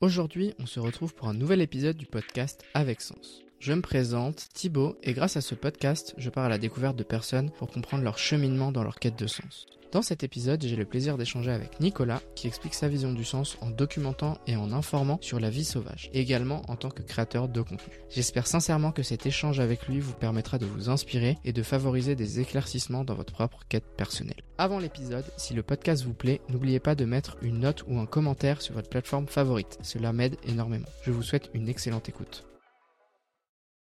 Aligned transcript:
Aujourd'hui, 0.00 0.54
on 0.60 0.66
se 0.66 0.78
retrouve 0.78 1.12
pour 1.12 1.26
un 1.26 1.34
nouvel 1.34 1.60
épisode 1.60 1.96
du 1.96 2.06
podcast 2.06 2.64
Avec 2.72 3.00
Sens. 3.00 3.47
Je 3.60 3.72
me 3.72 3.80
présente, 3.80 4.48
Thibaut, 4.54 4.96
et 5.02 5.12
grâce 5.12 5.36
à 5.36 5.40
ce 5.40 5.56
podcast, 5.56 6.14
je 6.16 6.30
pars 6.30 6.44
à 6.44 6.48
la 6.48 6.58
découverte 6.58 6.96
de 6.96 7.02
personnes 7.02 7.50
pour 7.50 7.68
comprendre 7.68 8.04
leur 8.04 8.16
cheminement 8.16 8.70
dans 8.70 8.84
leur 8.84 9.00
quête 9.00 9.18
de 9.18 9.26
sens. 9.26 9.66
Dans 9.90 10.02
cet 10.02 10.22
épisode, 10.22 10.62
j'ai 10.64 10.76
le 10.76 10.84
plaisir 10.84 11.18
d'échanger 11.18 11.50
avec 11.50 11.80
Nicolas, 11.80 12.22
qui 12.36 12.46
explique 12.46 12.74
sa 12.74 12.86
vision 12.86 13.12
du 13.12 13.24
sens 13.24 13.58
en 13.60 13.70
documentant 13.70 14.38
et 14.46 14.54
en 14.54 14.70
informant 14.70 15.18
sur 15.22 15.40
la 15.40 15.50
vie 15.50 15.64
sauvage, 15.64 16.08
également 16.12 16.62
en 16.68 16.76
tant 16.76 16.90
que 16.90 17.02
créateur 17.02 17.48
de 17.48 17.60
contenu. 17.60 18.00
J'espère 18.10 18.46
sincèrement 18.46 18.92
que 18.92 19.02
cet 19.02 19.26
échange 19.26 19.58
avec 19.58 19.88
lui 19.88 19.98
vous 19.98 20.12
permettra 20.12 20.58
de 20.58 20.66
vous 20.66 20.88
inspirer 20.88 21.36
et 21.44 21.52
de 21.52 21.62
favoriser 21.64 22.14
des 22.14 22.38
éclaircissements 22.38 23.02
dans 23.02 23.14
votre 23.14 23.32
propre 23.32 23.64
quête 23.68 23.96
personnelle. 23.96 24.44
Avant 24.58 24.78
l'épisode, 24.78 25.24
si 25.36 25.52
le 25.52 25.64
podcast 25.64 26.04
vous 26.04 26.14
plaît, 26.14 26.42
n'oubliez 26.48 26.78
pas 26.78 26.94
de 26.94 27.06
mettre 27.06 27.38
une 27.42 27.58
note 27.58 27.82
ou 27.88 27.98
un 27.98 28.06
commentaire 28.06 28.62
sur 28.62 28.74
votre 28.74 28.90
plateforme 28.90 29.26
favorite. 29.26 29.78
Cela 29.82 30.12
m'aide 30.12 30.36
énormément. 30.46 30.88
Je 31.02 31.10
vous 31.10 31.24
souhaite 31.24 31.50
une 31.54 31.68
excellente 31.68 32.08
écoute. 32.08 32.47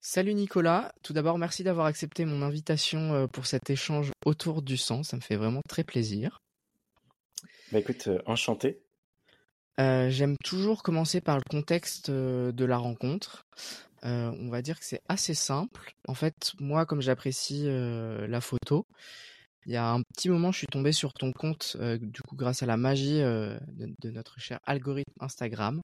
Salut 0.00 0.34
Nicolas, 0.34 0.92
tout 1.02 1.12
d'abord 1.12 1.38
merci 1.38 1.64
d'avoir 1.64 1.86
accepté 1.86 2.24
mon 2.24 2.42
invitation 2.42 3.14
euh, 3.14 3.26
pour 3.26 3.46
cet 3.46 3.68
échange 3.68 4.12
autour 4.24 4.62
du 4.62 4.76
sang, 4.76 5.02
ça 5.02 5.16
me 5.16 5.22
fait 5.22 5.36
vraiment 5.36 5.62
très 5.68 5.84
plaisir. 5.84 6.40
Bah 7.70 7.80
écoute, 7.80 8.08
euh, 8.08 8.18
enchanté. 8.24 8.80
Euh, 9.78 10.08
J'aime 10.10 10.36
toujours 10.42 10.82
commencer 10.82 11.20
par 11.20 11.36
le 11.36 11.42
contexte 11.48 12.10
de 12.10 12.64
la 12.64 12.78
rencontre. 12.78 13.46
Euh, 14.04 14.32
on 14.40 14.48
va 14.48 14.62
dire 14.62 14.78
que 14.78 14.84
c'est 14.84 15.02
assez 15.08 15.34
simple. 15.34 15.94
En 16.06 16.14
fait, 16.14 16.52
moi, 16.58 16.86
comme 16.86 17.02
j'apprécie 17.02 17.66
la 17.66 18.40
photo, 18.40 18.86
il 19.66 19.72
y 19.72 19.76
a 19.76 19.90
un 19.90 20.02
petit 20.02 20.30
moment, 20.30 20.50
je 20.50 20.58
suis 20.58 20.66
tombé 20.66 20.92
sur 20.92 21.12
ton 21.12 21.32
compte, 21.32 21.76
du 22.00 22.22
coup, 22.22 22.36
grâce 22.36 22.62
à 22.62 22.66
la 22.66 22.76
magie 22.76 23.18
de, 23.20 23.58
de, 24.00 24.10
notre 24.10 24.40
cher 24.40 24.58
algorithme 24.64 25.12
Instagram. 25.20 25.80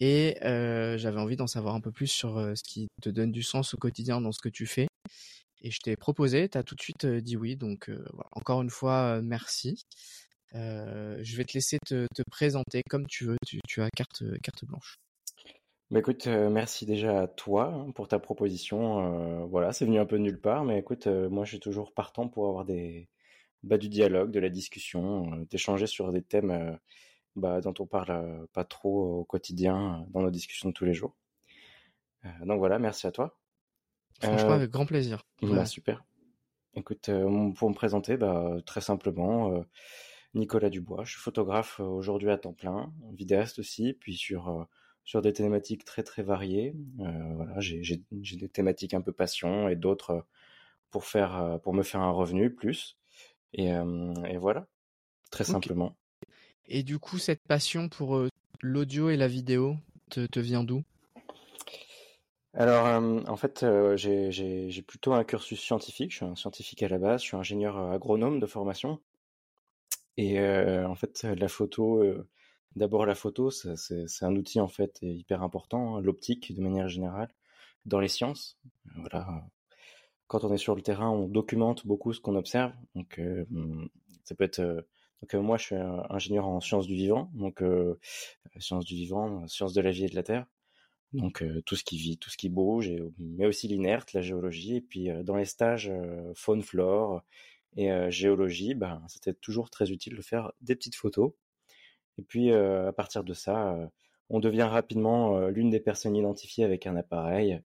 Et 0.00 0.36
j'avais 0.42 1.20
envie 1.20 1.36
d'en 1.36 1.46
savoir 1.46 1.74
un 1.74 1.80
peu 1.80 1.92
plus 1.92 2.08
sur 2.08 2.38
ce 2.56 2.62
qui 2.62 2.88
te 3.02 3.08
donne 3.08 3.32
du 3.32 3.42
sens 3.42 3.74
au 3.74 3.76
quotidien 3.76 4.20
dans 4.20 4.32
ce 4.32 4.40
que 4.40 4.48
tu 4.48 4.66
fais. 4.66 4.88
Et 5.62 5.70
je 5.70 5.78
t'ai 5.78 5.96
proposé, 5.96 6.48
tu 6.48 6.58
as 6.58 6.62
tout 6.62 6.74
de 6.74 6.82
suite 6.82 7.06
dit 7.06 7.36
oui. 7.36 7.56
Donc 7.56 7.90
encore 8.32 8.62
une 8.62 8.70
fois, 8.70 9.20
merci. 9.22 9.82
je 10.52 11.36
vais 11.36 11.44
te 11.44 11.54
laisser 11.54 11.78
te, 11.86 12.06
te, 12.14 12.22
présenter 12.30 12.82
comme 12.88 13.06
tu 13.06 13.24
veux. 13.24 13.36
Tu, 13.46 13.82
as 13.82 13.90
carte, 13.90 14.22
blanche. 14.64 14.96
Bah 15.90 16.00
écoute, 16.00 16.26
merci 16.26 16.86
déjà 16.86 17.22
à 17.22 17.28
toi 17.28 17.72
hein, 17.72 17.92
pour 17.92 18.08
ta 18.08 18.18
proposition. 18.18 19.46
voilà, 19.46 19.72
c'est 19.72 19.84
venu 19.84 19.98
un 19.98 20.06
peu 20.06 20.16
nulle 20.16 20.40
part, 20.40 20.64
mais 20.64 20.78
écoute, 20.78 21.06
moi 21.06 21.44
je 21.44 21.50
suis 21.50 21.60
toujours 21.60 21.94
partant 21.94 22.28
pour 22.28 22.48
avoir 22.48 22.64
des 22.64 23.08
bah, 23.62 23.78
du 23.78 23.88
dialogue, 23.88 24.30
de 24.30 24.40
la 24.40 24.50
discussion, 24.50 25.46
d'échanger 25.50 25.86
sur 25.86 26.12
des 26.12 26.22
thèmes 26.22 26.78
bah, 27.36 27.60
dont 27.60 27.74
on 27.78 27.86
parle 27.86 28.46
pas 28.52 28.64
trop 28.64 29.20
au 29.20 29.24
quotidien 29.24 30.06
dans 30.10 30.22
nos 30.22 30.30
discussions 30.30 30.68
de 30.68 30.74
tous 30.74 30.84
les 30.84 30.94
jours. 30.94 31.14
Donc 32.44 32.58
voilà, 32.58 32.78
merci 32.78 33.06
à 33.06 33.12
toi. 33.12 33.38
Franchement, 34.20 34.52
avec 34.52 34.70
grand 34.70 34.86
plaisir. 34.86 35.22
Bah, 35.42 35.66
super. 35.66 36.04
Écoute, 36.74 37.10
pour 37.56 37.70
me 37.70 37.74
présenter, 37.74 38.16
bah, 38.16 38.56
très 38.64 38.80
simplement, 38.80 39.64
Nicolas 40.34 40.70
Dubois. 40.70 41.04
Je 41.04 41.12
suis 41.12 41.20
photographe 41.20 41.80
aujourd'hui 41.80 42.30
à 42.30 42.38
temps 42.38 42.52
plein, 42.52 42.92
vidéaste 43.12 43.58
aussi, 43.58 43.92
puis 43.92 44.16
sur 44.16 44.66
sur 45.04 45.20
des 45.20 45.34
thématiques 45.34 45.84
très 45.84 46.02
très 46.02 46.22
variées. 46.22 46.74
Euh, 47.00 47.34
voilà, 47.34 47.60
j'ai 47.60 48.02
des 48.10 48.48
thématiques 48.48 48.94
un 48.94 49.02
peu 49.02 49.12
passion 49.12 49.68
et 49.68 49.76
d'autres 49.76 50.26
pour 50.90 51.04
faire 51.04 51.60
pour 51.62 51.74
me 51.74 51.82
faire 51.82 52.00
un 52.00 52.10
revenu 52.10 52.54
plus. 52.54 52.96
Et, 53.52 53.68
et 53.68 54.38
voilà, 54.38 54.66
très 55.30 55.44
simplement. 55.44 55.96
Et 56.68 56.82
du 56.82 56.98
coup, 56.98 57.18
cette 57.18 57.42
passion 57.42 57.88
pour 57.88 58.16
euh, 58.16 58.28
l'audio 58.60 59.10
et 59.10 59.16
la 59.16 59.28
vidéo 59.28 59.76
te, 60.10 60.40
vient 60.40 60.64
d'où? 60.64 60.82
Alors, 62.54 62.86
euh, 62.86 63.20
en 63.26 63.36
fait, 63.36 63.62
euh, 63.64 63.96
j'ai 63.96 64.82
plutôt 64.86 65.12
un 65.12 65.24
cursus 65.24 65.60
scientifique. 65.60 66.12
Je 66.12 66.16
suis 66.16 66.24
un 66.24 66.36
scientifique 66.36 66.82
à 66.82 66.88
la 66.88 66.98
base. 66.98 67.20
Je 67.20 67.26
suis 67.26 67.36
ingénieur 67.36 67.78
agronome 67.78 68.40
de 68.40 68.46
formation. 68.46 69.00
Et 70.16 70.40
en 70.40 70.94
fait, 70.94 71.24
la 71.24 71.48
photo, 71.48 72.04
d'abord 72.76 73.04
la 73.04 73.16
photo, 73.16 73.50
c'est 73.50 74.24
un 74.24 74.36
outil 74.36 74.60
en 74.60 74.68
fait 74.68 75.00
hyper 75.02 75.42
important. 75.42 75.96
Hein, 75.96 76.00
l'optique, 76.02 76.54
de 76.54 76.60
manière 76.62 76.88
générale, 76.88 77.34
dans 77.84 77.98
les 77.98 78.06
sciences. 78.06 78.56
Voilà. 78.94 79.44
Quand 80.28 80.44
on 80.44 80.52
est 80.54 80.58
sur 80.58 80.76
le 80.76 80.82
terrain, 80.82 81.10
on 81.10 81.26
documente 81.26 81.84
beaucoup 81.84 82.12
ce 82.12 82.20
qu'on 82.20 82.36
observe. 82.36 82.72
Donc, 82.94 83.20
ça 84.22 84.36
peut 84.36 84.44
être 84.44 84.86
donc 85.24 85.32
euh, 85.32 85.40
moi, 85.40 85.56
je 85.56 85.64
suis 85.64 85.74
ingénieur 86.10 86.46
en 86.46 86.60
sciences 86.60 86.86
du 86.86 86.94
vivant, 86.94 87.30
donc 87.32 87.62
euh, 87.62 87.98
sciences 88.58 88.84
du 88.84 88.94
vivant, 88.94 89.48
sciences 89.48 89.72
de 89.72 89.80
la 89.80 89.90
vie 89.90 90.04
et 90.04 90.08
de 90.10 90.14
la 90.14 90.22
terre. 90.22 90.44
Donc 91.14 91.42
euh, 91.42 91.62
tout 91.62 91.76
ce 91.76 91.82
qui 91.82 91.96
vit, 91.96 92.18
tout 92.18 92.28
ce 92.28 92.36
qui 92.36 92.50
bouge, 92.50 92.90
et, 92.90 93.02
mais 93.18 93.46
aussi 93.46 93.66
l'inerte, 93.66 94.12
la 94.12 94.20
géologie. 94.20 94.76
Et 94.76 94.80
puis 94.82 95.08
dans 95.24 95.36
les 95.36 95.46
stages 95.46 95.90
faune, 96.34 96.62
flore 96.62 97.22
et 97.74 97.88
géologie, 98.10 98.74
ben, 98.74 99.02
c'était 99.08 99.32
toujours 99.32 99.70
très 99.70 99.90
utile 99.90 100.14
de 100.14 100.20
faire 100.20 100.52
des 100.60 100.76
petites 100.76 100.94
photos. 100.94 101.32
Et 102.18 102.22
puis 102.22 102.52
à 102.52 102.92
partir 102.92 103.24
de 103.24 103.32
ça, 103.32 103.78
on 104.28 104.40
devient 104.40 104.64
rapidement 104.64 105.48
l'une 105.48 105.70
des 105.70 105.80
personnes 105.80 106.16
identifiées 106.16 106.64
avec 106.64 106.86
un 106.86 106.96
appareil 106.96 107.62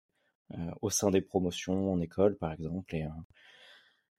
au 0.82 0.90
sein 0.90 1.12
des 1.12 1.22
promotions 1.22 1.92
en 1.92 2.00
école, 2.00 2.38
par 2.38 2.54
exemple. 2.54 2.96
Et 2.96 3.06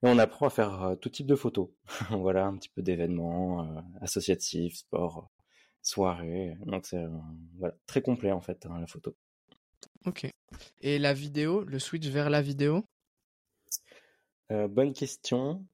et 0.02 0.08
on 0.08 0.18
apprend 0.18 0.46
à 0.46 0.50
faire 0.50 0.82
euh, 0.82 0.94
tout 0.96 1.10
type 1.10 1.26
de 1.26 1.36
photos. 1.36 1.68
voilà, 2.10 2.46
un 2.46 2.56
petit 2.56 2.70
peu 2.70 2.82
d'événements 2.82 3.64
euh, 3.64 3.80
associatifs, 4.00 4.76
sport, 4.76 5.30
soirées. 5.82 6.56
Donc 6.64 6.86
c'est 6.86 6.96
euh, 6.96 7.08
voilà, 7.58 7.74
très 7.86 8.00
complet 8.00 8.32
en 8.32 8.40
fait 8.40 8.66
hein, 8.66 8.80
la 8.80 8.86
photo. 8.86 9.14
Ok. 10.06 10.26
Et 10.80 10.98
la 10.98 11.12
vidéo, 11.12 11.64
le 11.64 11.78
switch 11.78 12.06
vers 12.08 12.30
la 12.30 12.42
vidéo? 12.42 12.84
Bonne 14.50 14.94
question. 14.94 15.64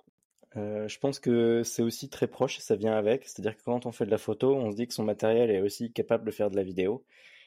je 0.54 0.98
pense 0.98 1.18
que 1.18 1.62
c'est 1.62 1.82
aussi 1.82 2.10
très 2.10 2.26
proche, 2.26 2.58
ça 2.58 2.76
vient 2.76 2.92
avec. 2.92 3.24
C'est-à-dire 3.24 3.56
que 3.56 3.62
quand 3.62 3.86
on 3.86 3.92
fait 3.92 4.04
de 4.04 4.10
la 4.10 4.18
photo, 4.18 4.54
on 4.54 4.70
se 4.70 4.76
dit 4.76 4.86
que 4.86 4.92
son 4.92 5.02
matériel 5.02 5.50
est 5.50 5.62
aussi 5.62 5.92
capable 5.92 6.26
de 6.26 6.30
faire 6.30 6.50
de 6.50 6.56
la 6.56 6.62
vidéo. 6.62 7.06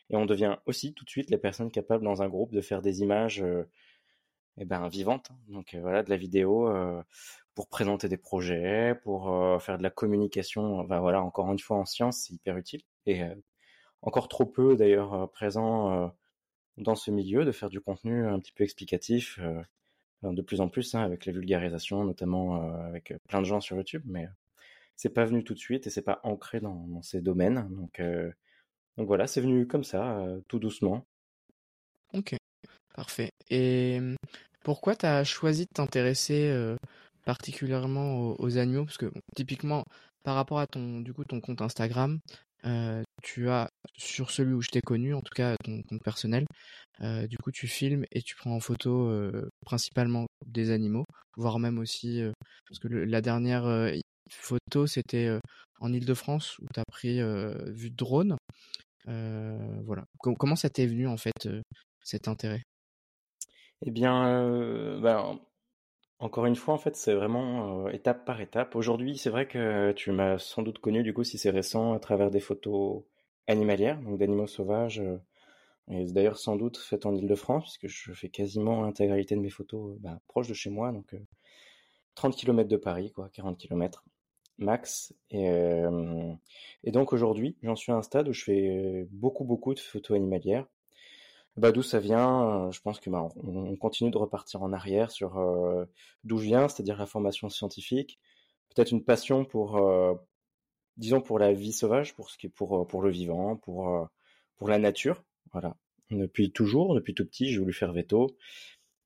Et 0.09 0.16
on 0.16 0.25
devient 0.25 0.57
aussi 0.66 0.95
tout 0.95 1.06
de 1.06 1.09
suite 1.12 1.29
les 1.29 1.38
personnes 1.38 1.69
capables 1.69 2.03
dans 2.03 2.23
un 2.23 2.29
groupe 2.29 2.51
de 2.51 2.62
faire 2.62 2.81
des 2.81 3.01
images 3.01 3.44
eh 4.59 4.66
ben 4.66 4.88
vivante. 4.90 5.31
Donc 5.47 5.74
euh, 5.74 5.81
voilà, 5.81 6.03
de 6.03 6.09
la 6.09 6.18
vidéo 6.18 6.68
euh, 6.70 7.02
pour 7.56 7.70
présenter 7.70 8.09
des 8.09 8.18
projets, 8.18 8.96
pour 9.03 9.34
euh, 9.34 9.58
faire 9.59 9.78
de 9.78 9.84
la 9.84 9.90
communication. 9.90 10.84
Ben 10.84 11.00
voilà, 11.00 11.24
encore 11.24 11.52
une 11.52 11.59
fois 11.59 11.78
en 11.78 11.86
science, 11.86 12.25
c'est 12.25 12.34
hyper 12.34 12.58
utile 12.58 12.81
et 13.06 13.24
encore 14.02 14.28
trop 14.28 14.46
peu 14.46 14.75
d'ailleurs 14.75 15.31
présent 15.31 16.14
dans 16.78 16.96
ce 16.96 17.09
milieu 17.12 17.44
de 17.46 17.52
faire 17.52 17.69
du 17.69 17.81
contenu 17.81 18.28
un 18.28 18.40
petit 18.40 18.52
peu 18.52 18.64
explicatif. 18.64 19.40
de 20.22 20.42
plus 20.42 20.62
en 20.62 20.69
plus 20.69 20.94
hein, 20.96 21.02
avec 21.02 21.25
la 21.25 21.34
vulgarisation, 21.34 22.03
notamment 22.03 22.62
avec 22.81 23.14
plein 23.28 23.40
de 23.40 23.46
gens 23.46 23.62
sur 23.62 23.78
YouTube, 23.78 24.03
mais 24.06 24.28
c'est 24.96 25.09
pas 25.14 25.25
venu 25.25 25.44
tout 25.44 25.53
de 25.53 25.59
suite 25.59 25.88
et 25.88 25.90
c'est 25.90 26.03
pas 26.03 26.19
ancré 26.24 26.59
dans, 26.59 27.02
ces 27.02 27.22
domaines. 27.22 27.68
Donc, 27.72 28.02
donc 28.98 29.08
voilà, 29.08 29.25
c'est 29.25 29.42
venu 29.42 29.66
comme 29.66 29.84
ça, 29.84 30.24
tout 30.48 30.59
doucement. 30.59 31.08
Ok, 32.14 32.36
parfait. 32.94 33.31
Et 33.50 34.00
pourquoi 34.64 34.96
tu 34.96 35.06
as 35.06 35.24
choisi 35.24 35.64
de 35.64 35.74
t'intéresser 35.74 36.50
euh, 36.50 36.75
particulièrement 37.25 38.36
aux, 38.40 38.58
animaux? 38.58 38.86
Parce 38.86 38.97
que 38.97 39.12
typiquement, 39.36 39.84
par 40.24 40.36
rapport 40.36 40.59
à 40.59 40.68
ton, 40.68 41.02
du 41.02 41.14
coup, 41.14 41.24
ton 41.24 41.40
compte 41.40 41.62
Instagram, 41.62 42.20
euh, 42.66 43.03
tu 43.24 43.50
as 43.50 43.69
sur 43.96 44.31
celui 44.31 44.53
où 44.53 44.62
je 44.62 44.69
t'ai 44.69 44.81
connu, 44.81 45.14
en 45.14 45.22
tout 45.22 45.34
cas 45.34 45.56
ton 45.64 45.81
compte 45.84 46.03
personnel, 46.03 46.46
euh, 47.02 47.25
du 47.28 47.38
coup 47.38 47.52
tu 47.52 47.68
filmes 47.68 48.03
et 48.12 48.22
tu 48.22 48.36
prends 48.36 48.53
en 48.53 48.59
photo 48.59 49.12
principalement 49.66 50.28
des 50.46 50.72
animaux, 50.72 51.06
voire 51.38 51.59
même 51.59 51.80
aussi 51.80 52.22
parce 52.68 52.80
que 52.80 52.90
la 52.90 53.22
dernière 53.22 53.94
photo 54.30 54.88
c'était 54.88 55.40
en 55.80 55.94
Île-de-France 55.94 56.59
où 56.59 56.66
tu 56.74 56.80
as 56.81 56.86
pris 56.92 57.22
vue 57.72 57.92
de 57.92 57.96
drone. 57.96 58.36
voilà. 59.06 60.03
comment 60.19 60.57
ça 60.57 60.69
t'est 60.69 60.88
venu 60.88 61.07
en 61.07 61.18
fait 61.18 61.48
cet 62.04 62.28
intérêt? 62.28 62.63
Eh 63.81 63.92
bien, 63.92 64.28
euh, 64.28 65.00
bah, 65.00 65.36
encore 66.20 66.46
une 66.46 66.56
fois, 66.56 66.74
en 66.74 66.78
fait, 66.78 66.96
c'est 66.96 67.14
vraiment 67.14 67.88
euh, 67.88 67.92
étape 67.92 68.26
par 68.26 68.42
étape. 68.42 68.76
Aujourd'hui, 68.76 69.18
c'est 69.18 69.30
vrai 69.30 69.48
que 69.48 69.92
tu 69.94 70.12
m'as 70.12 70.38
sans 70.40 70.64
doute 70.64 70.80
connu, 70.80 71.04
du 71.04 71.14
coup, 71.14 71.24
si 71.24 71.38
c'est 71.38 71.50
récent, 71.52 71.94
à 71.94 72.00
travers 72.00 72.31
des 72.31 72.40
photos 72.42 73.04
animalières, 73.48 74.02
donc 74.02 74.20
d'animaux 74.20 74.48
sauvages. 74.48 75.02
Euh, 75.02 75.18
et 75.90 76.06
d'ailleurs, 76.12 76.38
sans 76.40 76.56
doute 76.58 76.78
faites 76.78 77.06
en 77.08 77.16
Ile-de-France, 77.16 77.78
puisque 77.80 77.88
je 77.88 78.14
fais 78.14 78.30
quasiment 78.30 78.84
l'intégralité 78.84 79.36
de 79.36 79.42
mes 79.42 79.50
photos 79.52 79.98
bah, 80.00 80.22
proches 80.28 80.50
de 80.50 80.54
chez 80.56 80.70
moi, 80.72 80.92
donc 80.94 81.16
30 82.16 82.36
km 82.36 82.70
de 82.70 82.78
Paris, 82.78 83.12
quoi, 83.14 83.30
40 83.34 83.58
km 83.58 84.04
max. 84.60 85.14
Et, 85.31 85.50
et 86.84 86.92
donc 86.92 87.14
aujourd'hui, 87.14 87.58
j'en 87.64 87.76
suis 87.76 87.92
à 87.92 87.96
un 87.96 88.02
stade 88.04 88.28
où 88.30 88.34
je 88.34 88.44
fais 88.44 89.08
beaucoup, 89.12 89.46
beaucoup 89.46 89.74
de 89.74 89.80
photos 89.80 90.18
animalières. 90.18 90.68
Bah 91.59 91.73
d'où 91.73 91.83
ça 91.83 92.00
vient 92.00 92.67
euh, 92.67 92.71
Je 92.71 92.79
pense 92.79 93.01
que 93.01 93.09
bah, 93.09 93.27
on, 93.35 93.75
continue 93.75 94.11
de 94.11 94.17
repartir 94.17 94.63
en 94.63 94.71
arrière 94.71 95.11
sur 95.11 95.38
euh, 95.38 95.85
d'où 96.23 96.38
je 96.38 96.45
viens, 96.45 96.69
c'est-à-dire 96.69 96.97
la 96.97 97.06
formation 97.06 97.50
scientifique, 97.50 98.17
peut-être 98.73 98.91
une 98.91 99.03
passion 99.03 99.44
pour, 99.44 99.77
euh, 99.77 100.13
disons 100.95 101.19
pour 101.21 101.38
la 101.38 101.51
vie 101.53 101.73
sauvage, 101.73 102.15
pour 102.15 102.29
ce 102.29 102.38
qui 102.38 102.47
est 102.47 102.50
pour 102.50 102.88
pour 102.88 103.01
le 103.01 103.09
vivant, 103.09 103.57
pour 103.57 104.09
pour 104.57 104.69
la 104.69 104.79
nature, 104.79 105.23
voilà. 105.51 105.75
Depuis 106.11 106.51
toujours, 106.51 106.95
depuis 106.95 107.13
tout 107.13 107.25
petit, 107.25 107.50
j'ai 107.51 107.59
voulu 107.59 107.73
faire 107.73 107.91
veto. 107.91 108.38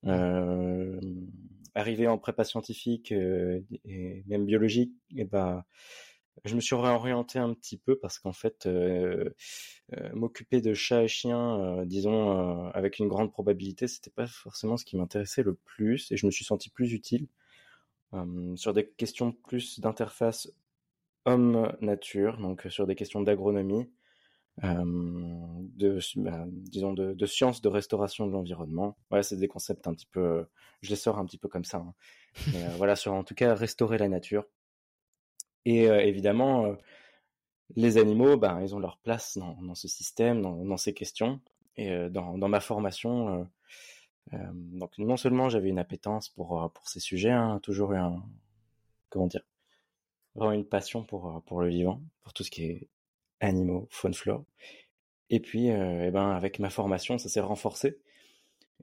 Euh, 0.06 1.00
arrivé 1.76 2.08
en 2.08 2.18
prépa 2.18 2.44
scientifique 2.44 3.12
euh, 3.12 3.62
et 3.86 4.24
même 4.28 4.46
biologique, 4.46 4.94
et 5.16 5.26
ben, 5.26 5.64
je 6.46 6.56
me 6.56 6.62
suis 6.62 6.76
réorienté 6.76 7.40
un 7.40 7.54
petit 7.54 7.78
peu 7.78 7.98
parce 7.98 8.20
qu'en 8.20 8.34
fait, 8.34 8.66
euh, 8.66 9.30
euh 9.94 10.10
m'occuper 10.14 10.62
de 10.62 10.74
chats 10.74 11.04
et 11.04 11.08
chiens, 11.08 11.60
euh, 11.60 11.86
disons, 11.86 12.68
avec 12.72 13.00
une 13.00 13.08
grande 13.08 13.32
probabilité, 13.32 13.88
c'était 13.88 14.12
pas 14.12 14.28
forcément 14.28 14.78
ce 14.78 14.86
qui 14.86 14.98
m'intéressait 14.98 15.44
le 15.44 15.56
plus 15.56 16.12
et 16.12 16.18
je 16.18 16.26
me 16.26 16.32
suis 16.32 16.46
senti 16.46 16.70
plus 16.70 16.94
utile 16.94 17.28
sur 18.56 18.74
des 18.74 18.88
questions 18.88 19.32
plus 19.32 19.80
d'interface 19.80 20.48
homme-nature, 21.26 22.38
donc 22.38 22.68
sur 22.70 22.86
des 22.86 22.94
questions 22.94 23.22
d'agronomie, 23.22 23.90
de, 24.62 26.00
bah, 26.18 26.46
disons, 26.48 26.94
de, 26.94 27.14
de, 27.14 27.26
sciences 27.26 27.62
de 27.62 27.70
restauration 27.70 28.28
de 28.28 28.32
l'environnement. 28.32 28.98
Ouais, 29.10 29.24
c'est 29.24 29.38
des 29.38 29.48
concepts 29.48 29.88
un 29.88 29.96
petit 29.96 30.06
peu, 30.06 30.46
je 30.84 30.92
les 30.92 30.96
sors 30.96 31.18
un 31.18 31.26
petit 31.26 31.40
peu 31.40 31.48
comme 31.48 31.66
ça. 31.66 31.78
Hein. 31.78 31.94
Voilà, 32.78 32.96
sur 32.96 33.14
en 33.14 33.24
tout 33.24 33.34
cas 33.34 33.56
restaurer 33.56 33.98
la 33.98 34.10
nature. 34.10 34.46
Et 35.66 35.84
évidemment, 35.86 36.76
les 37.76 37.98
animaux, 37.98 38.38
ben, 38.38 38.62
ils 38.62 38.76
ont 38.76 38.80
leur 38.80 38.98
place 38.98 39.38
dans, 39.38 39.62
dans 39.62 39.76
ce 39.76 39.88
système, 39.88 40.42
dans, 40.42 40.64
dans, 40.66 40.78
ces 40.78 40.94
questions. 40.94 41.40
Et 41.78 42.10
dans, 42.10 42.38
dans, 42.38 42.50
ma 42.50 42.60
formation, 42.60 43.50
donc 44.32 44.98
non 44.98 45.16
seulement 45.16 45.50
j'avais 45.50 45.70
une 45.70 45.80
appétence 45.80 46.30
pour, 46.30 46.70
pour 46.74 46.90
ces 46.90 47.00
sujets, 47.00 47.32
hein, 47.32 47.60
toujours 47.64 47.94
eu 47.94 47.98
un, 47.98 48.22
comment 49.10 49.28
dire, 49.28 49.46
vraiment 50.36 50.52
une 50.52 50.66
passion 50.66 51.04
pour, 51.04 51.42
pour 51.46 51.62
le 51.62 51.70
vivant, 51.70 52.02
pour 52.24 52.34
tout 52.34 52.44
ce 52.44 52.52
qui 52.52 52.66
est 52.66 52.90
animaux, 53.40 53.88
faune, 53.90 54.14
flore. 54.14 54.44
Et 55.30 55.40
puis, 55.40 55.72
euh, 55.72 56.08
eh 56.08 56.12
ben, 56.12 56.32
avec 56.32 56.60
ma 56.60 56.70
formation, 56.70 57.18
ça 57.18 57.30
s'est 57.30 57.40
renforcé. 57.40 58.00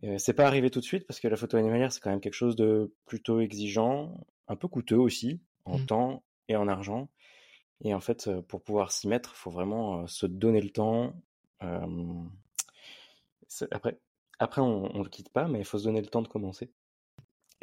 Euh, 0.04 0.18
c'est 0.18 0.32
pas 0.32 0.46
arrivé 0.46 0.70
tout 0.70 0.80
de 0.80 0.84
suite 0.84 1.06
parce 1.06 1.20
que 1.20 1.28
la 1.28 1.36
photo 1.36 1.56
animalière, 1.56 1.92
c'est 1.92 2.00
quand 2.00 2.10
même 2.10 2.20
quelque 2.20 2.34
chose 2.34 2.56
de 2.56 2.92
plutôt 3.06 3.40
exigeant, 3.40 4.14
un 4.48 4.56
peu 4.56 4.68
coûteux 4.68 4.96
aussi, 4.96 5.40
en 5.64 5.78
mmh. 5.78 5.86
temps 5.86 6.22
et 6.50 6.56
en 6.56 6.68
argent. 6.68 7.08
Et 7.82 7.94
en 7.94 8.00
fait, 8.00 8.28
pour 8.48 8.62
pouvoir 8.62 8.92
s'y 8.92 9.08
mettre, 9.08 9.32
il 9.34 9.38
faut 9.38 9.50
vraiment 9.50 10.06
se 10.06 10.26
donner 10.26 10.60
le 10.60 10.70
temps. 10.70 11.14
après, 13.70 13.98
après, 14.38 14.60
on, 14.60 14.92
ne 14.92 15.02
le 15.02 15.08
quitte 15.08 15.30
pas, 15.30 15.48
mais 15.48 15.60
il 15.60 15.64
faut 15.64 15.78
se 15.78 15.84
donner 15.84 16.00
le 16.00 16.08
temps 16.08 16.22
de 16.22 16.28
commencer. 16.28 16.70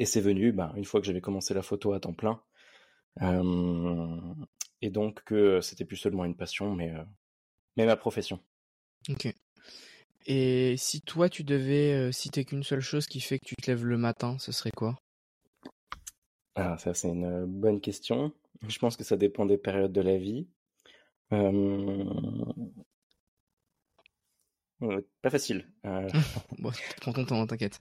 Et 0.00 0.06
c'est 0.06 0.20
venu, 0.20 0.52
ben, 0.52 0.72
une 0.76 0.84
fois 0.84 1.00
que 1.00 1.06
j'avais 1.06 1.20
commencé 1.20 1.54
la 1.54 1.62
photo 1.62 1.92
à 1.92 2.00
temps 2.00 2.14
plein, 2.14 2.42
et 4.80 4.90
donc 4.90 5.22
que 5.24 5.60
c'était 5.60 5.84
plus 5.84 5.96
seulement 5.96 6.24
une 6.24 6.36
passion, 6.36 6.74
mais, 6.74 6.92
mais 7.76 7.86
ma 7.86 7.96
profession. 7.96 8.40
Ok. 9.08 9.32
Et 10.26 10.76
si 10.76 11.00
toi 11.00 11.28
tu 11.28 11.44
devais 11.44 12.10
citer 12.12 12.44
qu'une 12.44 12.64
seule 12.64 12.80
chose 12.80 13.06
qui 13.06 13.20
fait 13.20 13.38
que 13.38 13.46
tu 13.46 13.54
te 13.56 13.70
lèves 13.70 13.84
le 13.84 13.98
matin, 13.98 14.36
ce 14.38 14.52
serait 14.52 14.72
quoi? 14.72 14.98
Ah, 16.58 16.76
ça 16.78 16.92
c'est 16.94 17.08
une 17.08 17.46
bonne 17.46 17.80
question. 17.80 18.32
Je 18.66 18.78
pense 18.78 18.96
que 18.96 19.04
ça 19.04 19.16
dépend 19.16 19.46
des 19.46 19.58
périodes 19.58 19.92
de 19.92 20.00
la 20.00 20.18
vie. 20.18 20.48
Pas 25.22 25.30
facile. 25.30 25.66
bon, 26.58 26.70
prends 27.00 27.12
ton 27.12 27.24
temps, 27.24 27.46
t'inquiète. 27.46 27.80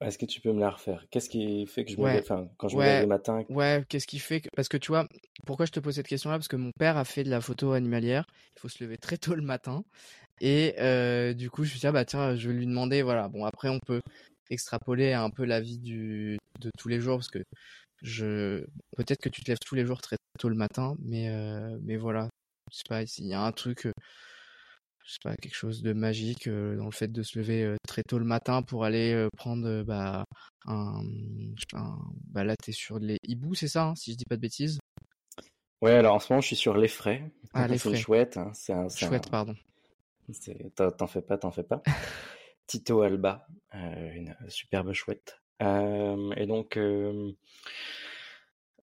Est-ce 0.00 0.16
que 0.16 0.26
tu 0.26 0.40
peux 0.40 0.52
me 0.52 0.60
la 0.60 0.70
refaire? 0.70 1.04
Qu'est-ce 1.10 1.28
qui 1.28 1.66
fait 1.66 1.84
que 1.84 1.90
je 1.90 1.96
me 1.96 2.06
lève, 2.06 2.22
enfin, 2.22 2.48
quand 2.56 2.68
je 2.68 2.76
me 2.76 2.82
lève 2.82 3.02
le 3.02 3.08
matin 3.08 3.44
Ouais, 3.48 3.84
qu'est-ce 3.88 4.06
qui 4.06 4.20
fait 4.20 4.40
que... 4.40 4.48
Parce 4.54 4.68
que 4.68 4.76
tu 4.76 4.92
vois, 4.92 5.08
pourquoi 5.44 5.66
je 5.66 5.72
te 5.72 5.80
pose 5.80 5.96
cette 5.96 6.06
question-là? 6.06 6.36
Parce 6.36 6.46
que 6.46 6.54
mon 6.54 6.70
père 6.70 6.96
a 6.96 7.04
fait 7.04 7.24
de 7.24 7.30
la 7.30 7.40
photo 7.40 7.72
animalière. 7.72 8.26
Il 8.56 8.60
faut 8.60 8.68
se 8.68 8.82
lever 8.82 8.96
très 8.96 9.16
tôt 9.16 9.34
le 9.34 9.42
matin. 9.42 9.84
Et 10.40 10.76
euh, 10.78 11.34
du 11.34 11.50
coup, 11.50 11.64
je 11.64 11.68
me 11.68 11.70
suis 11.70 11.80
dit, 11.80 11.86
ah, 11.88 11.92
bah 11.92 12.04
tiens, 12.04 12.36
je 12.36 12.48
vais 12.48 12.54
lui 12.54 12.66
demander. 12.66 13.02
Voilà. 13.02 13.28
Bon, 13.28 13.44
après, 13.44 13.68
on 13.68 13.80
peut 13.80 14.00
extrapoler 14.50 15.14
un 15.14 15.30
peu 15.30 15.44
la 15.44 15.60
vie 15.60 15.78
du... 15.78 16.38
de 16.60 16.70
tous 16.78 16.88
les 16.88 17.00
jours. 17.00 17.16
Parce 17.16 17.30
que 17.30 17.42
je 18.02 18.64
peut-être 18.96 19.20
que 19.20 19.28
tu 19.28 19.42
te 19.42 19.50
lèves 19.50 19.58
tous 19.64 19.74
les 19.74 19.84
jours 19.84 20.00
très 20.00 20.16
tôt 20.38 20.48
le 20.48 20.54
matin. 20.54 20.96
Mais, 21.00 21.28
euh... 21.28 21.78
mais 21.82 21.96
voilà. 21.96 22.28
Je 22.70 22.78
sais 22.78 22.84
pas, 22.88 23.06
s'il 23.06 23.26
y 23.26 23.34
a 23.34 23.42
un 23.42 23.52
truc 23.52 23.86
euh, 23.86 23.92
je 25.04 25.12
sais 25.12 25.18
pas, 25.24 25.34
quelque 25.36 25.54
chose 25.54 25.80
de 25.80 25.94
magique 25.94 26.48
euh, 26.48 26.76
dans 26.76 26.84
le 26.84 26.90
fait 26.90 27.10
de 27.10 27.22
se 27.22 27.38
lever 27.38 27.76
très 27.86 28.02
tôt 28.02 28.18
le 28.18 28.26
matin 28.26 28.60
pour 28.62 28.84
aller 28.84 29.26
prendre 29.38 29.82
bah, 29.82 30.24
un, 30.66 31.02
un, 31.72 31.98
bah 32.26 32.44
là 32.44 32.54
t'es 32.62 32.72
sur 32.72 32.98
les 32.98 33.16
hiboux, 33.22 33.54
c'est 33.54 33.68
ça, 33.68 33.84
hein, 33.84 33.94
si 33.94 34.12
je 34.12 34.18
dis 34.18 34.26
pas 34.26 34.36
de 34.36 34.42
bêtises? 34.42 34.78
Ouais, 35.80 35.92
alors 35.92 36.14
en 36.14 36.18
ce 36.18 36.30
moment 36.30 36.42
je 36.42 36.48
suis 36.48 36.56
sur 36.56 36.76
les 36.76 36.88
frais. 36.88 37.22
Ah 37.54 37.66
les 37.68 37.78
frais. 37.78 37.96
chouette, 37.96 38.36
hein, 38.36 38.50
c'est 38.52 38.74
un, 38.74 38.88
chouette, 38.90 39.30
pardon. 39.30 39.54
T'en 40.76 41.06
fais 41.06 41.22
pas, 41.22 41.38
t'en 41.38 41.50
fais 41.50 41.62
pas. 41.62 41.82
Tito 42.66 43.00
Alba, 43.00 43.46
une 43.72 44.36
superbe 44.48 44.92
chouette. 44.92 45.40
Et 45.60 46.46
donc 46.46 46.78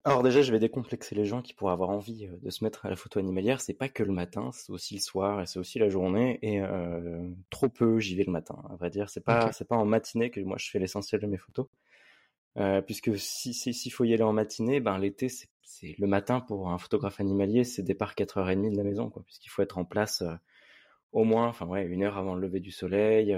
alors 0.05 0.21
déjà, 0.21 0.41
je 0.41 0.51
vais 0.51 0.59
décomplexer 0.59 1.15
les 1.15 1.23
gens 1.23 1.41
qui 1.41 1.53
pourraient 1.53 1.71
avoir 1.71 1.89
envie 1.89 2.27
de 2.27 2.49
se 2.49 2.63
mettre 2.65 2.85
à 2.85 2.89
la 2.89 2.97
photo 2.97 3.19
animalière. 3.19 3.61
C'est 3.61 3.73
pas 3.73 3.87
que 3.87 4.03
le 4.03 4.11
matin, 4.11 4.51
c'est 4.51 4.71
aussi 4.71 4.95
le 4.95 4.99
soir 4.99 5.41
et 5.41 5.45
c'est 5.45 5.59
aussi 5.59 5.79
la 5.79 5.87
journée. 5.87 6.39
Et 6.41 6.59
euh, 6.61 7.25
trop 7.49 7.69
peu, 7.69 7.99
j'y 7.99 8.15
vais 8.15 8.25
le 8.25 8.31
matin. 8.31 8.61
À 8.69 8.75
vrai 8.75 8.89
dire, 8.89 9.09
c'est 9.09 9.23
pas 9.23 9.53
c'est 9.53 9.67
pas 9.67 9.77
en 9.77 9.85
matinée 9.85 10.29
que 10.29 10.41
moi 10.41 10.57
je 10.59 10.69
fais 10.69 10.79
l'essentiel 10.79 11.21
de 11.21 11.27
mes 11.27 11.37
photos. 11.37 11.67
Euh, 12.57 12.81
puisque 12.81 13.17
si 13.17 13.53
s'il 13.53 13.91
faut 13.93 14.03
y 14.03 14.13
aller 14.13 14.23
en 14.23 14.33
matinée, 14.33 14.81
ben 14.81 14.97
l'été 14.97 15.29
c'est 15.29 15.47
le 15.97 16.07
matin 16.07 16.41
pour 16.41 16.69
un 16.69 16.77
photographe 16.77 17.19
animalier, 17.21 17.63
c'est 17.63 17.81
départ 17.81 18.13
4h30 18.13 18.73
de 18.73 18.77
la 18.77 18.83
maison, 18.83 19.09
quoi, 19.09 19.23
puisqu'il 19.23 19.49
faut 19.49 19.61
être 19.61 19.77
en 19.77 19.85
place 19.85 20.23
au 21.13 21.23
moins, 21.23 21.47
enfin 21.47 21.65
ouais, 21.65 21.85
une 21.85 22.03
heure 22.03 22.17
avant 22.17 22.35
le 22.35 22.41
lever 22.41 22.59
du 22.59 22.71
soleil, 22.71 23.35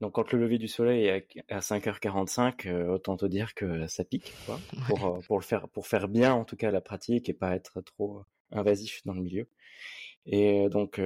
donc 0.00 0.12
quand 0.14 0.32
le 0.32 0.38
lever 0.38 0.58
du 0.58 0.68
soleil 0.68 1.06
est 1.06 1.26
à 1.48 1.60
5h45, 1.60 2.68
euh, 2.68 2.88
autant 2.88 3.16
te 3.16 3.26
dire 3.26 3.54
que 3.54 3.86
ça 3.86 4.04
pique, 4.04 4.32
quoi, 4.46 4.58
pour, 4.86 5.06
euh, 5.06 5.20
pour, 5.26 5.38
le 5.38 5.44
faire, 5.44 5.68
pour 5.68 5.86
faire 5.86 6.08
bien 6.08 6.32
en 6.34 6.44
tout 6.44 6.56
cas 6.56 6.70
la 6.70 6.80
pratique 6.80 7.28
et 7.28 7.34
pas 7.34 7.54
être 7.54 7.80
trop 7.80 8.22
invasif 8.52 9.02
dans 9.04 9.14
le 9.14 9.22
milieu. 9.22 9.48
Et 10.26 10.68
donc 10.68 11.00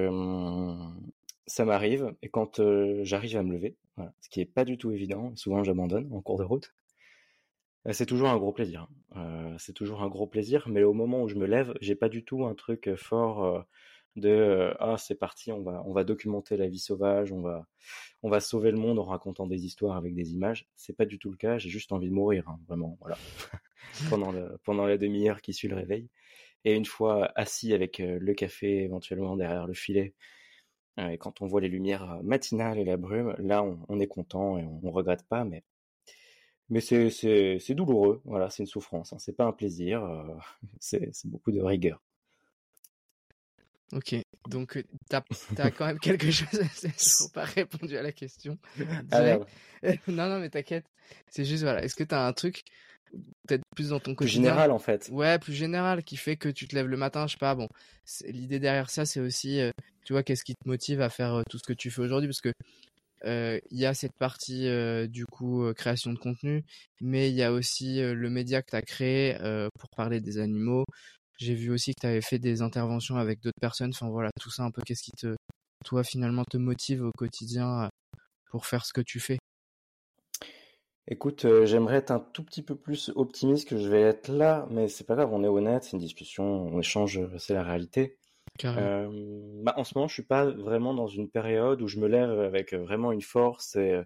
ça 1.45 1.65
m'arrive, 1.65 2.13
et 2.21 2.29
quand 2.29 2.61
j'arrive 3.03 3.37
à 3.37 3.43
me 3.43 3.53
lever, 3.53 3.77
voilà, 3.95 4.13
ce 4.21 4.29
qui 4.29 4.41
est 4.41 4.45
pas 4.45 4.65
du 4.65 4.77
tout 4.77 4.91
évident, 4.91 5.33
souvent 5.35 5.63
j'abandonne 5.63 6.11
en 6.11 6.21
cours 6.21 6.37
de 6.37 6.43
route, 6.43 6.73
c'est 7.91 8.05
toujours 8.05 8.29
un 8.29 8.37
gros 8.37 8.53
plaisir. 8.53 8.87
Euh, 9.17 9.55
c'est 9.59 9.73
toujours 9.73 10.03
un 10.03 10.07
gros 10.07 10.27
plaisir, 10.27 10.67
mais 10.69 10.83
au 10.83 10.93
moment 10.93 11.23
où 11.23 11.27
je 11.27 11.35
me 11.35 11.45
lève, 11.45 11.73
j'ai 11.81 11.95
pas 11.95 12.09
du 12.09 12.23
tout 12.23 12.45
un 12.45 12.55
truc 12.55 12.95
fort 12.95 13.65
de 14.15 14.29
euh, 14.29 14.73
ah 14.79 14.97
c'est 14.97 15.15
parti 15.15 15.51
on 15.51 15.61
va 15.61 15.83
on 15.85 15.93
va 15.93 16.03
documenter 16.03 16.55
la 16.55 16.67
vie 16.67 16.79
sauvage 16.79 17.31
on 17.31 17.41
va 17.41 17.65
on 18.21 18.29
va 18.29 18.39
sauver 18.39 18.71
le 18.71 18.77
monde 18.77 18.99
en 18.99 19.03
racontant 19.03 19.47
des 19.47 19.65
histoires 19.65 19.97
avec 19.97 20.13
des 20.13 20.33
images 20.33 20.67
c'est 20.75 20.95
pas 20.95 21.05
du 21.05 21.17
tout 21.17 21.31
le 21.31 21.37
cas 21.37 21.57
j'ai 21.57 21.69
juste 21.69 21.91
envie 21.91 22.09
de 22.09 22.13
mourir 22.13 22.47
hein, 22.47 22.59
vraiment 22.67 22.97
voilà. 23.01 23.17
Pendant 24.09 24.31
le, 24.31 24.57
pendant 24.63 24.87
la 24.87 24.97
demi-heure 24.97 25.41
qui 25.41 25.53
suit 25.53 25.67
le 25.67 25.75
réveil. 25.75 26.09
Et 26.65 26.73
une 26.73 26.85
fois 26.85 27.31
assis 27.35 27.73
avec 27.73 27.99
euh, 27.99 28.17
le 28.19 28.33
café 28.33 28.83
éventuellement 28.83 29.35
derrière 29.35 29.67
le 29.67 29.73
filet 29.73 30.15
euh, 30.99 31.09
et 31.09 31.17
quand 31.19 31.41
on 31.41 31.47
voit 31.47 31.61
les 31.61 31.67
lumières 31.67 32.19
matinales 32.23 32.79
et 32.79 32.85
la 32.85 32.97
brume 32.97 33.35
là 33.37 33.63
on, 33.63 33.99
est 33.99 34.07
content 34.07 34.57
et 34.57 34.63
on, 34.63 34.79
on, 34.83 34.91
regrette 34.91 35.27
pas 35.27 35.43
mais 35.43 35.63
mais 36.69 36.79
c'est 36.79 37.09
c'est 37.11 37.75
douloureux 37.75 38.21
voilà 38.25 38.49
c'est 38.49 38.63
une 38.63 38.67
souffrance 38.67 39.13
hein, 39.13 39.19
c'est 39.19 39.35
pas 39.35 39.45
un 39.45 39.51
plaisir 39.51 40.01
c'est 40.79 41.11
beaucoup 41.25 41.51
de 41.51 41.61
rigueur 41.61 42.01
Ok, 43.95 44.15
donc 44.49 44.83
tu 45.09 45.15
as, 45.15 45.21
quand 45.71 45.85
même 45.85 45.99
quelque 45.99 46.31
chose. 46.31 46.47
Je 46.51 46.87
n'ai 46.87 47.29
pas 47.33 47.43
répondu 47.43 47.97
à 47.97 48.01
la 48.01 48.11
question. 48.11 48.57
Ah, 49.11 49.37
non, 50.07 50.29
non, 50.29 50.39
mais 50.39 50.49
t'inquiète. 50.49 50.85
C'est 51.29 51.45
juste, 51.45 51.63
voilà. 51.63 51.83
Est-ce 51.83 51.95
que 51.95 52.03
tu 52.03 52.15
as 52.15 52.25
un 52.25 52.33
truc, 52.33 52.63
peut-être 53.47 53.63
plus 53.75 53.89
dans 53.89 53.99
ton 53.99 54.15
quotidien 54.15 54.41
Plus 54.41 54.47
général, 54.49 54.71
en 54.71 54.79
fait. 54.79 55.09
Ouais, 55.11 55.37
plus 55.37 55.53
général, 55.53 56.03
qui 56.03 56.17
fait 56.17 56.37
que 56.37 56.49
tu 56.49 56.67
te 56.67 56.75
lèves 56.75 56.87
le 56.87 56.97
matin, 56.97 57.27
je 57.27 57.33
sais 57.33 57.37
pas. 57.37 57.55
Bon, 57.55 57.67
l'idée 58.25 58.59
derrière 58.59 58.89
ça, 58.89 59.05
c'est 59.05 59.19
aussi, 59.19 59.59
tu 60.05 60.13
vois, 60.13 60.23
qu'est-ce 60.23 60.43
qui 60.43 60.55
te 60.55 60.67
motive 60.67 61.01
à 61.01 61.09
faire 61.09 61.43
tout 61.49 61.57
ce 61.57 61.63
que 61.63 61.73
tu 61.73 61.91
fais 61.91 62.01
aujourd'hui? 62.01 62.29
Parce 62.29 62.41
que 62.41 62.53
il 63.25 63.77
y 63.77 63.85
a 63.85 63.93
cette 63.93 64.17
partie 64.17 64.67
du 65.07 65.25
coup 65.25 65.71
création 65.75 66.13
de 66.13 66.19
contenu, 66.19 66.63
mais 66.99 67.29
il 67.29 67.35
y 67.35 67.43
a 67.43 67.51
aussi 67.51 68.01
le 68.01 68.29
média 68.29 68.61
que 68.61 68.71
tu 68.71 68.75
as 68.75 68.81
créé 68.81 69.37
pour 69.79 69.89
parler 69.89 70.19
des 70.19 70.39
animaux, 70.39 70.85
j'ai 71.37 71.55
vu 71.55 71.71
aussi 71.71 71.93
que 71.93 72.01
tu 72.01 72.07
avais 72.07 72.21
fait 72.21 72.39
des 72.39 72.61
interventions 72.61 73.17
avec 73.17 73.41
d'autres 73.41 73.59
personnes. 73.59 73.91
Enfin 73.93 74.09
voilà, 74.09 74.29
tout 74.39 74.51
ça 74.51 74.63
un 74.63 74.71
peu, 74.71 74.81
qu'est-ce 74.85 75.03
qui 75.03 75.11
te, 75.11 75.35
toi 75.85 76.03
finalement, 76.03 76.43
te 76.45 76.57
motive 76.57 77.03
au 77.03 77.11
quotidien 77.11 77.83
euh, 77.83 77.87
pour 78.51 78.65
faire 78.65 78.85
ce 78.85 78.93
que 78.93 79.01
tu 79.01 79.19
fais? 79.19 79.37
Écoute, 81.07 81.43
euh, 81.43 81.65
j'aimerais 81.65 81.97
être 81.97 82.11
un 82.11 82.19
tout 82.19 82.43
petit 82.43 82.61
peu 82.61 82.75
plus 82.75 83.11
optimiste 83.15 83.67
que 83.67 83.77
je 83.77 83.89
vais 83.89 84.01
être 84.01 84.29
là, 84.29 84.67
mais 84.71 84.87
c'est 84.87 85.03
pas 85.03 85.15
grave, 85.15 85.33
on 85.33 85.43
est 85.43 85.49
honnête, 85.49 85.83
c'est 85.83 85.91
une 85.91 85.99
discussion, 85.99 86.45
on 86.45 86.79
échange, 86.79 87.19
c'est 87.37 87.53
la 87.53 87.63
réalité. 87.63 88.17
Euh, 88.63 89.09
bah, 89.63 89.73
en 89.77 89.83
ce 89.83 89.93
moment, 89.95 90.07
je 90.07 90.13
suis 90.13 90.23
pas 90.23 90.45
vraiment 90.45 90.93
dans 90.93 91.07
une 91.07 91.29
période 91.29 91.81
où 91.81 91.87
je 91.87 91.99
me 91.99 92.07
lève 92.07 92.39
avec 92.39 92.73
vraiment 92.73 93.11
une 93.11 93.21
force 93.21 93.75
et 93.75 94.01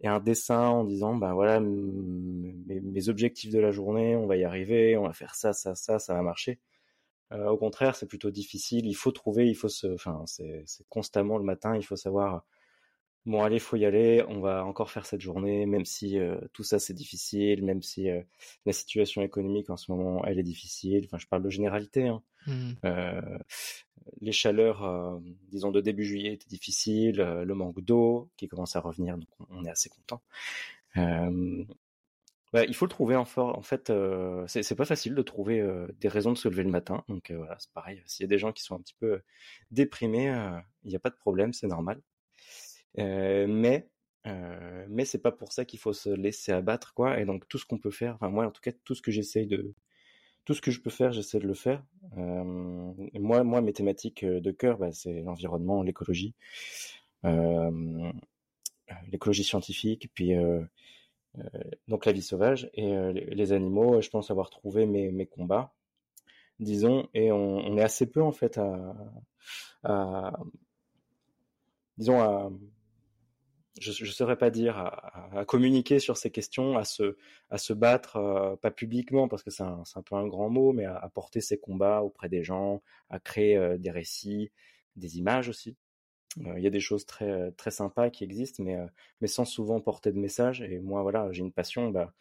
et 0.00 0.08
un 0.08 0.20
dessin 0.20 0.68
en 0.68 0.84
disant 0.84 1.16
ben 1.16 1.34
voilà 1.34 1.60
mes, 1.60 3.08
objectifs 3.08 3.52
de 3.52 3.58
la 3.58 3.70
journée, 3.70 4.16
on 4.16 4.26
va 4.26 4.36
y 4.36 4.44
arriver, 4.44 4.96
on 4.96 5.06
va 5.06 5.12
faire 5.12 5.34
ça, 5.34 5.52
ça, 5.52 5.74
ça, 5.74 5.98
ça 5.98 6.14
va 6.14 6.22
marcher. 6.22 6.60
au 7.32 7.56
contraire, 7.56 7.96
c'est 7.96 8.06
plutôt 8.06 8.30
difficile. 8.30 8.86
Il 8.86 8.94
faut 8.94 9.12
trouver, 9.12 9.48
il 9.48 9.54
faut 9.54 9.68
se, 9.68 9.86
enfin, 9.88 10.24
c'est 10.26 10.64
constamment 10.88 11.38
le 11.38 11.44
matin. 11.44 11.76
Il 11.76 11.84
faut 11.84 11.96
savoir 11.96 12.44
bon 13.28 13.42
allez, 13.42 13.58
faut 13.58 13.76
y 13.76 13.84
aller, 13.84 14.24
on 14.26 14.40
va 14.40 14.64
encore 14.64 14.90
faire 14.90 15.04
cette 15.04 15.20
journée, 15.20 15.66
même 15.66 15.84
si 15.84 16.18
euh, 16.18 16.40
tout 16.54 16.64
ça 16.64 16.78
c'est 16.78 16.94
difficile, 16.94 17.62
même 17.62 17.82
si 17.82 18.08
euh, 18.08 18.22
la 18.64 18.72
situation 18.72 19.20
économique 19.22 19.68
en 19.68 19.76
ce 19.76 19.92
moment 19.92 20.24
elle 20.24 20.38
est 20.38 20.42
difficile. 20.42 21.04
Enfin, 21.04 21.18
je 21.18 21.26
parle 21.26 21.42
de 21.42 21.50
généralité. 21.50 22.08
Hein. 22.08 22.22
Mmh. 22.46 22.70
Euh, 22.86 23.38
les 24.22 24.32
chaleurs, 24.32 25.20
disons 25.50 25.70
de 25.70 25.82
début 25.82 26.04
juillet 26.04 26.32
étaient 26.32 26.48
difficiles, 26.48 27.18
le 27.18 27.54
manque 27.54 27.82
d'eau 27.82 28.30
qui 28.38 28.48
commence 28.48 28.74
à 28.74 28.80
revenir, 28.80 29.18
donc 29.18 29.28
on 29.50 29.66
est 29.66 29.70
assez 29.70 29.90
content. 29.90 30.22
il 30.96 31.66
faut 32.74 32.86
le 32.86 32.90
trouver 32.90 33.16
en, 33.16 33.26
en 33.36 33.60
fait, 33.60 33.92
c'est 34.46 34.74
pas 34.76 34.86
facile 34.86 35.14
de 35.14 35.20
trouver 35.20 35.62
des 36.00 36.08
raisons 36.08 36.32
de 36.32 36.38
se 36.38 36.48
lever 36.48 36.62
le 36.62 36.70
matin. 36.70 37.04
Donc 37.08 37.30
voilà, 37.32 37.58
c'est 37.58 37.70
pareil. 37.72 38.02
S'il 38.06 38.24
y 38.24 38.28
a 38.28 38.28
des 38.28 38.38
gens 38.38 38.52
qui 38.52 38.62
sont 38.62 38.76
un 38.76 38.80
petit 38.80 38.96
peu 38.98 39.20
déprimés, 39.70 40.32
il 40.84 40.88
n'y 40.88 40.96
a 40.96 41.00
pas 41.00 41.10
de 41.10 41.16
problème, 41.16 41.52
c'est 41.52 41.66
normal. 41.66 42.00
Mais 42.98 43.88
mais 44.88 45.04
c'est 45.04 45.22
pas 45.22 45.32
pour 45.32 45.52
ça 45.52 45.64
qu'il 45.64 45.78
faut 45.78 45.92
se 45.92 46.10
laisser 46.10 46.52
abattre 46.52 46.94
quoi. 46.94 47.20
Et 47.20 47.24
donc 47.24 47.48
tout 47.48 47.58
ce 47.58 47.66
qu'on 47.66 47.78
peut 47.78 47.90
faire, 47.90 48.14
enfin 48.14 48.28
moi 48.28 48.46
en 48.46 48.50
tout 48.50 48.60
cas 48.60 48.72
tout 48.84 48.94
ce 48.94 49.02
que 49.02 49.10
j'essaye 49.10 49.46
de 49.46 49.74
tout 50.48 50.54
ce 50.54 50.62
que 50.62 50.70
je 50.70 50.80
peux 50.80 50.88
faire, 50.88 51.12
j'essaie 51.12 51.40
de 51.40 51.46
le 51.46 51.52
faire. 51.52 51.84
Euh, 52.16 52.42
moi, 53.12 53.44
moi, 53.44 53.60
mes 53.60 53.74
thématiques 53.74 54.24
de 54.24 54.50
cœur, 54.50 54.78
bah, 54.78 54.90
c'est 54.92 55.20
l'environnement, 55.20 55.82
l'écologie, 55.82 56.34
euh, 57.26 58.10
l'écologie 59.12 59.44
scientifique, 59.44 60.08
puis 60.14 60.34
euh, 60.34 60.62
donc 61.86 62.06
la 62.06 62.12
vie 62.12 62.22
sauvage 62.22 62.70
et 62.72 62.90
les, 63.12 63.52
animaux. 63.52 64.00
Je 64.00 64.08
pense 64.08 64.30
avoir 64.30 64.48
trouvé 64.48 64.86
mes, 64.86 65.12
mes 65.12 65.26
combats, 65.26 65.74
disons, 66.60 67.10
et 67.12 67.30
on, 67.30 67.58
on, 67.58 67.76
est 67.76 67.82
assez 67.82 68.10
peu 68.10 68.22
en 68.22 68.32
fait 68.32 68.56
à, 68.56 68.96
à 69.82 70.32
disons 71.98 72.22
à 72.22 72.50
je 73.80 74.04
ne 74.04 74.10
saurais 74.10 74.36
pas 74.36 74.50
dire, 74.50 74.78
à, 74.78 75.44
communiquer 75.46 75.98
sur 75.98 76.16
ces 76.16 76.30
questions, 76.30 76.76
à 76.76 76.84
se, 76.84 77.16
à 77.50 77.58
se 77.58 77.72
battre, 77.72 78.16
euh, 78.16 78.56
pas 78.56 78.70
publiquement 78.70 79.28
parce 79.28 79.42
que 79.42 79.50
c'est 79.50 79.62
un, 79.62 79.82
un, 79.94 80.02
peu 80.02 80.14
un 80.14 80.26
grand 80.26 80.50
mot, 80.50 80.72
mais 80.72 80.84
à, 80.84 81.10
porter 81.12 81.40
ces 81.40 81.58
combats 81.58 82.02
auprès 82.02 82.28
des 82.28 82.42
gens, 82.44 82.82
à 83.10 83.18
créer 83.20 83.56
euh, 83.56 83.78
des 83.78 83.90
récits, 83.90 84.50
des 84.96 85.18
images 85.18 85.48
aussi. 85.48 85.76
Euh, 86.46 86.54
il 86.58 86.62
y 86.62 86.66
a 86.66 86.70
des 86.70 86.80
choses 86.80 87.06
très, 87.06 87.52
très 87.52 87.70
sympas 87.70 88.10
qui 88.10 88.24
existent, 88.24 88.62
mais, 88.62 88.76
mais 89.20 89.28
sans 89.28 89.44
souvent 89.44 89.80
porter 89.80 90.12
de 90.12 90.18
message. 90.18 90.62
Et 90.62 90.78
moi, 90.78 91.02
voilà, 91.02 91.30
j'ai 91.32 91.42
une 91.42 91.52
passion. 91.52 91.90
Bah, 91.90 92.12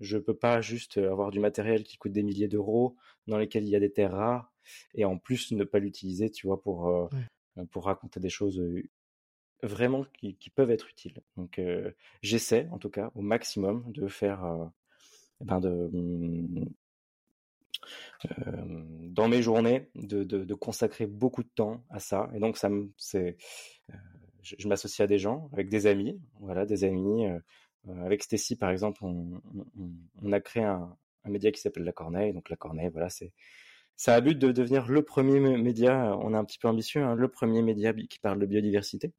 je 0.00 0.18
peux 0.18 0.36
pas 0.36 0.60
juste 0.60 0.98
avoir 0.98 1.30
du 1.30 1.40
matériel 1.40 1.84
qui 1.84 1.96
coûte 1.96 2.12
des 2.12 2.22
milliers 2.22 2.48
d'euros, 2.48 2.96
dans 3.28 3.38
lesquels 3.38 3.64
il 3.64 3.70
y 3.70 3.76
a 3.76 3.80
des 3.80 3.92
terres 3.92 4.12
rares, 4.12 4.52
et 4.94 5.04
en 5.04 5.16
plus 5.18 5.52
ne 5.52 5.64
pas 5.64 5.78
l'utiliser, 5.78 6.30
tu 6.30 6.48
vois, 6.48 6.60
pour, 6.60 7.08
pour 7.70 7.84
raconter 7.84 8.18
des 8.18 8.30
choses 8.30 8.60
vraiment 9.62 10.04
qui, 10.18 10.50
peuvent 10.54 10.70
être 10.70 10.88
utiles. 10.88 11.22
Donc 11.36 11.58
euh, 11.58 11.92
j'essaie 12.22 12.68
en 12.72 12.78
tout 12.78 12.90
cas 12.90 13.10
au 13.14 13.22
maximum 13.22 13.84
de 13.92 14.08
faire 14.08 14.44
euh, 14.44 14.64
ben 15.40 15.60
de 15.60 15.90
euh, 18.38 18.84
dans 19.08 19.28
mes 19.28 19.42
journées 19.42 19.88
de, 19.94 20.54
consacrer 20.54 21.06
beaucoup 21.06 21.42
de 21.42 21.48
temps 21.48 21.84
à 21.90 21.98
ça 21.98 22.30
et 22.34 22.38
donc 22.38 22.56
ça 22.56 22.70
c'est 22.96 23.36
je, 24.42 24.68
m'associe 24.68 25.04
à 25.04 25.08
des 25.08 25.18
gens 25.18 25.48
avec 25.52 25.68
des 25.68 25.86
amis 25.86 26.20
voilà 26.38 26.64
des 26.64 26.84
amis 26.84 27.26
avec 28.04 28.22
Stacy 28.22 28.54
par 28.54 28.70
exemple 28.70 29.02
on, 29.04 30.32
a 30.32 30.40
créé 30.40 30.62
un, 30.62 30.96
un 31.24 31.30
média 31.30 31.50
qui 31.50 31.60
s'appelle 31.60 31.82
La 31.82 31.92
Corneille 31.92 32.32
donc 32.32 32.50
La 32.50 32.56
Corneille 32.56 32.90
voilà 32.92 33.10
c'est 33.10 33.32
ça 33.96 34.14
a 34.14 34.20
but 34.20 34.38
de 34.38 34.50
devenir 34.52 34.88
le 34.88 35.02
premier 35.02 35.38
média, 35.38 36.16
on 36.20 36.34
est 36.34 36.36
un 36.36 36.44
petit 36.44 36.58
peu 36.58 36.66
ambitieux, 36.68 37.02
hein, 37.02 37.14
le 37.14 37.28
premier 37.28 37.62
média 37.62 37.92
qui 37.92 38.18
parle 38.18 38.40
de 38.40 38.46
biodiversité. 38.46 39.12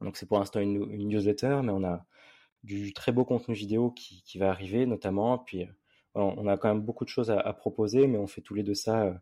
Donc 0.00 0.16
c'est 0.16 0.26
pour 0.26 0.38
l'instant 0.38 0.60
une, 0.60 0.86
newsletter, 1.08 1.60
mais 1.62 1.72
on 1.72 1.84
a 1.84 2.04
du 2.64 2.92
très 2.92 3.12
beau 3.12 3.24
contenu 3.24 3.54
vidéo 3.54 3.90
qui, 3.90 4.38
va 4.38 4.50
arriver 4.50 4.86
notamment. 4.86 5.38
Puis 5.38 5.62
euh, 5.62 5.66
on 6.14 6.46
a 6.46 6.56
quand 6.56 6.68
même 6.68 6.82
beaucoup 6.82 7.04
de 7.04 7.10
choses 7.10 7.30
à, 7.30 7.52
proposer, 7.52 8.06
mais 8.06 8.18
on 8.18 8.26
fait 8.26 8.40
tous 8.40 8.54
les 8.54 8.62
deux 8.62 8.74
ça, 8.74 9.04
euh, 9.04 9.14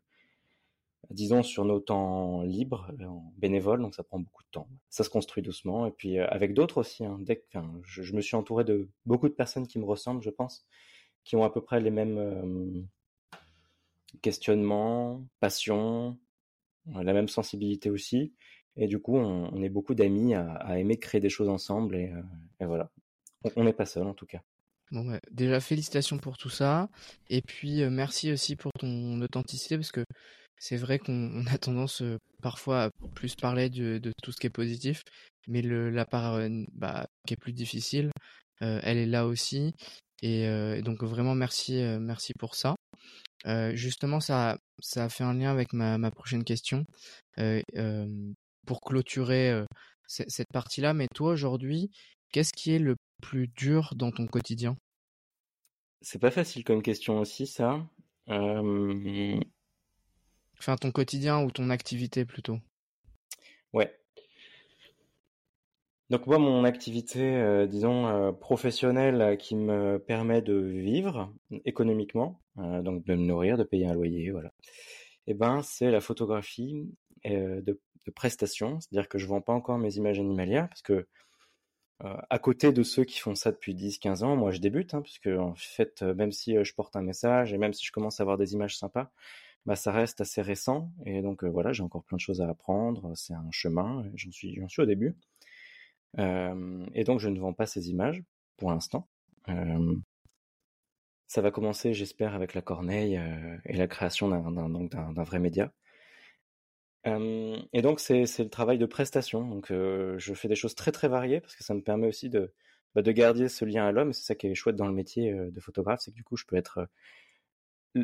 disons, 1.11 1.43
sur 1.43 1.65
nos 1.65 1.81
temps 1.81 2.43
libres, 2.43 2.91
euh, 3.01 3.07
en 3.07 3.33
bénévole, 3.37 3.81
donc 3.81 3.95
ça 3.95 4.03
prend 4.03 4.19
beaucoup 4.19 4.43
de 4.43 4.51
temps. 4.51 4.69
Ça 4.91 5.05
se 5.05 5.11
construit 5.11 5.43
doucement, 5.43 5.87
et 5.87 5.91
puis 5.91 6.19
avec 6.19 6.55
d'autres 6.55 6.79
aussi. 6.79 7.05
Hein, 7.05 7.19
je, 7.85 8.15
me 8.15 8.21
suis 8.21 8.37
entouré 8.37 8.65
de 8.65 8.89
beaucoup 9.05 9.29
de 9.29 9.35
personnes 9.35 9.67
qui 9.67 9.79
me 9.79 9.85
ressemblent, 9.85 10.23
je 10.23 10.31
pense, 10.31 10.67
qui 11.25 11.37
ont 11.37 11.45
à 11.45 11.51
peu 11.51 11.61
près 11.61 11.81
les 11.81 11.91
mêmes 11.91 12.87
questionnements, 14.23 15.27
passions, 15.41 16.19
la 16.87 17.13
même 17.13 17.29
sensibilité 17.29 17.91
aussi. 17.91 18.33
Et 18.77 18.87
du 18.87 18.99
coup, 18.99 19.17
on, 19.17 19.63
est 19.63 19.69
beaucoup 19.69 19.95
d'amis 19.95 20.35
à, 20.35 20.79
aimer 20.79 20.99
créer 20.99 21.21
des 21.21 21.31
choses 21.31 21.49
ensemble. 21.49 21.97
Et, 21.97 22.13
euh, 22.61 22.67
voilà. 22.67 22.91
On 23.57 23.65
n'est 23.65 23.73
pas 23.73 23.87
seul 23.87 24.07
en 24.07 24.15
tout 24.15 24.27
cas. 24.27 24.41
Bon, 24.91 25.09
ouais. 25.09 25.21
déjà 25.31 25.61
félicitations 25.61 26.19
pour 26.19 26.37
tout 26.37 26.51
ça. 26.51 26.89
Et 27.31 27.43
puis 27.43 27.83
euh, 27.83 27.91
merci 27.91 28.33
aussi 28.33 28.57
pour 28.57 28.73
ton 28.79 29.21
authenticité 29.21 29.77
parce 29.77 29.93
que 29.93 30.05
c'est 30.59 30.77
vrai 30.77 30.99
qu'on 30.99 31.47
a 31.47 31.59
tendance 31.59 32.03
euh, 32.03 32.19
parfois 32.43 32.85
à 32.85 32.91
plus 33.15 33.35
parler 33.35 33.71
de, 33.71 33.99
de, 33.99 34.13
tout 34.23 34.33
ce 34.33 34.39
qui 34.39 34.47
est 34.47 34.51
positif, 34.51 35.03
mais 35.49 35.63
le, 35.63 35.91
la 35.91 36.05
part 36.05 36.41
bah, 36.75 37.07
qui 37.27 37.35
est 37.35 37.37
plus 37.37 37.53
difficile, 37.53 38.11
elle 38.61 38.97
est 38.97 39.07
là 39.07 39.27
aussi. 39.27 39.75
Et, 40.23 40.43
et 40.45 40.83
donc 40.83 41.03
vraiment 41.03 41.35
merci, 41.35 41.83
merci 42.01 42.33
pour 42.39 42.55
ça. 42.55 42.75
justement, 43.75 44.21
ça, 44.21 44.59
ça 44.81 45.05
a 45.05 45.09
fait 45.09 45.25
un 45.25 45.35
lien 45.35 45.51
avec 45.51 45.73
ma, 45.73 45.99
ma 45.99 46.11
prochaine 46.11 46.45
question 46.45 46.85
pour 48.67 48.81
clôturer 48.81 49.65
cette 50.07 50.53
partie-là. 50.53 50.95
Mais 50.95 51.09
toi, 51.15 51.33
aujourd'hui, 51.33 51.91
qu'est-ce 52.33 52.53
qui 52.53 52.73
est 52.73 52.79
le 52.79 52.97
plus 53.23 53.49
dur 53.49 53.95
dans 53.97 54.11
ton 54.11 54.27
quotidien? 54.27 54.77
C'est 56.03 56.19
pas 56.19 56.31
facile 56.31 56.65
comme 56.65 56.83
question 56.83 57.19
aussi, 57.21 57.47
ça. 57.47 57.87
Euh... 58.29 59.41
Enfin, 60.59 60.77
ton 60.77 60.91
quotidien 60.91 61.43
ou 61.43 61.51
ton 61.51 61.71
activité 61.71 62.25
plutôt. 62.25 62.59
Ouais. 63.73 63.99
Donc 66.09 66.27
moi, 66.27 66.39
mon 66.39 66.65
activité, 66.65 67.21
euh, 67.21 67.67
disons, 67.67 68.07
euh, 68.07 68.33
professionnelle 68.33 69.37
qui 69.39 69.57
me 69.57 69.99
permet 69.99 70.41
de 70.41 70.55
vivre 70.55 71.35
économiquement, 71.65 72.41
donc 72.57 73.05
de 73.05 73.15
me 73.15 73.27
nourrir, 73.27 73.59
de 73.59 73.65
payer 73.65 73.87
un 73.87 73.95
loyer, 73.95 74.31
voilà. 74.31 74.53
Eh 75.27 75.35
ben, 75.35 75.63
c'est 75.63 75.91
la 75.91 76.01
photographie 76.01 76.89
de 77.25 77.81
de 78.07 78.11
prestations, 78.13 78.79
c'est-à-dire 78.81 79.09
que 79.09 79.19
je 79.19 79.27
vends 79.27 79.41
pas 79.41 79.53
encore 79.53 79.79
mes 79.79 79.97
images 79.97 80.19
animalières 80.21 80.69
parce 80.69 80.83
que 80.83 81.07
à 82.01 82.39
côté 82.39 82.73
de 82.73 82.83
ceux 82.83 83.05
qui 83.05 83.19
font 83.19 83.35
ça 83.35 83.53
depuis 83.53 83.75
10-15 83.75 84.23
ans, 84.23 84.37
moi 84.37 84.51
je 84.51 84.61
débute, 84.61 84.93
hein, 84.93 85.01
puisque 85.01 85.29
en 85.29 85.55
fait, 85.55 86.03
même 86.03 86.31
si 86.31 86.63
je 86.63 86.75
porte 86.75 86.95
un 86.95 87.03
message 87.03 87.53
et 87.55 87.59
même 87.59 87.73
si 87.73 87.85
je 87.87 87.91
commence 87.91 88.21
à 88.21 88.23
avoir 88.23 88.37
des 88.37 88.53
images 88.53 88.77
sympas, 88.77 89.11
bah 89.65 89.77
ça 89.77 89.93
reste 89.93 90.21
assez 90.21 90.43
récent 90.43 90.93
et 91.07 91.23
donc 91.23 91.43
voilà, 91.43 91.73
j'ai 91.73 91.83
encore 91.83 92.05
plein 92.05 92.17
de 92.17 92.21
choses 92.21 92.43
à 92.43 92.49
apprendre. 92.49 93.13
C'est 93.17 93.33
un 93.35 93.51
chemin, 93.51 94.05
j'en 94.15 94.31
suis, 94.31 94.83
au 94.83 94.87
début, 94.87 95.17
et 96.19 97.05
donc 97.05 97.19
je 97.21 97.29
ne 97.29 97.41
vends 97.41 97.55
pas 97.55 97.67
ces 97.67 97.91
images 97.91 98.23
pour 98.57 98.71
l'instant. 98.71 99.09
ça 101.27 101.41
va 101.41 101.51
commencer, 101.51 101.95
j'espère, 101.95 102.35
avec 102.35 102.55
la 102.55 102.63
Corneille 102.63 103.21
et 103.65 103.77
la 103.77 103.89
création 103.89 104.29
d'un 104.29 105.25
vrai 105.25 105.39
média. 105.39 105.73
Euh, 107.07 107.57
et 107.73 107.83
donc 107.83 108.01
c'est 108.01 108.25
le 108.39 108.49
travail 108.49 108.79
de 108.79 108.87
prestation. 108.87 109.47
Donc 109.47 109.71
euh, 109.71 110.19
je 110.19 110.35
fais 110.35 110.49
des 110.49 110.55
choses 110.55 110.75
très 110.75 110.93
très 110.93 111.09
variées 111.09 111.41
parce 111.41 111.57
que 111.57 111.65
ça 111.65 111.75
me 111.75 111.81
permet 111.81 112.09
aussi 112.09 112.29
de 112.29 112.53
bah, 112.95 113.03
de 113.03 113.13
garder 113.13 113.49
ce 113.49 113.65
lien 113.65 113.87
à 113.87 113.93
l'homme. 113.93 114.13
C'est 114.13 114.25
ça 114.25 114.35
qui 114.35 114.47
est 114.49 114.55
chouette 114.55 114.77
dans 114.77 114.87
le 114.87 114.95
métier 114.95 115.33
euh, 115.33 115.51
de 115.51 115.61
photographe, 115.61 116.01
c'est 116.03 116.11
que 116.11 116.17
du 116.17 116.25
coup 116.25 116.37
je 116.37 116.45
peux 116.47 116.57
être 116.57 116.89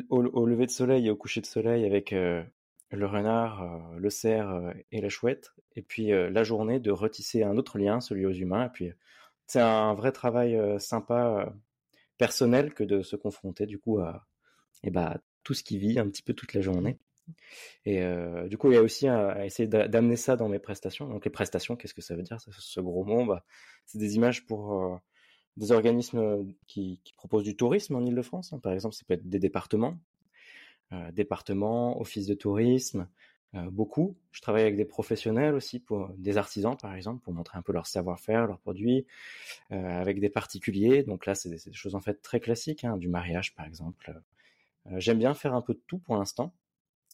au, 0.09 0.45
lever 0.45 0.65
de 0.65 0.71
soleil 0.71 1.07
et 1.07 1.11
au 1.11 1.15
coucher 1.15 1.41
de 1.41 1.45
soleil 1.45 1.85
avec 1.85 2.11
le 2.11 3.05
renard, 3.05 3.91
le 3.95 4.09
cerf 4.09 4.73
et 4.91 5.01
la 5.01 5.09
chouette, 5.09 5.51
et 5.75 5.83
puis 5.83 6.07
la 6.07 6.43
journée 6.43 6.79
de 6.79 6.89
retisser 6.89 7.43
un 7.43 7.57
autre 7.57 7.77
lien, 7.77 8.01
celui 8.01 8.25
aux 8.25 8.31
humains. 8.31 8.65
Et 8.65 8.69
puis 8.69 8.91
c'est 9.45 9.61
un 9.61 9.93
vrai 9.93 10.11
travail 10.11 10.59
sympa 10.79 11.53
personnel 12.17 12.73
que 12.73 12.83
de 12.83 13.03
se 13.03 13.15
confronter 13.15 13.67
du 13.67 13.77
coup 13.77 13.99
à 13.99 14.25
et 14.83 14.89
bah 14.89 15.19
tout 15.43 15.53
ce 15.53 15.63
qui 15.63 15.77
vit 15.77 15.99
un 15.99 16.09
petit 16.09 16.23
peu 16.23 16.33
toute 16.33 16.55
la 16.55 16.61
journée. 16.61 16.97
Et 17.85 18.01
euh, 18.01 18.47
du 18.47 18.57
coup, 18.57 18.71
il 18.71 18.75
y 18.75 18.77
a 18.77 18.81
aussi 18.81 19.07
à, 19.07 19.45
essayer 19.45 19.67
d'amener 19.67 20.15
ça 20.15 20.35
dans 20.35 20.49
mes 20.49 20.59
prestations. 20.59 21.07
Donc 21.07 21.25
les 21.25 21.31
prestations, 21.31 21.75
qu'est-ce 21.75 21.93
que 21.93 22.01
ça 22.01 22.15
veut 22.15 22.23
dire 22.23 22.37
Ce 22.39 22.79
gros 22.79 23.03
mot, 23.03 23.25
bah, 23.25 23.45
c'est 23.85 23.97
des 23.97 24.15
images 24.15 24.45
pour 24.45 24.73
euh, 24.73 24.97
des 25.57 25.71
organismes 25.71 26.45
qui, 26.67 26.99
qui, 27.03 27.13
proposent 27.13 27.43
du 27.43 27.55
tourisme 27.55 27.95
en 27.95 28.01
Ile-de-France. 28.05 28.53
Hein. 28.53 28.59
Par 28.59 28.73
exemple, 28.73 28.95
ça 28.95 29.03
peut 29.07 29.13
être 29.13 29.27
des 29.27 29.39
départements, 29.39 29.97
euh, 30.91 31.11
départements, 31.11 31.99
offices 31.99 32.27
de 32.27 32.33
tourisme, 32.33 33.07
euh, 33.55 33.69
beaucoup. 33.69 34.17
Je 34.31 34.41
travaille 34.41 34.63
avec 34.63 34.75
des 34.75 34.85
professionnels 34.85 35.53
aussi, 35.53 35.83
des 36.17 36.37
artisans 36.37 36.75
par 36.75 36.95
exemple, 36.95 37.21
pour 37.23 37.33
montrer 37.33 37.57
un 37.57 37.61
peu 37.61 37.71
leur 37.71 37.85
savoir-faire, 37.85 38.47
leurs 38.47 38.59
produits, 38.59 39.05
euh, 39.71 39.75
avec 40.01 40.19
des 40.19 40.29
particuliers. 40.29 41.03
Donc 41.03 41.25
là, 41.27 41.35
c'est 41.35 41.49
des, 41.49 41.73
choses 41.73 41.93
en 41.93 42.01
fait 42.01 42.21
très 42.21 42.39
classiques, 42.39 42.83
hein, 42.83 42.97
du 42.97 43.09
mariage 43.09 43.53
par 43.53 43.65
exemple. 43.65 44.19
Euh, 44.87 44.99
j'aime 44.99 45.19
bien 45.19 45.33
faire 45.35 45.53
un 45.53 45.61
peu 45.61 45.73
de 45.73 45.81
tout 45.87 45.99
pour 45.99 46.15
l'instant. 46.15 46.53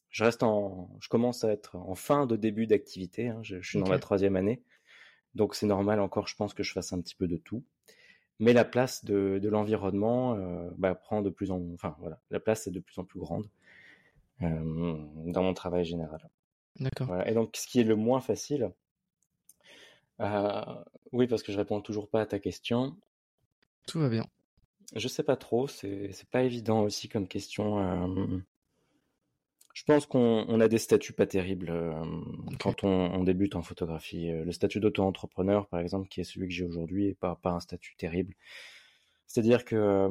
Je 0.09 0.23
reste 0.23 0.43
en, 0.43 0.89
je 0.99 1.07
commence 1.07 1.43
à 1.43 1.51
être 1.51 1.75
en 1.75 1.95
fin 1.95 2.25
de 2.25 2.35
début 2.35 2.67
d'activité. 2.67 3.29
Hein. 3.29 3.39
Je, 3.43 3.61
suis 3.61 3.79
dans 3.79 3.89
la 3.89 3.99
troisième 3.99 4.35
année, 4.35 4.61
donc 5.35 5.55
c'est 5.55 5.67
normal 5.67 5.99
encore. 5.99 6.27
Je 6.27 6.35
pense 6.35 6.53
que 6.53 6.63
je 6.63 6.73
fasse 6.73 6.93
un 6.93 7.01
petit 7.01 7.15
peu 7.15 7.27
de 7.27 7.37
tout, 7.37 7.63
mais 8.39 8.53
la 8.53 8.65
place 8.65 9.05
de, 9.05 9.39
de 9.41 9.49
l'environnement 9.49 10.35
euh, 10.35 10.69
bah, 10.77 10.95
prend 10.95 11.21
de 11.21 11.29
plus 11.29 11.51
en, 11.51 11.61
enfin 11.73 11.95
voilà, 11.99 12.19
la 12.31 12.39
place 12.39 12.67
est 12.67 12.71
de 12.71 12.79
plus 12.79 12.97
en 12.97 13.05
plus 13.05 13.19
grande 13.19 13.47
euh, 14.41 14.97
dans 15.25 15.43
mon 15.43 15.53
travail 15.53 15.85
général. 15.85 16.29
D'accord. 16.79 17.07
Voilà. 17.07 17.29
Et 17.29 17.33
donc, 17.33 17.55
ce 17.55 17.67
qui 17.67 17.79
est 17.79 17.83
le 17.83 17.95
moins 17.95 18.21
facile, 18.21 18.71
euh, 20.21 20.61
oui, 21.11 21.27
parce 21.27 21.43
que 21.43 21.51
je 21.51 21.57
réponds 21.57 21.81
toujours 21.81 22.09
pas 22.09 22.21
à 22.21 22.25
ta 22.25 22.39
question. 22.39 22.95
Tout 23.87 23.99
va 23.99 24.09
bien. 24.09 24.25
Je 24.95 25.07
sais 25.07 25.23
pas 25.23 25.35
trop, 25.35 25.67
c'est 25.67 26.11
c'est 26.13 26.27
pas 26.29 26.41
évident 26.41 26.81
aussi 26.81 27.09
comme 27.09 27.27
question. 27.27 27.77
Euh, 29.69 29.73
je 29.73 29.83
pense 29.83 30.05
qu'on 30.05 30.59
a 30.59 30.67
des 30.67 30.77
statuts 30.77 31.13
pas 31.13 31.25
terribles 31.25 31.69
euh, 31.69 31.93
quand 32.59 32.83
on, 32.83 33.23
débute 33.23 33.55
en 33.55 33.61
photographie. 33.61 34.31
Le 34.31 34.51
statut 34.51 34.79
d'auto-entrepreneur, 34.79 35.67
par 35.67 35.79
exemple, 35.79 36.07
qui 36.09 36.21
est 36.21 36.25
celui 36.25 36.47
que 36.47 36.53
j'ai 36.53 36.65
aujourd'hui, 36.65 37.07
est 37.09 37.13
pas 37.15 37.35
pas 37.35 37.51
un 37.51 37.59
statut 37.59 37.95
terrible. 37.97 38.33
C'est-à-dire 39.27 39.63
que, 39.63 40.07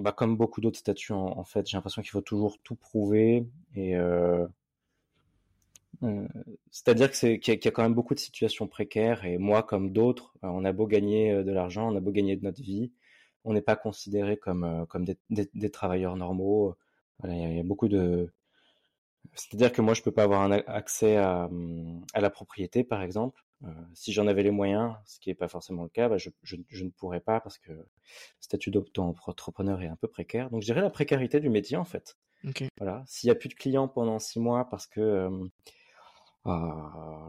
bah, 0.00 0.12
comme 0.12 0.36
beaucoup 0.36 0.60
d'autres 0.60 0.78
statuts, 0.78 1.12
en, 1.12 1.44
fait, 1.44 1.66
j'ai 1.68 1.76
l'impression 1.76 2.02
qu'il 2.02 2.12
faut 2.12 2.20
toujours 2.20 2.58
tout 2.62 2.76
prouver 2.76 3.44
et 3.74 3.96
euh, 6.04 6.28
c'est-à-dire 6.70 7.10
que 7.10 7.16
c'est 7.16 7.38
qu'il 7.40 7.54
y, 7.54 7.68
a 7.68 7.70
quand 7.70 7.82
même 7.82 7.94
beaucoup 7.94 8.14
de 8.14 8.20
situations 8.20 8.68
précaires 8.68 9.24
et 9.24 9.36
moi 9.38 9.62
comme 9.64 9.90
d'autres, 9.92 10.32
euh, 10.44 10.48
on 10.48 10.64
a 10.64 10.72
beau 10.72 10.86
gagner 10.86 11.32
euh, 11.32 11.42
de 11.42 11.50
l'argent, 11.52 11.92
on 11.92 11.96
a 11.96 12.00
beau 12.00 12.12
gagner 12.12 12.36
de 12.36 12.44
notre 12.44 12.62
vie, 12.62 12.92
on 13.44 13.52
n'est 13.52 13.62
pas 13.62 13.76
considéré 13.76 14.36
comme 14.36 14.86
comme 14.88 15.04
des, 15.04 15.18
des, 15.30 15.70
travailleurs 15.70 16.16
normaux. 16.16 16.76
Voilà, 17.20 17.34
il 17.34 17.56
y, 17.56 17.60
a, 17.60 17.62
beaucoup 17.64 17.88
de 17.88 18.30
c'est-à-dire 19.34 19.72
que 19.72 19.82
moi 19.82 19.94
je 19.94 20.02
peux 20.02 20.12
pas 20.12 20.24
avoir 20.24 20.42
un 20.42 20.50
accès 20.50 21.16
à, 21.16 21.46
hum, 21.46 22.04
à 22.14 22.20
la 22.20 22.30
propriété 22.30 22.84
par 22.84 23.02
exemple. 23.02 23.44
si 23.94 24.12
j'en 24.12 24.26
avais 24.26 24.42
les 24.42 24.50
moyens, 24.52 24.94
ce 25.04 25.18
qui 25.20 25.30
n'est 25.30 25.34
pas 25.34 25.48
forcément 25.48 25.82
le 25.82 25.88
cas, 25.88 26.08
bah 26.08 26.18
je, 26.18 26.30
je, 26.42 26.56
je, 26.68 26.84
ne 26.84 26.90
pourrais 26.90 27.20
pas 27.20 27.40
parce 27.40 27.58
que 27.58 27.72
le 27.72 27.86
statut 28.40 28.70
d'auto-entrepreneur 28.70 29.82
est 29.82 29.88
un 29.88 29.96
peu 29.96 30.08
précaire. 30.08 30.50
Donc 30.50 30.62
je 30.62 30.66
dirais 30.66 30.80
la 30.80 30.90
précarité 30.90 31.40
du 31.40 31.50
métier 31.50 31.76
en 31.76 31.84
fait. 31.84 32.16
Okay. 32.46 32.68
Voilà. 32.78 33.02
S'il 33.06 33.28
y 33.28 33.30
a 33.32 33.34
plus 33.34 33.48
de 33.48 33.54
clients 33.54 33.88
pendant 33.88 34.20
six 34.20 34.38
mois 34.38 34.68
parce 34.70 34.86
que 34.86 35.28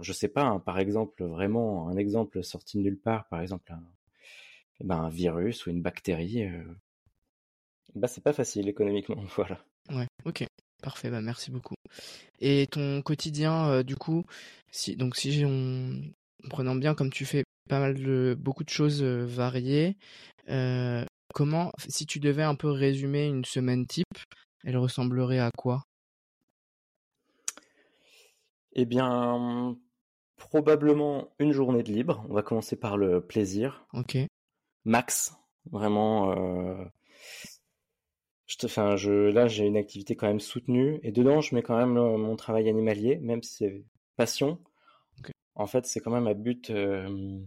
je 0.01 0.13
sais 0.13 0.27
pas, 0.27 0.43
hein, 0.43 0.60
par 0.60 0.79
exemple, 0.79 1.24
vraiment 1.24 1.89
un 1.89 1.98
exemple 1.98 2.43
sorti 2.43 2.77
de 2.77 2.84
nulle 2.84 3.00
part, 3.00 3.27
par 3.27 3.41
exemple 3.41 3.72
un, 3.72 3.84
eh 4.79 4.84
ben, 4.86 4.98
un 4.98 5.10
virus 5.10 5.65
ou 5.65 5.72
une 5.72 5.81
bactérie, 5.81 6.43
euh, 6.43 6.63
bah 7.96 8.08
c'est 8.08 8.24
pas 8.24 8.34
facile 8.34 8.69
économiquement, 8.69 9.22
voilà. 9.36 9.60
Ouais, 9.89 10.08
ok, 10.25 10.46
parfait, 10.81 11.09
bah 11.09 11.21
merci 11.21 11.51
beaucoup. 11.51 11.75
Et 12.39 12.67
ton 12.71 13.01
quotidien, 13.01 13.69
euh, 13.69 13.83
du 13.83 13.95
coup, 13.95 14.25
si 14.71 14.95
donc 14.95 15.15
si 15.15 15.43
on 15.45 16.01
prenant 16.50 16.75
bien 16.75 16.95
comme 16.95 17.09
tu 17.09 17.25
fais 17.25 17.43
pas 17.69 17.79
mal 17.79 17.95
de 17.95 18.36
beaucoup 18.39 18.63
de 18.63 18.69
choses 18.69 19.03
euh, 19.03 19.25
variées, 19.25 19.98
comment, 21.33 21.71
si 21.88 22.05
tu 22.05 22.19
devais 22.19 22.43
un 22.43 22.55
peu 22.55 22.69
résumer 22.69 23.27
une 23.27 23.45
semaine 23.45 23.86
type, 23.86 24.17
elle 24.63 24.77
ressemblerait 24.77 25.39
à 25.39 25.51
quoi? 25.55 25.83
Eh 28.74 28.86
bien, 28.86 29.77
probablement 30.38 31.29
une 31.39 31.51
journée 31.51 31.83
de 31.83 31.91
libre. 31.91 32.25
On 32.29 32.33
va 32.33 32.41
commencer 32.41 32.75
par 32.75 32.98
le 32.98 33.21
plaisir. 33.21 33.86
Ok. 33.93 34.17
Max, 34.86 35.33
vraiment. 35.71 36.31
Euh... 36.31 36.86
Je 38.50 38.58
te, 38.58 38.65
enfin, 38.65 38.96
je, 38.96 39.12
là, 39.12 39.48
j'ai 39.48 39.65
une 39.65 39.77
activité 39.77 40.15
quand 40.15 40.27
même 40.27 40.39
soutenue 40.39 41.00
et 41.03 41.12
dedans, 41.12 41.39
je 41.39 41.53
mets 41.53 41.62
quand 41.62 41.77
même 41.77 41.98
euh, 41.98 42.18
mon 42.18 42.36
travail 42.36 42.68
animalier, 42.68 43.18
même 43.20 43.44
si 43.44 43.58
c'est 43.58 43.86
passion. 44.18 44.60
En 45.56 45.68
fait, 45.68 45.86
c'est 45.86 46.00
quand 46.00 46.12
même 46.12 46.27
à 46.27 46.34
but. 46.34 46.72
Euh... 46.72 47.39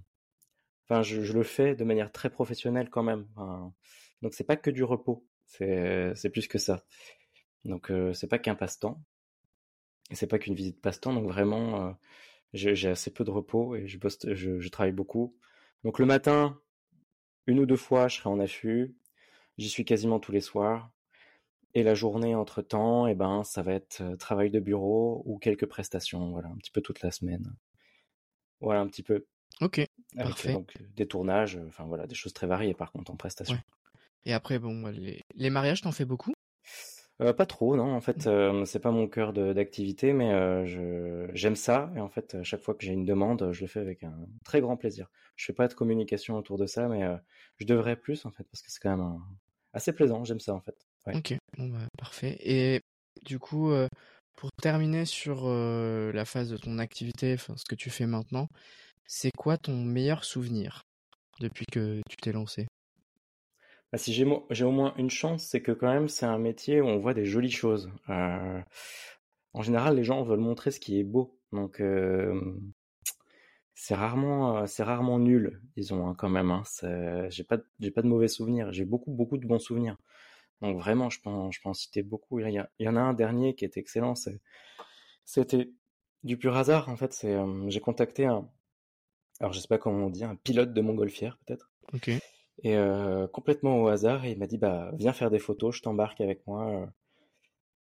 Enfin, 0.88 1.02
je, 1.02 1.22
je, 1.22 1.32
le 1.32 1.42
fais 1.42 1.74
de 1.74 1.84
manière 1.84 2.12
très 2.12 2.30
professionnelle 2.30 2.88
quand 2.88 3.02
même. 3.02 3.26
Enfin, 3.34 3.74
donc, 4.22 4.34
c'est 4.34 4.44
pas 4.44 4.56
que 4.56 4.70
du 4.70 4.84
repos. 4.84 5.26
C'est, 5.46 6.12
c'est 6.14 6.30
plus 6.30 6.46
que 6.46 6.58
ça. 6.58 6.84
Donc, 7.64 7.90
euh, 7.90 8.12
c'est 8.12 8.28
pas 8.28 8.38
qu'un 8.38 8.54
passe-temps. 8.54 9.02
Et 10.10 10.14
c'est 10.14 10.28
pas 10.28 10.38
qu'une 10.38 10.54
visite 10.54 10.80
passe-temps, 10.80 11.14
donc 11.14 11.26
vraiment, 11.26 11.88
euh, 11.88 11.92
j'ai 12.52 12.88
assez 12.88 13.12
peu 13.12 13.24
de 13.24 13.30
repos 13.30 13.74
et 13.74 13.88
je, 13.88 13.98
je, 14.34 14.60
je, 14.60 14.68
travaille 14.68 14.92
beaucoup. 14.92 15.34
Donc 15.84 15.98
le 15.98 16.06
matin, 16.06 16.60
une 17.46 17.60
ou 17.60 17.66
deux 17.66 17.76
fois, 17.76 18.08
je 18.08 18.18
serai 18.18 18.28
en 18.28 18.38
affût. 18.38 18.94
J'y 19.58 19.68
suis 19.68 19.84
quasiment 19.84 20.18
tous 20.18 20.32
les 20.32 20.40
soirs. 20.40 20.90
Et 21.74 21.82
la 21.82 21.94
journée 21.94 22.34
entre 22.34 22.60
temps, 22.60 23.06
eh 23.06 23.14
ben, 23.14 23.44
ça 23.44 23.62
va 23.62 23.72
être 23.72 24.02
travail 24.16 24.50
de 24.50 24.60
bureau 24.60 25.22
ou 25.24 25.38
quelques 25.38 25.66
prestations, 25.66 26.30
voilà, 26.30 26.48
un 26.48 26.56
petit 26.56 26.70
peu 26.70 26.82
toute 26.82 27.00
la 27.00 27.10
semaine. 27.10 27.54
Voilà, 28.60 28.80
un 28.80 28.86
petit 28.86 29.02
peu. 29.02 29.24
Ok, 29.60 29.80
parfait. 30.16 30.52
Donc 30.52 30.74
des 30.94 31.06
tournages, 31.06 31.58
enfin 31.68 31.84
voilà, 31.84 32.06
des 32.06 32.14
choses 32.14 32.32
très 32.32 32.46
variées 32.46 32.74
par 32.74 32.92
contre 32.92 33.10
en 33.10 33.16
prestation. 33.16 33.58
Et 34.24 34.32
après, 34.32 34.58
bon, 34.58 34.86
les, 34.88 35.22
les 35.34 35.50
mariages, 35.50 35.80
t'en 35.80 35.92
fais 35.92 36.04
beaucoup? 36.04 36.32
Euh, 37.20 37.32
pas 37.32 37.46
trop, 37.46 37.76
non. 37.76 37.94
En 37.94 38.00
fait, 38.00 38.26
euh, 38.26 38.64
c'est 38.64 38.80
pas 38.80 38.90
mon 38.90 39.06
cœur 39.08 39.32
d'activité, 39.32 40.12
mais 40.12 40.32
euh, 40.32 40.66
je 40.66 41.30
j'aime 41.34 41.56
ça. 41.56 41.92
Et 41.96 42.00
en 42.00 42.08
fait, 42.08 42.34
à 42.34 42.42
chaque 42.42 42.62
fois 42.62 42.74
que 42.74 42.84
j'ai 42.84 42.92
une 42.92 43.04
demande, 43.04 43.50
je 43.52 43.60
le 43.62 43.66
fais 43.66 43.80
avec 43.80 44.02
un 44.04 44.14
très 44.44 44.60
grand 44.60 44.76
plaisir. 44.76 45.08
Je 45.36 45.44
fais 45.46 45.52
pas 45.52 45.68
de 45.68 45.74
communication 45.74 46.36
autour 46.36 46.58
de 46.58 46.66
ça, 46.66 46.88
mais 46.88 47.02
je 47.56 47.66
devrais 47.66 47.96
plus 47.96 48.26
en 48.26 48.30
fait, 48.30 48.44
parce 48.44 48.62
que 48.62 48.70
c'est 48.70 48.80
quand 48.80 48.96
même 48.96 49.20
assez 49.72 49.92
plaisant. 49.92 50.24
J'aime 50.24 50.40
ça 50.40 50.54
en 50.54 50.60
fait. 50.60 50.76
Ok, 51.06 51.36
bon 51.58 51.68
bah, 51.68 51.86
parfait. 51.98 52.36
Et 52.40 52.80
du 53.24 53.38
coup, 53.38 53.72
pour 54.36 54.50
terminer 54.60 55.04
sur 55.04 55.48
la 55.48 56.24
phase 56.24 56.50
de 56.50 56.56
ton 56.56 56.78
activité, 56.78 57.36
ce 57.36 57.64
que 57.68 57.74
tu 57.74 57.90
fais 57.90 58.06
maintenant, 58.06 58.48
c'est 59.06 59.32
quoi 59.36 59.56
ton 59.56 59.76
meilleur 59.76 60.24
souvenir 60.24 60.82
depuis 61.40 61.66
que 61.66 62.00
tu 62.08 62.16
t'es 62.16 62.32
lancé? 62.32 62.66
Bah, 63.92 63.98
si 63.98 64.14
j'ai 64.14 64.24
au 64.24 64.70
moins 64.70 64.94
une 64.96 65.10
chance, 65.10 65.44
c'est 65.44 65.60
que 65.60 65.72
quand 65.72 65.92
même 65.92 66.08
c'est 66.08 66.24
un 66.24 66.38
métier 66.38 66.80
où 66.80 66.86
on 66.86 66.98
voit 66.98 67.12
des 67.12 67.26
jolies 67.26 67.50
choses. 67.50 67.90
Euh, 68.08 68.60
en 69.52 69.62
général, 69.62 69.96
les 69.96 70.04
gens 70.04 70.22
veulent 70.22 70.40
montrer 70.40 70.70
ce 70.70 70.80
qui 70.80 70.98
est 70.98 71.04
beau, 71.04 71.38
donc 71.52 71.80
euh, 71.80 72.40
c'est 73.82 73.96
rarement 73.96 74.64
c'est 74.68 74.84
rarement 74.84 75.18
nul, 75.18 75.60
disons 75.76 76.06
hein, 76.06 76.14
quand 76.16 76.28
même. 76.28 76.52
Hein. 76.52 76.62
J'ai 77.30 77.42
pas 77.42 77.58
j'ai 77.80 77.90
pas 77.90 78.02
de 78.02 78.06
mauvais 78.06 78.28
souvenirs, 78.28 78.72
j'ai 78.72 78.84
beaucoup 78.84 79.10
beaucoup 79.10 79.38
de 79.38 79.46
bons 79.46 79.58
souvenirs. 79.58 79.96
Donc 80.60 80.78
vraiment, 80.78 81.10
je 81.10 81.20
peux 81.20 81.30
je 81.50 81.60
peux 81.60 81.68
en 81.68 81.74
citer 81.74 82.04
beaucoup. 82.04 82.38
Il 82.38 82.48
y, 82.48 82.62
il 82.78 82.86
y 82.86 82.88
en 82.88 82.94
a 82.94 83.00
un 83.00 83.12
dernier 83.12 83.56
qui 83.56 83.64
est 83.64 83.76
excellent. 83.76 84.14
C'était 85.24 85.72
du 86.22 86.36
pur 86.38 86.56
hasard 86.56 86.90
en 86.90 86.96
fait. 86.96 87.12
C'est 87.12 87.36
j'ai 87.66 87.80
contacté 87.80 88.24
un 88.24 88.48
alors 89.40 89.52
je 89.52 89.58
sais 89.58 89.66
pas 89.66 89.78
comment 89.78 90.06
on 90.06 90.10
dit 90.10 90.22
un 90.22 90.36
pilote 90.36 90.72
de 90.72 90.80
montgolfière 90.80 91.36
peut-être. 91.44 91.72
Ok. 91.92 92.08
Et 92.62 92.76
euh, 92.76 93.26
complètement 93.26 93.82
au 93.82 93.88
hasard, 93.88 94.24
il 94.26 94.38
m'a 94.38 94.46
dit 94.46 94.58
bah 94.58 94.92
viens 94.94 95.12
faire 95.12 95.30
des 95.32 95.40
photos, 95.40 95.74
je 95.74 95.82
t'embarque 95.82 96.20
avec 96.20 96.46
moi. 96.46 96.88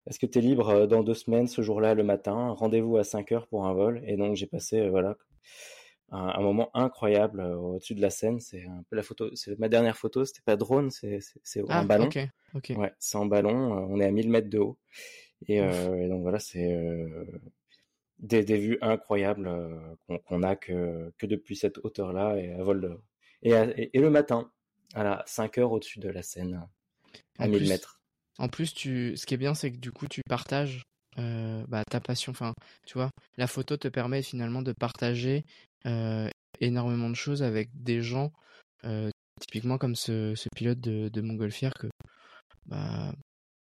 Est-ce 0.06 0.20
que 0.20 0.28
tu 0.28 0.38
es 0.38 0.42
libre 0.44 0.86
dans 0.86 1.02
deux 1.02 1.16
semaines 1.16 1.48
ce 1.48 1.64
jour-là 1.64 1.96
le 1.96 2.04
matin? 2.04 2.50
Rendez-vous 2.52 2.98
à 2.98 3.04
5 3.04 3.32
heures 3.32 3.48
pour 3.48 3.66
un 3.66 3.74
vol. 3.74 4.04
Et 4.06 4.16
donc 4.16 4.36
j'ai 4.36 4.46
passé 4.46 4.90
voilà 4.90 5.18
un, 6.12 6.42
moment 6.42 6.70
incroyable 6.74 7.42
au-dessus 7.42 7.96
de 7.96 8.02
la 8.02 8.10
scène. 8.10 8.40
C'est 8.40 8.66
un 8.66 8.84
peu 8.90 8.96
la 8.96 9.04
photo, 9.04 9.30
c'est 9.36 9.58
ma 9.60 9.70
dernière 9.70 9.98
photo. 9.98 10.26
C'était 10.26 10.42
pas 10.46 10.56
drone, 10.56 10.90
c'est 10.92 11.20
c'est 11.44 11.64
ah, 11.70 11.82
en 11.82 11.86
ballon. 11.86 12.06
Ok, 12.06 12.20
ok. 12.56 12.74
Ouais, 12.78 12.94
c'est 13.00 13.18
en 13.18 13.26
ballon. 13.26 13.74
on 13.90 14.00
est 14.00 14.06
à 14.06 14.12
1000 14.12 14.30
mètres 14.30 14.50
de 14.50 14.60
haut. 14.60 14.78
Et, 15.48 15.58
et 15.58 16.08
donc 16.08 16.22
voilà, 16.22 16.40
c'est 16.40 17.06
des, 18.20 18.44
des 18.44 18.58
vues 18.58 18.78
incroyables 18.82 19.50
qu'on 20.26 20.44
a 20.44 20.56
que 20.56 21.14
que 21.18 21.26
depuis 21.26 21.56
cette 21.56 21.78
hauteur-là 21.80 22.38
et 22.38 22.54
à 22.54 22.64
vol 22.64 22.82
de 22.82 23.00
et, 23.44 23.52
et, 23.52 23.98
et 23.98 24.00
le 24.00 24.10
matin. 24.10 24.52
Voilà, 24.94 25.24
5 25.28 25.58
heures 25.58 25.72
au-dessus 25.72 26.00
de 26.00 26.10
la 26.10 26.24
scène, 26.24 26.66
à 27.38 27.48
1000 27.48 27.68
mètres. 27.68 28.02
En 28.40 28.48
plus, 28.50 28.74
tu, 28.74 29.16
ce 29.18 29.26
qui 29.26 29.34
est 29.34 29.38
bien, 29.38 29.54
c'est 29.54 29.72
que 29.72 29.78
du 29.78 29.92
coup, 29.92 30.08
tu 30.08 30.22
partages 30.28 30.84
euh, 31.18 31.64
bah, 31.68 31.84
ta 31.90 32.00
passion. 32.00 32.32
Enfin, 32.32 32.54
tu 32.86 32.98
vois, 32.98 33.10
la 33.38 33.48
photo 33.48 33.78
te 33.78 33.88
permet 33.88 34.22
finalement 34.22 34.62
de 34.62 34.72
partager 34.72 35.38
euh, 35.38 35.42
énormément 36.60 37.10
de 37.10 37.16
choses 37.16 37.44
avec 37.44 37.70
des 37.74 38.02
gens, 38.02 38.32
euh, 38.84 39.10
typiquement 39.40 39.78
comme 39.78 39.96
ce, 39.96 40.34
ce 40.36 40.50
pilote 40.56 40.80
de, 40.80 41.10
de 41.10 41.22
montgolfière 41.22 41.74
que 41.74 41.88
bah, 42.66 43.14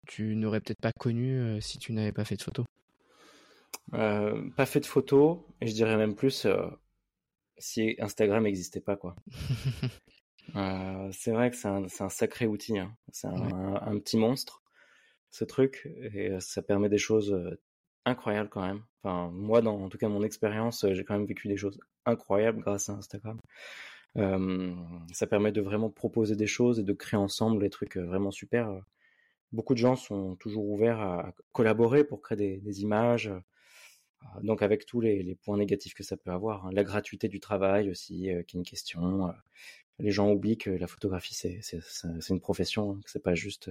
tu 0.06 0.34
n'aurais 0.36 0.60
peut-être 0.60 0.80
pas 0.80 0.92
connu 0.98 1.60
si 1.60 1.78
tu 1.78 1.92
n'avais 1.92 2.12
pas 2.12 2.24
fait 2.24 2.36
de 2.36 2.42
photo. 2.42 2.64
pas 3.90 4.66
fait 4.66 4.80
de 4.80 4.86
photo, 4.86 5.46
et 5.60 5.66
je 5.66 5.74
dirais 5.74 5.96
même 5.96 6.14
plus 6.14 6.46
si 7.58 7.96
Instagram 7.98 8.44
n'existait 8.44 8.80
pas, 8.80 8.96
quoi. 8.96 9.14
Euh, 10.56 11.10
c'est 11.12 11.30
vrai 11.30 11.50
que 11.50 11.56
c'est 11.56 11.68
un, 11.68 11.84
un, 11.84 12.08
sacré 12.08 12.46
outil. 12.46 12.78
Hein. 12.78 12.96
C'est 13.12 13.26
un, 13.26 13.74
un, 13.82 13.98
petit 13.98 14.16
monstre, 14.16 14.62
ce 15.30 15.44
truc, 15.44 15.86
et 16.14 16.30
euh, 16.30 16.40
ça 16.40 16.62
permet 16.62 16.88
des 16.88 16.96
choses 16.96 17.36
euh, 18.08 18.10
incroyables 18.10 18.48
quand 18.48 18.66
même. 18.66 18.82
Enfin, 19.02 19.30
moi, 19.32 19.60
dans 19.62 19.80
en 19.82 19.88
tout 19.88 19.98
cas 19.98 20.08
mon 20.08 20.22
expérience, 20.22 20.86
j'ai 20.90 21.04
quand 21.04 21.14
même 21.14 21.26
vécu 21.26 21.48
des 21.48 21.56
choses 21.56 21.78
incroyables 22.06 22.60
grâce 22.60 22.88
à 22.88 22.94
Instagram. 22.94 23.38
Euh, 24.16 24.74
ça 25.12 25.26
permet 25.26 25.52
de 25.52 25.60
vraiment 25.60 25.90
proposer 25.90 26.34
des 26.36 26.46
choses 26.46 26.80
et 26.80 26.82
de 26.82 26.92
créer 26.92 27.18
ensemble 27.18 27.60
des 27.60 27.70
trucs 27.70 27.96
vraiment 27.96 28.30
super. 28.30 28.70
beaucoup 29.52 29.74
de 29.74 29.78
gens 29.78 29.96
sont 29.96 30.36
toujours 30.36 30.66
ouverts 30.68 31.00
à 31.00 31.32
collaborer 31.52 32.04
pour 32.04 32.20
créer 32.20 32.58
des, 32.60 32.82
images. 32.82 33.30
Donc 34.42 34.62
avec 34.62 34.86
tous 34.86 35.00
les, 35.00 35.36
points 35.42 35.56
négatifs 35.56 35.94
que 35.94 36.02
ça 36.02 36.16
peut 36.16 36.30
avoir, 36.30 36.66
hein. 36.66 36.70
la 36.72 36.84
gratuité 36.84 37.28
du 37.28 37.40
travail 37.40 37.90
aussi, 37.90 38.14
qui 38.14 38.28
est 38.28 38.54
une 38.54 38.64
question. 38.64 39.32
les 39.98 40.10
gens 40.10 40.30
oublient 40.30 40.58
que 40.58 40.70
la 40.70 40.86
photographie 40.86 41.34
c'est 41.34 41.60
c'est 41.62 42.28
une 42.30 42.40
profession, 42.40 42.92
hein, 42.92 43.00
que 43.04 43.10
c'est 43.10 43.22
pas 43.22 43.34
juste 43.34 43.70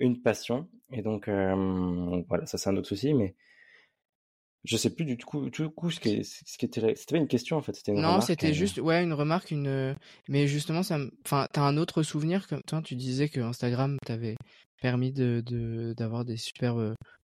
une 0.00 0.20
passion. 0.20 0.68
Et 0.92 1.02
donc 1.02 1.28
voilà, 1.28 2.46
ça 2.46 2.58
c'est 2.58 2.68
un 2.68 2.76
autre 2.76 2.88
souci, 2.88 3.14
mais 3.14 3.34
je 4.64 4.76
sais 4.76 4.90
plus 4.90 5.04
du 5.04 5.16
coup, 5.16 5.48
du 5.48 5.68
coup 5.70 5.90
ce 5.90 6.00
qui, 6.00 6.24
ce 6.24 6.58
qui 6.58 6.66
était, 6.66 6.94
c'était 6.94 7.14
pas 7.14 7.18
une 7.18 7.28
question 7.28 7.56
en 7.56 7.62
fait, 7.62 7.74
c'était 7.74 7.92
une 7.92 8.02
Non, 8.02 8.20
c'était 8.20 8.52
juste, 8.52 8.78
ouais, 8.78 9.02
une 9.02 9.14
remarque, 9.14 9.52
une, 9.52 9.94
mais 10.28 10.46
justement, 10.46 10.82
ça, 10.82 10.98
enfin, 11.24 11.46
t'as 11.52 11.62
un 11.62 11.76
autre 11.76 12.02
souvenir 12.02 12.46
comme 12.48 12.62
toi, 12.62 12.82
tu 12.82 12.94
disais 12.96 13.28
que 13.28 13.40
Instagram 13.40 13.96
t'avait 14.04 14.36
permis 14.82 15.12
de, 15.12 15.94
d'avoir 15.96 16.24
des 16.24 16.36
super 16.36 16.76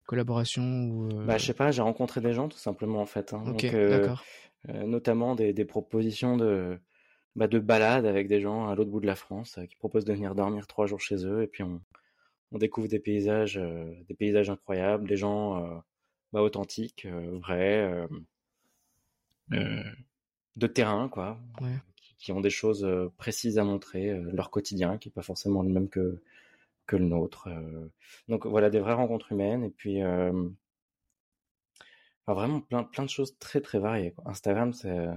collaborations 0.06 0.85
ou. 0.85 1.09
Bah, 1.26 1.38
je 1.38 1.46
sais 1.46 1.54
pas, 1.54 1.70
j'ai 1.70 1.83
rencontré 1.83 2.20
des 2.20 2.33
gens 2.33 2.48
tout 2.48 2.59
simplement 2.59 3.00
en 3.00 3.06
fait. 3.06 3.33
Hein, 3.33 3.44
ok, 3.46 3.66
d'accord. 3.70 4.24
notamment 4.87 5.35
des, 5.35 5.52
des 5.52 5.64
propositions 5.64 6.37
de, 6.37 6.80
bah, 7.37 7.46
de 7.46 7.59
balades 7.61 8.06
avec 8.06 8.26
des 8.26 8.40
gens 8.40 8.68
à 8.68 8.74
l'autre 8.74 8.90
bout 8.90 9.00
de 9.00 9.06
la 9.06 9.16
France 9.16 9.59
qui 9.68 9.76
proposent 9.76 10.04
de 10.04 10.14
venir 10.14 10.35
dormir 10.35 10.66
trois 10.66 10.87
jours 10.87 11.00
chez 11.00 11.24
eux 11.26 11.42
et 11.42 11.46
puis 11.46 11.62
on, 11.62 11.80
on 12.52 12.58
découvre 12.58 12.88
des 12.88 12.98
paysages, 12.98 13.56
des 14.08 14.14
paysages 14.14 14.50
incroyables, 14.50 15.08
des 15.08 15.16
gens 15.16 15.82
bah, 16.32 16.42
authentiques, 16.42 17.06
euh, 17.06 17.38
vrais, 17.38 17.82
euh, 17.92 18.06
euh, 19.52 19.82
de 20.56 20.66
terrain, 20.66 21.08
quoi, 21.08 21.40
qui, 22.18 22.32
ont 22.32 22.40
des 22.40 22.50
choses 22.50 22.86
précises 23.16 23.58
à 23.58 23.64
montrer, 23.64 24.12
leur 24.32 24.50
quotidien, 24.50 24.98
qui 24.98 25.08
n'est 25.08 25.12
pas 25.12 25.22
forcément 25.22 25.62
le 25.62 25.70
même 25.70 25.88
que, 25.88 26.20
que 26.86 26.96
le 26.96 27.06
nôtre. 27.06 27.48
donc 28.28 28.46
voilà, 28.46 28.70
des 28.70 28.80
vraies 28.80 28.94
rencontres 28.94 29.32
humaines, 29.32 29.64
et 29.64 29.70
puis 29.70 30.00
vraiment 32.26 32.60
plein, 32.60 32.84
plein 32.84 33.04
de 33.04 33.10
choses 33.10 33.36
très 33.38 33.60
très 33.60 33.78
variées. 33.78 34.14
Instagram, 34.24 34.72
c'est 34.72 35.08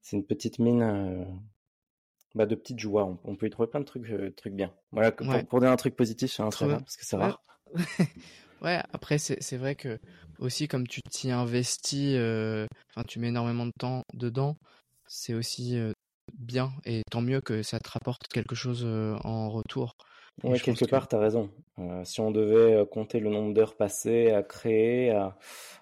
c'est 0.00 0.16
une 0.16 0.26
petite 0.26 0.58
mine 0.58 1.42
bah, 2.34 2.46
de 2.46 2.54
petites 2.54 2.78
joies. 2.78 3.18
On, 3.24 3.36
peut 3.36 3.46
y 3.46 3.50
trouver 3.50 3.68
plein 3.68 3.80
de 3.80 3.84
trucs, 3.84 4.06
trucs 4.36 4.54
bien. 4.54 4.72
Voilà, 4.90 5.12
pour, 5.12 5.60
dire 5.60 5.70
un 5.70 5.76
truc 5.76 5.96
positif 5.96 6.30
sur 6.30 6.44
Instagram, 6.44 6.80
parce 6.80 6.96
que 6.96 7.04
c'est 7.04 7.16
rare. 7.16 7.40
Ouais, 8.62 8.80
après 8.92 9.18
c'est 9.18 9.56
vrai 9.56 9.74
que 9.74 9.98
aussi 10.38 10.68
comme 10.68 10.86
tu 10.86 11.02
t'y 11.02 11.32
investis, 11.32 12.14
euh, 12.16 12.66
enfin 12.90 13.04
tu 13.08 13.18
mets 13.18 13.28
énormément 13.28 13.66
de 13.66 13.72
temps 13.76 14.04
dedans, 14.14 14.56
c'est 15.08 15.34
aussi 15.34 15.76
euh, 15.76 15.92
bien 16.32 16.70
et 16.84 17.02
tant 17.10 17.22
mieux 17.22 17.40
que 17.40 17.64
ça 17.64 17.80
te 17.80 17.90
rapporte 17.90 18.28
quelque 18.28 18.54
chose 18.54 18.84
euh, 18.86 19.16
en 19.24 19.50
retour. 19.50 19.96
Ouais, 20.44 20.60
quelque 20.60 20.84
part, 20.86 21.08
tu 21.08 21.16
as 21.16 21.18
raison. 21.18 21.50
si 22.04 22.20
on 22.20 22.30
devait 22.30 22.86
compter 22.90 23.20
le 23.20 23.28
nombre 23.28 23.52
d'heures 23.52 23.76
passées 23.76 24.30
à 24.30 24.42
créer, 24.42 25.10
à, 25.10 25.36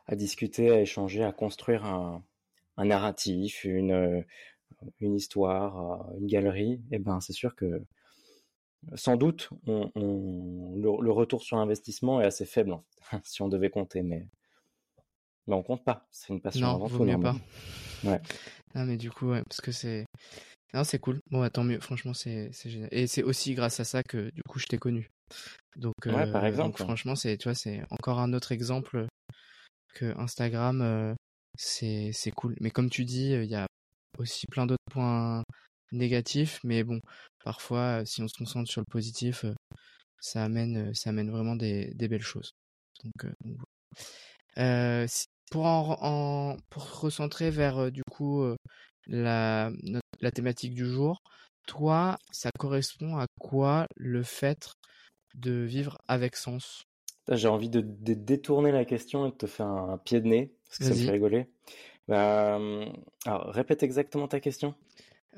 à, 0.08 0.16
discuter, 0.16 0.70
à 0.70 0.80
échanger, 0.80 1.22
à 1.22 1.30
construire 1.30 1.84
un, 1.84 2.24
un 2.76 2.84
narratif, 2.86 3.62
une, 3.62 4.24
une 5.00 5.14
histoire, 5.14 6.10
une 6.18 6.26
galerie, 6.26 6.80
eh 6.90 6.98
ben 6.98 7.20
c'est 7.20 7.32
sûr 7.32 7.54
que 7.54 7.82
sans 8.94 9.16
doute, 9.16 9.50
on, 9.66 9.90
le, 10.76 11.10
retour 11.10 11.42
sur 11.42 11.58
investissement 11.58 12.20
est 12.20 12.24
assez 12.24 12.46
faible 12.46 12.78
si 13.24 13.42
on 13.42 13.48
devait 13.48 13.70
compter, 13.70 14.02
mais, 14.02 14.26
mais 15.46 15.54
on 15.54 15.62
compte 15.62 15.84
pas. 15.84 16.06
C'est 16.10 16.32
une 16.32 16.40
passion 16.40 16.66
non, 16.66 16.74
avant 16.74 16.88
tout. 16.88 17.20
pas. 17.20 17.36
Ouais. 18.04 18.20
Non, 18.74 18.84
mais 18.86 18.96
du 18.96 19.10
coup, 19.10 19.30
ouais, 19.30 19.42
parce 19.48 19.60
que 19.60 19.72
c'est. 19.72 20.06
Non, 20.72 20.84
c'est 20.84 20.98
cool. 20.98 21.20
Bon, 21.30 21.46
tant 21.48 21.64
mieux. 21.64 21.80
Franchement, 21.80 22.14
c'est 22.14 22.50
génial. 22.64 22.88
Et 22.92 23.06
c'est 23.06 23.22
aussi 23.22 23.54
grâce 23.54 23.80
à 23.80 23.84
ça 23.84 24.02
que 24.02 24.30
du 24.30 24.42
coup, 24.48 24.58
je 24.58 24.66
t'ai 24.66 24.78
connu. 24.78 25.10
Donc, 25.76 25.94
ouais, 26.06 26.30
par 26.30 26.44
euh, 26.44 26.46
exemple. 26.46 26.82
franchement, 26.82 27.16
c'est, 27.16 27.36
tu 27.36 27.48
vois, 27.48 27.54
c'est 27.54 27.82
encore 27.90 28.18
un 28.18 28.32
autre 28.32 28.52
exemple 28.52 29.06
que 29.94 30.16
Instagram, 30.18 30.80
euh, 30.82 31.14
c'est 31.56 32.10
c'est 32.12 32.30
cool. 32.30 32.56
Mais 32.60 32.70
comme 32.70 32.88
tu 32.88 33.04
dis, 33.04 33.32
il 33.32 33.44
y 33.44 33.56
a 33.56 33.66
aussi 34.18 34.46
plein 34.46 34.66
d'autres 34.66 34.82
points 34.90 35.44
négatifs, 35.92 36.60
mais 36.64 36.84
bon, 36.84 37.00
parfois, 37.44 38.04
si 38.06 38.22
on 38.22 38.28
se 38.28 38.38
concentre 38.38 38.70
sur 38.70 38.80
le 38.80 38.90
positif, 38.90 39.44
ça 40.20 40.44
amène, 40.44 40.94
ça 40.94 41.10
amène 41.10 41.30
vraiment 41.30 41.56
des, 41.56 41.92
des 41.94 42.08
belles 42.08 42.22
choses. 42.22 42.52
Donc, 43.04 43.32
euh, 44.58 45.06
pour 45.50 45.64
en, 45.66 46.56
pour 46.68 47.00
recentrer 47.00 47.50
vers 47.50 47.90
du 47.90 48.02
coup 48.10 48.44
la 49.06 49.72
la 50.20 50.30
thématique 50.30 50.74
du 50.74 50.86
jour, 50.86 51.22
toi, 51.66 52.18
ça 52.30 52.50
correspond 52.58 53.16
à 53.18 53.26
quoi 53.38 53.86
le 53.96 54.22
fait 54.22 54.72
de 55.34 55.52
vivre 55.52 55.98
avec 56.08 56.36
sens? 56.36 56.84
J'ai 57.30 57.48
envie 57.48 57.68
de, 57.68 57.80
détourner 57.80 58.72
la 58.72 58.84
question 58.84 59.26
et 59.26 59.30
de 59.30 59.36
te 59.36 59.46
faire 59.46 59.66
un, 59.66 59.98
pied 59.98 60.20
de 60.20 60.26
nez 60.26 60.52
parce 60.66 60.78
que 60.78 60.84
ça 60.84 60.90
me 60.90 60.96
fait 60.96 61.10
rigoler. 61.12 61.46
Bah, 62.08 62.58
alors, 63.24 63.46
répète 63.52 63.82
exactement 63.82 64.28
ta 64.28 64.40
question. 64.40 64.74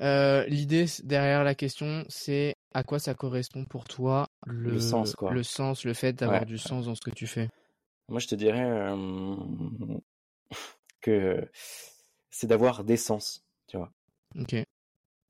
Euh, 0.01 0.43
l'idée 0.45 0.85
derrière 1.03 1.43
la 1.43 1.53
question, 1.53 2.03
c'est 2.09 2.55
à 2.73 2.83
quoi 2.83 2.97
ça 2.97 3.13
correspond 3.13 3.65
pour 3.65 3.83
toi 3.85 4.27
le, 4.45 4.79
sens, 4.79 5.13
quoi. 5.13 5.31
Le 5.31 5.43
sens, 5.43 5.85
le 5.85 5.93
fait 5.93 6.13
d'avoir 6.13 6.45
du 6.45 6.57
sens 6.57 6.85
dans 6.85 6.95
ce 6.95 7.01
que 7.01 7.11
tu 7.11 7.27
fais. 7.27 7.49
Moi, 8.09 8.19
je 8.19 8.27
te 8.27 8.35
dirais 8.35 8.95
que 11.01 11.47
c'est 12.31 12.47
d'avoir 12.47 12.83
des 12.83 12.97
sens, 12.97 13.45
tu 13.67 13.77
vois. 13.77 13.91
Ok. 14.39 14.55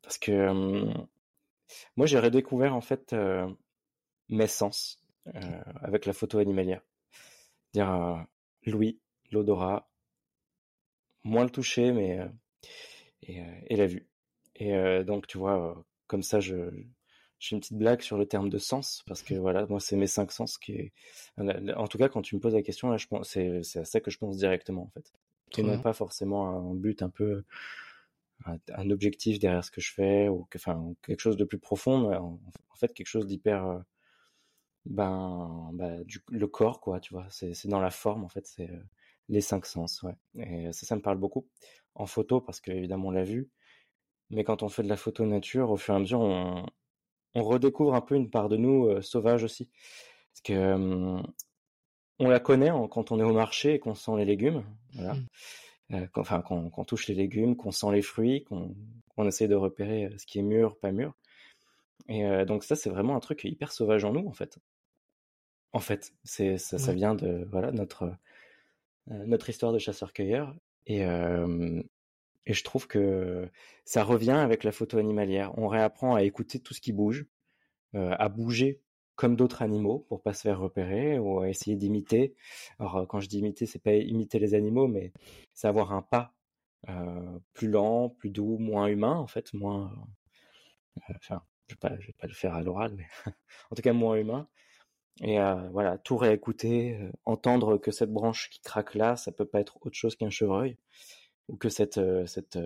Parce 0.02 0.18
que 0.18 0.88
moi, 1.98 2.06
j'ai 2.06 2.20
redécouvert 2.20 2.74
en 2.74 2.82
fait 2.82 3.14
mes 4.30 4.48
sens 4.48 4.98
avec 5.82 6.06
la 6.06 6.14
photo 6.14 6.38
animalière. 6.40 6.82
Dire 7.74 8.26
Louis, 8.66 9.00
l'odorat, 9.32 9.90
moins 11.24 11.44
le 11.44 11.50
toucher, 11.50 11.92
mais 11.92 12.20
et, 13.24 13.42
et 13.68 13.76
la 13.76 13.88
vue. 13.88 14.08
Et 14.56 14.76
euh, 14.76 15.04
donc, 15.04 15.28
tu 15.28 15.38
vois, 15.38 15.84
comme 16.08 16.24
ça, 16.24 16.40
je, 16.40 16.56
je 17.40 17.48
fais 17.48 17.56
une 17.56 17.60
petite 17.60 17.78
blague 17.78 18.02
sur 18.02 18.18
le 18.18 18.26
terme 18.26 18.50
de 18.50 18.58
sens, 18.58 19.04
parce 19.08 19.24
que 19.24 19.34
voilà, 19.36 19.66
moi, 19.68 19.80
c'est 19.80 19.96
mes 19.96 20.08
cinq 20.08 20.32
sens 20.32 20.58
qui 20.58 20.74
est... 20.74 20.94
En 21.76 21.88
tout 21.88 21.98
cas, 21.98 22.10
quand 22.10 22.22
tu 22.22 22.36
me 22.36 22.40
poses 22.40 22.54
la 22.54 22.62
question, 22.62 22.90
là, 22.90 22.98
je 22.98 23.08
pense, 23.08 23.30
c'est, 23.30 23.78
à 23.78 23.86
ça 23.86 24.00
que 24.00 24.12
je 24.12 24.18
pense 24.18 24.38
directement, 24.38 24.84
en 24.84 24.90
fait. 24.90 25.12
Et 25.58 25.62
non 25.62 25.80
pas 25.80 25.94
forcément 25.94 26.48
un 26.48 26.74
but 26.74 27.04
un 27.04 27.10
peu, 27.10 27.44
un, 28.46 28.90
objectif 28.90 29.38
derrière 29.38 29.64
ce 29.64 29.70
que 29.70 29.82
je 29.82 29.94
fais, 29.94 30.28
ou 30.28 30.46
que, 30.50 30.58
enfin, 30.58 30.94
quelque 31.04 31.20
chose 31.20 31.38
de 31.38 31.44
plus 31.44 31.60
profond, 31.60 32.12
en, 32.14 32.40
fait, 32.76 32.94
quelque 32.94 33.08
chose 33.08 33.28
d'hyper, 33.28 33.84
ben, 34.86 35.70
ben 35.74 36.04
du, 36.04 36.22
le 36.30 36.48
corps, 36.48 36.82
quoi, 36.82 37.00
tu 37.00 37.14
vois, 37.14 37.28
c'est, 37.30 37.54
c'est 37.54 37.68
dans 37.68 37.80
la 37.82 37.92
forme, 37.92 38.24
en 38.24 38.30
fait, 38.30 38.48
c'est 38.48 38.70
les 39.30 39.42
cinq 39.42 39.66
sens, 39.66 40.04
ouais. 40.04 40.16
Et 40.36 40.72
ça, 40.74 40.86
ça 40.86 40.96
me 40.96 41.02
parle 41.02 41.18
beaucoup. 41.18 41.48
En 41.96 42.06
photo, 42.06 42.42
parce 42.42 42.60
que, 42.60 42.72
évidemment, 42.72 43.10
on 43.10 43.12
l'a 43.12 43.24
vu, 43.24 43.50
mais 44.30 44.44
quand 44.44 44.64
on 44.64 44.70
fait 44.70 44.84
de 44.84 44.90
la 44.90 44.98
photo 44.98 45.26
nature, 45.26 45.70
au 45.72 45.78
fur 45.78 45.94
et 45.94 45.98
à 45.98 46.00
mesure, 46.00 46.20
on, 46.22 46.66
redécouvre 47.36 47.96
un 47.96 48.02
peu 48.02 48.16
une 48.16 48.30
part 48.30 48.48
de 48.48 48.58
nous 48.58 48.88
euh, 48.88 49.02
sauvage 49.02 49.44
aussi. 49.44 49.70
Parce 50.32 50.42
que 50.44 51.22
on 52.20 52.30
la 52.30 52.40
connaît 52.40 52.72
quand 52.92 53.12
on 53.12 53.20
est 53.20 53.24
au 53.24 53.34
marché 53.34 53.76
et 53.76 53.80
qu'on 53.80 53.96
sent 53.96 54.12
les 54.18 54.26
légumes. 54.26 54.64
Voilà. 54.94 55.16
Mmh. 55.16 55.26
Euh, 55.94 56.08
enfin, 56.16 56.42
qu'on 56.42 56.86
touche 56.86 57.08
les 57.08 57.16
légumes, 57.16 57.56
qu'on 57.56 57.72
sent 57.72 57.92
les 57.92 58.02
fruits, 58.02 58.44
qu'on 58.46 59.28
essaie 59.28 59.48
de 59.48 59.56
repérer 59.56 60.06
euh, 60.06 60.18
ce 60.18 60.26
qui 60.26 60.40
est 60.40 60.44
mûr, 60.44 60.78
pas 60.80 60.92
mûr. 60.92 61.16
Et 62.10 62.24
donc 62.46 62.66
ça, 62.66 62.76
c'est 62.76 62.90
vraiment 62.90 63.16
un 63.16 63.22
truc 63.22 63.46
hyper 63.46 63.72
sauvage 63.72 64.04
en 64.04 64.12
nous, 64.12 64.28
en 64.28 64.34
fait. 64.34 64.60
En 65.72 65.80
fait, 65.80 66.14
c'est 66.24 66.58
ça, 66.58 66.78
ça, 66.78 66.92
vient 66.92 67.16
de 67.16 67.48
voilà 67.50 67.72
notre 67.72 68.12
notre 69.08 69.50
histoire 69.50 69.74
de 69.74 69.80
chasseur-cueilleur. 69.80 70.56
Et, 70.88 71.04
je 72.46 72.64
trouve 72.64 72.88
que 72.88 73.50
ça 73.86 74.04
revient 74.04 74.32
avec 74.32 74.64
la 74.64 74.72
photo 74.72 74.98
animalière. 74.98 75.58
On 75.58 75.68
réapprend 75.68 76.16
à 76.16 76.24
écouter 76.24 76.60
tout 76.60 76.74
ce 76.74 76.82
qui 76.82 76.92
bouge, 76.92 77.26
euh, 77.96 78.16
à 78.20 78.30
bouger 78.30 78.82
comme 79.16 79.36
d'autres 79.36 79.62
animaux 79.62 80.00
pour 80.10 80.22
pas 80.22 80.34
se 80.34 80.42
faire 80.42 80.60
repérer 80.60 81.20
ou 81.20 81.40
à 81.40 81.50
essayer 81.50 81.76
d'imiter. 81.76 82.36
Alors 82.80 83.08
quand 83.08 83.20
je 83.20 83.30
dis 83.30 83.40
imiter, 83.40 83.66
c'est 83.66 83.80
pas 83.80 83.94
imiter 83.94 84.40
les 84.40 84.56
animaux, 84.56 84.88
mais 84.88 85.14
c'est 85.54 85.68
avoir 85.68 85.94
un 85.94 86.02
pas 86.02 86.34
euh, 86.90 87.40
plus 87.54 87.70
lent, 87.70 88.10
plus 88.10 88.30
doux, 88.30 88.58
moins 88.58 88.88
humain 88.88 89.16
en 89.16 89.28
fait, 89.28 89.54
moins. 89.54 89.94
Euh, 90.98 91.14
enfin, 91.16 91.44
je 91.68 91.76
vais 91.76 92.02
je 92.02 92.08
vais 92.08 92.14
pas 92.14 92.28
le 92.28 92.34
faire 92.34 92.56
à 92.56 92.64
l'oral, 92.64 92.94
mais 92.96 93.06
en 93.72 93.76
tout 93.76 93.82
cas 93.82 93.94
moins 93.94 94.16
humain. 94.16 94.48
Et 95.22 95.38
voilà, 95.72 95.98
tout 96.00 96.18
réécouter, 96.18 96.98
entendre 97.26 97.78
que 97.78 97.92
cette 97.92 98.12
branche 98.12 98.50
qui 98.50 98.60
craque 98.62 98.96
là, 98.96 99.16
ça 99.16 99.32
peut 99.32 99.46
pas 99.46 99.60
être 99.60 99.78
autre 99.82 99.96
chose 99.96 100.16
qu'un 100.16 100.32
chevreuil 100.32 100.78
ou 101.48 101.58
que 101.58 101.70
cette 101.70 102.00
cette 102.26 102.58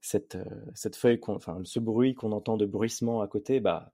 cette 0.00 0.38
cette 0.74 0.96
feuille 0.96 1.18
enfin 1.26 1.60
ce 1.64 1.80
bruit 1.80 2.14
qu'on 2.14 2.32
entend 2.32 2.56
de 2.56 2.66
bruissement 2.66 3.20
à 3.20 3.26
côté 3.26 3.58
bah 3.58 3.92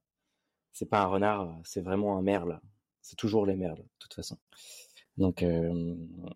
c'est 0.72 0.88
pas 0.88 1.00
un 1.00 1.07
renard 1.07 1.59
c'est 1.64 1.81
vraiment 1.81 2.18
un 2.18 2.22
merle. 2.22 2.61
C'est 3.00 3.16
toujours 3.16 3.46
les 3.46 3.57
merles 3.57 3.78
de 3.78 3.98
toute 3.98 4.14
façon. 4.14 4.37
Donc 5.16 5.44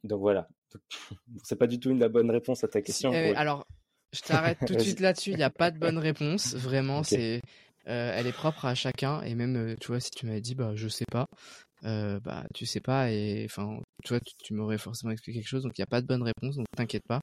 donc 0.04 0.20
voilà. 0.20 0.48
C'est 1.44 1.56
pas 1.56 1.66
du 1.66 1.78
tout 1.78 1.90
une 1.90 2.00
la 2.00 2.08
bonne 2.08 2.30
réponse 2.30 2.64
à 2.64 2.68
ta 2.68 2.82
question 2.82 3.12
alors 3.12 3.66
je 4.12 4.20
t'arrête 4.20 4.58
tout 4.66 4.74
de 4.74 4.78
suite 4.80 5.00
là-dessus 5.00 5.30
il 5.30 5.36
n'y 5.36 5.42
a 5.42 5.50
pas 5.50 5.70
de 5.70 5.78
bonne 5.78 5.98
réponse. 5.98 6.54
Vraiment 6.54 7.02
c'est 7.02 7.42
elle 7.87 8.27
est 8.27 8.33
propre 8.33 8.64
à 8.64 8.75
chacun 8.75 9.22
et 9.22 9.35
même, 9.35 9.77
tu 9.81 9.88
vois, 9.88 10.01
si 10.01 10.11
tu 10.11 10.27
m'avais 10.27 10.40
dit, 10.40 10.55
bah, 10.55 10.72
je 10.75 10.88
sais 10.88 11.05
pas, 11.11 11.27
bah, 11.83 12.44
tu 12.55 12.66
sais 12.66 12.81
pas 12.81 13.11
et 13.11 13.44
enfin, 13.46 13.81
tu 14.05 14.11
vois, 14.12 14.20
tu, 14.42 14.55
m'aurais 14.55 14.79
forcément 14.79 15.12
expliqué 15.12 15.40
quelque 15.40 15.49
chose, 15.49 15.62
donc 15.62 15.79
il 15.79 15.81
n'y 15.81 15.85
a 15.85 15.87
pas 15.87 16.01
de 16.01 16.07
bonne 16.07 16.22
réponse, 16.22 16.57
donc 16.57 16.66
t'inquiète 16.77 17.07
pas. 17.09 17.22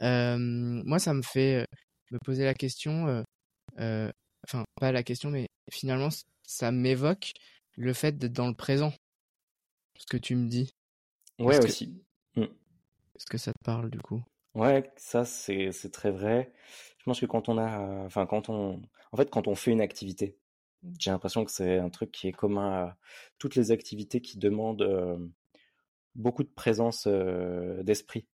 moi, 0.00 0.98
ça 0.98 1.14
me 1.14 1.22
fait 1.22 1.66
me 2.10 2.18
poser 2.24 2.44
la 2.44 2.54
question, 2.54 3.24
enfin, 3.78 4.64
pas 4.80 4.92
la 4.92 5.02
question, 5.02 5.30
mais 5.30 5.46
finalement, 5.70 6.08
ça 6.46 6.70
m'évoque 6.70 7.32
le 7.76 7.92
fait 7.92 8.16
d'être 8.16 8.32
dans 8.32 8.48
le 8.48 8.54
présent, 8.54 8.92
ce 9.98 10.06
que 10.06 10.16
tu 10.16 10.34
me 10.36 10.48
dis. 10.48 10.70
Ouais, 11.38 11.58
aussi. 11.58 12.02
Mmh. 12.36 12.42
Est-ce 12.42 13.26
que 13.26 13.38
ça 13.38 13.52
te 13.52 13.64
parle 13.64 13.90
du 13.90 13.98
coup? 13.98 14.22
Ouais, 14.54 14.90
ça 14.96 15.24
c'est 15.24 15.70
c'est 15.72 15.90
très 15.90 16.10
vrai. 16.10 16.52
Je 16.98 17.04
pense 17.04 17.20
que 17.20 17.26
quand 17.26 17.48
on 17.48 17.58
a, 17.58 18.04
enfin 18.06 18.26
quand 18.26 18.48
on, 18.48 18.80
en 19.16 19.22
fait 19.22 19.30
quand 19.30 19.48
on 19.48 19.54
fait 19.54 19.70
une 19.70 19.80
activité, 19.80 20.36
j'ai 20.98 21.10
l'impression 21.10 21.42
que 21.46 21.50
c'est 21.50 21.78
un 21.78 21.88
truc 21.88 22.12
qui 22.12 22.28
est 22.28 22.32
commun 22.32 22.70
à 22.70 22.98
toutes 23.38 23.54
les 23.54 23.70
activités 23.70 24.20
qui 24.20 24.36
demandent 24.36 25.32
beaucoup 26.14 26.42
de 26.42 26.50
présence 26.50 27.08
d'esprit. 27.08 28.26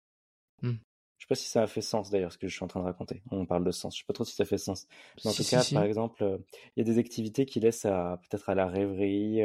Mmh. 0.63 0.73
Je 1.19 1.25
sais 1.25 1.29
pas 1.29 1.35
si 1.35 1.49
ça 1.51 1.63
a 1.63 1.67
fait 1.67 1.83
sens 1.83 2.09
d'ailleurs 2.09 2.33
ce 2.33 2.39
que 2.39 2.49
je 2.49 2.55
suis 2.55 2.65
en 2.65 2.67
train 2.67 2.81
de 2.81 2.87
raconter. 2.87 3.23
On 3.31 3.45
parle 3.45 3.63
de 3.63 3.71
sens. 3.73 3.95
Je 3.95 4.01
sais 4.01 4.07
pas 4.07 4.15
trop 4.15 4.25
si 4.25 4.35
ça 4.35 4.47
fait 4.47 4.57
sens. 4.57 4.89
Mais 5.23 5.31
en 5.31 5.35
tout 5.35 5.45
cas, 5.45 5.63
par 5.71 5.85
exemple, 5.85 6.41
il 6.75 6.79
y 6.79 6.81
a 6.81 6.85
des 6.85 6.99
activités 6.99 7.45
qui 7.45 7.61
laissent 7.61 7.85
à 7.85 8.19
peut-être 8.23 8.49
à 8.49 8.55
la 8.55 8.67
rêverie, 8.67 9.43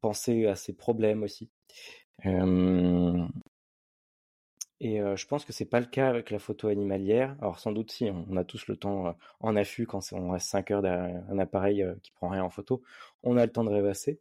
penser 0.00 0.46
à 0.46 0.56
ses 0.56 0.72
problèmes 0.72 1.22
aussi. 1.22 1.48
Et 4.80 5.00
je 5.00 5.26
pense 5.26 5.44
que 5.44 5.52
c'est 5.52 5.64
pas 5.64 5.80
le 5.80 5.86
cas 5.86 6.08
avec 6.08 6.30
la 6.30 6.38
photo 6.38 6.68
animalière. 6.68 7.36
Alors 7.40 7.58
sans 7.58 7.72
doute 7.72 7.90
si, 7.90 8.10
on 8.10 8.36
a 8.36 8.44
tous 8.44 8.68
le 8.68 8.76
temps 8.76 9.16
en 9.40 9.56
affût 9.56 9.86
quand 9.86 10.00
on 10.12 10.30
reste 10.30 10.48
5 10.48 10.70
heures 10.70 10.82
derrière 10.82 11.24
un 11.28 11.38
appareil 11.38 11.84
qui 12.02 12.12
prend 12.12 12.28
rien 12.28 12.44
en 12.44 12.50
photo, 12.50 12.82
on 13.24 13.36
a 13.36 13.44
le 13.44 13.52
temps 13.52 13.64
de 13.64 13.70
rêvasser. 13.70 14.20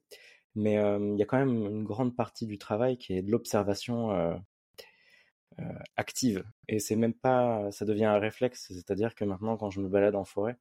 Mais 0.55 0.73
il 0.73 1.17
y 1.17 1.21
a 1.21 1.25
quand 1.25 1.37
même 1.37 1.65
une 1.67 1.83
grande 1.83 2.15
partie 2.15 2.47
du 2.47 2.57
travail 2.57 2.97
qui 2.97 3.13
est 3.13 3.21
de 3.21 3.31
l'observation 3.31 4.41
active. 5.95 6.43
Et 6.67 6.79
c'est 6.79 6.95
même 6.95 7.13
pas, 7.13 7.71
ça 7.71 7.85
devient 7.85 8.05
un 8.05 8.19
réflexe. 8.19 8.67
C'est-à-dire 8.73 9.15
que 9.15 9.25
maintenant, 9.25 9.57
quand 9.57 9.69
je 9.69 9.79
me 9.81 9.87
balade 9.89 10.15
en 10.15 10.25
forêt, 10.25 10.57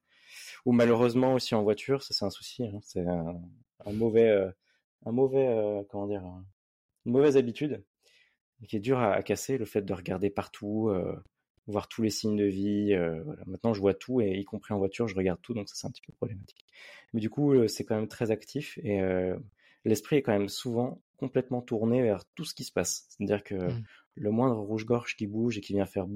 ou 0.66 0.72
malheureusement 0.72 1.34
aussi 1.34 1.54
en 1.54 1.62
voiture, 1.62 2.02
ça 2.02 2.14
c'est 2.14 2.24
un 2.24 2.30
souci. 2.30 2.64
Hein, 2.64 2.80
c'est 2.82 3.06
un, 3.06 3.40
mauvais, 3.92 4.30
un 5.06 5.12
mauvais, 5.12 5.84
comment 5.90 6.06
dire, 6.06 6.22
une 7.06 7.12
mauvaise 7.12 7.36
habitude 7.38 7.82
qui 8.64 8.76
est 8.76 8.80
dur 8.80 8.98
à, 8.98 9.22
casser, 9.22 9.58
le 9.58 9.64
fait 9.64 9.82
de 9.82 9.92
regarder 9.92 10.30
partout, 10.30 10.88
euh, 10.88 11.16
voir 11.66 11.88
tous 11.88 12.02
les 12.02 12.10
signes 12.10 12.36
de 12.36 12.44
vie. 12.44 12.94
Euh, 12.94 13.22
voilà. 13.24 13.42
Maintenant, 13.46 13.74
je 13.74 13.80
vois 13.80 13.94
tout, 13.94 14.20
et 14.20 14.38
y 14.38 14.44
compris 14.44 14.72
en 14.72 14.78
voiture, 14.78 15.08
je 15.08 15.14
regarde 15.14 15.40
tout, 15.42 15.54
donc 15.54 15.68
ça 15.68 15.74
c'est 15.76 15.86
un 15.86 15.90
petit 15.90 16.02
peu 16.02 16.12
problématique. 16.12 16.64
Mais 17.12 17.20
du 17.20 17.30
coup, 17.30 17.52
euh, 17.52 17.68
c'est 17.68 17.84
quand 17.84 17.96
même 17.96 18.08
très 18.08 18.30
actif, 18.30 18.78
et 18.82 19.00
l'esprit 19.84 20.16
est 20.16 20.22
quand 20.22 20.32
même 20.32 20.48
souvent 20.48 21.00
complètement 21.16 21.62
tourné 21.62 22.02
vers 22.02 22.24
tout 22.34 22.44
ce 22.44 22.54
qui 22.54 22.64
se 22.64 22.72
passe. 22.72 23.06
C'est-à-dire 23.08 23.42
que 23.42 23.54
mmh. 23.54 23.84
le 24.16 24.30
moindre 24.30 24.58
rouge-gorge 24.58 25.16
qui 25.16 25.26
bouge 25.26 25.58
et 25.58 25.60
qui 25.60 25.72
vient 25.74 25.86
faire, 25.86 26.06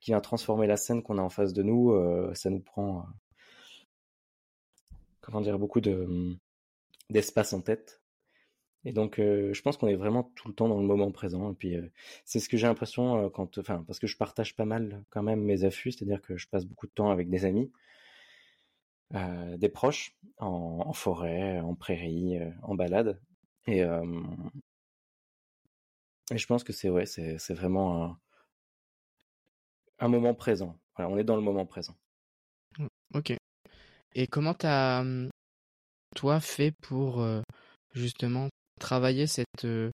qui 0.00 0.10
vient 0.10 0.20
transformer 0.20 0.66
la 0.66 0.76
scène 0.76 1.02
qu'on 1.02 1.18
a 1.18 1.22
en 1.22 1.30
face 1.30 1.52
de 1.52 1.62
nous, 1.62 1.94
ça 2.34 2.50
nous 2.50 2.60
prend, 2.60 3.06
comment 5.20 5.40
dire, 5.40 5.58
beaucoup 5.58 5.80
de 5.80 6.36
d'espace 7.10 7.52
en 7.52 7.60
tête. 7.60 7.97
Et 8.84 8.92
donc, 8.92 9.16
je 9.18 9.60
pense 9.62 9.76
qu'on 9.76 9.88
est 9.88 9.96
vraiment 9.96 10.24
tout 10.34 10.48
le 10.48 10.54
temps 10.54 10.68
dans 10.68 10.80
le 10.80 10.86
moment 10.86 11.10
présent. 11.10 11.50
Et 11.52 11.54
puis, 11.54 11.76
c'est 12.24 12.40
ce 12.40 12.48
que 12.48 12.56
j'ai 12.56 12.66
l'impression 12.66 13.28
quand, 13.30 13.58
enfin, 13.58 13.84
parce 13.86 13.98
que 13.98 14.06
je 14.06 14.16
partage 14.16 14.56
pas 14.56 14.64
mal 14.64 15.04
quand 15.10 15.22
même 15.22 15.42
mes 15.42 15.64
affûts, 15.64 15.92
c'est-à-dire 15.92 16.22
que 16.22 16.36
je 16.36 16.48
passe 16.48 16.64
beaucoup 16.64 16.86
de 16.86 16.92
temps 16.92 17.10
avec 17.10 17.28
des 17.28 17.44
amis, 17.44 17.70
des 19.12 19.68
proches, 19.68 20.16
en, 20.38 20.92
forêt, 20.92 21.60
en 21.60 21.74
prairie, 21.74 22.38
en 22.62 22.74
balade. 22.74 23.20
Et, 23.66 23.82
je 26.34 26.46
pense 26.46 26.62
que 26.62 26.72
c'est 26.72 26.88
ouais, 26.88 27.06
c'est 27.06 27.54
vraiment 27.54 28.16
un, 29.98 30.08
moment 30.08 30.34
présent. 30.34 30.78
On 30.96 31.18
est 31.18 31.24
dans 31.24 31.36
le 31.36 31.42
moment 31.42 31.66
présent. 31.66 31.96
Mmh, 32.78 32.86
ok. 33.14 33.32
Et 34.14 34.26
comment 34.26 34.54
t'as 34.54 35.02
mmh, 35.02 35.30
toi 36.14 36.40
fait 36.40 36.72
pour 36.82 37.24
justement 37.94 38.48
travailler 38.78 39.26
cette, 39.26 39.64
euh, 39.64 39.90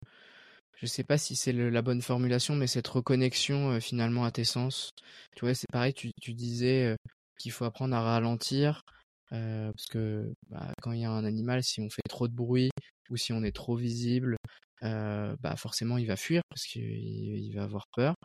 je 0.76 0.86
sais 0.86 1.04
pas 1.04 1.18
si 1.18 1.36
c'est 1.36 1.54
la 1.54 1.82
bonne 1.82 2.02
formulation, 2.02 2.56
mais 2.56 2.68
cette 2.68 2.88
reconnexion 2.88 3.72
euh, 3.72 3.80
finalement 3.80 4.26
à 4.26 4.32
tes 4.32 4.44
sens. 4.44 4.92
Tu 5.36 5.46
vois, 5.46 5.54
c'est 5.54 5.72
pareil, 5.72 5.94
tu, 5.94 6.12
disais 6.34 6.86
euh, 6.86 6.96
qu'il 7.40 7.52
faut 7.52 7.66
apprendre 7.66 7.96
à 7.96 8.02
ralentir, 8.02 8.82
parce 9.30 9.86
que 9.90 10.34
bah, 10.50 10.74
quand 10.82 10.92
il 10.92 11.02
y 11.02 11.06
a 11.06 11.12
un 11.12 11.24
animal, 11.26 11.64
si 11.64 11.80
on 11.82 11.90
fait 11.90 12.02
trop 12.10 12.28
de 12.28 12.34
bruit 12.34 12.70
ou 13.10 13.18
si 13.18 13.32
on 13.34 13.44
est 13.44 13.56
trop 13.56 13.76
visible, 13.76 14.36
bah 14.82 15.56
forcément 15.58 15.98
il 15.98 16.08
va 16.08 16.18
fuir 16.18 16.42
parce 16.50 16.66
qu'il 16.66 17.54
va 17.56 17.64
avoir 17.64 17.86
peur. 17.96 18.16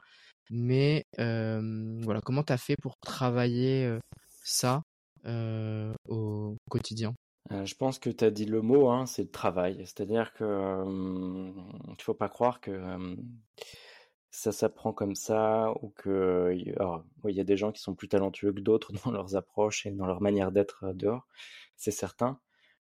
Mais 0.50 1.04
voilà, 1.16 2.20
comment 2.24 2.42
tu 2.42 2.52
as 2.52 2.58
fait 2.58 2.76
pour 2.82 2.96
travailler 2.98 3.98
ça 4.42 4.82
au 6.08 6.56
quotidien? 6.68 7.14
Euh, 7.52 7.64
je 7.64 7.74
pense 7.74 7.98
que 7.98 8.11
tu 8.11 8.24
as 8.24 8.30
dit 8.30 8.44
le 8.44 8.62
mot, 8.62 8.88
hein, 8.90 9.06
c'est 9.06 9.22
le 9.22 9.30
travail. 9.30 9.76
C'est-à-dire 9.80 10.32
que 10.35 10.44
ne 10.85 12.02
faut 12.02 12.14
pas 12.14 12.28
croire 12.28 12.61
que 12.61 12.80
ça 14.30 14.52
s'apprend 14.52 14.92
comme 14.92 15.14
ça 15.14 15.72
ou 15.82 15.90
que 15.90 16.54
il 16.54 17.35
y 17.35 17.40
a 17.40 17.44
des 17.44 17.56
gens 17.56 17.72
qui 17.72 17.80
sont 17.80 17.94
plus 17.94 18.09
talentueux 18.09 18.52
que 18.52 18.61
d'autres 18.61 18.92
dans 19.04 19.11
leurs 19.11 19.37
approches 19.37 19.87
et 19.87 19.90
dans 19.90 20.06
leur 20.06 20.20
manière 20.20 20.52
d'être 20.52 20.92
dehors, 20.92 21.26
c'est 21.76 21.90
certain. 21.90 22.40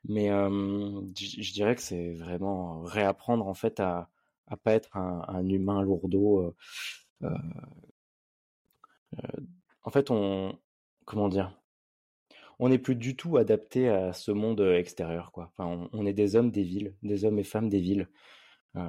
Mais 0.08 0.28
je 0.28 1.52
dirais 1.52 1.74
que 1.76 1.82
c'est 1.82 2.14
vraiment 2.14 2.82
réapprendre 2.82 3.46
en 3.48 3.54
fait 3.54 3.80
à 3.80 4.10
à 4.48 4.56
pas 4.56 4.72
être 4.74 4.96
un, 4.96 5.24
un 5.28 5.48
humain 5.48 5.82
lourdeau. 5.82 6.54
en 9.82 9.90
fait, 9.90 10.10
on 10.10 10.58
comment 11.04 11.28
dire 11.28 11.52
on 12.58 12.68
n'est 12.68 12.78
plus 12.78 12.96
du 12.96 13.16
tout 13.16 13.36
adapté 13.36 13.88
à 13.88 14.12
ce 14.12 14.30
monde 14.30 14.60
euh, 14.60 14.78
extérieur, 14.78 15.32
quoi. 15.32 15.52
Enfin, 15.56 15.88
on, 15.92 16.06
est 16.06 16.12
des 16.12 16.36
hommes 16.36 16.50
des 16.50 16.62
villes, 16.62 16.94
des 17.02 17.24
hommes 17.24 17.38
et 17.38 17.44
femmes 17.44 17.68
des 17.68 17.80
villes, 17.80 18.08
euh, 18.76 18.82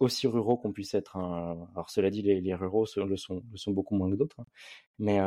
aussi, 0.00 0.26
ruraux 0.26 0.56
qu'on 0.56 0.72
puisse 0.72 0.94
être. 0.94 1.16
Alors, 1.16 1.90
cela 1.90 2.10
dit, 2.10 2.22
les, 2.22 2.54
ruraux 2.54 2.86
le 2.96 3.16
sont, 3.16 3.42
beaucoup 3.68 3.96
moins 3.96 4.10
que 4.10 4.16
d'autres, 4.16 4.40
hein. 4.40 4.46
mais 4.98 5.20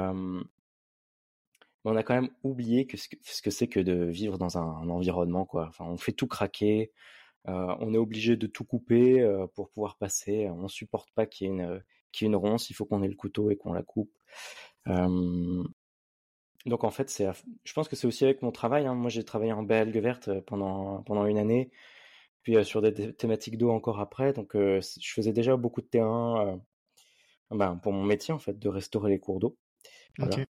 on 1.84 1.96
a 1.96 2.04
quand 2.04 2.14
même 2.14 2.30
oublié 2.44 2.88
ce 2.96 3.42
que 3.42 3.50
c'est 3.50 3.68
que 3.68 3.80
de 3.80 4.06
vivre 4.06 4.38
dans 4.38 4.58
un, 4.58 4.90
environnement, 4.90 5.46
quoi. 5.46 5.68
Enfin, 5.68 5.86
on 5.86 5.98
fait 5.98 6.12
tout 6.12 6.28
craquer. 6.28 6.92
Euh, 7.48 7.76
on 7.80 7.94
est 7.94 7.98
obligé 7.98 8.38
de 8.38 8.46
tout 8.48 8.66
couper 8.66 9.26
pour 9.56 9.70
pouvoir 9.72 9.98
passer. 9.98 10.48
On 10.50 10.68
supporte 10.68 11.12
pas 11.14 11.26
qu'il 11.26 11.48
y 11.48 11.50
ait 11.50 12.26
une 12.26 12.36
ronce. 12.36 12.70
Il 12.70 12.74
faut 12.74 12.86
qu'on 12.86 13.04
ait 13.04 13.08
le 13.08 13.16
couteau 13.16 13.50
et 13.50 13.58
qu'on 13.58 13.74
la 13.74 13.84
coupe. 13.84 14.12
Donc 16.66 16.84
en 16.84 16.92
fait, 16.92 17.10
c'est, 17.10 17.28
je 17.64 17.74
pense 17.74 17.88
que 17.88 17.96
c'est 17.96 18.08
aussi 18.08 18.24
avec 18.24 18.42
mon 18.42 18.52
travail. 18.52 18.86
Hein. 18.86 18.94
Moi, 18.94 19.10
j'ai 19.10 19.24
travaillé 19.24 19.52
en 19.52 19.68
algue 19.70 19.98
verte 19.98 20.28
euh, 20.28 20.42
pendant 20.42 21.02
pendant 21.04 21.26
une 21.26 21.38
année, 21.38 21.72
puis 22.44 22.56
euh, 22.56 22.64
sur 22.64 22.82
des 22.82 23.14
thématiques 23.14 23.58
d'eau 23.58 23.72
encore 23.72 24.00
après. 24.00 24.34
Donc 24.34 24.56
euh, 24.56 24.80
je 25.00 25.14
faisais 25.14 25.34
déjà 25.34 25.56
beaucoup 25.58 25.82
de 25.82 25.88
terrain, 25.88 26.62
ben, 27.50 27.78
pour 27.78 27.94
mon 27.94 28.04
métier 28.04 28.34
en 28.34 28.40
fait, 28.40 28.58
de 28.60 28.70
restaurer 28.70 29.12
les 29.12 29.20
cours 29.20 29.40
d'eau. 29.40 29.58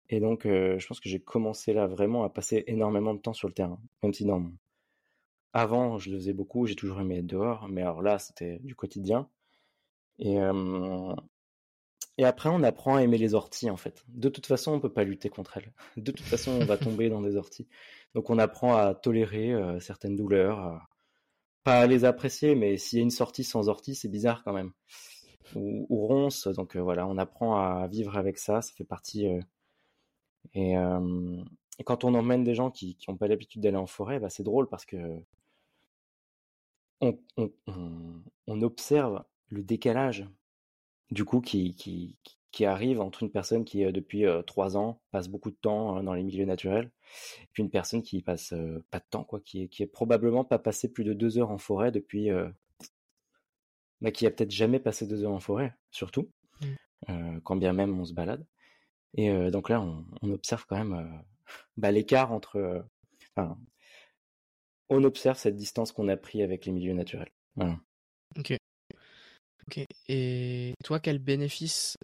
Et 0.10 0.20
donc 0.20 0.44
je 0.46 0.88
pense 0.88 1.00
que 1.00 1.10
j'ai 1.10 1.20
commencé 1.20 1.74
là 1.74 1.88
vraiment 1.88 2.24
à 2.24 2.30
passer 2.30 2.64
énormément 2.68 3.14
de 3.14 3.20
temps 3.20 3.34
sur 3.34 3.48
le 3.48 3.54
terrain, 3.54 3.80
même 4.04 4.14
si 4.14 4.26
non. 4.26 4.52
Avant, 5.54 5.98
je 5.98 6.12
le 6.12 6.18
faisais 6.18 6.34
beaucoup, 6.34 6.68
j'ai 6.68 6.76
toujours 6.76 7.02
aimé 7.02 7.18
être 7.20 7.26
dehors, 7.26 7.68
mais 7.68 7.82
alors 7.82 8.02
là, 8.02 8.20
c'était 8.20 8.60
du 8.60 8.76
quotidien. 8.76 9.28
Et, 10.20 10.38
et 12.18 12.26
après, 12.26 12.50
on 12.50 12.64
apprend 12.64 12.96
à 12.96 13.04
aimer 13.04 13.18
les 13.20 13.36
orties, 13.36 13.70
en 13.70 13.78
fait. 13.78 14.04
De 14.08 14.30
toute 14.30 14.48
façon, 14.48 14.72
on 14.74 14.80
peut 14.80 14.92
pas 14.92 15.04
lutter 15.04 15.30
contre 15.30 15.58
elles. 15.58 15.72
De 15.98 16.12
toute 16.12 16.26
façon, 16.26 16.52
on 16.52 16.66
va 16.66 16.78
tomber 16.78 17.10
dans 17.10 17.22
des 17.22 17.36
orties. 17.36 17.68
Donc, 18.16 18.30
on 18.30 18.40
apprend 18.40 18.76
à 18.76 18.96
tolérer 18.96 19.54
euh, 19.54 19.80
certaines 19.80 20.16
douleurs, 20.16 20.88
pas 21.64 21.82
à 21.82 21.88
les 21.88 22.06
apprécier, 22.06 22.56
mais 22.56 22.78
s'il 22.78 22.98
y 23.00 23.02
a 23.02 23.04
une 23.04 23.12
sortie 23.12 23.44
sans 23.44 23.70
ortie, 23.70 23.94
c'est 23.94 24.08
bizarre 24.10 24.44
quand 24.44 24.54
même. 24.54 24.72
Ou, 25.56 25.86
ronce, 25.90 26.48
donc 26.48 26.76
euh, 26.76 26.82
voilà, 26.82 27.08
on 27.08 27.18
apprend 27.18 27.56
à 27.58 27.88
vivre 27.88 28.18
avec 28.18 28.38
ça, 28.38 28.62
ça 28.62 28.74
fait 28.74 28.84
partie. 28.84 29.28
Euh, 29.28 29.42
et, 30.56 30.76
quand 31.86 32.04
on 32.04 32.16
emmène 32.16 32.44
des 32.44 32.56
gens 32.56 32.72
qui 32.72 32.98
n'ont 33.08 33.16
pas 33.16 33.28
l'habitude 33.28 33.62
d'aller 33.62 33.78
en 33.78 33.86
forêt, 33.88 34.20
bah, 34.20 34.30
c'est 34.30 34.44
drôle 34.44 34.68
parce 34.68 34.86
que 34.86 34.98
on, 37.00 37.20
on 38.48 38.62
observe 38.64 39.24
le 39.50 39.62
décalage 39.62 40.28
du 41.12 41.26
coup, 41.26 41.42
qui, 41.42 41.76
qui, 41.76 42.18
qui 42.52 42.66
arrive 42.66 43.02
entre 43.02 43.24
une 43.24 43.32
personne 43.32 43.66
qui, 43.66 43.86
euh, 43.86 43.92
depuis 43.92 44.26
euh, 44.26 44.42
trois 44.42 44.78
ans, 44.78 45.02
passe 45.12 45.28
beaucoup 45.28 45.52
de 45.52 45.56
temps 45.56 45.96
hein, 45.96 46.04
dans 46.04 46.14
les 46.14 46.24
milieux 46.24 46.46
naturels, 46.46 46.92
et 47.42 47.48
puis 47.54 47.64
une 47.64 47.70
personne 47.70 48.02
qui 48.02 48.22
passe 48.22 48.54
pas 48.92 49.00
de 49.00 49.06
temps, 49.10 49.24
quoi, 49.24 49.40
qui 49.40 49.64
est, 49.64 49.68
qui 49.68 49.84
est 49.84 49.88
probablement 49.88 50.44
pas 50.44 50.60
passé 50.60 50.92
plus 50.92 51.04
de 51.04 51.14
deux 51.14 51.38
heures 51.38 51.52
en 51.52 51.58
forêt 51.58 51.92
depuis, 51.92 52.30
bah, 54.02 54.12
qui 54.12 54.26
a 54.26 54.32
peut-être 54.32 54.52
jamais 54.52 54.80
passé 54.80 55.08
deux 55.08 55.24
heures 55.24 55.32
en 55.32 55.40
forêt, 55.40 55.74
surtout, 55.92 56.30
mmh. 57.08 57.40
quand 57.44 57.56
bien 57.56 57.74
même 57.74 57.98
on 58.00 58.06
se 58.06 58.14
balade. 58.14 58.46
Et 59.14 59.32
donc 59.52 59.70
là, 59.70 59.82
on, 59.82 60.32
observe 60.32 60.66
quand 60.68 60.84
même 60.84 61.24
bah, 61.78 61.92
l'écart 61.92 62.34
entre. 62.34 62.86
Enfin, 63.36 63.58
on 64.90 65.04
observe 65.04 65.38
cette 65.38 65.56
distance 65.56 65.92
qu'on 65.92 66.10
a 66.10 66.18
pris 66.18 66.42
avec 66.44 66.66
les 66.66 66.72
milieux 66.72 66.94
naturels. 66.94 67.32
Voilà. 67.56 67.80
Ok. 68.38 68.57
Et 70.08 70.74
toi, 70.84 71.00
quel 71.00 71.20
bénéfice 71.20 71.98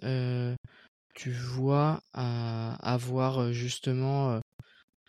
tu 1.14 1.30
vois 1.30 2.00
à 2.12 2.74
avoir 2.82 3.52
justement 3.52 4.40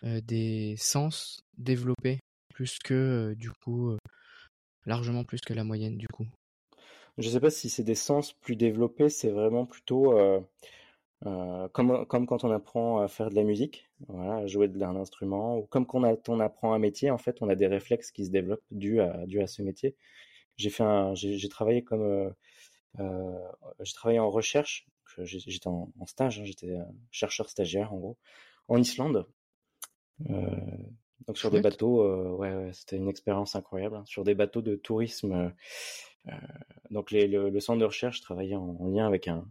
des 0.02 0.76
sens 0.78 1.40
développés 1.58 2.20
plus 2.54 2.78
que 2.78 3.34
du 3.36 3.50
coup 3.50 3.96
largement 4.86 5.24
plus 5.24 5.40
que 5.40 5.52
la 5.52 5.64
moyenne 5.64 5.96
du 5.96 6.06
coup? 6.08 6.26
Je 7.18 7.28
sais 7.28 7.40
pas 7.40 7.50
si 7.50 7.68
c'est 7.70 7.82
des 7.82 7.94
sens 7.94 8.32
plus 8.32 8.56
développés, 8.56 9.08
c'est 9.08 9.30
vraiment 9.30 9.66
plutôt 9.66 10.14
euh, 11.24 11.66
comme, 11.68 12.06
comme 12.06 12.26
quand 12.26 12.44
on 12.44 12.50
apprend 12.50 13.00
à 13.00 13.08
faire 13.08 13.30
de 13.30 13.34
la 13.34 13.42
musique, 13.42 13.88
voilà, 14.08 14.36
à 14.36 14.46
jouer 14.46 14.68
d'un 14.68 14.96
instrument, 14.96 15.58
ou 15.58 15.62
comme 15.62 15.86
quand 15.86 16.28
on, 16.28 16.40
apprend 16.40 16.74
un 16.74 16.78
métier, 16.78 17.10
en 17.10 17.18
fait, 17.18 17.38
on 17.40 17.48
a 17.48 17.54
des 17.54 17.66
réflexes 17.66 18.12
qui 18.12 18.26
se 18.26 18.30
développent 18.30 18.64
dû 18.70 19.00
à, 19.00 19.22
à 19.40 19.46
ce 19.46 19.62
métier. 19.62 19.96
J'ai 20.56 20.70
j'ai 21.14 21.48
travaillé 21.48 21.82
comme, 21.82 22.02
euh, 22.02 22.28
euh, 22.28 22.30
j'ai 22.98 23.92
travaillé 23.94 24.18
en 24.18 24.30
recherche. 24.30 24.86
J'étais 25.18 25.68
en, 25.68 25.92
en, 25.98 26.06
stage, 26.06 26.40
hein, 26.40 26.44
j'étais 26.44 26.76
chercheur 27.10 27.48
stagiaire 27.48 27.92
en 27.92 27.98
gros, 27.98 28.18
en 28.68 28.78
Islande. 28.78 29.26
Euh, 30.28 30.50
donc 31.26 31.38
sur 31.38 31.50
des 31.50 31.60
bateaux, 31.60 32.02
euh, 32.02 32.30
ouais, 32.30 32.54
ouais 32.54 32.72
c'était 32.72 32.96
une 32.96 33.08
expérience 33.08 33.56
incroyable. 33.56 33.96
Hein, 33.96 34.04
sur 34.06 34.24
des 34.24 34.34
bateaux 34.34 34.62
de 34.62 34.76
tourisme. 34.76 35.52
donc 36.90 37.10
les, 37.12 37.28
le, 37.28 37.50
le, 37.50 37.60
centre 37.60 37.78
de 37.78 37.84
recherche 37.84 38.20
travaillait 38.20 38.56
en, 38.56 38.76
en 38.78 38.88
lien 38.88 39.06
avec 39.06 39.28
un, 39.28 39.48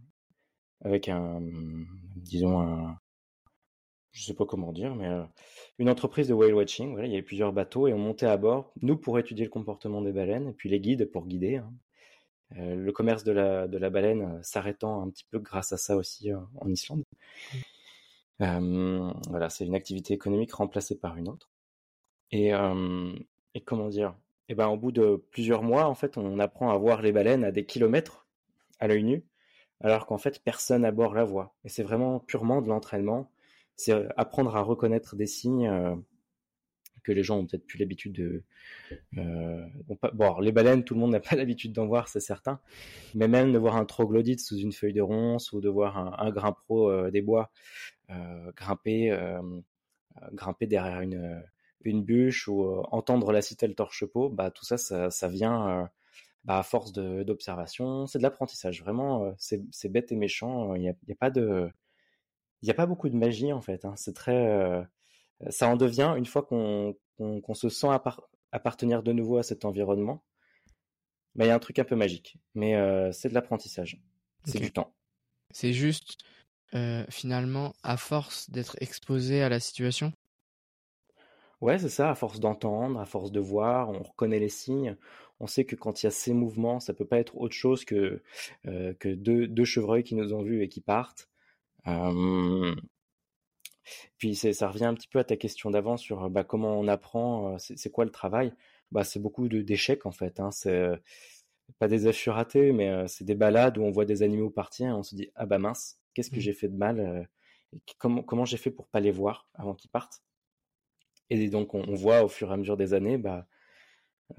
avec 0.82 1.08
un, 1.08 1.40
disons 2.16 2.60
un, 2.60 2.98
je 4.16 4.22
sais 4.22 4.34
pas 4.34 4.46
comment 4.46 4.72
dire, 4.72 4.94
mais 4.94 5.08
euh, 5.08 5.24
une 5.78 5.90
entreprise 5.90 6.28
de 6.28 6.34
whale 6.34 6.54
watching. 6.54 6.92
Voilà, 6.92 7.06
il 7.06 7.10
y 7.10 7.14
avait 7.14 7.22
plusieurs 7.22 7.52
bateaux 7.52 7.86
et 7.86 7.92
on 7.92 7.98
montait 7.98 8.26
à 8.26 8.36
bord, 8.38 8.72
nous 8.80 8.96
pour 8.96 9.18
étudier 9.18 9.44
le 9.44 9.50
comportement 9.50 10.00
des 10.00 10.12
baleines, 10.12 10.48
et 10.48 10.52
puis 10.52 10.70
les 10.70 10.80
guides 10.80 11.10
pour 11.10 11.26
guider. 11.26 11.56
Hein. 11.56 11.70
Euh, 12.56 12.76
le 12.76 12.92
commerce 12.92 13.24
de 13.24 13.32
la, 13.32 13.66
de 13.66 13.76
la 13.76 13.90
baleine 13.90 14.22
euh, 14.22 14.42
s'arrêtant 14.42 15.02
un 15.02 15.10
petit 15.10 15.24
peu 15.30 15.38
grâce 15.38 15.72
à 15.72 15.76
ça 15.76 15.96
aussi 15.96 16.30
en 16.32 16.70
Islande. 16.70 17.02
Euh, 18.40 19.10
voilà, 19.28 19.48
c'est 19.48 19.66
une 19.66 19.74
activité 19.74 20.14
économique 20.14 20.52
remplacée 20.52 20.98
par 20.98 21.16
une 21.16 21.28
autre. 21.28 21.50
Et, 22.32 22.50
et 23.54 23.60
comment 23.60 23.88
dire? 23.88 24.14
Eh 24.48 24.54
ben, 24.54 24.66
au 24.66 24.76
bout 24.76 24.90
de 24.90 25.24
plusieurs 25.30 25.62
mois, 25.62 25.86
en 25.86 25.94
fait, 25.94 26.18
on 26.18 26.40
apprend 26.40 26.70
à 26.70 26.76
voir 26.76 27.00
les 27.00 27.12
baleines 27.12 27.44
à 27.44 27.52
des 27.52 27.64
kilomètres 27.64 28.26
à 28.80 28.88
l'œil 28.88 29.04
nu 29.04 29.24
alors 29.80 30.06
qu'en 30.06 30.18
fait 30.18 30.42
personne 30.42 30.84
à 30.84 30.92
bord 30.92 31.14
la 31.14 31.24
voit. 31.24 31.54
Et 31.64 31.68
c'est 31.68 31.82
vraiment 31.82 32.20
purement 32.20 32.62
de 32.62 32.68
l'entraînement. 32.68 33.30
C'est 33.76 33.92
euh, 33.92 34.08
apprendre 34.16 34.56
à 34.56 34.62
reconnaître 34.62 35.16
des 35.16 35.26
signes 35.26 35.68
euh, 35.68 35.94
que 37.06 37.12
les 37.12 37.22
gens 37.22 37.38
ont 37.38 37.46
peut-être 37.46 37.66
plus 37.66 37.78
l'habitude 37.78 38.12
de. 38.12 38.42
Euh, 39.18 39.66
bon, 40.14 40.38
les 40.40 40.52
baleines, 40.52 40.84
tout 40.84 40.94
le 40.94 41.00
monde 41.00 41.12
n'a 41.12 41.20
pas 41.20 41.36
l'habitude 41.36 41.72
d'en 41.72 41.86
voir, 41.86 42.08
c'est 42.08 42.20
certain. 42.20 42.60
Mais 43.14 43.28
même 43.28 43.52
de 43.52 43.58
voir 43.58 43.76
un 43.76 43.84
troglodyte 43.84 44.40
sous 44.40 44.58
une 44.58 44.72
feuille 44.72 44.92
de 44.92 45.02
ronce 45.02 45.52
ou 45.52 45.60
de 45.60 45.68
voir 45.68 45.98
un, 45.98 46.14
un 46.18 46.30
grimpero 46.30 47.10
des 47.10 47.22
bois 47.22 47.50
grimper, 48.56 49.16
grimper 50.32 50.66
derrière 50.66 51.00
une, 51.00 51.42
une 51.82 52.02
bûche 52.04 52.48
ou 52.48 52.64
entendre 52.90 53.32
la 53.32 53.42
citelle 53.42 53.74
torche-peau, 53.74 54.28
bah 54.28 54.50
tout 54.50 54.64
ça, 54.64 54.78
ça, 54.78 55.28
vient 55.28 55.88
bah, 56.46 56.58
à 56.58 56.62
force 56.62 56.92
d'observation, 56.92 58.06
c'est 58.06 58.18
de 58.18 58.22
l'apprentissage. 58.22 58.80
Vraiment, 58.82 59.24
euh, 59.24 59.32
c'est 59.38 59.88
bête 59.88 60.12
et 60.12 60.16
méchant. 60.16 60.74
Il 60.76 60.82
n'y 60.82 60.88
a, 60.88 60.94
y 61.08 61.12
a, 61.12 61.16
pas 61.16 61.30
de, 61.30 61.68
il 62.62 62.70
a 62.70 62.74
pas 62.74 62.86
beaucoup 62.86 63.08
de 63.08 63.16
magie 63.16 63.52
en 63.52 63.60
fait. 63.60 63.84
Hein. 63.84 63.94
C'est 63.96 64.14
très, 64.14 64.46
euh, 64.46 64.82
ça 65.50 65.68
en 65.68 65.76
devient 65.76 66.14
une 66.16 66.26
fois 66.26 66.42
qu'on 66.42 66.94
se 67.54 67.68
sent 67.68 67.88
appartenir 68.52 69.02
de 69.02 69.12
nouveau 69.12 69.38
à 69.38 69.42
cet 69.42 69.64
environnement. 69.64 70.22
Il 71.38 71.44
y 71.44 71.50
a 71.50 71.54
un 71.54 71.58
truc 71.58 71.78
un 71.78 71.84
peu 71.84 71.96
magique. 71.96 72.38
Mais 72.54 72.76
euh, 72.76 73.12
c'est 73.12 73.28
de 73.28 73.34
l'apprentissage. 73.34 74.00
C'est 74.44 74.58
du 74.58 74.72
temps. 74.72 74.94
C'est 75.50 75.72
juste 75.72 76.18
finalement 77.08 77.74
à 77.82 77.96
force 77.96 78.50
d'être 78.50 78.76
exposé 78.80 79.42
à 79.42 79.48
la 79.48 79.60
situation? 79.60 80.12
Ouais, 81.62 81.78
c'est 81.78 81.88
ça. 81.88 82.10
À 82.10 82.14
force 82.14 82.38
d'entendre, 82.38 83.00
à 83.00 83.06
force 83.06 83.32
de 83.32 83.40
voir, 83.40 83.88
on 83.88 84.02
reconnaît 84.02 84.38
les 84.38 84.50
signes 84.50 84.94
on 85.40 85.46
sait 85.46 85.64
que 85.64 85.76
quand 85.76 86.02
il 86.02 86.06
y 86.06 86.08
a 86.08 86.10
ces 86.10 86.32
mouvements, 86.32 86.80
ça 86.80 86.94
peut 86.94 87.04
pas 87.04 87.18
être 87.18 87.36
autre 87.36 87.54
chose 87.54 87.84
que 87.84 88.22
euh, 88.66 88.94
que 88.94 89.08
deux, 89.08 89.46
deux 89.46 89.64
chevreuils 89.64 90.04
qui 90.04 90.14
nous 90.14 90.32
ont 90.32 90.42
vus 90.42 90.62
et 90.62 90.68
qui 90.68 90.80
partent. 90.80 91.28
Euh, 91.86 92.74
puis 94.18 94.34
ça 94.34 94.68
revient 94.68 94.84
un 94.86 94.94
petit 94.94 95.08
peu 95.08 95.18
à 95.18 95.24
ta 95.24 95.36
question 95.36 95.70
d'avant 95.70 95.96
sur 95.96 96.30
bah, 96.30 96.44
comment 96.44 96.78
on 96.78 96.88
apprend, 96.88 97.56
c'est 97.58 97.90
quoi 97.90 98.04
le 98.04 98.10
travail? 98.10 98.52
Bah, 98.92 99.04
c'est 99.04 99.20
beaucoup 99.20 99.48
d'échecs 99.48 100.06
en 100.06 100.12
fait. 100.12 100.40
Hein. 100.40 100.50
C'est 100.50 100.90
pas 101.78 101.88
des 101.88 102.06
affûts 102.06 102.30
ratés, 102.30 102.72
mais 102.72 103.08
c'est 103.08 103.24
des 103.24 103.34
balades 103.34 103.78
où 103.78 103.82
on 103.82 103.90
voit 103.90 104.04
des 104.04 104.22
animaux 104.22 104.50
partir 104.50 104.88
et 104.88 104.92
on 104.92 105.02
se 105.02 105.14
dit 105.14 105.30
ah 105.34 105.46
bah 105.46 105.58
mince, 105.58 105.98
qu'est-ce 106.14 106.30
que 106.30 106.36
mmh. 106.36 106.40
j'ai 106.40 106.52
fait 106.52 106.68
de 106.68 106.76
mal 106.76 107.28
Comment 107.98 108.22
comment 108.22 108.44
j'ai 108.44 108.56
fait 108.56 108.70
pour 108.70 108.86
pas 108.88 109.00
les 109.00 109.10
voir 109.10 109.48
avant 109.54 109.74
qu'ils 109.74 109.90
partent? 109.90 110.22
Et 111.30 111.48
donc 111.48 111.74
on, 111.74 111.82
on, 111.88 111.94
voit 111.94 112.22
au 112.22 112.28
fur 112.28 112.50
et 112.50 112.54
à 112.54 112.56
mesure 112.56 112.76
des 112.76 112.94
années, 112.94 113.18
bah 113.18 113.46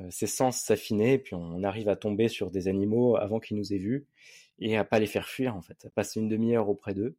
ses 0.10 0.28
sens 0.28 0.60
s'affiner, 0.60 1.14
et 1.14 1.18
puis 1.18 1.36
on 1.36 1.64
arrive 1.64 1.90
à 1.90 1.96
tomber 1.96 2.28
sur 2.28 2.52
des 2.52 2.68
animaux 2.68 3.16
avant 3.16 3.40
qu'ils 3.40 3.58
nous 3.58 3.74
aient 3.74 3.78
vus, 3.78 4.06
et 4.60 4.78
à 4.78 4.84
pas 4.84 5.00
les 5.00 5.08
faire 5.08 5.28
fuir 5.28 5.56
en 5.56 5.62
fait, 5.62 5.86
à 5.86 5.90
passer 5.90 6.20
une 6.20 6.28
demi-heure 6.28 6.70
auprès 6.70 6.94
d'eux, 6.94 7.16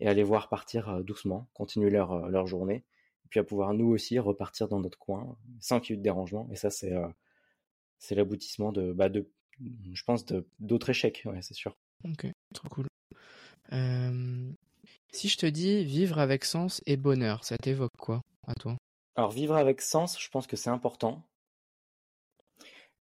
et 0.00 0.08
à 0.08 0.14
les 0.14 0.22
voir 0.22 0.48
partir 0.48 1.02
doucement, 1.02 1.48
continuer 1.54 1.90
leur, 1.90 2.28
leur 2.28 2.46
journée, 2.46 2.84
et 3.24 3.28
puis 3.28 3.40
à 3.40 3.44
pouvoir 3.44 3.74
nous 3.74 3.88
aussi 3.88 4.18
repartir 4.18 4.68
dans 4.68 4.80
notre 4.80 4.98
coin, 4.98 5.36
sans 5.60 5.80
qu'il 5.80 5.92
y 5.92 5.94
ait 5.94 5.98
de 5.98 6.02
dérangement, 6.02 6.48
et 6.50 6.56
ça 6.56 6.70
c'est 6.70 6.92
c'est 7.98 8.14
l'aboutissement 8.14 8.72
de, 8.72 8.92
bah 8.92 9.08
de, 9.08 9.30
je 9.92 10.02
pense, 10.04 10.26
d'autres 10.58 10.90
échecs, 10.90 11.22
ouais, 11.24 11.40
c'est 11.42 11.54
sûr. 11.54 11.76
Ok, 12.04 12.26
trop 12.52 12.68
cool. 12.68 12.86
si 15.12 15.28
je 15.28 15.38
te 15.38 15.46
dis 15.46 15.84
vivre 15.84 16.18
avec 16.18 16.44
sens 16.44 16.82
et 16.86 16.96
bonheur, 16.96 17.44
ça 17.44 17.56
t'évoque 17.56 17.96
quoi 17.98 18.20
à 18.46 18.54
toi? 18.54 18.76
Alors 19.16 19.30
vivre 19.30 19.56
avec 19.56 19.80
sens, 19.80 20.20
je 20.20 20.28
pense 20.28 20.46
que 20.46 20.56
c'est 20.56 20.70
important. 20.70 21.22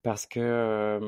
Parce 0.03 0.25
que, 0.25 0.99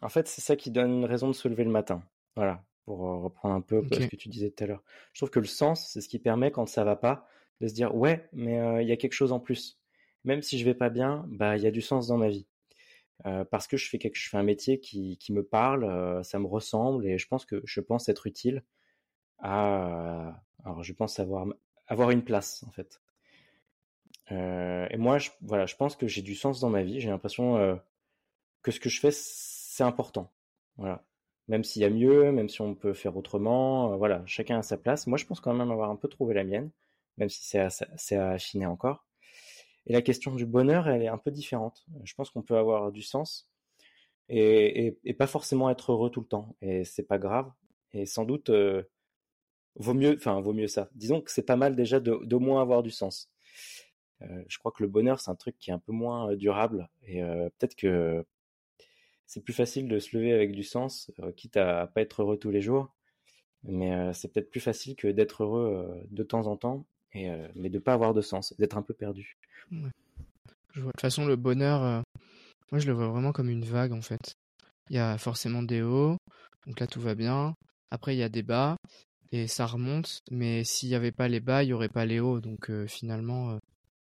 en 0.00 0.08
fait, 0.08 0.28
c'est 0.28 0.40
ça 0.40 0.56
qui 0.56 0.70
donne 0.70 1.04
raison 1.04 1.28
de 1.28 1.32
se 1.32 1.48
lever 1.48 1.64
le 1.64 1.70
matin. 1.70 2.02
Voilà, 2.36 2.64
pour 2.90 3.22
reprendre 3.22 3.54
un 3.54 3.60
peu 3.60 3.84
ce 3.92 4.06
que 4.06 4.16
tu 4.16 4.28
disais 4.28 4.50
tout 4.50 4.64
à 4.64 4.66
l'heure. 4.66 4.82
Je 5.12 5.20
trouve 5.20 5.30
que 5.30 5.38
le 5.38 5.46
sens, 5.46 5.90
c'est 5.92 6.00
ce 6.00 6.08
qui 6.08 6.18
permet, 6.18 6.50
quand 6.50 6.66
ça 6.66 6.82
va 6.82 6.96
pas, 6.96 7.28
de 7.60 7.68
se 7.68 7.74
dire 7.74 7.94
ouais, 7.94 8.28
mais 8.32 8.82
il 8.82 8.88
y 8.88 8.92
a 8.92 8.96
quelque 8.96 9.12
chose 9.12 9.30
en 9.30 9.38
plus. 9.38 9.78
Même 10.24 10.42
si 10.42 10.58
je 10.58 10.64
vais 10.64 10.74
pas 10.74 10.90
bien, 10.90 11.24
bah 11.28 11.56
il 11.56 11.62
y 11.62 11.68
a 11.68 11.70
du 11.70 11.82
sens 11.82 12.08
dans 12.08 12.16
ma 12.16 12.28
vie. 12.28 12.46
Euh, 13.26 13.44
parce 13.44 13.68
que 13.68 13.76
je 13.76 13.88
fais 13.88 13.98
quelque, 13.98 14.16
je 14.18 14.28
fais 14.28 14.38
un 14.38 14.42
métier 14.42 14.80
qui, 14.80 15.18
qui 15.18 15.32
me 15.32 15.44
parle, 15.44 16.24
ça 16.24 16.40
me 16.40 16.46
ressemble 16.46 17.06
et 17.06 17.16
je 17.16 17.28
pense 17.28 17.44
que 17.44 17.62
je 17.64 17.80
pense 17.80 18.08
être 18.08 18.26
utile 18.26 18.64
à, 19.38 20.42
alors 20.64 20.82
je 20.82 20.92
pense 20.92 21.20
avoir 21.20 21.46
avoir 21.86 22.10
une 22.10 22.24
place 22.24 22.64
en 22.66 22.72
fait. 22.72 23.00
Euh, 24.32 24.86
et 24.90 24.96
moi, 24.96 25.18
je, 25.18 25.30
voilà, 25.42 25.66
je 25.66 25.76
pense 25.76 25.94
que 25.94 26.08
j'ai 26.08 26.22
du 26.22 26.34
sens 26.34 26.58
dans 26.60 26.70
ma 26.70 26.82
vie. 26.82 27.00
J'ai 27.00 27.10
l'impression 27.10 27.80
que 28.62 28.70
ce 28.72 28.80
que 28.80 28.88
je 28.88 28.98
fais, 29.00 29.10
c'est 29.12 29.84
important. 29.84 30.32
Voilà. 30.76 31.04
Même 31.50 31.64
s'il 31.64 31.82
y 31.82 31.84
a 31.84 31.90
mieux, 31.90 32.30
même 32.30 32.48
si 32.48 32.60
on 32.60 32.76
peut 32.76 32.92
faire 32.92 33.16
autrement, 33.16 33.92
euh, 33.92 33.96
voilà, 33.96 34.22
chacun 34.24 34.60
a 34.60 34.62
sa 34.62 34.76
place. 34.76 35.08
Moi, 35.08 35.18
je 35.18 35.26
pense 35.26 35.40
quand 35.40 35.52
même 35.52 35.72
avoir 35.72 35.90
un 35.90 35.96
peu 35.96 36.06
trouvé 36.06 36.32
la 36.32 36.44
mienne, 36.44 36.70
même 37.18 37.28
si 37.28 37.42
c'est 37.42 37.58
à, 38.16 38.36
encore. 38.70 39.04
Et 39.86 39.92
la 39.92 40.00
question 40.00 40.32
du 40.32 40.46
bonheur, 40.46 40.88
elle 40.88 41.02
est 41.02 41.08
un 41.08 41.18
peu 41.18 41.32
différente. 41.32 41.84
Je 42.04 42.14
pense 42.14 42.30
qu'on 42.30 42.42
peut 42.42 42.56
avoir 42.56 42.92
du 42.92 43.02
sens 43.02 43.50
et, 44.28 44.96
pas 45.18 45.26
forcément 45.26 45.68
être 45.70 45.90
heureux 45.90 46.10
tout 46.10 46.20
le 46.20 46.28
temps. 46.28 46.54
Et 46.62 46.84
c'est 46.84 47.02
pas 47.02 47.18
grave. 47.18 47.50
Et 47.94 48.06
sans 48.06 48.24
doute, 48.24 48.50
euh, 48.50 48.84
vaut 49.74 49.94
mieux, 49.94 50.14
enfin, 50.14 50.40
vaut 50.40 50.52
mieux 50.52 50.68
ça. 50.68 50.88
Disons 50.94 51.20
que 51.20 51.32
c'est 51.32 51.42
pas 51.42 51.56
mal 51.56 51.74
déjà 51.74 51.98
de, 51.98 52.36
moins 52.36 52.62
avoir 52.62 52.84
du 52.84 52.92
sens. 52.92 53.28
Euh, 54.22 54.44
je 54.46 54.56
crois 54.58 54.70
que 54.70 54.84
le 54.84 54.88
bonheur, 54.88 55.18
c'est 55.18 55.32
un 55.32 55.36
truc 55.36 55.58
qui 55.58 55.70
est 55.70 55.74
un 55.74 55.80
peu 55.80 55.92
moins 55.92 56.32
durable. 56.36 56.88
Et 57.02 57.22
peut-être 57.58 57.74
que 57.74 58.24
c'est 59.30 59.44
plus 59.44 59.52
facile 59.52 59.86
de 59.86 60.00
se 60.00 60.16
lever 60.16 60.32
avec 60.32 60.50
du 60.50 60.64
sens, 60.64 61.12
euh, 61.20 61.30
quitte 61.30 61.56
à 61.56 61.86
pas 61.86 62.00
être 62.00 62.22
heureux 62.22 62.36
tous 62.36 62.50
les 62.50 62.60
jours. 62.60 62.92
Mais 63.62 63.94
euh, 63.94 64.12
c'est 64.12 64.26
peut-être 64.32 64.50
plus 64.50 64.58
facile 64.58 64.96
que 64.96 65.06
d'être 65.06 65.44
heureux 65.44 65.86
euh, 65.88 66.04
de 66.10 66.24
temps 66.24 66.48
en 66.48 66.56
temps, 66.56 66.84
et, 67.12 67.30
mais 67.54 67.70
de 67.70 67.78
pas 67.78 67.92
avoir 67.92 68.12
de 68.12 68.22
sens, 68.22 68.54
d'être 68.58 68.76
un 68.76 68.82
peu 68.82 68.92
perdu. 68.92 69.38
Je 69.70 70.80
de 70.80 70.86
toute 70.86 71.00
façon, 71.00 71.26
le 71.26 71.36
bonheur, 71.36 72.02
moi 72.72 72.80
je 72.80 72.86
le 72.86 72.92
vois 72.92 73.08
vraiment 73.08 73.32
comme 73.32 73.50
une 73.50 73.64
vague 73.64 73.92
en 73.92 74.02
fait. 74.02 74.34
Il 74.88 74.96
y 74.96 74.98
a 74.98 75.16
forcément 75.16 75.62
des 75.62 75.82
hauts, 75.82 76.16
donc 76.66 76.80
là 76.80 76.88
tout 76.88 77.00
va 77.00 77.14
bien. 77.14 77.54
Après 77.92 78.14
il 78.14 78.18
y 78.18 78.24
a 78.24 78.28
des 78.28 78.42
bas, 78.42 78.76
et 79.30 79.46
ça 79.46 79.66
remonte, 79.66 80.20
mais 80.30 80.64
s'il 80.64 80.88
n'y 80.88 80.94
avait 80.96 81.12
pas 81.12 81.28
les 81.28 81.40
bas, 81.40 81.62
il 81.62 81.66
n'y 81.66 81.72
aurait 81.72 81.88
pas 81.88 82.04
les 82.04 82.18
hauts. 82.18 82.40
Donc 82.40 82.70
finalement, 82.86 83.58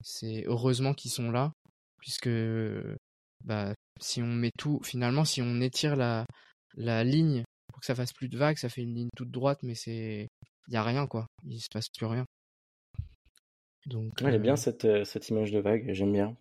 c'est 0.01 0.43
heureusement 0.45 0.93
qu'ils 0.93 1.11
sont 1.11 1.31
là, 1.31 1.51
puisque 1.99 2.29
bah, 3.45 3.73
si 3.99 4.21
on 4.21 4.27
met 4.27 4.51
tout, 4.57 4.79
finalement, 4.83 5.25
si 5.25 5.41
on 5.41 5.61
étire 5.61 5.95
la, 5.95 6.25
la 6.75 7.03
ligne 7.03 7.43
pour 7.67 7.79
que 7.81 7.85
ça 7.85 7.95
fasse 7.95 8.13
plus 8.13 8.29
de 8.29 8.37
vagues, 8.37 8.57
ça 8.57 8.69
fait 8.69 8.81
une 8.83 8.95
ligne 8.95 9.09
toute 9.15 9.31
droite, 9.31 9.59
mais 9.63 9.75
c'est, 9.75 10.27
il 10.67 10.73
y 10.73 10.77
a 10.77 10.83
rien 10.83 11.07
quoi, 11.07 11.27
il 11.45 11.59
se 11.61 11.69
passe 11.71 11.89
plus 11.89 12.05
rien. 12.05 12.25
Donc, 13.85 14.23
elle 14.23 14.39
bien 14.39 14.55
euh, 14.55 14.55
cette, 14.55 14.85
euh, 14.85 15.03
cette 15.05 15.29
image 15.29 15.51
de 15.51 15.59
vague, 15.59 15.91
j'aime 15.93 16.11
bien. 16.13 16.35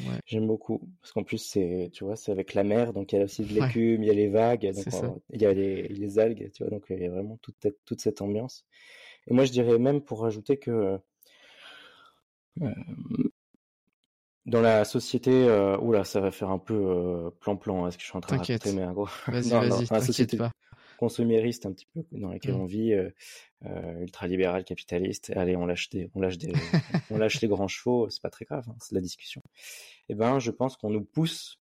ouais, 0.00 0.20
J'aime 0.26 0.46
beaucoup. 0.48 0.80
Parce 1.02 1.12
qu'en 1.12 1.24
plus, 1.24 1.38
c'est, 1.38 1.90
tu 1.94 2.04
vois, 2.04 2.16
c'est 2.16 2.32
avec 2.32 2.54
la 2.54 2.64
mer, 2.64 2.92
donc 2.94 3.12
il 3.12 3.18
y 3.18 3.22
a 3.22 3.24
aussi 3.24 3.44
de 3.44 3.54
ouais, 3.58 3.72
l'écume, 3.72 4.02
il 4.04 4.08
y 4.08 4.10
a 4.10 4.14
les 4.14 4.28
vagues, 4.28 4.72
donc 4.74 4.92
on- 4.94 5.22
il 5.32 5.42
y 5.42 5.46
a 5.46 5.54
les, 5.54 5.88
les 5.88 6.18
algues, 6.20 6.50
tu 6.52 6.64
vois, 6.64 6.70
donc 6.70 6.86
il 6.90 7.00
y 7.00 7.06
a 7.06 7.10
vraiment 7.10 7.38
toute, 7.42 7.56
cette- 7.62 7.84
toute 7.86 8.00
cette 8.02 8.22
ambiance. 8.22 8.66
Et 9.28 9.34
moi, 9.34 9.44
je 9.46 9.52
dirais 9.52 9.78
même 9.78 10.02
pour 10.02 10.22
rajouter 10.22 10.58
que 10.58 10.70
euh, 10.72 10.98
dans 14.48 14.60
la 14.60 14.84
société, 14.84 15.30
euh, 15.48 15.78
oula, 15.78 16.04
ça 16.04 16.20
va 16.20 16.30
faire 16.30 16.50
un 16.50 16.58
peu 16.58 16.74
euh, 16.74 17.30
plan-plan, 17.40 17.84
hein, 17.84 17.90
ce 17.90 17.96
que 17.96 18.02
je 18.02 18.08
suis 18.08 18.16
en 18.16 18.20
train 18.20 18.36
de 18.36 18.40
raconter, 18.40 18.72
mais 18.72 18.84
en 18.84 18.92
gros, 18.92 19.06
Vas-y, 19.28 19.48
non, 19.48 19.60
vas-y, 19.60 19.86
dans 19.86 19.94
la 19.94 20.00
société 20.00 20.36
pas. 20.38 20.50
consumériste 20.96 21.66
un 21.66 21.72
petit 21.72 21.86
peu 21.94 22.02
dans 22.12 22.30
laquelle 22.30 22.54
Mm. 22.54 22.60
on 22.60 22.64
vit, 22.64 22.92
euh, 22.94 23.10
euh, 23.66 24.00
ultralibérale, 24.00 24.64
capitaliste, 24.64 25.30
allez, 25.36 25.54
on 25.56 25.66
lâche 25.66 25.90
des, 25.90 26.10
on 26.14 26.20
lâche 26.20 26.38
des, 26.38 26.52
on 27.10 27.18
lâche 27.18 27.40
les 27.40 27.48
grands 27.48 27.68
chevaux, 27.68 28.08
c'est 28.10 28.22
pas 28.22 28.30
très 28.30 28.44
grave, 28.46 28.64
hein, 28.68 28.74
c'est 28.80 28.92
de 28.94 28.96
la 28.98 29.02
discussion. 29.02 29.42
Eh 30.08 30.14
ben, 30.14 30.38
je 30.38 30.50
pense 30.50 30.76
qu'on 30.76 30.90
nous 30.90 31.04
pousse 31.04 31.60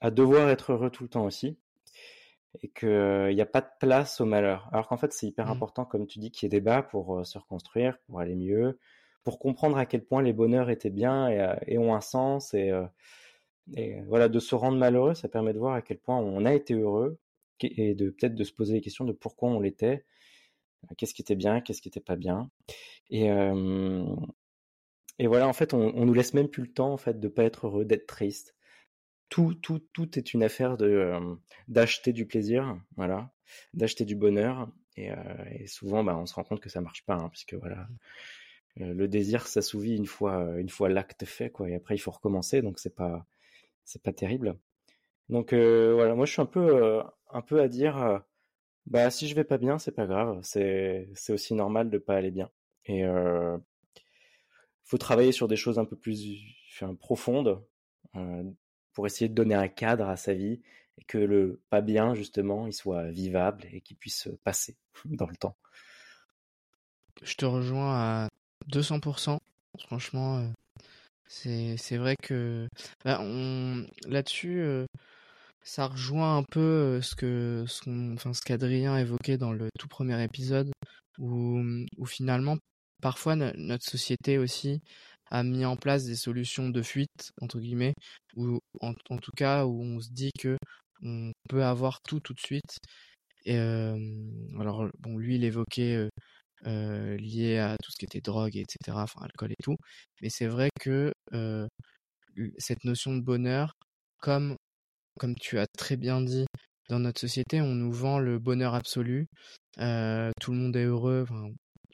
à 0.00 0.10
devoir 0.10 0.48
être 0.50 0.72
heureux 0.72 0.90
tout 0.90 1.02
le 1.04 1.08
temps 1.08 1.24
aussi, 1.24 1.56
et 2.62 2.68
qu'il 2.68 3.34
n'y 3.34 3.40
a 3.40 3.46
pas 3.46 3.60
de 3.60 3.68
place 3.80 4.20
au 4.20 4.24
malheur. 4.26 4.68
Alors 4.72 4.86
qu'en 4.88 4.96
fait, 4.96 5.12
c'est 5.12 5.26
hyper 5.26 5.46
Mm. 5.46 5.50
important, 5.50 5.84
comme 5.84 6.06
tu 6.06 6.18
dis, 6.20 6.30
qu'il 6.30 6.46
y 6.46 6.46
ait 6.46 6.50
des 6.50 6.60
bas 6.60 6.82
pour 6.82 7.18
euh, 7.18 7.24
se 7.24 7.36
reconstruire, 7.38 7.98
pour 8.06 8.20
aller 8.20 8.34
mieux, 8.36 8.78
pour 9.24 9.38
comprendre 9.38 9.76
à 9.78 9.86
quel 9.86 10.04
point 10.04 10.22
les 10.22 10.32
bonheurs 10.32 10.70
étaient 10.70 10.90
bien 10.90 11.28
et, 11.28 11.40
euh, 11.40 11.80
ont 11.80 11.94
un 11.94 12.00
sens. 12.00 12.54
Et, 12.54 12.70
euh, 12.70 12.86
et 13.74 14.00
voilà, 14.02 14.28
de 14.28 14.38
se 14.38 14.54
rendre 14.54 14.78
malheureux, 14.78 15.14
ça 15.14 15.28
permet 15.28 15.52
de 15.54 15.58
voir 15.58 15.74
à 15.74 15.82
quel 15.82 15.98
point 15.98 16.18
on 16.18 16.44
a 16.44 16.54
été 16.54 16.74
heureux 16.74 17.18
et 17.62 17.94
de 17.94 18.10
peut-être 18.10 18.34
de 18.34 18.44
se 18.44 18.52
poser 18.52 18.74
les 18.74 18.80
questions 18.82 19.04
de 19.06 19.12
pourquoi 19.12 19.48
on 19.48 19.60
l'était, 19.60 20.04
euh, 20.84 20.94
qu'est-ce 20.98 21.14
qui 21.14 21.22
était 21.22 21.34
bien, 21.34 21.60
qu'est-ce 21.60 21.80
qui 21.80 21.88
était 21.88 22.00
pas 22.00 22.16
bien. 22.16 22.50
Et, 23.10 23.28
voilà, 25.26 25.48
en 25.48 25.52
fait, 25.52 25.72
on, 25.72 25.94
on 25.94 26.04
nous 26.04 26.14
laisse 26.14 26.34
même 26.34 26.48
plus 26.48 26.64
le 26.64 26.72
temps 26.72 26.92
en 26.92 26.96
fait 26.96 27.20
de 27.20 27.28
pas 27.28 27.44
être 27.44 27.66
heureux, 27.68 27.84
d'être 27.84 28.06
triste. 28.06 28.54
Tout, 29.30 29.54
tout, 29.54 29.78
tout 29.92 30.18
est 30.18 30.34
une 30.34 30.42
affaire 30.42 30.76
de 30.76 31.14
d'acheter 31.68 32.12
du 32.12 32.26
plaisir, 32.26 32.76
voilà, 32.96 33.32
d'acheter 33.72 34.04
du 34.04 34.16
bonheur. 34.16 34.68
Et, 34.96 35.66
souvent, 35.66 36.04
bah, 36.04 36.16
on 36.16 36.26
se 36.26 36.34
rend 36.34 36.44
compte 36.44 36.60
que 36.60 36.68
ça 36.68 36.80
marche 36.80 37.04
pas, 37.04 37.14
hein, 37.14 37.28
puisque 37.30 37.54
voilà, 37.54 37.80
euh, 37.80 37.94
le 38.76 39.06
désir 39.08 39.46
s'assouvit 39.46 39.96
une 39.96 40.06
fois, 40.06 40.58
une 40.58 40.68
fois 40.68 40.88
l'acte 40.88 41.24
fait, 41.24 41.50
quoi. 41.50 41.68
Et 41.68 41.74
après, 41.74 41.94
il 41.94 41.98
faut 41.98 42.10
recommencer, 42.10 42.62
donc 42.62 42.78
c'est 42.78 42.94
pas, 42.94 43.26
c'est 43.84 44.02
pas 44.02 44.12
terrible. 44.12 44.56
Donc 45.28 45.52
euh, 45.52 45.94
voilà, 45.94 46.14
moi 46.14 46.26
je 46.26 46.32
suis 46.32 46.42
un 46.42 46.46
peu, 46.46 46.82
euh, 46.82 47.02
un 47.30 47.42
peu 47.42 47.60
à 47.60 47.68
dire, 47.68 47.96
euh, 48.02 48.18
bah 48.86 49.10
si 49.10 49.28
je 49.28 49.34
vais 49.34 49.44
pas 49.44 49.58
bien, 49.58 49.78
c'est 49.78 49.92
pas 49.92 50.06
grave, 50.06 50.38
c'est, 50.42 51.08
c'est 51.14 51.32
aussi 51.32 51.54
normal 51.54 51.90
de 51.90 51.98
pas 51.98 52.16
aller 52.16 52.30
bien. 52.30 52.50
Et 52.86 53.04
euh, 53.04 53.56
faut 54.84 54.98
travailler 54.98 55.32
sur 55.32 55.48
des 55.48 55.56
choses 55.56 55.78
un 55.78 55.84
peu 55.86 55.96
plus 55.96 56.40
profondes 56.98 57.64
euh, 58.16 58.44
pour 58.92 59.06
essayer 59.06 59.28
de 59.28 59.34
donner 59.34 59.54
un 59.54 59.68
cadre 59.68 60.08
à 60.08 60.16
sa 60.16 60.34
vie 60.34 60.60
et 60.98 61.04
que 61.04 61.18
le 61.18 61.62
pas 61.70 61.80
bien 61.80 62.14
justement, 62.14 62.66
il 62.66 62.72
soit 62.72 63.10
vivable 63.10 63.64
et 63.72 63.80
qu'il 63.80 63.96
puisse 63.96 64.28
passer 64.44 64.76
dans 65.06 65.26
le 65.26 65.36
temps. 65.36 65.56
Je 67.22 67.36
te 67.36 67.46
rejoins 67.46 67.94
à 67.94 68.28
200%. 68.68 69.40
Franchement, 69.86 70.38
euh, 70.38 70.48
c'est 71.78 71.96
vrai 71.96 72.16
que 72.16 72.68
bah, 73.04 73.18
on 73.20 73.86
là-dessus, 74.06 74.60
euh, 74.60 74.86
ça 75.62 75.86
rejoint 75.88 76.36
un 76.38 76.42
peu 76.44 76.60
euh, 76.60 77.02
ce 77.02 77.14
que 77.16 77.64
ce 77.68 77.82
qu'on, 77.82 78.14
enfin 78.14 78.32
qu'Adrien 78.44 78.98
évoquait 78.98 79.38
dans 79.38 79.52
le 79.52 79.68
tout 79.78 79.88
premier 79.88 80.22
épisode, 80.22 80.70
où 81.18 81.62
finalement 82.06 82.56
parfois 83.02 83.36
no- 83.36 83.52
notre 83.56 83.84
société 83.84 84.38
aussi 84.38 84.80
a 85.30 85.42
mis 85.42 85.64
en 85.64 85.76
place 85.76 86.04
des 86.04 86.16
solutions 86.16 86.68
de 86.70 86.82
fuite 86.82 87.32
entre 87.40 87.58
guillemets, 87.60 87.94
ou 88.36 88.60
en, 88.80 88.94
tout 88.94 89.32
cas 89.36 89.64
où 89.66 89.82
on 89.82 90.00
se 90.00 90.10
dit 90.10 90.30
que 90.38 90.56
on 91.02 91.32
peut 91.48 91.64
avoir 91.64 92.00
tout 92.02 92.20
tout 92.20 92.34
de 92.34 92.40
suite. 92.40 92.78
Et 93.46 93.58
alors 93.58 94.88
bon, 95.00 95.18
lui 95.18 95.36
il 95.36 95.44
évoquait 95.44 96.08
euh, 96.66 96.94
euh, 97.14 97.16
lié 97.16 97.58
à 97.58 97.76
tout 97.82 97.90
ce 97.90 97.96
qui 97.96 98.04
était 98.04 98.20
drogue, 98.20 98.56
etc., 98.56 98.76
enfin 98.96 99.20
alcool 99.22 99.52
et 99.52 99.62
tout. 99.62 99.76
Mais 100.22 100.28
c'est 100.30 100.46
vrai 100.46 100.70
que 100.80 101.12
euh, 101.32 101.66
cette 102.58 102.84
notion 102.84 103.14
de 103.14 103.20
bonheur, 103.20 103.72
comme, 104.20 104.56
comme 105.18 105.34
tu 105.36 105.58
as 105.58 105.66
très 105.78 105.96
bien 105.96 106.20
dit, 106.20 106.46
dans 106.88 106.98
notre 106.98 107.20
société, 107.20 107.60
on 107.60 107.74
nous 107.74 107.92
vend 107.92 108.18
le 108.18 108.38
bonheur 108.38 108.74
absolu. 108.74 109.26
Euh, 109.78 110.30
tout 110.40 110.52
le 110.52 110.58
monde 110.58 110.76
est 110.76 110.84
heureux. 110.84 111.26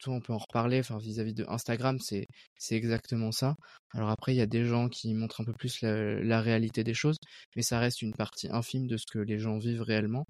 Toi, 0.03 0.15
on 0.15 0.21
peut 0.21 0.33
en 0.33 0.39
reparler. 0.39 0.81
Enfin, 0.81 0.99
vis-à-vis 0.99 1.35
de 1.35 1.45
Instagram, 1.49 1.99
c'est 2.01 2.27
c'est 2.59 2.75
exactement 2.77 3.33
ça. 3.33 3.55
Alors 3.95 4.11
après, 4.11 4.35
il 4.35 4.39
y 4.39 4.41
a 4.41 4.47
des 4.47 4.65
gens 4.65 4.89
qui 4.89 5.15
montrent 5.15 5.43
un 5.43 5.45
peu 5.45 5.53
plus 5.53 5.83
la, 5.83 6.21
la 6.23 6.41
réalité 6.41 6.85
des 6.85 6.95
choses, 6.95 7.19
mais 7.57 7.63
ça 7.63 7.79
reste 7.79 8.03
une 8.03 8.15
partie 8.15 8.49
infime 8.51 8.87
de 8.87 8.97
ce 8.97 9.05
que 9.13 9.19
les 9.19 9.39
gens 9.39 9.59
vivent 9.59 9.83
réellement. 9.83 10.25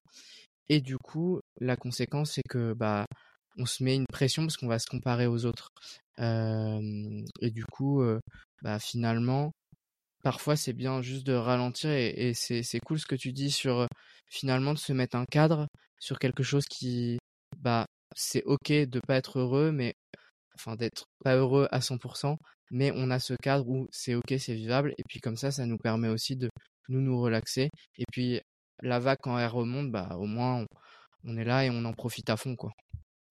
Et 0.68 0.80
du 0.80 0.98
coup, 0.98 1.40
la 1.60 1.76
conséquence, 1.76 2.32
c'est 2.32 2.48
que 2.48 2.74
bah 2.74 3.06
on 3.60 3.66
se 3.66 3.84
met 3.84 3.94
une 3.94 4.06
pression 4.10 4.42
parce 4.42 4.56
qu'on 4.56 4.66
va 4.66 4.78
se 4.78 4.86
comparer 4.88 5.26
aux 5.26 5.44
autres. 5.44 5.68
Et 6.18 7.50
du 7.50 7.64
coup, 7.64 8.02
bah 8.62 8.78
finalement, 8.78 9.52
parfois 10.22 10.56
c'est 10.56 10.72
bien 10.72 11.02
juste 11.02 11.26
de 11.26 11.32
ralentir 11.32 11.90
et, 11.90 12.34
c'est 12.34 12.80
cool 12.80 12.98
ce 12.98 13.06
que 13.06 13.14
tu 13.14 13.32
dis 13.32 13.50
sur 13.50 13.86
finalement 14.28 14.74
de 14.74 14.78
se 14.78 14.92
mettre 14.92 15.16
un 15.16 15.24
cadre 15.24 15.66
sur 15.98 16.18
quelque 16.18 16.42
chose 16.42 16.64
qui 16.66 17.18
bah 17.58 17.86
c'est 18.16 18.42
ok 18.44 18.72
de 18.72 19.00
pas 19.00 19.16
être 19.16 19.38
heureux, 19.38 19.72
mais 19.72 19.94
enfin 20.54 20.76
d'être 20.76 21.04
pas 21.24 21.36
heureux 21.36 21.68
à 21.70 21.80
100%, 21.80 22.36
mais 22.70 22.92
on 22.94 23.10
a 23.10 23.18
ce 23.18 23.34
cadre 23.34 23.68
où 23.68 23.86
c'est 23.90 24.14
ok, 24.14 24.34
c'est 24.38 24.54
vivable 24.54 24.94
et 24.98 25.02
puis 25.08 25.20
comme 25.20 25.36
ça, 25.36 25.50
ça 25.50 25.66
nous 25.66 25.78
permet 25.78 26.08
aussi 26.08 26.36
de 26.36 26.50
nous 26.88 27.00
nous 27.00 27.20
relaxer 27.20 27.70
et 27.96 28.04
puis 28.12 28.40
la 28.82 28.98
vague 28.98 29.18
quand 29.22 29.38
elle 29.38 29.48
remonte, 29.48 29.90
bah 29.90 30.16
au 30.18 30.26
moins 30.26 30.64
on, 31.24 31.36
est 31.36 31.44
là 31.44 31.64
et 31.64 31.70
on 31.70 31.84
en 31.84 31.92
profite 31.92 32.30
à 32.30 32.36
fond. 32.36 32.56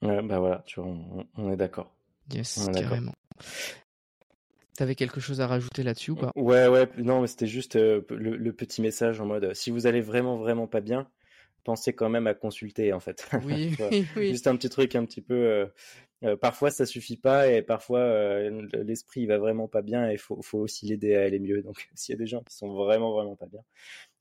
Ouais, 0.02 0.22
bah 0.22 0.40
voilà, 0.40 0.64
tu 0.66 0.80
vois, 0.80 0.90
on, 0.90 1.26
on 1.38 1.52
est 1.52 1.58
d'accord. 1.58 1.92
Yes, 2.32 2.58
On 2.60 2.74
est 2.74 2.80
carrément. 2.82 3.14
T'avais 4.76 4.96
quelque 4.96 5.20
chose 5.20 5.42
à 5.42 5.48
rajouter 5.48 5.84
là-dessus 5.84 6.12
ou 6.12 6.16
pas? 6.16 6.32
Ouais, 6.36 6.68
ouais, 6.68 6.88
non, 6.98 7.22
mais 7.22 7.28
c'était 7.28 7.48
juste 7.48 7.76
euh, 7.76 8.02
le, 8.10 8.38
le 8.38 8.54
petit 8.54 8.82
message 8.82 9.20
en 9.20 9.26
mode, 9.26 9.44
euh, 9.44 9.54
si 9.54 9.72
vous 9.72 9.88
allez 9.88 10.00
vraiment, 10.00 10.38
vraiment 10.38 10.68
pas 10.68 10.80
bien, 10.80 11.10
pensez 11.66 11.92
quand 11.94 12.08
même 12.10 12.28
à 12.28 12.34
consulter, 12.34 12.94
en 12.94 13.02
fait. 13.02 13.28
Oui, 13.44 13.76
oui, 13.92 14.06
oui. 14.16 14.30
Juste 14.30 14.48
un 14.48 14.56
petit 14.56 14.70
truc 14.70 14.96
un 14.96 15.06
petit 15.06 15.22
peu. 15.22 15.34
euh, 15.36 15.66
euh, 16.24 16.38
parfois, 16.38 16.72
ça 16.72 16.86
suffit 16.86 17.18
pas 17.18 17.50
et 17.52 17.62
parfois, 17.62 18.00
euh, 18.00 18.68
l'esprit 18.84 19.22
il 19.22 19.28
va 19.28 19.38
vraiment 19.38 19.68
pas 19.68 19.82
bien 19.82 20.10
et 20.10 20.14
il 20.14 20.18
faut, 20.18 20.42
faut 20.42 20.60
aussi 20.60 20.86
l'aider 20.86 21.16
à 21.16 21.24
aller 21.24 21.40
mieux. 21.40 21.62
Donc, 21.62 21.90
s'il 21.96 22.14
y 22.14 22.18
a 22.18 22.20
des 22.20 22.28
gens 22.28 22.42
qui 22.44 22.56
sont 22.56 22.74
vraiment, 22.74 23.12
vraiment 23.12 23.36
pas 23.36 23.48
bien, 23.48 23.62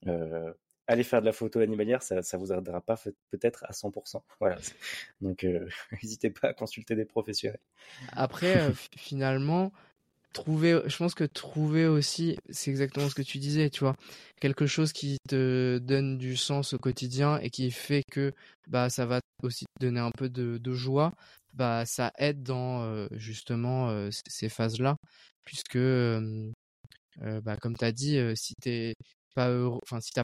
euh, 0.09 0.53
allez 0.89 1.05
faire 1.05 1.21
de 1.21 1.27
la 1.27 1.33
photo 1.33 1.61
animalière, 1.61 2.03
ça, 2.03 2.23
ça 2.23 2.37
vous 2.37 2.53
aidera 2.53 2.81
pas 2.81 2.97
peut-être 3.31 3.65
à 3.69 3.73
100%. 3.73 4.23
Voilà. 4.41 4.59
Donc, 5.21 5.45
euh, 5.45 5.69
n'hésitez 6.03 6.31
pas 6.31 6.49
à 6.49 6.53
consulter 6.55 6.97
des 6.97 7.05
professionnels. 7.05 7.61
Après, 8.13 8.59
euh, 8.61 8.73
finalement, 8.97 9.73
trouver, 10.33 10.81
je 10.87 10.97
pense 10.97 11.15
que 11.15 11.25
trouver 11.25 11.87
aussi, 11.87 12.39
c'est 12.51 12.71
exactement 12.71 13.09
ce 13.09 13.15
que 13.15 13.23
tu 13.23 13.39
disais, 13.39 13.71
tu 13.71 13.81
vois, 13.81 13.95
quelque 14.41 14.67
chose 14.67 14.93
qui 14.93 15.19
te 15.29 15.79
donne 15.79 16.19
du 16.19 16.37
sens 16.37 16.73
au 16.73 16.79
quotidien 16.79 17.39
et 17.39 17.51
qui 17.51 17.71
fait 17.71 18.03
que 18.11 18.33
bah 18.67 18.91
ça 18.91 19.07
va 19.07 19.21
aussi 19.43 19.65
te 19.65 19.87
donner 19.87 20.01
un 20.01 20.11
peu 20.11 20.29
de, 20.29 20.73
joie, 20.73 21.13
bah 21.55 21.85
ça 21.87 22.13
aide 22.19 22.43
dans 22.43 22.83
euh, 22.83 23.07
justement 23.13 24.09
ces 24.11 24.49
phases-là, 24.49 24.97
puisque 25.45 25.79
bah 27.21 27.57
comme 27.57 27.77
t'as 27.77 27.93
dit, 27.93 28.19
euh, 28.19 28.35
si 28.37 28.55
t'es 28.61 28.95
pas 29.35 29.51
heureux, 29.51 29.81
enfin 29.83 30.01
si 30.01 30.13
t'as 30.13 30.23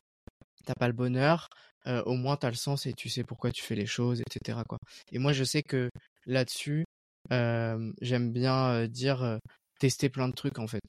t'as 0.64 0.74
pas 0.74 0.88
le 0.88 0.94
bonheur, 0.94 1.48
au 1.86 2.14
moins 2.14 2.36
t'as 2.36 2.50
le 2.50 2.56
sens 2.56 2.86
et 2.86 2.92
tu 2.94 3.08
sais 3.08 3.24
pourquoi 3.24 3.52
tu 3.52 3.62
fais 3.62 3.74
les 3.74 3.86
choses, 3.86 4.20
etc. 4.20 4.60
quoi. 4.68 4.78
Et 5.12 5.18
moi 5.18 5.32
je 5.32 5.44
sais 5.44 5.62
que 5.62 5.90
là-dessus, 6.26 6.84
j'aime 7.30 8.32
bien 8.32 8.86
dire 8.88 9.38
tester 9.80 10.08
plein 10.08 10.28
de 10.28 10.34
trucs 10.34 10.58
en 10.58 10.66
fait, 10.66 10.80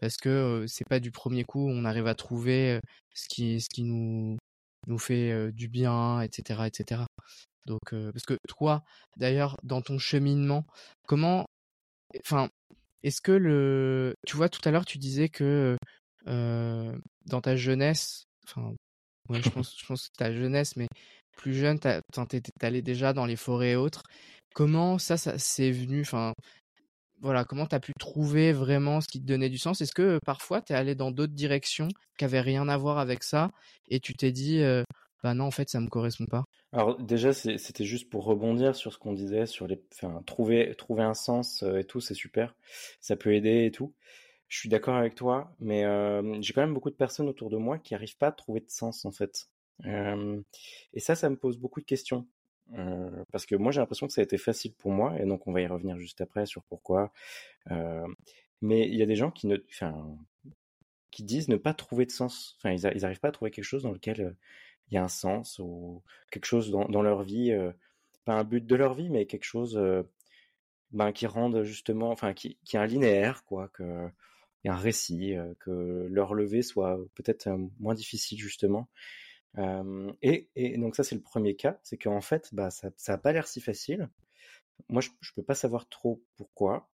parce 0.00 0.16
que 0.16 0.64
c'est 0.68 0.86
pas 0.88 1.00
du 1.00 1.10
premier 1.10 1.44
coup 1.44 1.68
on 1.68 1.84
arrive 1.84 2.06
à 2.06 2.14
trouver 2.14 2.80
ce 3.14 3.28
qui 3.28 3.60
ce 3.60 3.68
qui 3.72 3.82
nous 3.84 4.36
nous 4.88 4.98
fait 4.98 5.52
du 5.52 5.68
bien, 5.68 6.20
etc., 6.20 6.66
etc. 6.66 7.02
Donc 7.66 7.80
parce 7.90 8.24
que 8.26 8.36
toi, 8.48 8.82
d'ailleurs, 9.16 9.56
dans 9.62 9.80
ton 9.80 9.98
cheminement, 9.98 10.66
comment, 11.06 11.46
enfin, 12.18 12.48
est-ce 13.04 13.20
que 13.20 13.32
le, 13.32 14.14
tu 14.26 14.36
vois, 14.36 14.48
tout 14.48 14.60
à 14.64 14.72
l'heure 14.72 14.84
tu 14.84 14.98
disais 14.98 15.28
que 15.28 15.76
dans 16.26 17.40
ta 17.40 17.56
jeunesse, 17.56 18.24
enfin, 18.44 18.74
je 19.30 19.50
pense, 19.50 20.08
que 20.08 20.16
ta 20.16 20.32
jeunesse, 20.32 20.76
mais 20.76 20.88
plus 21.36 21.54
jeune, 21.54 21.78
t'as- 21.78 22.02
t'étais 22.28 22.50
allé 22.60 22.82
déjà 22.82 23.12
dans 23.12 23.26
les 23.26 23.36
forêts 23.36 23.72
et 23.72 23.76
autres. 23.76 24.02
Comment 24.54 24.98
ça, 24.98 25.16
ça 25.16 25.38
s'est 25.38 25.70
venu, 25.70 26.02
enfin, 26.02 26.32
voilà, 27.20 27.44
comment 27.44 27.66
t'as 27.66 27.80
pu 27.80 27.92
trouver 27.98 28.52
vraiment 28.52 29.00
ce 29.00 29.08
qui 29.08 29.20
te 29.20 29.26
donnait 29.26 29.48
du 29.48 29.58
sens? 29.58 29.80
Est-ce 29.80 29.94
que 29.94 30.18
parfois 30.24 30.60
t'es 30.60 30.74
allé 30.74 30.94
dans 30.94 31.10
d'autres 31.10 31.34
directions 31.34 31.88
qui 32.18 32.24
avaient 32.24 32.40
rien 32.40 32.68
à 32.68 32.76
voir 32.76 32.98
avec 32.98 33.22
ça 33.22 33.50
et 33.88 34.00
tu 34.00 34.14
t'es 34.14 34.32
dit, 34.32 34.60
euh, 34.60 34.82
bah 35.22 35.34
non, 35.34 35.44
en 35.44 35.50
fait, 35.50 35.68
ça 35.70 35.80
me 35.80 35.88
correspond 35.88 36.26
pas. 36.26 36.44
Alors 36.72 36.98
déjà, 37.00 37.32
c'était 37.32 37.84
juste 37.84 38.10
pour 38.10 38.24
rebondir 38.24 38.74
sur 38.74 38.92
ce 38.92 38.98
qu'on 38.98 39.12
disait 39.12 39.46
sur 39.46 39.66
les, 39.66 39.80
enfin, 39.94 40.22
trouver 40.26 40.74
trouver 40.76 41.02
un 41.02 41.14
sens 41.14 41.62
et 41.62 41.84
tout, 41.84 42.00
c'est 42.00 42.14
super, 42.14 42.54
ça 43.00 43.14
peut 43.14 43.34
aider 43.34 43.66
et 43.66 43.70
tout. 43.70 43.92
Je 44.52 44.58
suis 44.58 44.68
d'accord 44.68 44.96
avec 44.96 45.14
toi, 45.14 45.50
mais 45.60 45.80
j'ai 46.42 46.52
quand 46.52 46.60
même 46.60 46.74
beaucoup 46.74 46.90
de 46.90 46.94
personnes 46.94 47.26
autour 47.26 47.48
de 47.48 47.56
moi 47.56 47.78
qui 47.78 47.94
n'arrivent 47.94 48.18
pas 48.18 48.26
à 48.26 48.32
trouver 48.32 48.60
de 48.60 48.68
sens 48.68 49.06
en 49.06 49.10
fait. 49.10 49.48
et 49.82 51.00
ça, 51.00 51.14
ça 51.14 51.30
me 51.30 51.36
pose 51.36 51.56
beaucoup 51.56 51.80
de 51.80 51.86
questions. 51.86 52.26
parce 53.32 53.46
que 53.46 53.54
moi 53.54 53.72
j'ai 53.72 53.80
l'impression 53.80 54.06
que 54.06 54.12
ça 54.12 54.20
a 54.20 54.24
été 54.24 54.36
facile 54.36 54.74
pour 54.74 54.90
moi 54.90 55.18
et 55.18 55.24
donc 55.24 55.46
on 55.46 55.52
va 55.52 55.62
y 55.62 55.66
revenir 55.66 55.98
juste 55.98 56.20
après 56.20 56.44
sur 56.44 56.64
pourquoi. 56.64 57.14
mais 58.60 58.86
il 58.86 58.94
y 58.94 59.02
a 59.02 59.06
des 59.06 59.16
gens 59.16 59.30
qui 59.30 59.46
ne, 59.46 59.56
qui 61.10 61.22
disent 61.22 61.48
ne 61.48 61.56
pas 61.56 61.72
trouver 61.72 62.04
de 62.04 62.10
sens. 62.10 62.54
Enfin, 62.58 62.72
ils, 62.72 62.82
n'arrivent 63.00 63.20
pas 63.20 63.28
à 63.28 63.32
trouver 63.32 63.50
quelque 63.50 63.64
chose 63.64 63.84
dans 63.84 63.92
lequel 63.92 64.36
il 64.88 64.94
y 64.94 64.98
a 64.98 65.02
un 65.02 65.08
sens 65.08 65.60
ou 65.60 66.02
quelque 66.30 66.44
chose 66.44 66.70
dans, 66.70 67.02
leur 67.02 67.22
vie, 67.22 67.56
pas 68.26 68.34
un 68.34 68.44
but 68.44 68.66
de 68.66 68.76
leur 68.76 68.92
vie, 68.92 69.08
mais 69.08 69.24
quelque 69.24 69.44
chose 69.44 69.80
ben, 70.90 71.12
qui 71.12 71.26
rende 71.26 71.62
justement, 71.62 72.10
enfin, 72.10 72.34
qui, 72.34 72.58
qui 72.66 72.76
est 72.76 72.80
un 72.80 72.86
linéaire, 72.86 73.44
quoi, 73.46 73.68
que 73.68 74.10
un 74.68 74.76
récit, 74.76 75.34
que 75.60 76.06
leur 76.10 76.34
lever 76.34 76.62
soit 76.62 76.98
peut-être 77.14 77.48
moins 77.80 77.94
difficile 77.94 78.38
justement. 78.38 78.88
et, 80.22 80.48
et, 80.54 80.78
donc 80.78 80.96
ça 80.96 81.04
c'est 81.04 81.14
le 81.14 81.20
premier 81.20 81.56
cas, 81.56 81.78
c'est 81.82 81.96
qu'en 81.98 82.20
fait 82.20 82.48
bah, 82.52 82.70
ça 82.70 82.90
n'a 83.08 83.18
pas 83.18 83.32
l'air 83.32 83.46
si 83.48 83.60
facile. 83.60 84.08
Moi 84.88 85.00
je, 85.00 85.10
ne 85.10 85.34
peux 85.36 85.42
pas 85.42 85.54
savoir 85.54 85.88
trop 85.88 86.22
pourquoi, 86.36 86.88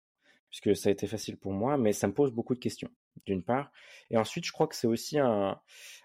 puisque 0.50 0.76
ça 0.76 0.88
a 0.88 0.92
été 0.92 1.06
facile 1.06 1.36
pour 1.36 1.52
moi, 1.52 1.76
mais 1.76 1.92
ça 1.92 2.06
me 2.06 2.14
pose 2.14 2.32
beaucoup 2.32 2.54
de 2.54 2.60
questions 2.60 2.90
d'une 3.26 3.42
part. 3.42 3.72
Et 4.10 4.16
ensuite 4.16 4.44
je 4.44 4.52
crois 4.52 4.66
que 4.66 4.76
c'est 4.76 4.86
aussi 4.86 5.18
un, 5.18 5.60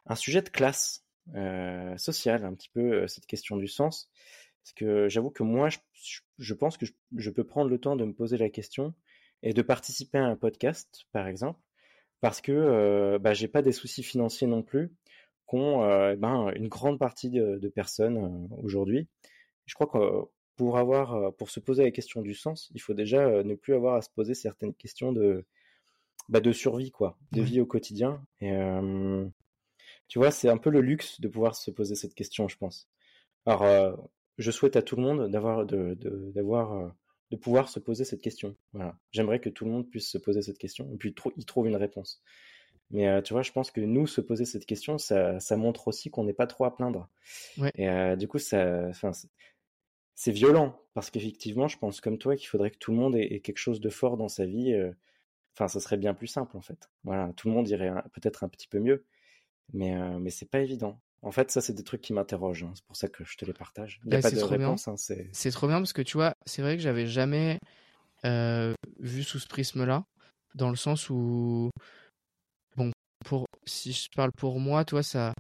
un, 0.06 0.16
sujet 0.16 0.42
de 0.42 0.50
classe 0.50 1.06
euh, 1.36 1.98
sociale, 1.98 2.46
un 2.46 2.54
petit 2.54 2.70
peu 2.70 3.08
cette 3.08 3.26
question 3.26 3.58
du 3.58 3.68
sens. 3.68 4.10
Parce 4.64 4.74
que 4.74 5.10
j'avoue 5.10 5.30
que 5.30 5.44
moi 5.44 5.70
je, 5.70 5.80
je 6.38 6.54
pense 6.54 6.78
que 6.78 6.86
je, 7.16 7.30
peux 7.30 7.44
prendre 7.46 7.70
le 7.70 7.80
temps 7.80 7.96
de 7.96 8.06
me 8.06 8.14
poser 8.14 8.38
la 8.38 8.50
question 8.50 8.94
et 9.44 9.54
de 9.54 9.62
participer 9.62 10.18
à 10.18 10.26
un 10.26 10.36
podcast, 10.36 11.06
par 11.12 11.28
exemple, 11.28 11.60
parce 12.22 12.40
que 12.42 12.54
euh, 12.54 13.20
bah, 13.20 13.34
j'ai 13.34 13.50
pas 13.50 13.62
des 13.62 13.74
soucis 13.74 14.02
financiers 14.02 14.48
non 14.48 14.64
plus 14.64 14.92
qu'ont 15.46 15.84
euh, 15.84 16.16
ben, 16.16 16.52
une 16.56 16.70
grande 16.70 16.98
partie 16.98 17.30
de, 17.30 17.68
personnes 17.76 18.18
euh, 18.18 18.56
aujourd'hui. 18.64 19.10
Je 19.66 19.76
crois 19.76 19.88
que 19.88 20.30
pour 20.56 20.78
avoir, 20.78 21.34
pour 21.36 21.50
se 21.50 21.60
poser 21.60 21.84
la 21.84 21.92
question 21.92 22.22
du 22.22 22.34
sens, 22.34 22.72
il 22.74 22.82
faut 22.82 22.94
déjà 22.94 23.44
ne 23.44 23.56
plus 23.56 23.74
avoir 23.74 23.96
à 23.96 24.02
se 24.02 24.10
poser 24.10 24.34
certaines 24.34 24.74
questions 24.74 25.12
de, 25.12 25.46
bah, 26.30 26.40
de 26.40 26.52
survie, 26.52 26.92
quoi, 26.92 27.18
de 27.32 27.42
vie 27.42 27.60
au 27.60 27.66
quotidien. 27.66 28.24
Et 28.40 28.52
tu 30.08 30.20
vois, 30.20 30.32
c'est 30.32 30.50
un 30.50 30.58
peu 30.58 30.70
le 30.70 30.82
luxe 30.82 31.20
de 31.22 31.28
pouvoir 31.28 31.56
se 31.56 31.72
poser 31.72 31.96
cette 31.96 32.14
question, 32.14 32.48
je 32.48 32.58
pense. 32.58 32.88
Alors, 33.48 33.66
je 34.38 34.52
souhaite 34.52 34.76
à 34.76 34.84
tout 34.84 34.96
le 34.96 35.02
monde 35.02 35.32
d'avoir, 35.32 35.66
de, 35.66 35.98
d'avoir 36.36 36.94
de 37.34 37.40
pouvoir 37.40 37.68
se 37.68 37.80
poser 37.80 38.06
cette 38.06 38.22
question. 38.22 38.56
Voilà. 38.74 38.96
J'aimerais 39.12 39.40
que 39.40 39.50
tout 39.50 39.66
le 39.66 39.72
monde 39.72 39.90
puisse 39.90 40.08
se 40.08 40.20
poser 40.20 40.44
cette 40.44 40.60
question 40.60 40.88
et 40.94 40.98
puis 40.98 41.16
y 41.36 41.46
trouve 41.46 41.68
une 41.68 41.76
réponse. 41.76 42.22
Mais 42.92 43.08
euh, 43.08 43.24
tu 43.24 43.34
vois, 43.34 43.42
je 43.42 43.52
pense 43.52 43.72
que 43.72 43.82
nous, 43.82 44.06
se 44.06 44.22
poser 44.22 44.46
cette 44.46 44.68
question, 44.68 45.00
ça, 45.00 45.40
ça 45.40 45.58
montre 45.58 45.88
aussi 45.88 46.12
qu'on 46.12 46.26
n'est 46.26 46.34
pas 46.34 46.46
trop 46.46 46.66
à 46.66 46.76
plaindre. 46.76 47.10
Et 47.76 47.90
euh, 47.90 48.16
du 48.16 48.28
coup, 48.28 48.38
ça, 48.38 48.92
c'est 50.14 50.32
violent 50.32 50.80
parce 50.94 51.10
qu'effectivement, 51.10 51.68
je 51.68 51.80
pense 51.80 52.02
comme 52.02 52.20
toi 52.20 52.36
qu'il 52.36 52.48
faudrait 52.48 52.70
que 52.70 52.78
tout 52.78 52.92
le 52.92 52.98
monde 52.98 53.16
ait, 53.16 53.40
quelque 53.40 53.58
chose 53.58 53.82
de 53.82 53.90
fort 53.90 54.16
dans 54.16 54.30
sa 54.30 54.46
vie. 54.46 54.74
Euh, 54.74 54.92
enfin, 55.56 55.68
ça 55.68 55.80
serait 55.80 55.98
bien 55.98 56.14
plus 56.14 56.28
simple 56.28 56.56
en 56.56 56.62
fait. 56.62 56.92
Voilà, 57.04 57.34
tout 57.36 57.48
le 57.48 57.56
monde 57.56 57.68
irait 57.68 57.92
peut-être 58.14 58.44
un 58.44 58.48
petit 58.48 58.68
peu 58.68 58.80
mieux, 58.80 59.06
mais 59.74 59.96
mais 60.20 60.30
c'est 60.30 60.50
pas 60.50 60.60
évident. 60.60 61.02
En 61.24 61.32
fait, 61.32 61.52
ça, 61.52 61.62
c'est 61.62 61.74
des 61.74 61.84
trucs 61.84 62.02
qui 62.02 62.14
m'interrogent. 62.14 62.64
Hein. 62.64 62.74
C'est 62.76 62.86
pour 62.86 62.98
ça 62.98 63.08
que 63.08 63.24
je 63.24 63.38
te 63.38 63.46
les 63.46 63.54
partage. 63.54 64.02
Il 64.04 64.10
n'y 64.10 64.16
a 64.16 64.20
bah, 64.20 64.30
pas 64.30 64.36
de 64.36 64.44
réponse. 64.44 64.88
Hein, 64.90 64.96
c'est 64.98 65.52
trop 65.52 65.68
bien 65.68 65.78
parce 65.78 65.94
que 65.94 66.02
tu 66.02 66.18
vois, 66.18 66.34
c'est 66.46 66.62
vrai 66.62 66.76
que 66.76 66.84
j'avais 66.84 67.08
jamais 67.08 67.60
euh, 68.26 68.74
vu 69.00 69.24
sous 69.24 69.40
ce 69.40 69.48
prisme-là, 69.48 70.04
dans 70.54 70.70
le 70.70 70.76
sens 70.76 71.10
où, 71.10 71.72
bon, 72.76 72.92
pour 73.26 73.46
si 73.66 73.94
je 73.94 74.10
parle 74.14 74.32
pour 74.34 74.60
moi, 74.60 74.84
toi, 74.84 75.02
ça, 75.02 75.34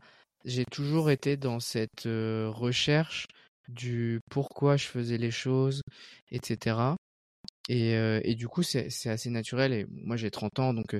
j'ai 0.45 0.63
toujours 0.65 1.11
été 1.11 1.35
dans 1.35 1.59
cette 1.59 2.05
euh, 2.05 2.49
recherche 2.49 3.27
du 3.67 4.19
pourquoi 4.29 4.77
je 4.77 4.85
faisais 4.85 5.17
les 5.17 5.31
choses, 5.31 5.81
etc. 6.31 6.95
Et, 7.67 7.95
euh, 7.95 8.21
et 8.23 8.35
du 8.35 8.47
coup, 8.47 8.63
c'est 8.63 8.87
assez 9.09 9.29
naturel. 9.29 9.73
Et 9.73 9.85
moi, 9.89 10.15
j'ai 10.15 10.31
30 10.31 10.59
ans, 10.59 10.73
donc 10.73 10.95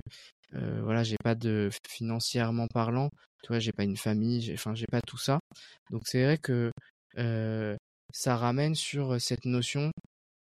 euh, 0.56 0.82
voilà, 0.84 1.04
j'ai 1.04 1.18
pas 1.24 1.36
de 1.36 1.70
financièrement 1.89 2.68
parlant, 2.68 3.10
tu 3.43 3.47
vois, 3.49 3.60
j'ai 3.60 3.72
pas 3.72 3.84
une 3.84 3.97
famille, 3.97 4.51
enfin, 4.54 4.76
j'ai 4.76 4.86
pas 4.88 5.01
tout 5.01 5.18
ça. 5.18 5.39
Donc 5.91 6.04
c'est 6.06 6.24
vrai 6.24 6.38
que 6.38 6.72
euh, 7.18 7.76
ça 8.14 8.38
ramène 8.38 8.76
sur 8.76 9.20
cette 9.20 9.45
notion 9.45 9.91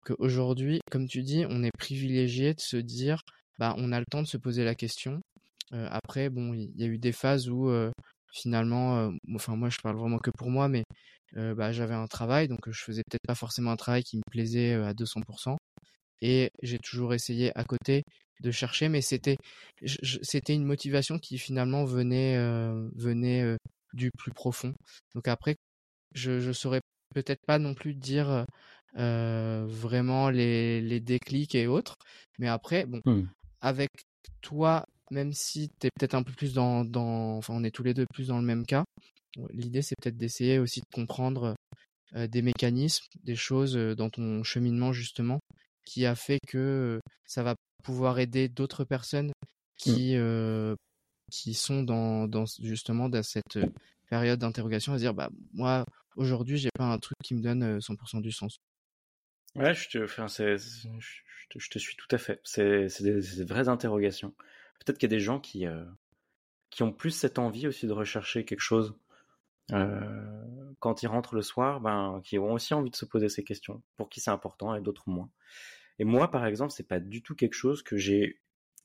qu'aujourd'hui, 0.05 0.81
comme 0.91 1.09
tu 1.09 1.23
dis, 1.23 1.47
on 1.49 1.63
est 1.63 1.77
privilégié 1.79 2.55
de 2.55 2.61
se 2.61 2.77
dire, 2.77 3.23
bah, 3.59 3.75
on 3.79 3.93
a 3.93 4.01
le 4.01 4.07
temps 4.11 4.23
de 4.23 4.29
se 4.29 4.37
poser 4.37 4.65
la 4.65 4.75
question. 4.75 5.21
Euh, 5.73 5.89
après, 5.91 6.31
bon, 6.31 6.55
il 6.55 6.73
y, 6.77 6.85
a 6.85 6.87
eu 6.87 6.99
des 6.99 7.13
phases 7.13 7.49
où 7.49 7.71
finalement, 8.33 9.13
enfin 9.35 9.57
moi 9.57 9.71
je 9.71 9.79
parle 9.83 9.97
vraiment 9.97 10.19
que 10.19 10.31
pour 10.31 10.51
moi, 10.51 10.69
mais 10.69 10.85
bah, 11.35 11.73
j'avais 11.73 11.95
un 11.95 12.07
travail, 12.07 12.49
donc 12.49 12.71
je 12.71 12.83
faisais 12.83 13.03
peut-être 13.09 13.27
pas 13.27 13.35
forcément 13.35 13.71
un 13.71 13.77
travail 13.77 14.05
qui 14.05 14.17
me 14.19 14.23
plaisait 14.31 14.75
à 14.75 14.93
200%. 14.95 15.57
Et 16.21 16.51
j'ai 16.63 16.79
toujours 16.79 17.15
essayé 17.15 17.53
à 17.59 17.65
côté 17.65 18.03
de 18.41 18.51
chercher, 18.51 18.89
mais 18.89 19.01
c'était 19.01 19.37
c'était 20.23 20.55
une 20.55 20.65
motivation 20.65 21.19
qui 21.19 21.39
finalement 21.39 21.85
venait 21.85 22.37
euh, 22.37 22.89
venait 22.95 23.43
euh, 23.43 23.57
du 23.93 24.11
plus 24.19 24.33
profond. 24.33 24.75
Donc 25.15 25.29
après, 25.29 25.57
je 26.15 26.41
je 26.41 26.53
saurais 26.53 26.81
peut-être 27.15 27.45
pas 27.47 27.59
non 27.59 27.75
plus 27.75 27.95
dire 27.95 28.45
euh, 28.97 29.65
vraiment 29.69 30.31
les 30.31 30.81
les 30.81 31.01
déclics 31.01 31.55
et 31.55 31.67
autres, 31.67 31.97
mais 32.39 32.49
après 32.49 32.87
bon 32.87 33.01
mmh. 33.05 33.23
avec 33.61 33.91
toi, 34.43 34.85
même 35.11 35.33
si 35.33 35.71
tu 35.81 35.87
es 35.87 35.91
peut-être 35.97 36.15
un 36.15 36.23
peu 36.23 36.33
plus 36.33 36.55
dans 36.55 36.85
dans 36.85 37.37
enfin 37.37 37.55
on 37.57 37.65
est 37.65 37.75
tous 37.75 37.85
les 37.85 37.95
deux 37.95 38.07
plus 38.13 38.29
dans 38.29 38.39
le 38.39 38.47
même 38.47 38.67
cas. 38.67 38.85
L'idée 39.51 39.83
c'est 39.83 39.97
peut-être 40.01 40.17
d'essayer 40.17 40.59
aussi 40.59 40.81
de 40.81 40.87
comprendre 40.93 41.57
des 42.15 42.43
mécanismes, 42.43 43.05
des 43.25 43.35
choses 43.35 43.75
dans 43.75 44.09
ton 44.09 44.45
cheminement 44.45 44.93
justement 44.93 45.41
qui 45.85 46.07
a 46.07 46.15
fait 46.15 46.39
que 46.47 47.01
ça 47.27 47.43
va 47.43 47.55
pouvoir 47.83 48.19
aider 48.19 48.49
d'autres 48.49 48.85
personnes 48.85 49.29
mmh. 49.29 49.33
qui 49.77 50.17
qui 51.31 51.55
sont 51.55 51.83
dans, 51.83 52.29
dans 52.29 52.45
justement 52.61 53.09
dans 53.09 53.23
cette 53.23 53.59
période 54.09 54.39
d'interrogation 54.39 54.93
à 54.93 54.99
dire 54.99 55.15
bah 55.15 55.31
moi 55.53 55.85
aujourd'hui 56.17 56.59
j'ai 56.59 56.71
pas 56.77 56.85
un 56.85 56.99
truc 56.99 57.17
qui 57.23 57.35
me 57.35 57.41
donne 57.41 57.79
100% 57.79 58.21
du 58.21 58.33
sens. 58.33 58.59
Ouais, 59.57 59.73
je 59.73 59.89
te, 59.89 60.03
enfin, 60.03 60.27
c'est, 60.27 60.57
je, 60.59 61.69
te, 61.71 61.79
suis 61.79 61.97
tout 61.97 62.09
à 62.11 62.19
fait. 62.19 62.41
C'est, 62.43 62.89
des, 63.03 63.45
vraies 63.45 63.69
interrogations. 63.69 64.35
Peut-être 64.81 64.99
qu'il 64.99 65.09
y 65.09 65.15
a 65.15 65.17
des 65.17 65.21
gens 65.23 65.39
qui, 65.39 65.65
qui 66.71 66.83
ont 66.83 66.93
plus 66.93 67.13
cette 67.13 67.39
envie 67.39 67.69
aussi 67.69 67.87
de 67.87 67.93
rechercher 67.93 68.45
quelque 68.45 68.61
chose 68.61 68.97
quand 69.69 71.03
ils 71.03 71.07
rentrent 71.07 71.35
le 71.35 71.43
soir, 71.43 71.81
ben, 71.81 72.21
qui 72.25 72.39
ont 72.39 72.53
aussi 72.53 72.75
envie 72.75 72.91
de 72.91 72.97
se 72.97 73.05
poser 73.05 73.29
ces 73.29 73.45
questions, 73.45 73.83
pour 73.97 74.09
qui 74.09 74.21
c'est 74.21 74.31
important 74.31 74.75
et 74.75 74.81
d'autres 74.81 75.09
moins. 75.09 75.31
Et 75.99 76.05
moi, 76.05 76.31
par 76.31 76.47
exemple, 76.47 76.73
c'est 76.73 76.89
pas 76.89 77.01
du 77.01 77.23
tout 77.23 77.35
quelque 77.35 77.55
chose 77.55 77.83
que 77.83 77.97
j'ai, 77.97 78.41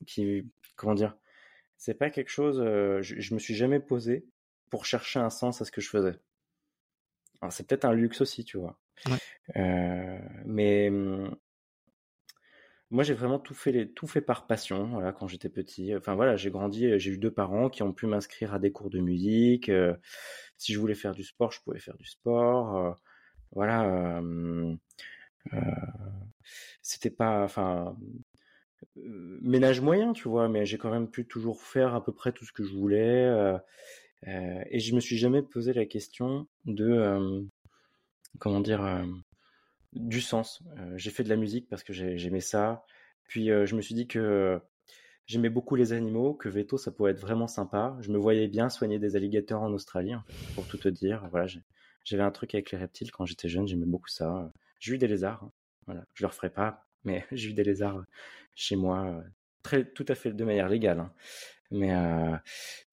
qui, 0.06 0.50
comment 0.76 0.94
dire, 0.94 1.16
c'est 1.76 1.94
pas 1.94 2.10
quelque 2.10 2.30
chose, 2.30 2.60
euh, 2.60 3.02
je, 3.02 3.20
je, 3.20 3.34
me 3.34 3.38
suis 3.38 3.54
jamais 3.54 3.80
posé 3.80 4.26
pour 4.70 4.84
chercher 4.86 5.18
un 5.18 5.30
sens 5.30 5.60
à 5.62 5.64
ce 5.64 5.72
que 5.72 5.80
je 5.80 5.88
faisais. 5.88 6.18
Alors 7.40 7.52
c'est 7.52 7.66
peut-être 7.66 7.86
un 7.86 7.94
luxe 7.94 8.20
aussi, 8.20 8.44
tu 8.44 8.58
vois. 8.58 8.78
Ouais. 9.06 9.16
Euh, 9.56 10.18
mais 10.44 10.88
hum, 10.90 11.34
moi, 12.90 13.04
j'ai 13.04 13.14
vraiment 13.14 13.38
tout 13.38 13.54
fait, 13.54 13.70
les, 13.70 13.88
tout 13.88 14.08
fait 14.08 14.20
par 14.20 14.46
passion. 14.48 14.88
Voilà, 14.88 15.12
quand 15.12 15.28
j'étais 15.28 15.48
petit. 15.48 15.94
Enfin 15.96 16.14
voilà, 16.16 16.36
j'ai 16.36 16.50
grandi, 16.50 16.98
j'ai 16.98 17.10
eu 17.12 17.18
deux 17.18 17.30
parents 17.30 17.70
qui 17.70 17.82
ont 17.84 17.92
pu 17.92 18.06
m'inscrire 18.06 18.52
à 18.52 18.58
des 18.58 18.72
cours 18.72 18.90
de 18.90 18.98
musique. 18.98 19.68
Euh, 19.68 19.94
si 20.56 20.72
je 20.72 20.80
voulais 20.80 20.96
faire 20.96 21.14
du 21.14 21.22
sport, 21.22 21.52
je 21.52 21.60
pouvais 21.62 21.78
faire 21.78 21.96
du 21.96 22.06
sport. 22.06 22.76
Euh, 22.76 22.92
voilà. 23.52 24.20
Euh, 24.20 24.76
c'était 26.82 27.10
pas, 27.10 27.44
enfin, 27.44 27.96
ménage 28.96 29.80
moyen, 29.80 30.12
tu 30.12 30.28
vois, 30.28 30.48
mais 30.48 30.66
j'ai 30.66 30.78
quand 30.78 30.90
même 30.90 31.08
pu 31.10 31.26
toujours 31.26 31.62
faire 31.62 31.94
à 31.94 32.04
peu 32.04 32.12
près 32.12 32.32
tout 32.32 32.44
ce 32.44 32.52
que 32.52 32.64
je 32.64 32.72
voulais. 32.72 33.24
Euh, 33.24 33.58
euh, 34.28 34.62
et 34.70 34.80
je 34.80 34.94
me 34.94 35.00
suis 35.00 35.16
jamais 35.16 35.42
posé 35.42 35.72
la 35.72 35.86
question 35.86 36.46
de, 36.66 37.48
comment 38.38 38.60
dire, 38.60 39.04
du 39.92 40.20
sens. 40.20 40.62
j'ai 40.96 41.10
fait 41.10 41.24
de 41.24 41.28
la 41.28 41.36
musique 41.36 41.68
parce 41.68 41.84
que 41.84 41.92
j'aimais 41.92 42.40
ça. 42.40 42.84
Puis 43.24 43.46
je 43.46 43.74
me 43.74 43.80
suis 43.80 43.94
dit 43.94 44.06
que 44.06 44.60
j'aimais 45.26 45.48
beaucoup 45.48 45.76
les 45.76 45.92
animaux, 45.92 46.34
que 46.34 46.48
veto 46.48 46.76
ça 46.76 46.90
pouvait 46.90 47.12
être 47.12 47.20
vraiment 47.20 47.46
sympa. 47.46 47.96
Je 48.00 48.10
me 48.12 48.18
voyais 48.18 48.48
bien 48.48 48.68
soigner 48.68 48.98
des 48.98 49.16
alligators 49.16 49.62
en 49.62 49.72
Australie, 49.72 50.14
pour 50.54 50.66
tout 50.66 50.78
te 50.78 50.88
dire. 50.88 51.26
Voilà, 51.30 51.46
j'avais 52.04 52.22
un 52.22 52.30
truc 52.30 52.54
avec 52.54 52.70
les 52.72 52.78
reptiles 52.78 53.10
quand 53.12 53.24
j'étais 53.24 53.48
jeune, 53.48 53.66
j'aimais 53.66 53.86
beaucoup 53.86 54.08
ça. 54.08 54.52
J'ai 54.80 54.94
eu 54.94 54.98
des 54.98 55.08
lézards, 55.08 55.44
hein. 55.44 55.52
Voilà, 55.90 56.06
je 56.14 56.22
le 56.22 56.28
referai 56.28 56.50
pas, 56.50 56.86
mais 57.04 57.26
j'ai 57.32 57.50
eu 57.50 57.52
des 57.52 57.64
lézards 57.64 58.04
chez 58.54 58.76
moi, 58.76 59.22
très, 59.62 59.84
tout 59.84 60.06
à 60.08 60.14
fait 60.14 60.32
de 60.32 60.44
manière 60.44 60.68
légale. 60.68 61.00
Hein. 61.00 61.12
Mais 61.72 61.92
euh, 61.94 62.36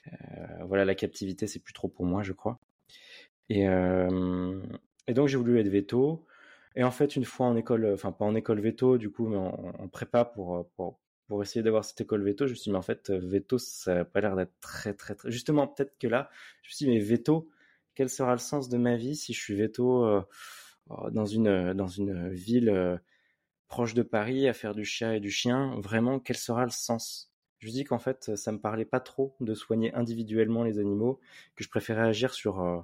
euh, 0.08 0.64
voilà, 0.66 0.86
la 0.86 0.95
captivité, 0.95 1.48
c'est 1.48 1.60
plus 1.60 1.74
trop 1.74 1.88
pour 1.88 2.06
moi, 2.06 2.24
je 2.24 2.34
crois. 2.34 2.60
Et, 3.50 3.66
donc 3.66 5.28
j'ai 5.28 5.38
voulu 5.38 5.60
être 5.60 5.70
veto. 5.70 6.26
Et 6.76 6.84
en 6.84 6.91
fait, 6.91 7.16
une 7.16 7.26
fois 7.26 7.48
en 7.48 7.56
école, 7.56 7.91
enfin 7.93 8.12
pas 8.12 8.26
en 8.26 8.36
école 8.36 8.60
veto, 8.60 8.98
du 8.98 9.10
coup, 9.10 9.28
mais 9.28 9.38
en, 9.38 9.88
prépa 9.88 10.26
pour, 10.26 10.68
pour, 10.76 11.00
pour 11.28 11.41
essayer 11.41 11.64
d'avoir 11.64 11.86
cette 11.86 12.02
école 12.02 12.24
veto, 12.24 12.45
je 12.45 12.52
me 12.52 12.56
suis 12.56 12.66
dit, 12.66 12.72
mais 12.72 12.78
en 12.78 12.84
fait, 12.84 13.10
veto, 13.12 13.58
ça 13.58 13.95
n'a 13.95 14.06
pas 14.06 14.22
l'air 14.22 14.36
d'être 14.36 14.54
très, 14.60 14.93
très, 14.93 15.16
très. 15.16 15.32
Justement, 15.32 15.68
peut-être 15.68 15.98
que 15.98 16.08
là, 16.08 16.30
je 16.62 16.70
me 16.70 16.74
suis 16.74 16.86
dit, 16.86 16.91
mais 16.91 17.00
veto, 17.00 17.50
quel 17.95 18.10
sera 18.10 18.34
le 18.34 18.39
sens 18.39 18.70
de 18.70 18.78
ma 18.78 18.95
vie 18.95 19.16
si 19.16 19.34
je 19.34 19.39
suis 19.39 19.56
veto 19.56 20.24
dans, 21.12 21.26
une, 21.26 21.74
dans 21.74 21.88
une 21.88 22.30
ville 22.30 23.00
proche 23.68 23.94
de 23.94 24.04
Paris 24.04 24.48
à 24.48 24.54
faire 24.54 24.74
du 24.74 24.86
chat 24.86 25.16
et 25.16 25.20
du 25.20 25.30
chien, 25.30 25.80
vraiment, 25.80 26.20
quel 26.20 26.38
sera 26.38 26.64
le 26.64 26.72
sens? 26.72 27.32
Je 27.60 27.70
dis 27.70 27.84
qu'en 27.84 28.00
fait, 28.00 28.36
ça 28.36 28.52
me 28.52 28.60
parlait 28.60 28.86
pas 28.86 29.00
trop 29.00 29.36
de 29.40 29.54
soigner 29.54 29.94
individuellement 29.94 30.64
les 30.64 30.80
animaux, 30.80 31.20
que 31.56 31.64
je 31.64 31.70
préférais 31.70 32.08
agir 32.08 32.34
sur, 32.34 32.62
euh, 32.62 32.80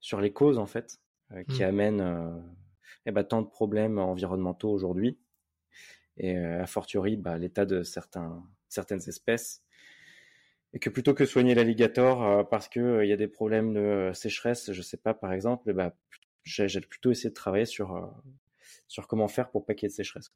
sur 0.00 0.20
les 0.20 0.32
causes, 0.32 0.58
en 0.58 0.66
fait, 0.66 1.00
euh, 1.32 1.42
qui 1.44 1.62
mmh. 1.62 1.66
amènent 1.66 2.00
euh, 2.00 2.38
eh 3.06 3.12
ben, 3.12 3.24
tant 3.24 3.40
de 3.40 3.48
problèmes 3.48 3.98
environnementaux 3.98 4.70
aujourd'hui, 4.70 5.18
et 6.18 6.36
a 6.36 6.66
fortiori 6.66 7.16
bah, 7.16 7.36
l'état 7.38 7.66
de 7.66 7.82
certains, 7.82 8.42
certaines 8.68 9.06
espèces. 9.08 9.62
Et 10.72 10.78
que 10.78 10.90
plutôt 10.90 11.14
que 11.14 11.24
soigner 11.24 11.54
l'alligator 11.54 12.48
parce 12.48 12.68
qu'il 12.68 13.00
il 13.02 13.08
y 13.08 13.12
a 13.12 13.16
des 13.16 13.28
problèmes 13.28 13.72
de 13.72 14.10
sécheresse, 14.14 14.72
je 14.72 14.82
sais 14.82 14.96
pas, 14.96 15.14
par 15.14 15.32
exemple, 15.32 15.72
bah, 15.72 15.94
j'ai 16.46 16.80
plutôt 16.80 17.10
essayé 17.10 17.30
de 17.30 17.34
travailler 17.34 17.66
sur 17.66 18.10
sur 18.88 19.06
comment 19.08 19.28
faire 19.28 19.50
pour 19.50 19.64
pas 19.64 19.74
qu'il 19.74 19.86
y 19.86 19.86
ait 19.86 19.90
de 19.90 19.94
sécheresse, 19.94 20.30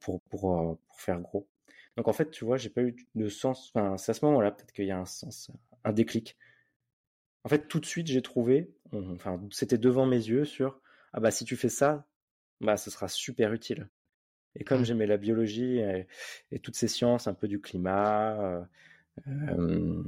pour, 0.00 0.20
pour, 0.22 0.58
euh, 0.58 0.74
pour, 0.88 1.00
faire 1.00 1.20
gros. 1.20 1.48
Donc 1.96 2.08
en 2.08 2.12
fait, 2.12 2.30
tu 2.30 2.44
vois, 2.44 2.56
j'ai 2.56 2.70
pas 2.70 2.82
eu 2.82 2.96
de 3.14 3.28
sens. 3.28 3.70
Enfin, 3.74 3.96
c'est 3.96 4.10
à 4.10 4.14
ce 4.14 4.24
moment-là 4.24 4.50
peut-être 4.50 4.72
qu'il 4.72 4.86
y 4.86 4.90
a 4.90 4.98
un 4.98 5.04
sens, 5.04 5.50
un 5.84 5.92
déclic. 5.92 6.36
En 7.44 7.48
fait, 7.48 7.68
tout 7.68 7.80
de 7.80 7.86
suite, 7.86 8.06
j'ai 8.08 8.22
trouvé, 8.22 8.74
enfin, 8.92 9.40
c'était 9.50 9.78
devant 9.78 10.06
mes 10.06 10.16
yeux 10.16 10.44
sur 10.44 10.80
ah 11.12 11.20
bah 11.20 11.30
si 11.30 11.44
tu 11.44 11.56
fais 11.56 11.70
ça, 11.70 12.06
bah 12.60 12.76
ce 12.76 12.90
sera 12.90 13.08
super 13.08 13.52
utile. 13.52 13.88
Et 14.54 14.64
comme 14.64 14.80
mmh. 14.80 14.84
j'aimais 14.84 15.06
la 15.06 15.16
biologie 15.16 15.78
et, 15.78 16.58
toutes 16.60 16.76
ces 16.76 16.88
sciences, 16.88 17.26
un 17.28 17.34
peu 17.34 17.48
du 17.48 17.60
climat, 17.60 18.40
euh, 18.40 18.64
euh, 19.28 20.02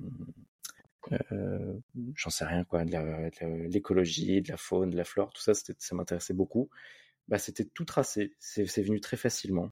j'en 2.15 2.31
sais 2.31 2.45
rien 2.45 2.65
quoi, 2.65 2.85
de 2.85 3.69
l'écologie, 3.69 4.43
de, 4.43 4.49
la 4.51 4.57
faune, 4.57 4.91
de 4.91 4.97
la 4.97 5.05
flore, 5.05 5.33
tout 5.33 5.43
ça, 5.43 5.53
ça 5.55 5.95
m'intéressait 5.95 6.35
beaucoup 6.35 6.69
bah, 7.31 7.39
c'était 7.39 7.65
tout 7.65 7.85
tracé. 7.85 8.35
C'est 8.39 8.83
venu 8.83 9.01
très 9.01 9.17
facilement. 9.17 9.71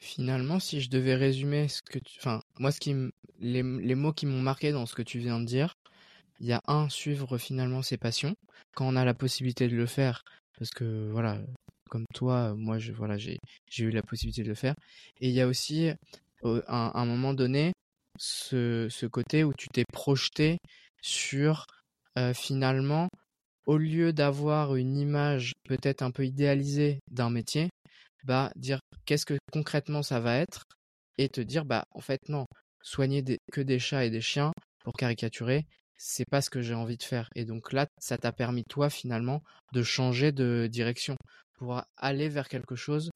Finalement, 0.00 0.58
si 0.58 0.80
je 0.80 0.90
devais 0.90 1.14
résumer 1.14 1.68
ce 1.68 1.80
que 1.80 1.98
tu... 1.98 2.18
Enfin, 2.18 2.42
moi, 2.58 2.72
ce 2.72 2.80
qui 2.80 2.94
les, 3.38 3.62
les 3.62 3.94
mots 3.94 4.12
qui 4.12 4.26
m'ont 4.26 4.42
marqué 4.42 4.72
dans 4.72 4.84
ce 4.84 4.94
que 4.94 5.02
tu 5.02 5.20
viens 5.20 5.40
de 5.40 5.46
dire, 5.46 5.76
il 6.40 6.46
y 6.46 6.52
a 6.52 6.60
un, 6.66 6.88
suivre 6.88 7.38
finalement 7.38 7.82
ses 7.82 7.96
passions, 7.96 8.34
quand 8.74 8.86
on 8.86 8.96
a 8.96 9.04
la 9.04 9.14
possibilité 9.14 9.68
de 9.68 9.76
le 9.76 9.86
faire, 9.86 10.24
parce 10.58 10.70
que 10.70 11.08
voilà, 11.10 11.40
comme 11.88 12.04
toi, 12.14 12.54
moi, 12.54 12.78
je, 12.78 12.92
voilà, 12.92 13.16
j'ai 13.16 13.38
eu 13.78 13.90
la 13.90 14.02
possibilité 14.02 14.42
de 14.42 14.48
le 14.48 14.54
faire. 14.54 14.74
Et 15.20 15.28
il 15.28 15.34
y 15.34 15.40
a 15.40 15.46
aussi, 15.48 15.90
à 16.44 17.00
un 17.00 17.06
moment 17.06 17.34
donné, 17.34 17.72
ce, 18.18 19.06
côté 19.06 19.44
où 19.44 19.52
tu 19.56 19.68
t'es 19.68 19.84
projeté 19.92 20.58
sur 21.02 21.66
finalement 22.34 23.08
au 23.66 23.76
lieu 23.76 24.12
d'avoir 24.12 24.76
une 24.76 24.96
image 24.96 25.52
peut-être 25.68 26.02
un 26.02 26.10
peu 26.10 26.24
idéalisée 26.24 27.00
d'un 27.10 27.30
métier, 27.30 27.68
bah 28.24 28.50
dire 28.56 28.80
qu'est-ce 29.04 29.26
que 29.26 29.38
concrètement 29.52 30.02
ça 30.02 30.20
va 30.20 30.36
être 30.36 30.62
et 31.18 31.28
te 31.28 31.40
dire 31.40 31.64
bah 31.64 31.84
en 31.92 32.00
fait 32.00 32.28
non, 32.28 32.46
soigner 32.82 33.22
que 33.52 33.60
des 33.60 33.78
chats 33.78 34.04
et 34.04 34.10
des 34.10 34.20
chiens 34.22 34.52
pour 34.84 34.94
caricaturer, 34.94 35.66
c'est 35.98 36.24
pas 36.30 36.40
ce 36.40 36.48
que 36.48 36.62
j'ai 36.62 36.74
envie 36.74 36.96
de 36.96 37.02
faire. 37.02 37.28
Et 37.34 37.44
donc 37.44 37.72
là, 37.72 37.86
ça 37.98 38.16
t'a 38.16 38.32
permis 38.32 38.64
toi 38.64 38.88
finalement 38.88 39.42
de 39.72 39.82
changer 39.82 40.32
de 40.32 40.66
direction 40.70 41.16
pour 41.58 41.82
aller 41.96 42.28
vers 42.28 42.48
quelque 42.48 42.76
chose 42.76 43.10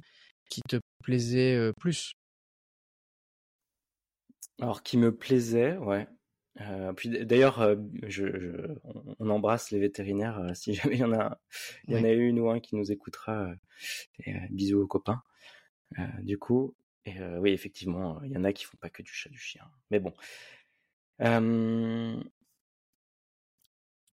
qui 0.51 0.61
te 0.69 0.77
plaisait 1.03 1.73
plus. 1.81 2.13
Alors 4.61 4.83
qui 4.83 4.97
me 4.97 5.15
plaisait, 5.15 5.77
ouais. 5.77 6.07
Euh, 6.61 6.93
puis 6.93 7.09
d'ailleurs, 7.09 7.61
euh, 7.61 7.77
je, 8.03 8.77
on 9.19 9.31
embrasse 9.31 9.71
les 9.71 9.79
vétérinaires 9.79 10.39
euh, 10.39 10.55
si 10.55 10.75
jamais 10.75 10.97
il 10.97 11.01
y 11.01 11.05
en 11.05 11.13
a, 11.13 11.41
il 11.89 11.95
y 11.95 11.99
en 11.99 12.05
a 12.05 12.11
une 12.11 12.39
ou 12.41 12.51
un 12.51 12.61
qui 12.61 12.77
nous 12.77 12.93
écoutera. 12.93 13.55
bisous 14.51 14.81
aux 14.81 14.87
copains. 14.87 15.23
du 16.21 16.39
coup, 16.39 16.75
et, 17.05 17.21
oui, 17.39 17.51
effectivement, 17.51 18.23
il 18.23 18.33
y 18.33 18.37
en 18.37 18.45
a 18.45 18.53
qui 18.53 18.65
font 18.65 18.77
pas 18.79 18.91
que 18.91 19.03
du 19.03 19.13
chat, 19.13 19.31
du 19.31 19.39
chien. 19.39 19.65
Mais 19.91 20.01
bon. 20.01 20.13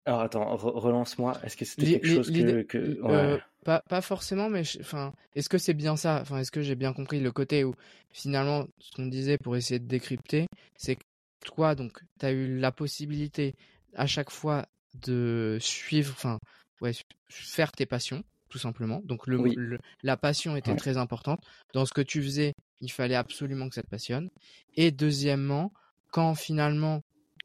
Alors 0.07 0.21
attends, 0.21 0.55
relance-moi. 0.55 1.37
Est-ce 1.43 1.57
que 1.57 1.65
c'était 1.65 1.99
quelque 1.99 2.07
chose 2.07 2.31
que, 2.31 2.61
que... 2.61 3.39
pas, 3.65 3.81
pas 3.89 3.99
forcément, 3.99 4.49
mais 4.49 4.63
enfin, 4.79 5.13
est-ce 5.35 5.49
que 5.49 5.57
c'est 5.57 5.73
bien 5.73 5.97
ça? 5.97 6.19
Enfin, 6.21 6.37
est-ce 6.39 6.49
que 6.49 6.61
j'ai 6.61 6.75
bien 6.75 6.93
compris 6.93 7.19
le 7.19 7.33
côté 7.33 7.65
où 7.65 7.75
finalement, 8.11 8.65
ce 8.79 8.95
qu'on 8.95 9.07
disait 9.07 9.37
pour 9.37 9.57
essayer 9.57 9.79
de 9.79 9.85
décrypter, 9.85 10.47
c'est 10.77 10.95
que 10.95 11.03
toi, 11.43 11.75
donc, 11.75 11.99
tu 12.19 12.25
as 12.25 12.31
eu 12.31 12.57
la 12.57 12.71
possibilité 12.71 13.53
à 13.95 14.07
chaque 14.07 14.29
fois 14.31 14.65
de 15.05 15.57
suivre, 15.59 16.13
enfin, 16.13 16.39
ouais, 16.79 16.93
faire 17.27 17.73
tes 17.73 17.85
passions, 17.85 18.23
tout 18.47 18.59
simplement. 18.59 19.01
Donc, 19.03 19.27
le, 19.27 19.77
la 20.03 20.15
passion 20.15 20.55
était 20.55 20.75
très 20.77 20.95
importante. 20.95 21.43
Dans 21.73 21.85
ce 21.85 21.91
que 21.91 22.01
tu 22.01 22.23
faisais, 22.23 22.53
il 22.79 22.93
fallait 22.93 23.15
absolument 23.15 23.67
que 23.67 23.75
ça 23.75 23.83
te 23.83 23.89
passionne. 23.89 24.29
Et 24.77 24.91
deuxièmement, 24.91 25.73
quand 26.11 26.33
finalement 26.33 27.01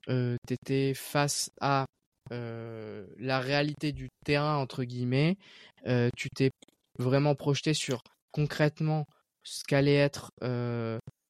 euh, 0.08 0.36
tu 0.46 0.54
étais 0.54 0.94
face 0.94 1.50
à 1.60 1.82
euh, 1.82 1.86
la 2.30 3.40
réalité 3.40 3.92
du 3.92 4.08
terrain, 4.24 4.56
entre 4.56 4.84
guillemets, 4.84 5.36
euh, 5.86 6.08
tu 6.16 6.28
t'es 6.30 6.50
vraiment 6.98 7.34
projeté 7.34 7.74
sur 7.74 8.02
concrètement 8.30 9.06
ce 9.44 9.64
qu'allait 9.64 9.96
être 9.96 10.30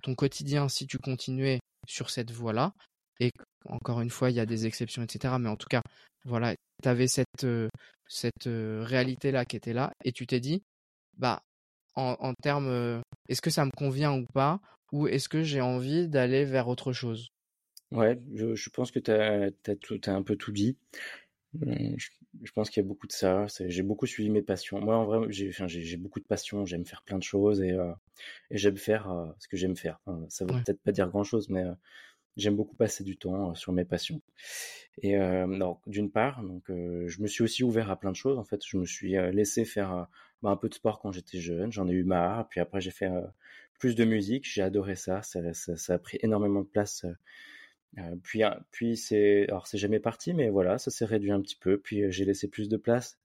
ton 0.02 0.14
quotidien 0.14 0.68
si 0.68 0.86
tu 0.86 0.98
continuais 0.98 1.60
sur 1.88 2.10
cette 2.10 2.30
voie-là. 2.30 2.72
Et 3.20 3.30
encore 3.66 4.00
une 4.00 4.10
fois, 4.10 4.30
il 4.30 4.36
y 4.36 4.40
a 4.40 4.46
des 4.46 4.66
exceptions, 4.66 5.02
etc. 5.02 5.34
Mais 5.38 5.48
en 5.48 5.56
tout 5.56 5.68
cas, 5.68 5.82
voilà, 6.24 6.54
tu 6.82 6.88
avais 6.88 7.06
cette, 7.06 7.44
euh, 7.44 7.68
cette 8.08 8.46
euh, 8.46 8.82
réalité-là 8.84 9.44
qui 9.44 9.56
était 9.56 9.72
là. 9.72 9.92
Et 10.04 10.12
tu 10.12 10.26
t'es 10.26 10.40
dit, 10.40 10.62
bah, 11.16 11.40
en, 11.94 12.32
termes, 12.42 12.68
euh, 12.68 13.00
est-ce 13.28 13.42
que 13.42 13.50
ça 13.50 13.64
me 13.64 13.70
convient 13.70 14.12
ou 14.18 14.24
pas? 14.32 14.60
Ou 14.92 15.08
est-ce 15.08 15.28
que 15.28 15.42
j'ai 15.42 15.60
envie 15.60 16.08
d'aller 16.08 16.44
vers 16.44 16.68
autre 16.68 16.92
chose? 16.92 17.28
Ouais, 17.92 18.18
je, 18.34 18.54
je, 18.54 18.70
pense 18.70 18.90
que 18.90 18.98
tu 18.98 19.10
as, 19.10 19.50
as, 19.68 20.10
un 20.10 20.22
peu 20.22 20.36
tout 20.36 20.52
dit. 20.52 20.76
Je, 21.60 22.52
pense 22.54 22.70
qu'il 22.70 22.82
y 22.82 22.86
a 22.86 22.88
beaucoup 22.88 23.06
de 23.06 23.12
ça. 23.12 23.46
J'ai 23.66 23.82
beaucoup 23.82 24.06
suivi 24.06 24.30
mes 24.30 24.42
passions. 24.42 24.80
Moi, 24.80 24.96
en 24.96 25.04
vrai, 25.04 25.26
j'ai 25.30 25.50
enfin, 25.50 25.66
beaucoup 25.98 26.20
de 26.20 26.24
passions. 26.24 26.64
J'aime 26.64 26.86
faire 26.86 27.02
plein 27.02 27.18
de 27.18 27.22
choses 27.22 27.60
et, 27.60 27.76
et 28.50 28.56
j'aime 28.56 28.78
faire 28.78 29.34
ce 29.38 29.48
que 29.48 29.56
j'aime 29.56 29.76
faire. 29.76 30.00
ça 30.28 30.46
veut 30.46 30.54
peut-être 30.64 30.80
pas 30.80 30.92
dire 30.92 31.08
grand-chose, 31.08 31.50
mais 31.50 31.64
j'aime 32.36 32.56
beaucoup 32.56 32.76
passer 32.76 33.04
du 33.04 33.18
temps 33.18 33.54
sur 33.54 33.72
mes 33.72 33.84
passions. 33.84 34.22
Et 35.02 35.18
euh, 35.18 35.74
d'une 35.86 36.10
part, 36.10 36.42
donc 36.42 36.64
je 36.68 37.20
me 37.20 37.26
suis 37.26 37.44
aussi 37.44 37.62
ouvert 37.64 37.90
à 37.90 38.00
plein 38.00 38.12
de 38.12 38.16
choses. 38.16 38.38
En 38.38 38.44
fait, 38.44 38.62
je 38.66 38.78
me 38.78 38.86
suis 38.86 39.12
laissé 39.32 39.66
faire 39.66 40.06
bah, 40.42 40.50
un 40.50 40.56
peu 40.56 40.70
de 40.70 40.74
sport 40.74 41.00
quand 41.00 41.12
j'étais 41.12 41.38
jeune. 41.38 41.70
J'en 41.70 41.86
ai 41.86 41.92
eu 41.92 42.04
marre. 42.04 42.48
Puis 42.48 42.60
après, 42.60 42.80
j'ai 42.80 42.90
fait 42.90 43.10
plus 43.78 43.94
de 43.94 44.06
musique. 44.06 44.48
J'ai 44.48 44.62
adoré 44.62 44.96
ça. 44.96 45.20
Ça, 45.22 45.40
ça. 45.52 45.94
a 45.94 45.98
pris 45.98 46.18
énormément 46.22 46.62
de 46.62 46.66
place. 46.66 47.04
Puis, 48.22 48.42
puis 48.70 48.96
c'est, 48.96 49.44
alors 49.48 49.66
c'est 49.66 49.78
jamais 49.78 50.00
parti, 50.00 50.34
mais 50.34 50.48
voilà, 50.48 50.78
ça 50.78 50.90
s'est 50.90 51.04
réduit 51.04 51.32
un 51.32 51.40
petit 51.40 51.56
peu. 51.56 51.78
Puis 51.78 52.10
j'ai 52.10 52.24
laissé 52.24 52.48
plus 52.48 52.68
de 52.68 52.76
place 52.76 53.18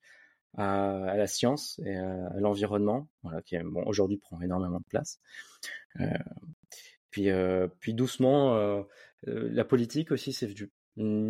à, 0.58 1.04
à 1.06 1.16
la 1.18 1.28
science 1.28 1.80
et 1.86 1.96
à, 1.96 2.34
l'environnement, 2.40 3.08
voilà, 3.24 3.42
qui 3.42 3.58
bon, 3.58 3.84
aujourd'hui 3.86 4.18
prend 4.18 4.42
énormément 4.42 4.80
de 4.80 4.88
place. 4.90 5.20
Puis, 7.18 7.32
euh, 7.32 7.68
puis 7.80 7.96
doucement, 7.96 8.56
euh, 8.58 8.84
euh, 9.28 9.50
la 9.52 9.66
politique 9.66 10.12
aussi, 10.12 10.34
c'est 10.34 10.48
dû 10.48 10.70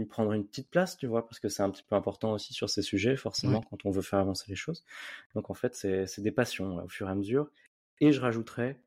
prendre 0.09 0.33
une 0.33 0.45
petite 0.45 0.69
place, 0.69 0.97
tu 0.97 1.07
vois, 1.07 1.25
parce 1.25 1.39
que 1.39 1.49
c'est 1.49 1.63
un 1.63 1.69
petit 1.69 1.83
peu 1.83 1.95
important 1.95 2.33
aussi 2.33 2.53
sur 2.53 2.69
ces 2.69 2.81
sujets, 2.81 3.17
forcément, 3.17 3.61
quand 3.61 3.85
on 3.85 3.91
veut 3.91 4.01
faire 4.01 4.19
avancer 4.19 4.45
les 4.49 4.55
choses. 4.55 4.83
Donc 5.33 5.49
en 5.49 5.53
fait, 5.53 5.75
c'est 5.75 6.21
des 6.21 6.31
passions 6.31 6.83
au 6.83 6.87
fur 6.87 7.07
et 7.07 7.11
à 7.11 7.15
mesure. 7.15 7.49
Et 7.99 8.11
je 8.11 8.19
rajouterais 8.21 8.81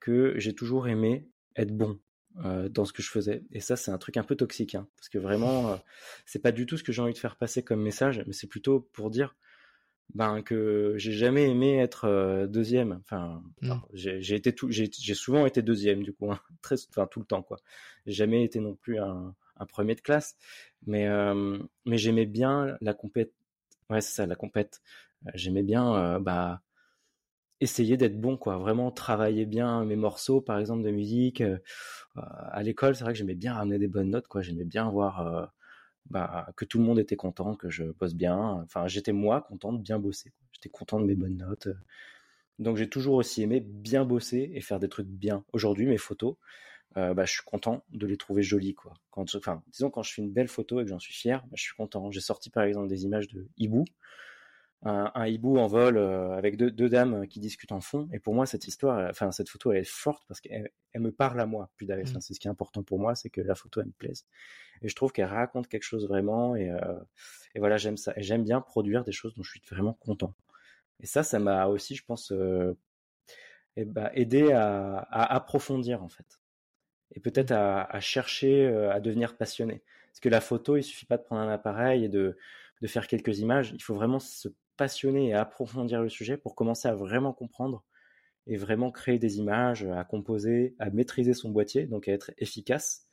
que 0.00 0.34
j'ai 0.36 0.54
toujours 0.54 0.88
aimé 0.88 1.28
être 1.56 1.72
bon 1.72 1.98
euh, 2.44 2.68
dans 2.68 2.84
ce 2.84 2.92
que 2.92 3.02
je 3.02 3.10
faisais. 3.10 3.42
Et 3.52 3.60
ça, 3.60 3.76
c'est 3.76 3.90
un 3.90 3.98
truc 3.98 4.18
un 4.18 4.22
peu 4.22 4.36
toxique, 4.36 4.74
hein, 4.74 4.86
parce 4.96 5.08
que 5.08 5.16
vraiment, 5.16 5.72
euh, 5.72 5.76
c'est 6.26 6.38
pas 6.40 6.52
du 6.52 6.66
tout 6.66 6.76
ce 6.76 6.84
que 6.84 6.92
j'ai 6.92 7.00
envie 7.00 7.14
de 7.14 7.18
faire 7.18 7.36
passer 7.36 7.62
comme 7.62 7.80
message, 7.80 8.22
mais 8.26 8.34
c'est 8.34 8.46
plutôt 8.46 8.80
pour 8.92 9.10
dire, 9.10 9.34
ben 10.14 10.42
que 10.42 10.94
j'ai 10.98 11.12
jamais 11.12 11.48
aimé 11.48 11.78
être 11.78 12.04
euh, 12.04 12.46
deuxième. 12.46 13.00
Enfin, 13.00 13.42
mmh. 13.62 13.72
j'ai 13.94 14.34
été 14.34 14.54
tout, 14.54 14.70
j'ai 14.70 15.14
souvent 15.14 15.46
été 15.46 15.62
deuxième 15.62 16.02
du 16.02 16.12
coup, 16.12 16.30
hein, 16.30 16.38
très, 16.62 16.76
enfin 16.90 17.06
tout 17.06 17.20
le 17.20 17.26
temps 17.26 17.42
quoi. 17.42 17.58
J'ai 18.04 18.12
jamais 18.12 18.44
été 18.44 18.60
non 18.60 18.74
plus 18.74 18.98
un, 18.98 19.34
un 19.56 19.66
premier 19.66 19.94
de 19.94 20.02
classe, 20.02 20.36
mais 20.86 21.08
mais 21.86 21.96
j'aimais 21.98 22.26
bien 22.26 22.76
la 22.82 22.92
compète. 22.92 23.32
Ouais, 23.88 24.00
c'est 24.02 24.14
ça, 24.14 24.26
la 24.26 24.36
compète. 24.36 24.82
J'aimais 25.34 25.62
bien 25.62 26.20
bah 26.20 26.60
essayer 27.60 27.96
d'être 27.96 28.20
bon 28.20 28.36
quoi, 28.36 28.58
vraiment 28.58 28.90
travailler 28.90 29.46
bien 29.46 29.84
mes 29.84 29.96
morceaux 29.96 30.40
par 30.40 30.58
exemple 30.58 30.82
de 30.82 30.90
musique. 30.90 31.42
à 32.16 32.62
l'école, 32.62 32.96
c'est 32.96 33.04
vrai 33.04 33.12
que 33.12 33.18
j'aimais 33.18 33.34
bien 33.34 33.54
ramener 33.54 33.78
des 33.78 33.88
bonnes 33.88 34.10
notes 34.10 34.28
quoi. 34.28 34.42
J'aimais 34.42 34.64
bien 34.64 34.86
avoir 34.88 35.52
bah, 36.10 36.48
que 36.56 36.64
tout 36.64 36.78
le 36.78 36.84
monde 36.84 36.98
était 36.98 37.16
content, 37.16 37.56
que 37.56 37.70
je 37.70 37.84
bosse 37.84 38.14
bien. 38.14 38.38
Enfin, 38.38 38.86
j'étais 38.86 39.12
moi 39.12 39.42
content 39.42 39.72
de 39.72 39.80
bien 39.82 39.98
bosser. 39.98 40.32
J'étais 40.52 40.68
content 40.68 41.00
de 41.00 41.06
mes 41.06 41.14
bonnes 41.14 41.36
notes. 41.36 41.68
Donc 42.58 42.76
j'ai 42.76 42.88
toujours 42.88 43.14
aussi 43.16 43.42
aimé 43.42 43.60
bien 43.60 44.04
bosser 44.04 44.50
et 44.54 44.60
faire 44.60 44.78
des 44.78 44.88
trucs 44.88 45.08
bien. 45.08 45.44
Aujourd'hui, 45.52 45.86
mes 45.86 45.98
photos, 45.98 46.36
euh, 46.96 47.12
bah, 47.12 47.24
je 47.24 47.32
suis 47.32 47.42
content 47.44 47.84
de 47.90 48.06
les 48.06 48.16
trouver 48.16 48.42
jolies. 48.42 48.74
Quoi. 48.74 48.94
Quand, 49.10 49.34
enfin, 49.34 49.62
disons, 49.72 49.90
quand 49.90 50.02
je 50.02 50.14
fais 50.14 50.22
une 50.22 50.32
belle 50.32 50.48
photo 50.48 50.80
et 50.80 50.84
que 50.84 50.88
j'en 50.88 50.98
suis 50.98 51.12
fier, 51.12 51.42
bah, 51.42 51.54
je 51.54 51.62
suis 51.62 51.74
content. 51.76 52.10
J'ai 52.10 52.20
sorti 52.20 52.50
par 52.50 52.64
exemple 52.64 52.88
des 52.88 53.04
images 53.04 53.28
de 53.28 53.48
hibou, 53.58 53.84
un, 54.86 55.10
un 55.14 55.26
hibou 55.26 55.58
en 55.58 55.66
vol 55.66 55.96
euh, 55.96 56.36
avec 56.36 56.56
deux, 56.56 56.70
deux, 56.70 56.88
dames 56.88 57.26
qui 57.26 57.40
discutent 57.40 57.72
en 57.72 57.80
fond. 57.80 58.08
Et 58.12 58.18
pour 58.18 58.34
moi, 58.34 58.46
cette 58.46 58.66
histoire, 58.68 59.10
enfin, 59.10 59.32
cette 59.32 59.48
photo, 59.48 59.72
elle 59.72 59.78
est 59.78 59.88
forte 59.88 60.24
parce 60.28 60.40
qu'elle 60.40 60.70
elle 60.92 61.00
me 61.00 61.12
parle 61.12 61.40
à 61.40 61.46
moi. 61.46 61.70
Plus 61.76 61.86
mmh. 61.86 62.20
c'est 62.20 62.34
ce 62.34 62.40
qui 62.40 62.46
est 62.46 62.50
important 62.50 62.82
pour 62.82 62.98
moi, 62.98 63.14
c'est 63.14 63.30
que 63.30 63.40
la 63.40 63.54
photo, 63.54 63.80
elle 63.80 63.88
me 63.88 63.92
plaise. 63.92 64.24
Et 64.82 64.88
je 64.88 64.94
trouve 64.94 65.12
qu'elle 65.12 65.26
raconte 65.26 65.68
quelque 65.68 65.82
chose 65.82 66.06
vraiment. 66.06 66.56
Et, 66.56 66.70
euh, 66.70 67.00
et 67.54 67.58
voilà, 67.58 67.76
j'aime 67.76 67.96
ça. 67.96 68.12
Et 68.16 68.22
j'aime 68.22 68.44
bien 68.44 68.60
produire 68.60 69.04
des 69.04 69.12
choses 69.12 69.34
dont 69.34 69.42
je 69.42 69.50
suis 69.50 69.62
vraiment 69.70 69.94
content. 69.94 70.34
Et 71.00 71.06
ça, 71.06 71.22
ça 71.22 71.38
m'a 71.38 71.66
aussi, 71.66 71.94
je 71.94 72.04
pense, 72.04 72.32
euh, 72.32 72.76
eh 73.76 73.84
ben, 73.84 74.10
aidé 74.14 74.52
à, 74.52 74.98
à, 75.10 75.34
approfondir 75.34 76.02
en 76.02 76.08
fait. 76.08 76.40
Et 77.14 77.20
peut-être 77.20 77.52
à, 77.52 77.82
à, 77.84 78.00
chercher 78.00 78.66
euh, 78.66 78.92
à 78.92 79.00
devenir 79.00 79.36
passionné. 79.36 79.82
Parce 80.08 80.20
que 80.20 80.28
la 80.28 80.40
photo, 80.40 80.76
il 80.76 80.82
suffit 80.82 81.06
pas 81.06 81.18
de 81.18 81.22
prendre 81.22 81.42
un 81.42 81.52
appareil 81.52 82.04
et 82.04 82.08
de, 82.08 82.38
de 82.80 82.86
faire 82.86 83.06
quelques 83.06 83.38
images. 83.40 83.72
Il 83.74 83.82
faut 83.82 83.94
vraiment 83.94 84.18
se 84.18 84.48
passionner 84.76 85.28
et 85.28 85.34
approfondir 85.34 86.02
le 86.02 86.08
sujet 86.08 86.36
pour 86.36 86.54
commencer 86.54 86.88
à 86.88 86.94
vraiment 86.94 87.32
comprendre 87.32 87.84
et 88.46 88.56
vraiment 88.56 88.90
créer 88.90 89.18
des 89.18 89.38
images, 89.38 89.84
à 89.84 90.04
composer, 90.04 90.74
à 90.78 90.90
maîtriser 90.90 91.34
son 91.34 91.50
boîtier, 91.50 91.86
donc 91.86 92.08
à 92.08 92.12
être 92.12 92.32
efficace 92.38 93.06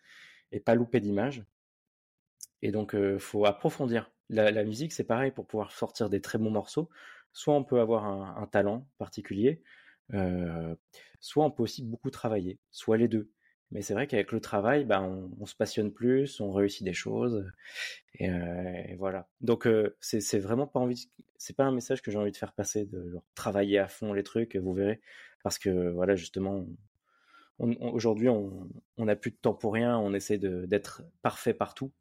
et 0.51 0.59
pas 0.59 0.75
louper 0.75 0.99
d'images. 0.99 1.43
Et 2.61 2.71
donc, 2.71 2.95
euh, 2.95 3.19
faut 3.19 3.45
approfondir. 3.45 4.11
La, 4.29 4.63
musique, 4.63 4.93
c'est 4.93 5.03
pareil 5.03 5.31
pour 5.31 5.45
pouvoir 5.45 5.71
sortir 5.71 6.09
des 6.09 6.21
très 6.21 6.37
bons 6.37 6.49
morceaux 6.49 6.89
soit 7.33 7.55
on 7.55 7.63
peut 7.63 7.79
avoir 7.79 8.05
un, 8.05 8.47
talent 8.47 8.87
particulier, 8.97 9.61
euh, 10.13 10.75
soit 11.19 11.43
on 11.43 11.51
peut 11.51 11.63
aussi 11.63 11.83
beaucoup 11.83 12.11
travailler, 12.11 12.59
soit 12.71 12.97
les 12.97 13.07
deux. 13.07 13.31
Mais 13.73 13.81
c'est 13.81 13.95
vrai 13.95 14.05
qu'avec 14.05 14.31
le 14.31 14.39
travail, 14.39 14.85
ben, 14.85 15.31
on, 15.39 15.47
se 15.47 15.55
passionne 15.55 15.91
plus, 15.91 16.39
on 16.39 16.51
réussit 16.51 16.83
des 16.85 16.93
choses, 16.93 17.51
et, 18.19 18.29
euh, 18.29 18.95
voilà. 18.99 19.27
Donc 19.41 19.65
euh, 19.65 19.97
c'est 19.99 20.37
vraiment 20.37 20.67
pas 20.67 20.79
envie, 20.79 21.09
c'est 21.37 21.55
pas 21.55 21.63
un 21.65 21.71
message 21.71 22.03
que 22.03 22.11
j'ai 22.11 22.19
envie 22.19 22.31
de 22.31 22.37
faire 22.37 22.53
passer 22.53 22.85
de 22.85 23.17
travailler 23.33 23.79
à 23.79 23.87
fond 23.87 24.13
les 24.13 24.21
trucs, 24.21 24.55
vous 24.55 24.73
verrez, 24.73 25.01
parce 25.41 25.57
que 25.57 25.89
voilà 25.89 26.15
justement, 26.15 26.67
aujourd'hui 27.57 28.29
on 28.29 28.69
n'a 28.99 29.15
plus 29.15 29.31
de 29.31 29.37
temps 29.37 29.55
pour 29.55 29.73
rien, 29.73 29.97
on 29.97 30.13
essaie 30.13 30.37
d'être 30.37 31.01
parfait 31.23 31.55
partout. 31.55 31.91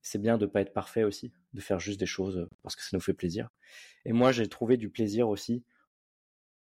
C'est 0.00 0.22
bien 0.22 0.38
de 0.38 0.46
pas 0.46 0.62
être 0.62 0.72
parfait 0.72 1.04
aussi, 1.04 1.32
de 1.52 1.60
faire 1.60 1.78
juste 1.80 2.00
des 2.00 2.06
choses 2.06 2.48
parce 2.62 2.74
que 2.74 2.82
ça 2.82 2.90
nous 2.94 3.00
fait 3.00 3.12
plaisir. 3.12 3.50
Et 4.06 4.12
moi, 4.12 4.32
j'ai 4.32 4.48
trouvé 4.48 4.78
du 4.78 4.88
plaisir 4.88 5.28
aussi 5.28 5.64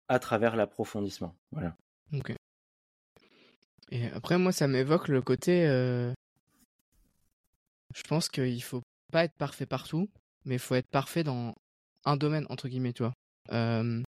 à 0.09 0.19
travers 0.19 0.55
l'approfondissement. 0.55 1.37
Voilà. 1.51 1.77
Ok. 2.11 2.33
Et 3.91 4.07
après, 4.07 4.37
moi, 4.37 4.51
ça 4.51 4.67
m'évoque 4.67 5.07
le 5.07 5.21
côté. 5.21 5.65
Euh... 5.65 6.13
Je 7.95 8.03
pense 8.03 8.29
qu'il 8.29 8.61
faut 8.63 8.83
pas 9.11 9.23
être 9.23 9.35
parfait 9.35 9.65
partout, 9.65 10.09
mais 10.45 10.55
il 10.55 10.59
faut 10.59 10.75
être 10.75 10.89
parfait 10.89 11.23
dans 11.23 11.55
un 12.05 12.17
domaine, 12.17 12.45
entre 12.49 12.67
guillemets, 12.69 12.93
toi. 12.93 13.13
Euh... 13.51 14.01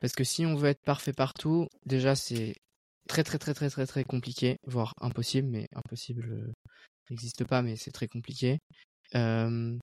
Parce 0.00 0.14
que 0.14 0.24
si 0.24 0.46
on 0.46 0.54
veut 0.54 0.68
être 0.68 0.84
parfait 0.84 1.12
partout, 1.12 1.66
déjà, 1.86 2.14
c'est 2.14 2.54
très, 3.08 3.24
très, 3.24 3.38
très, 3.38 3.54
très, 3.54 3.70
très, 3.70 3.86
très 3.86 4.04
compliqué, 4.04 4.58
voire 4.66 4.92
impossible, 5.00 5.48
mais 5.48 5.66
impossible 5.74 6.30
euh, 6.30 6.52
n'existe 7.10 7.44
pas, 7.44 7.62
mais 7.62 7.76
c'est 7.76 7.90
très 7.92 8.08
compliqué. 8.08 8.58
Euh... 9.14 9.76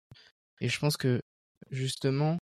Et 0.61 0.69
je 0.69 0.79
pense 0.79 0.95
que, 0.95 1.21
justement, 1.71 2.37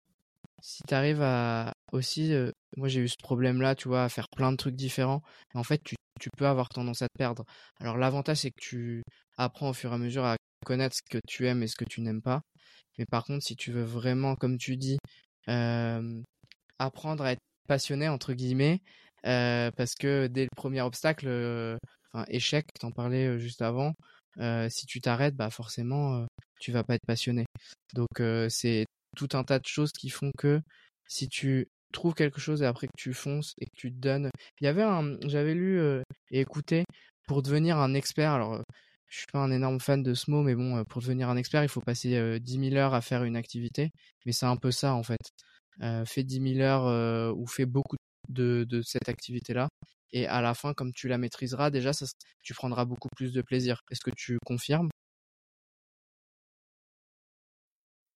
si 0.64 0.82
tu 0.88 0.94
arrives 0.94 1.20
à 1.20 1.74
aussi, 1.92 2.32
moi 2.78 2.88
j'ai 2.88 3.00
eu 3.00 3.08
ce 3.08 3.18
problème-là, 3.22 3.74
tu 3.74 3.88
vois, 3.88 4.04
à 4.04 4.08
faire 4.08 4.28
plein 4.34 4.50
de 4.50 4.56
trucs 4.56 4.74
différents, 4.74 5.22
en 5.52 5.62
fait 5.62 5.82
tu, 5.84 5.94
peux 6.38 6.46
avoir 6.46 6.70
tendance 6.70 7.02
à 7.02 7.08
te 7.08 7.18
perdre. 7.18 7.44
Alors 7.80 7.98
l'avantage 7.98 8.38
c'est 8.38 8.50
que 8.50 8.60
tu 8.60 9.02
apprends 9.36 9.68
au 9.68 9.72
fur 9.74 9.92
et 9.92 9.94
à 9.94 9.98
mesure 9.98 10.24
à 10.24 10.36
connaître 10.64 10.96
ce 10.96 11.02
que 11.02 11.18
tu 11.28 11.46
aimes 11.46 11.62
et 11.62 11.66
ce 11.66 11.76
que 11.76 11.84
tu 11.84 12.00
n'aimes 12.00 12.22
pas. 12.22 12.40
Mais 12.98 13.04
par 13.04 13.24
contre, 13.24 13.44
si 13.44 13.56
tu 13.56 13.72
veux 13.72 13.82
vraiment, 13.82 14.36
comme 14.36 14.56
tu 14.56 14.78
dis, 14.78 14.96
apprendre 16.78 17.24
à 17.24 17.32
être 17.32 17.42
passionné 17.68 18.08
entre 18.08 18.32
guillemets, 18.32 18.80
parce 19.22 19.94
que 19.94 20.28
dès 20.28 20.44
le 20.44 20.56
premier 20.56 20.80
obstacle, 20.80 21.28
enfin 22.12 22.24
échec, 22.28 22.66
t'en 22.80 22.90
parlais 22.90 23.38
juste 23.38 23.60
avant, 23.60 23.92
si 24.70 24.86
tu 24.86 25.02
t'arrêtes, 25.02 25.36
bah 25.36 25.50
forcément 25.50 26.26
tu 26.58 26.72
vas 26.72 26.84
pas 26.84 26.94
être 26.94 27.06
passionné. 27.06 27.44
Donc 27.94 28.08
c'est 28.48 28.86
tout 29.14 29.28
un 29.34 29.44
tas 29.44 29.58
de 29.58 29.66
choses 29.66 29.92
qui 29.92 30.10
font 30.10 30.30
que 30.36 30.60
si 31.06 31.28
tu 31.28 31.68
trouves 31.92 32.14
quelque 32.14 32.40
chose 32.40 32.62
et 32.62 32.66
après 32.66 32.88
que 32.88 32.96
tu 32.96 33.14
fonces 33.14 33.54
et 33.58 33.66
que 33.66 33.76
tu 33.76 33.92
te 33.92 33.98
donnes. 33.98 34.30
Il 34.60 34.64
y 34.64 34.68
avait 34.68 34.82
un, 34.82 35.16
j'avais 35.26 35.54
lu 35.54 35.78
euh, 35.80 36.02
et 36.30 36.40
écouté 36.40 36.84
pour 37.26 37.42
devenir 37.42 37.78
un 37.78 37.94
expert. 37.94 38.32
Alors, 38.32 38.62
je 39.14 39.18
suis 39.18 39.26
pas 39.32 39.38
un 39.38 39.52
énorme 39.52 39.80
fan 39.80 40.02
de 40.02 40.12
ce 40.14 40.30
mot, 40.30 40.42
mais 40.42 40.56
bon, 40.56 40.76
euh, 40.76 40.84
pour 40.84 41.00
devenir 41.00 41.28
un 41.28 41.36
expert, 41.36 41.62
il 41.62 41.68
faut 41.68 41.80
passer 41.80 42.16
euh, 42.16 42.38
10 42.40 42.70
000 42.70 42.74
heures 42.76 42.94
à 42.94 43.00
faire 43.00 43.24
une 43.24 43.36
activité. 43.36 43.90
Mais 44.26 44.32
c'est 44.32 44.46
un 44.46 44.56
peu 44.56 44.72
ça 44.72 44.94
en 44.94 45.04
fait. 45.04 45.20
Euh, 45.82 46.04
fais 46.04 46.24
10 46.24 46.54
000 46.56 46.60
heures 46.60 47.36
ou 47.36 47.46
fais 47.46 47.66
beaucoup 47.66 47.96
de, 48.28 48.66
de 48.68 48.82
cette 48.82 49.08
activité-là. 49.08 49.68
Et 50.12 50.26
à 50.26 50.40
la 50.40 50.54
fin, 50.54 50.74
comme 50.74 50.92
tu 50.92 51.08
la 51.08 51.18
maîtriseras, 51.18 51.70
déjà, 51.70 51.92
ça, 51.92 52.06
tu 52.42 52.54
prendras 52.54 52.84
beaucoup 52.84 53.08
plus 53.16 53.32
de 53.32 53.42
plaisir. 53.42 53.80
Est-ce 53.90 54.00
que 54.00 54.12
tu 54.16 54.38
confirmes? 54.44 54.88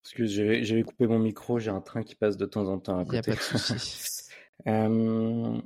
Excuse, 0.09 0.33
j'avais 0.63 0.85
coupé 0.85 1.07
mon 1.07 1.19
micro, 1.19 1.59
j'ai 1.59 1.71
un 1.71 1.83
train 1.83 2.03
qui 2.03 2.15
passe 2.15 2.39
de 2.39 2.47
temps 2.47 2.67
en 2.69 2.79
temps 2.79 2.99
à 2.99 3.05
côté. 3.05 3.21
Il 3.27 3.31
n'y 3.31 3.37
a 3.37 3.37
pas 3.37 3.37
de 3.37 3.59
souci. 3.59 4.23
euh... 4.67 5.61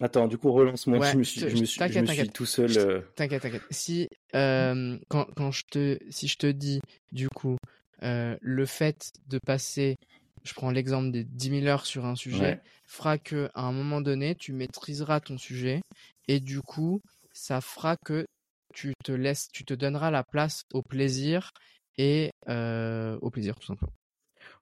Attends, 0.00 0.26
du 0.26 0.38
coup, 0.38 0.50
relance-moi. 0.50 0.98
Ouais, 0.98 1.12
je 1.12 1.18
me 1.18 1.22
suis, 1.22 1.40
je 1.40 1.46
me 1.46 1.64
suis, 1.64 1.80
je 1.80 2.00
me 2.00 2.06
suis 2.06 2.28
tout 2.30 2.46
seul. 2.46 2.76
Euh... 2.76 3.00
T'inquiète, 3.14 3.42
t'inquiète. 3.42 3.62
Si, 3.70 4.08
euh, 4.34 4.98
quand, 5.06 5.26
quand 5.36 5.52
je 5.52 5.62
te, 5.70 5.98
si 6.10 6.26
je 6.26 6.36
te 6.36 6.48
dis, 6.48 6.80
du 7.12 7.28
coup, 7.28 7.56
euh, 8.02 8.36
le 8.40 8.66
fait 8.66 9.12
de 9.28 9.38
passer, 9.38 9.94
je 10.42 10.54
prends 10.54 10.72
l'exemple 10.72 11.12
des 11.12 11.22
10 11.22 11.60
000 11.60 11.66
heures 11.66 11.86
sur 11.86 12.06
un 12.06 12.16
sujet, 12.16 12.40
ouais. 12.40 12.60
fera 12.88 13.18
que 13.18 13.48
à 13.54 13.62
un 13.62 13.72
moment 13.72 14.00
donné, 14.00 14.34
tu 14.34 14.52
maîtriseras 14.52 15.20
ton 15.20 15.38
sujet 15.38 15.80
et 16.26 16.40
du 16.40 16.60
coup, 16.60 17.00
ça 17.32 17.60
fera 17.60 17.96
que 17.96 18.26
tu 18.72 18.94
te 19.04 19.12
laisses, 19.12 19.48
tu 19.52 19.64
te 19.64 19.74
donneras 19.74 20.10
la 20.10 20.24
place 20.24 20.64
au 20.72 20.82
plaisir 20.82 21.52
et 21.98 22.30
au 22.46 23.30
plaisir 23.30 23.54
tout 23.58 23.66
simplement. 23.66 23.92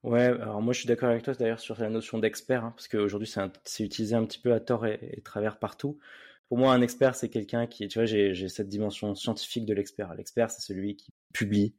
Ouais, 0.03 0.25
alors 0.25 0.61
moi 0.61 0.73
je 0.73 0.79
suis 0.79 0.87
d'accord 0.87 1.09
avec 1.09 1.23
toi 1.23 1.33
d'ailleurs 1.33 1.59
sur 1.59 1.79
la 1.79 1.89
notion 1.89 2.17
d'expert, 2.17 2.65
hein, 2.65 2.73
parce 2.75 2.87
qu'aujourd'hui 2.87 3.31
c'est 3.63 3.83
utilisé 3.83 4.15
un 4.15 4.25
petit 4.25 4.39
peu 4.39 4.53
à 4.53 4.59
tort 4.59 4.85
et, 4.85 4.99
et 5.13 5.21
travers 5.21 5.59
partout. 5.59 5.99
Pour 6.51 6.57
moi, 6.57 6.73
un 6.73 6.81
expert, 6.81 7.15
c'est 7.15 7.29
quelqu'un 7.29 7.65
qui, 7.65 7.87
tu 7.87 7.97
vois, 7.97 8.05
j'ai 8.05 8.49
cette 8.49 8.67
dimension 8.67 9.15
scientifique 9.15 9.65
de 9.65 9.73
l'expert. 9.73 10.13
L'expert, 10.15 10.51
c'est 10.51 10.59
celui 10.61 10.97
qui 10.97 11.13
publie, 11.33 11.75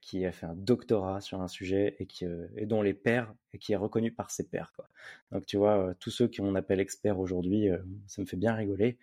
qui 0.00 0.24
a 0.24 0.32
fait 0.32 0.46
un 0.46 0.54
doctorat 0.54 1.20
sur 1.20 1.40
un 1.40 1.48
sujet 1.48 1.96
et 1.98 2.06
qui 2.06 2.24
euh, 2.24 2.46
et 2.56 2.66
dont 2.66 2.82
les 2.82 2.94
pairs 2.94 3.34
et 3.52 3.58
qui 3.58 3.72
est 3.72 3.76
reconnu 3.76 4.12
par 4.12 4.30
ses 4.30 4.48
pairs. 4.48 4.72
Quoi. 4.74 4.88
Donc 5.32 5.46
tu 5.46 5.56
vois, 5.56 5.78
euh, 5.78 5.94
tous 5.98 6.10
ceux 6.10 6.28
qu'on 6.28 6.54
appelle 6.54 6.80
experts 6.80 7.18
aujourd'hui, 7.18 7.68
euh, 7.68 7.78
ça 8.06 8.22
me 8.22 8.26
fait 8.26 8.36
bien 8.36 8.54
rigoler. 8.54 8.98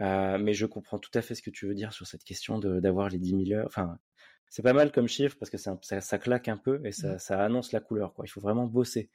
Euh, 0.00 0.38
mais 0.38 0.54
je 0.54 0.66
comprends 0.66 0.98
tout 0.98 1.10
à 1.14 1.22
fait 1.22 1.34
ce 1.34 1.42
que 1.42 1.50
tu 1.50 1.66
veux 1.66 1.74
dire 1.74 1.92
sur 1.92 2.06
cette 2.06 2.24
question 2.24 2.58
d'avoir 2.58 3.08
les 3.08 3.18
10 3.18 3.46
000 3.46 3.58
heures. 3.58 3.66
Enfin, 3.66 3.98
c'est 4.48 4.62
pas 4.62 4.72
mal 4.72 4.92
comme 4.92 5.08
chiffre 5.08 5.36
parce 5.38 5.50
que 5.50 5.58
ça, 5.58 5.78
ça, 5.82 6.00
ça 6.00 6.18
claque 6.18 6.48
un 6.48 6.56
peu 6.56 6.80
et 6.84 6.92
ça, 6.92 7.14
mmh. 7.14 7.18
ça, 7.18 7.44
annonce 7.44 7.72
la 7.72 7.80
couleur. 7.80 8.14
Quoi. 8.14 8.24
Il 8.26 8.28
faut 8.28 8.40
vraiment 8.40 8.66
bosser. 8.66 9.10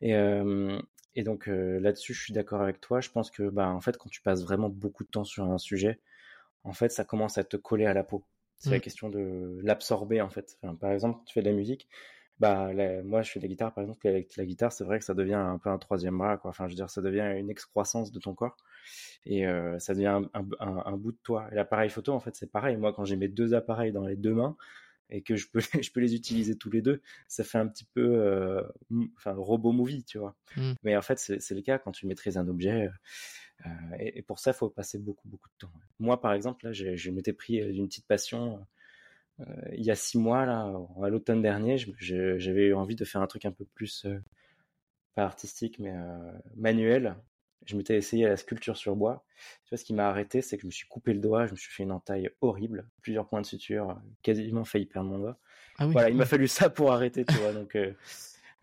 Et, 0.00 0.14
euh, 0.14 0.80
et 1.14 1.22
donc 1.22 1.48
euh, 1.48 1.78
là-dessus, 1.80 2.14
je 2.14 2.22
suis 2.22 2.32
d'accord 2.32 2.62
avec 2.62 2.80
toi. 2.80 3.00
Je 3.00 3.10
pense 3.10 3.30
que, 3.30 3.48
bah, 3.48 3.68
en 3.68 3.80
fait, 3.80 3.96
quand 3.96 4.10
tu 4.10 4.20
passes 4.20 4.42
vraiment 4.42 4.68
beaucoup 4.68 5.04
de 5.04 5.08
temps 5.08 5.24
sur 5.24 5.44
un 5.44 5.58
sujet, 5.58 6.00
en 6.64 6.72
fait, 6.72 6.90
ça 6.90 7.04
commence 7.04 7.38
à 7.38 7.44
te 7.44 7.56
coller 7.56 7.86
à 7.86 7.94
la 7.94 8.04
peau. 8.04 8.24
C'est 8.64 8.70
mmh. 8.70 8.72
la 8.72 8.80
question 8.80 9.10
de 9.10 9.60
l'absorber, 9.62 10.22
en 10.22 10.30
fait. 10.30 10.56
Enfin, 10.62 10.74
par 10.74 10.90
exemple, 10.90 11.18
quand 11.18 11.24
tu 11.24 11.34
fais 11.34 11.42
de 11.42 11.50
la 11.50 11.54
musique, 11.54 11.86
bah 12.40 12.72
la, 12.72 13.02
moi 13.02 13.22
je 13.22 13.30
fais 13.30 13.38
de 13.38 13.44
la 13.44 13.48
guitare 13.48 13.72
par 13.72 13.82
exemple 13.82 14.08
avec 14.08 14.36
la 14.36 14.44
guitare 14.44 14.72
c'est 14.72 14.82
vrai 14.82 14.98
que 14.98 15.04
ça 15.04 15.14
devient 15.14 15.34
un 15.34 15.58
peu 15.58 15.70
un 15.70 15.78
troisième 15.78 16.18
bras 16.18 16.36
quoi 16.36 16.50
enfin 16.50 16.66
je 16.66 16.72
veux 16.72 16.76
dire 16.76 16.90
ça 16.90 17.00
devient 17.00 17.32
une 17.38 17.48
excroissance 17.48 18.10
de 18.10 18.18
ton 18.18 18.34
corps 18.34 18.56
et 19.24 19.46
euh, 19.46 19.78
ça 19.78 19.94
devient 19.94 20.08
un, 20.08 20.30
un, 20.34 20.44
un, 20.58 20.82
un, 20.84 20.96
bout 20.96 21.12
de 21.12 21.18
toi 21.22 21.46
et 21.52 21.54
l'appareil 21.54 21.90
photo 21.90 22.12
en 22.12 22.18
fait 22.18 22.34
c'est 22.34 22.50
pareil 22.50 22.76
moi 22.76 22.92
quand 22.92 23.04
j'ai 23.04 23.14
mes 23.14 23.28
deux 23.28 23.54
appareils 23.54 23.92
dans 23.92 24.04
les 24.04 24.16
deux 24.16 24.34
mains 24.34 24.56
et 25.10 25.22
que 25.22 25.36
je 25.36 25.46
peux 25.48 25.60
je 25.80 25.92
peux 25.92 26.00
les 26.00 26.16
utiliser 26.16 26.58
tous 26.58 26.70
les 26.70 26.82
deux 26.82 27.02
ça 27.28 27.44
fait 27.44 27.58
un 27.58 27.68
petit 27.68 27.84
peu 27.84 28.02
euh, 28.02 28.62
enfin 29.16 29.34
robot 29.34 29.70
movie 29.70 30.02
tu 30.02 30.18
vois 30.18 30.34
mmh. 30.56 30.72
mais 30.82 30.96
en 30.96 31.02
fait 31.02 31.18
c'est 31.18 31.54
le 31.54 31.62
cas 31.62 31.78
quand 31.78 31.92
tu 31.92 32.06
maîtrises 32.06 32.36
un 32.36 32.48
objet 32.48 32.86
euh, 32.86 32.90
et, 33.98 34.18
et, 34.18 34.22
pour 34.22 34.38
ça 34.38 34.50
il 34.50 34.54
faut 34.54 34.68
passer 34.68 34.98
beaucoup 34.98 35.28
beaucoup 35.28 35.48
de 35.48 35.66
temps 35.66 35.72
moi 35.98 36.20
par 36.20 36.32
exemple 36.32 36.66
là 36.66 36.72
je, 36.72 36.96
je 36.96 37.10
m'étais 37.10 37.32
pris 37.32 37.64
d'une 37.72 37.88
petite 37.88 38.06
passion 38.06 38.66
euh, 39.40 39.44
il 39.72 39.84
y 39.84 39.90
a 39.90 39.94
six 39.94 40.18
mois, 40.18 40.46
là, 40.46 40.72
à 41.02 41.08
l'automne 41.08 41.42
dernier, 41.42 41.76
j'avais 41.98 42.66
eu 42.66 42.74
envie 42.74 42.96
de 42.96 43.04
faire 43.04 43.20
un 43.20 43.26
truc 43.26 43.44
un 43.44 43.52
peu 43.52 43.64
plus, 43.74 44.04
euh, 44.06 44.22
pas 45.14 45.24
artistique, 45.24 45.78
mais 45.78 45.92
euh, 45.92 46.32
manuel. 46.56 47.16
Je 47.66 47.76
m'étais 47.76 47.96
essayé 47.96 48.26
à 48.26 48.28
la 48.28 48.36
sculpture 48.36 48.76
sur 48.76 48.94
bois. 48.94 49.24
Tu 49.64 49.70
vois, 49.70 49.78
ce 49.78 49.84
qui 49.84 49.94
m'a 49.94 50.08
arrêté, 50.08 50.42
c'est 50.42 50.56
que 50.56 50.62
je 50.62 50.66
me 50.66 50.70
suis 50.70 50.86
coupé 50.86 51.14
le 51.14 51.20
doigt, 51.20 51.46
je 51.46 51.52
me 51.52 51.56
suis 51.56 51.72
fait 51.72 51.82
une 51.82 51.92
entaille 51.92 52.28
horrible, 52.42 52.88
plusieurs 53.00 53.26
points 53.26 53.40
de 53.40 53.46
suture, 53.46 53.98
quasiment 54.22 54.64
failli 54.64 54.84
perdre 54.84 55.08
mon 55.08 55.18
doigt. 55.18 55.38
Ah 55.78 55.86
voilà, 55.86 56.10
il 56.10 56.16
m'a 56.16 56.26
fallu 56.26 56.46
ça 56.46 56.68
pour 56.68 56.92
arrêter, 56.92 57.24
tu 57.24 57.34
vois. 57.36 57.52
Donc, 57.52 57.74
euh, 57.74 57.94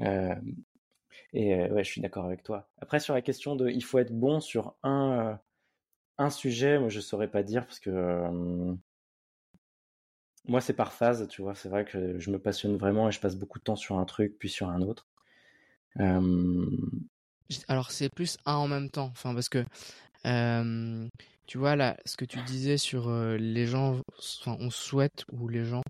euh, 0.02 0.36
et 1.34 1.56
euh, 1.56 1.70
ouais, 1.70 1.84
je 1.84 1.90
suis 1.90 2.02
d'accord 2.02 2.26
avec 2.26 2.44
toi. 2.44 2.70
Après, 2.82 3.00
sur 3.00 3.14
la 3.14 3.22
question 3.22 3.56
de, 3.56 3.70
il 3.70 3.84
faut 3.84 4.00
être 4.00 4.12
bon 4.14 4.40
sur 4.40 4.76
un 4.84 5.40
un 6.18 6.30
sujet, 6.30 6.78
moi 6.78 6.90
je 6.90 7.00
saurais 7.00 7.30
pas 7.30 7.42
dire 7.42 7.66
parce 7.66 7.80
que 7.80 8.76
moi 10.48 10.62
c'est 10.62 10.74
par 10.74 10.94
phase, 10.94 11.28
tu 11.30 11.42
vois. 11.42 11.56
C'est 11.56 11.70
vrai 11.70 11.84
que 11.86 12.20
je 12.20 12.30
me 12.30 12.38
passionne 12.38 12.78
vraiment 12.78 13.10
et 13.10 13.12
je 13.12 13.20
passe 13.20 13.36
beaucoup 13.36 13.58
de 13.60 13.64
temps 13.64 13.76
sur 13.76 13.98
un 13.98 14.06
truc 14.06 14.38
puis 14.38 14.50
sur 14.50 14.70
un 14.70 14.82
autre. 14.82 15.08
Alors 17.68 17.92
c'est 17.92 18.14
plus 18.14 18.38
un 18.46 18.56
en 18.56 18.68
même 18.68 18.90
temps, 18.90 19.10
enfin 19.12 19.34
parce 19.34 19.50
que 19.50 19.66
tu 21.48 21.58
vois 21.58 21.76
là, 21.76 21.98
ce 22.06 22.18
que 22.18 22.26
tu 22.26 22.40
disais 22.44 22.78
sur 22.78 23.10
les 23.10 23.66
gens, 23.66 24.00
enfin 24.20 24.58
on 24.60 24.70
souhaite 24.70 25.26
ou 25.32 25.48
les 25.48 25.66
gens 25.66 25.82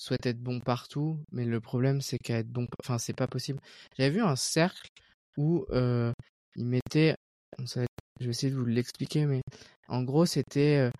souhaitent 0.00 0.26
être 0.26 0.40
bons 0.40 0.60
partout, 0.60 1.22
mais 1.30 1.44
le 1.44 1.60
problème 1.60 2.00
c'est 2.00 2.18
qu'à 2.18 2.38
être 2.38 2.48
bon, 2.48 2.66
enfin 2.82 2.98
c'est 2.98 3.12
pas 3.12 3.28
possible. 3.28 3.60
J'avais 3.98 4.10
vu 4.10 4.22
un 4.22 4.36
cercle 4.36 4.88
où 5.36 5.66
ils 5.70 6.64
mettaient, 6.64 7.14
je 7.58 8.24
vais 8.24 8.30
essayer 8.30 8.50
de 8.50 8.56
vous 8.58 8.64
l'expliquer, 8.64 9.26
mais 9.26 9.42
en 9.88 10.02
gros 10.02 10.24
c'était 10.24 10.90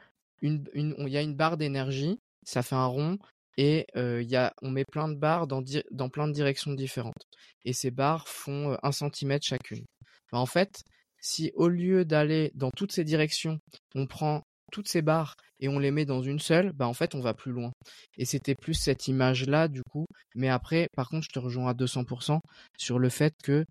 une, 0.43 0.65
une, 0.75 0.95
il 0.99 1.09
y 1.09 1.17
a 1.17 1.23
une 1.23 1.35
barre 1.35 1.57
d'énergie, 1.57 2.19
ça 2.45 2.63
fait 2.63 2.75
un 2.77 2.87
rond 2.87 3.19
et 3.57 3.87
y 3.95 4.37
a, 4.37 4.53
on 4.63 4.71
met 4.71 4.85
plein 4.85 5.09
de 5.09 5.15
barres 5.17 5.47
dans, 5.47 5.63
dans 5.91 6.09
plein 6.11 6.29
de 6.29 6.33
directions 6.33 6.75
différentes. 6.75 7.25
Et 7.65 7.73
ces 7.73 7.91
barres 7.91 8.29
font 8.29 8.77
un 8.83 8.93
centimètre 8.93 9.47
chacune. 9.47 9.85
Bah, 10.31 10.39
en 10.39 10.47
fait, 10.47 10.83
si 11.21 11.53
au 11.55 11.69
lieu 11.69 12.05
d'aller 12.05 12.51
dans 12.55 12.71
toutes 12.71 12.93
ces 12.93 13.05
directions, 13.05 13.59
on 13.95 14.07
prend 14.07 14.43
toutes 14.71 14.89
ces 14.89 15.03
barres 15.03 15.35
et 15.59 15.69
on 15.69 15.79
les 15.79 15.91
met 15.91 16.05
dans 16.05 16.23
une 16.23 16.39
seule, 16.39 16.73
bah 16.73 16.87
en 16.87 16.95
fait 16.95 17.15
on 17.15 17.21
va 17.21 17.35
plus 17.35 17.53
loin. 17.53 17.73
Et 18.17 18.25
c'était 18.25 18.55
plus 18.55 18.75
cette 18.75 19.09
image 19.09 19.47
là 19.47 19.69
du 19.69 19.83
coup. 19.83 20.07
Mais 20.35 20.49
après, 20.49 20.89
par 20.97 21.09
contre, 21.09 21.27
je 21.27 21.33
te 21.33 21.39
rejoins 21.39 21.69
à 21.69 21.75
200% 21.75 22.41
sur 22.79 22.99
le 22.99 23.09
fait 23.09 23.35
que 23.43 23.65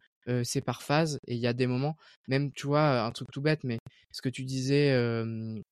c'est 0.43 0.62
par 0.62 0.84
phase 0.84 1.18
et 1.26 1.34
il 1.34 1.39
y 1.39 1.47
a 1.47 1.54
des 1.54 1.66
moments, 1.66 1.95
même 2.28 2.52
tu 2.52 2.68
vois, 2.68 3.02
un 3.02 3.12
truc 3.12 3.30
tout 3.32 3.41
bête, 3.41 3.64
mais 3.64 3.80
ce 4.12 4.22
que 4.22 4.30
tu 4.30 4.43
disais 4.43 4.95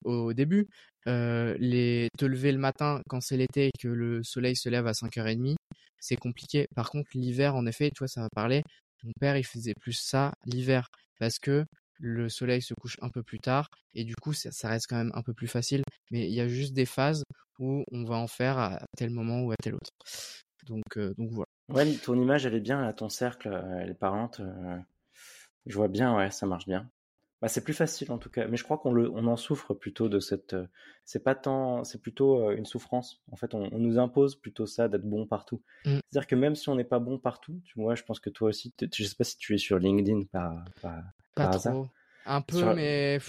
au 0.04 0.34
début, 0.34 0.68
te 1.06 2.26
lever 2.26 2.52
le 2.52 2.58
matin 2.58 3.02
quand 3.08 3.22
c'est 3.22 3.38
l'été 3.38 3.68
et 3.68 3.72
que 3.80 3.88
le 3.88 4.24
soleil 4.24 4.56
se 4.56 4.70
lève 4.70 4.88
à 4.88 4.94
5h30, 4.94 5.56
c'est 6.00 6.16
compliqué. 6.16 6.66
Par 6.76 6.90
contre, 6.90 7.10
l'hiver, 7.14 7.56
en 7.56 7.68
effet, 7.68 7.92
tu 7.92 8.00
vois, 8.00 8.08
ça 8.08 8.22
va 8.22 8.30
parler. 8.34 8.64
Mon 9.04 9.12
père, 9.20 9.38
il 9.38 9.46
faisait 9.46 9.76
plus 9.80 9.94
ça 9.94 10.34
l'hiver 10.46 10.88
parce 11.20 11.38
que 11.38 11.64
le 12.00 12.30
soleil 12.30 12.62
se 12.62 12.74
couche 12.74 12.98
un 13.02 13.10
peu 13.10 13.24
plus 13.24 13.40
tard 13.40 13.70
et 13.94 14.04
du 14.04 14.16
coup, 14.16 14.34
ça, 14.34 14.70
reste 14.70 14.88
quand 14.88 14.98
même 14.98 15.12
un 15.14 15.24
peu 15.24 15.34
plus 15.34 15.48
facile. 15.48 15.84
Mais 16.12 16.28
il 16.28 16.34
y 16.34 16.42
a 16.42 16.48
juste 16.48 16.74
des 16.74 16.86
phases 16.86 17.24
où 17.60 17.84
on 17.92 18.04
va 18.04 18.16
en 18.16 18.28
faire 18.28 18.58
à 18.58 18.80
tel 18.98 19.10
moment 19.10 19.42
ou 19.42 19.52
à 19.52 19.56
tel 19.62 19.76
autre. 19.76 19.92
Donc, 20.66 20.98
donc 21.18 21.32
voilà. 21.32 21.48
Ouais, 21.70 21.94
ton 21.98 22.20
image, 22.22 22.46
elle 22.46 22.56
est 22.56 22.62
bien, 22.62 22.92
ton 22.94 23.10
cercle, 23.10 23.50
elle 23.82 23.90
est 23.90 23.94
parente. 23.94 24.42
je 25.66 25.76
vois 25.76 25.88
bien, 25.88 26.16
ouais, 26.16 26.32
ça 26.32 26.46
marche 26.46 26.66
bien. 26.66 26.90
Bah, 27.42 27.48
c'est 27.48 27.64
plus 27.64 27.74
facile 27.74 28.12
en 28.12 28.18
tout 28.18 28.32
cas, 28.32 28.48
mais 28.48 28.58
je 28.58 28.64
crois 28.64 28.80
qu'on 28.80 28.92
le, 28.92 29.12
on 29.12 29.28
en 29.28 29.38
souffre 29.38 29.76
plutôt 29.76 30.10
de 30.10 30.20
cette. 30.20 30.56
c'est 31.06 31.24
pas 31.24 31.36
tant, 31.36 31.84
c'est 31.84 32.02
plutôt 32.02 32.50
une 32.52 32.66
souffrance. 32.66 33.22
En 33.32 33.36
fait, 33.36 33.54
on, 33.54 33.70
nous 33.78 34.00
impose 34.00 34.36
plutôt 34.36 34.66
ça 34.66 34.88
d'être 34.88 35.08
bon 35.08 35.28
partout. 35.28 35.62
Mmh. 35.86 36.00
C'est-à-dire 36.10 36.28
que 36.28 36.36
même 36.36 36.56
si 36.56 36.70
on 36.70 36.76
n'est 36.76 36.84
pas 36.84 36.98
bon 36.98 37.20
partout, 37.20 37.62
tu 37.64 37.80
vois, 37.80 37.94
je 37.94 38.02
pense 38.02 38.20
que 38.20 38.32
toi 38.32 38.50
aussi, 38.50 38.74
je 38.82 39.04
sais 39.04 39.16
pas 39.16 39.24
si 39.24 39.38
tu 39.38 39.54
es 39.54 39.60
sur 39.60 39.78
LinkedIn 39.78 40.24
par, 40.32 40.66
par, 40.82 41.04
pas 41.36 41.50
trop. 41.50 41.88
Un 42.26 42.42
peu, 42.42 42.74
mais 42.74 43.20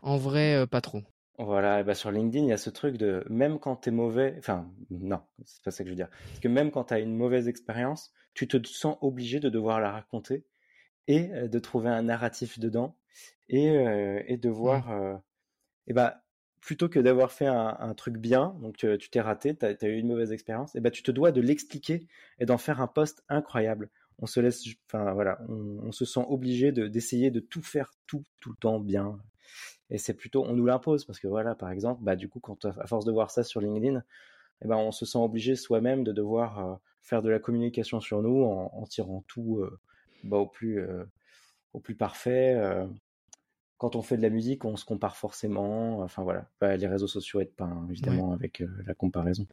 en 0.00 0.16
vrai, 0.16 0.66
pas 0.66 0.80
trop. 0.80 1.02
Voilà, 1.38 1.82
bah 1.82 1.94
sur 1.94 2.10
LinkedIn, 2.10 2.44
il 2.46 2.48
y 2.50 2.52
a 2.52 2.58
ce 2.58 2.70
truc 2.70 2.96
de 2.96 3.24
même 3.28 3.58
quand 3.58 3.76
tu 3.76 3.90
es 3.90 3.92
mauvais, 3.92 4.34
enfin 4.38 4.70
non, 4.90 5.20
c'est 5.44 5.62
pas 5.62 5.70
ça 5.70 5.84
que 5.84 5.88
je 5.88 5.92
veux 5.92 5.96
dire. 5.96 6.10
Parce 6.28 6.40
que 6.40 6.48
même 6.48 6.70
quand 6.70 6.84
tu 6.84 6.94
as 6.94 6.98
une 6.98 7.14
mauvaise 7.16 7.46
expérience, 7.48 8.12
tu 8.32 8.48
te 8.48 8.58
sens 8.66 8.96
obligé 9.02 9.38
de 9.38 9.48
devoir 9.48 9.80
la 9.80 9.90
raconter 9.90 10.46
et 11.08 11.28
de 11.28 11.58
trouver 11.58 11.88
un 11.88 12.02
narratif 12.02 12.58
dedans 12.58 12.96
et, 13.48 13.66
et 14.26 14.36
de 14.36 14.48
mmh. 14.48 14.52
voir 14.52 15.20
et 15.86 15.92
bah 15.92 16.22
plutôt 16.60 16.88
que 16.88 17.00
d'avoir 17.00 17.32
fait 17.32 17.46
un, 17.46 17.94
truc 17.94 18.18
bien, 18.18 18.54
donc 18.60 18.76
tu 18.76 19.10
t'es 19.10 19.20
raté, 19.20 19.56
tu 19.56 19.64
as, 19.64 19.88
eu 19.88 19.96
une 19.96 20.08
mauvaise 20.08 20.30
expérience, 20.30 20.74
et 20.76 20.80
bah 20.80 20.90
tu 20.90 21.02
te 21.02 21.10
dois 21.10 21.32
de 21.32 21.40
l'expliquer 21.40 22.06
et 22.38 22.44
d'en 22.44 22.58
faire 22.58 22.80
un 22.80 22.86
post 22.86 23.24
incroyable. 23.28 23.88
On 24.18 24.26
se 24.26 24.40
laisse, 24.40 24.62
enfin 24.86 25.12
voilà, 25.14 25.40
on, 25.48 25.90
se 25.90 26.04
sent 26.04 26.24
obligé 26.28 26.70
de 26.70 26.86
d'essayer 26.86 27.30
de 27.30 27.40
tout 27.40 27.62
faire 27.62 27.90
tout 28.06 28.24
tout 28.40 28.50
le 28.50 28.56
temps 28.56 28.78
bien 28.78 29.18
et 29.90 29.98
c'est 29.98 30.14
plutôt, 30.14 30.44
on 30.44 30.54
nous 30.54 30.64
l'impose 30.64 31.04
parce 31.04 31.18
que 31.18 31.26
voilà, 31.26 31.54
par 31.54 31.70
exemple, 31.70 32.02
bah 32.02 32.16
du 32.16 32.28
coup, 32.28 32.40
quand 32.40 32.64
à 32.64 32.86
force 32.86 33.04
de 33.04 33.12
voir 33.12 33.30
ça 33.30 33.42
sur 33.42 33.60
LinkedIn, 33.60 34.02
eh 34.62 34.68
ben 34.68 34.76
on 34.76 34.92
se 34.92 35.04
sent 35.04 35.18
obligé 35.18 35.56
soi-même 35.56 36.04
de 36.04 36.12
devoir 36.12 36.58
euh, 36.58 36.74
faire 37.02 37.22
de 37.22 37.28
la 37.28 37.38
communication 37.40 38.00
sur 38.00 38.22
nous 38.22 38.42
en, 38.42 38.86
tirant 38.86 39.24
tout 39.26 39.58
euh, 39.58 39.78
bah, 40.24 40.36
au 40.36 40.46
plus 40.46 40.80
euh, 40.80 41.04
au 41.72 41.80
plus 41.80 41.94
parfait. 41.94 42.60
quand 43.78 43.96
on 43.96 44.02
fait 44.02 44.16
de 44.16 44.22
la 44.22 44.30
musique, 44.30 44.64
on 44.64 44.76
se 44.76 44.84
compare 44.84 45.16
forcément. 45.16 46.00
Enfin 46.00 46.22
voilà, 46.22 46.48
bah, 46.60 46.76
les 46.76 46.86
réseaux 46.86 47.06
sociaux 47.06 47.40
aident 47.40 47.54
pas 47.54 47.64
hein, 47.64 47.86
évidemment 47.90 48.32
avec 48.32 48.62
la 48.86 48.94
comparaison. 48.94 49.46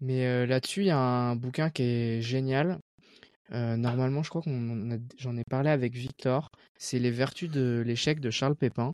Mais 0.00 0.46
là-dessus, 0.46 0.82
il 0.82 0.86
y 0.86 0.90
a 0.90 0.98
un 0.98 1.36
bouquin 1.36 1.70
qui 1.70 1.82
est 1.82 2.22
génial 2.22 2.78
normalement, 3.50 4.22
je 4.22 4.30
crois 4.30 4.42
qu'on 4.42 5.00
j'en 5.16 5.36
ai 5.36 5.44
parlé 5.44 5.70
avec 5.70 5.94
Victor. 5.94 6.50
C'est 6.78 6.98
les 6.98 7.10
vertus 7.10 7.50
de 7.50 7.82
l'échec 7.84 8.20
de 8.20 8.30
Charles 8.30 8.56
Pépin. 8.56 8.92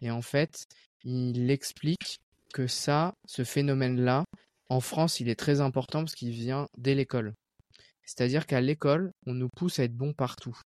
Et 0.00 0.10
en 0.10 0.22
fait, 0.22 0.64
il 1.04 1.50
explique 1.50 2.20
que 2.52 2.66
ça, 2.66 3.14
ce 3.26 3.44
phénomène-là, 3.44 4.24
en 4.70 4.80
France, 4.80 5.20
il 5.20 5.28
est 5.28 5.38
très 5.38 5.60
important 5.60 6.00
parce 6.00 6.14
qu'il 6.14 6.30
vient 6.30 6.66
dès 6.76 6.94
l'école. 6.94 7.34
C'est-à-dire 8.04 8.46
qu'à 8.46 8.60
l'école, 8.60 9.12
on 9.26 9.34
nous 9.34 9.48
pousse 9.54 9.78
à 9.78 9.84
être 9.84 9.96
bon 9.96 10.12
partout. 10.12 10.58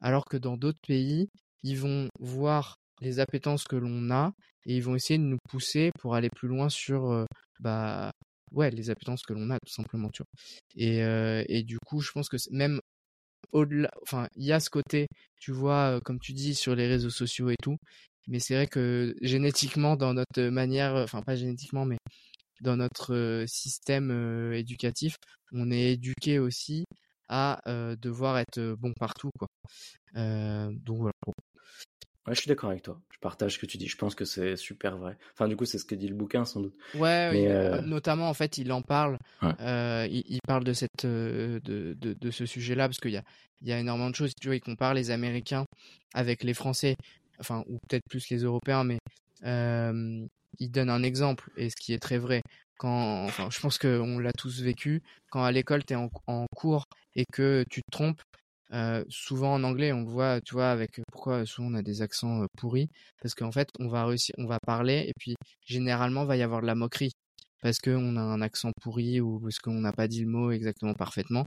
Alors 0.00 0.24
que 0.24 0.36
dans 0.36 0.56
d'autres 0.56 0.80
pays, 0.86 1.28
ils 1.62 1.78
vont 1.78 2.08
voir 2.18 2.76
les 3.00 3.20
appétences 3.20 3.64
que 3.64 3.76
l'on 3.76 4.10
a 4.10 4.32
et 4.66 4.76
ils 4.76 4.82
vont 4.82 4.94
essayer 4.94 5.18
de 5.18 5.24
nous 5.24 5.38
pousser 5.48 5.90
pour 5.98 6.14
aller 6.14 6.28
plus 6.30 6.48
loin 6.48 6.68
sur 6.68 7.26
bah, 7.60 8.12
ouais, 8.52 8.70
les 8.70 8.90
appétences 8.90 9.22
que 9.22 9.32
l'on 9.32 9.50
a, 9.50 9.58
tout 9.64 9.72
simplement, 9.72 10.08
tu 10.10 10.22
vois. 10.22 10.42
Et, 10.76 11.02
euh, 11.02 11.44
et 11.48 11.62
du 11.62 11.78
coup, 11.78 12.00
je 12.00 12.12
pense 12.12 12.28
que 12.28 12.36
même 12.50 12.80
au-delà, 13.52 13.90
enfin, 14.02 14.28
il 14.36 14.44
y 14.44 14.52
a 14.52 14.60
ce 14.60 14.70
côté, 14.70 15.06
tu 15.40 15.52
vois, 15.52 15.96
euh, 15.96 16.00
comme 16.00 16.20
tu 16.20 16.32
dis, 16.32 16.54
sur 16.54 16.74
les 16.74 16.86
réseaux 16.86 17.10
sociaux 17.10 17.50
et 17.50 17.56
tout. 17.62 17.76
Mais 18.28 18.38
c'est 18.40 18.54
vrai 18.54 18.66
que 18.66 19.14
génétiquement, 19.22 19.96
dans 19.96 20.14
notre 20.14 20.42
manière, 20.44 20.94
enfin, 20.96 21.22
pas 21.22 21.36
génétiquement, 21.36 21.84
mais 21.86 21.98
dans 22.62 22.76
notre 22.76 23.14
euh, 23.14 23.46
système 23.46 24.52
éducatif, 24.52 25.16
on 25.52 25.70
est 25.70 25.92
éduqué 25.92 26.38
aussi 26.38 26.84
à 27.30 27.62
devoir 28.02 28.38
être 28.38 28.74
bon 28.78 28.92
partout, 28.92 29.30
quoi. 29.38 29.48
donc 30.14 30.98
voilà. 30.98 31.12
Ouais, 32.26 32.34
je 32.34 32.40
suis 32.40 32.48
d'accord 32.48 32.70
avec 32.70 32.82
toi. 32.82 33.00
Je 33.10 33.18
partage 33.18 33.54
ce 33.54 33.58
que 33.58 33.66
tu 33.66 33.78
dis. 33.78 33.88
Je 33.88 33.96
pense 33.96 34.14
que 34.14 34.26
c'est 34.26 34.56
super 34.56 34.98
vrai. 34.98 35.16
Enfin, 35.32 35.48
du 35.48 35.56
coup, 35.56 35.64
c'est 35.64 35.78
ce 35.78 35.86
que 35.86 35.94
dit 35.94 36.08
le 36.08 36.14
bouquin, 36.14 36.44
sans 36.44 36.60
doute. 36.60 36.74
Ouais, 36.94 37.30
euh, 37.32 37.80
notamment, 37.80 38.28
en 38.28 38.34
fait, 38.34 38.58
il 38.58 38.70
en 38.72 38.82
parle. 38.82 39.16
Il, 39.58 40.38
parle 40.46 40.64
de, 40.64 40.72
cette, 40.74 41.06
de, 41.06 41.60
de, 41.64 42.12
de 42.12 42.30
ce 42.30 42.44
sujet-là, 42.44 42.88
parce 42.88 42.98
qu'il 42.98 43.12
y 43.12 43.16
a, 43.16 43.22
il 43.62 43.68
y 43.68 43.72
a 43.72 43.78
énormément 43.78 44.10
de 44.10 44.14
choses. 44.14 44.32
Tu 44.38 44.48
vois, 44.48 44.56
il 44.56 44.60
compare 44.60 44.92
les 44.92 45.10
Américains 45.10 45.64
avec 46.12 46.44
les 46.44 46.54
Français, 46.54 46.96
enfin, 47.38 47.64
ou 47.68 47.78
peut-être 47.88 48.04
plus 48.08 48.28
les 48.28 48.42
Européens, 48.42 48.84
mais 48.84 48.98
il 50.58 50.70
donne 50.70 50.90
un 50.90 51.02
exemple, 51.02 51.50
et 51.56 51.70
ce 51.70 51.76
qui 51.76 51.94
est 51.94 51.98
très 51.98 52.18
vrai. 52.18 52.42
Quand, 52.80 53.24
enfin, 53.26 53.50
je 53.50 53.60
pense 53.60 53.76
qu'on 53.76 54.18
l'a 54.18 54.32
tous 54.32 54.62
vécu, 54.62 55.02
quand 55.30 55.44
à 55.44 55.52
l'école, 55.52 55.84
tu 55.84 55.92
es 55.92 55.96
en, 55.96 56.08
cours 56.56 56.86
et 57.14 57.26
que 57.30 57.62
tu 57.70 57.82
te 57.82 57.90
trompes, 57.90 58.22
souvent 59.10 59.52
en 59.52 59.64
anglais, 59.64 59.92
on 59.92 60.00
le 60.00 60.08
voit, 60.08 60.40
tu 60.40 60.54
vois, 60.54 60.70
avec 60.70 60.98
pourquoi 61.12 61.44
souvent 61.44 61.68
on 61.72 61.74
a 61.74 61.82
des 61.82 62.00
accents 62.00 62.46
pourris, 62.56 62.88
parce 63.20 63.34
qu'en 63.34 63.52
fait, 63.52 63.68
on 63.80 63.88
va 63.88 64.06
réussir, 64.06 64.34
on 64.38 64.46
va 64.46 64.58
parler, 64.66 65.04
et 65.06 65.12
puis 65.18 65.34
généralement, 65.66 66.24
va 66.24 66.38
y 66.38 66.42
avoir 66.42 66.62
de 66.62 66.66
la 66.66 66.74
moquerie, 66.74 67.12
parce 67.60 67.80
qu'on 67.80 68.16
a 68.16 68.22
un 68.22 68.40
accent 68.40 68.72
pourri 68.80 69.20
ou 69.20 69.40
parce 69.40 69.58
qu'on 69.58 69.80
n'a 69.80 69.92
pas 69.92 70.08
dit 70.08 70.22
le 70.22 70.30
mot 70.30 70.50
exactement 70.50 70.94
parfaitement. 70.94 71.46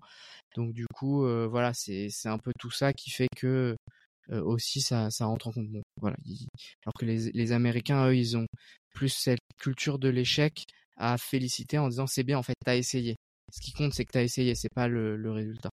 Donc 0.55 0.73
du 0.73 0.86
coup, 0.93 1.25
voilà, 1.49 1.73
c'est 1.73 2.09
un 2.25 2.38
peu 2.38 2.51
tout 2.59 2.69
ça 2.69 2.93
qui 2.93 3.09
fait 3.09 3.29
que 3.36 3.75
aussi 4.31 4.81
ça 4.81 5.09
ça 5.09 5.25
rentre 5.25 5.47
en 5.47 5.53
compte. 5.53 5.67
Voilà, 5.99 6.17
alors 6.86 6.93
que 6.93 7.05
les 7.05 7.31
les 7.31 7.51
Américains, 7.53 8.07
eux, 8.07 8.15
ils 8.15 8.38
ont 8.38 8.45
plus 8.93 9.09
cette 9.09 9.41
culture 9.57 9.97
de 9.97 10.09
l'échec 10.09 10.63
à 10.97 11.17
féliciter 11.17 11.77
en 11.77 11.89
disant 11.89 12.07
c'est 12.07 12.23
bien, 12.23 12.37
en 12.37 12.43
fait, 12.43 12.55
t'as 12.63 12.75
essayé. 12.75 13.15
Ce 13.51 13.61
qui 13.61 13.73
compte, 13.73 13.93
c'est 13.93 14.05
que 14.05 14.11
t'as 14.11 14.23
essayé, 14.23 14.55
c'est 14.55 14.73
pas 14.73 14.87
le, 14.87 15.15
le 15.15 15.31
résultat. 15.31 15.69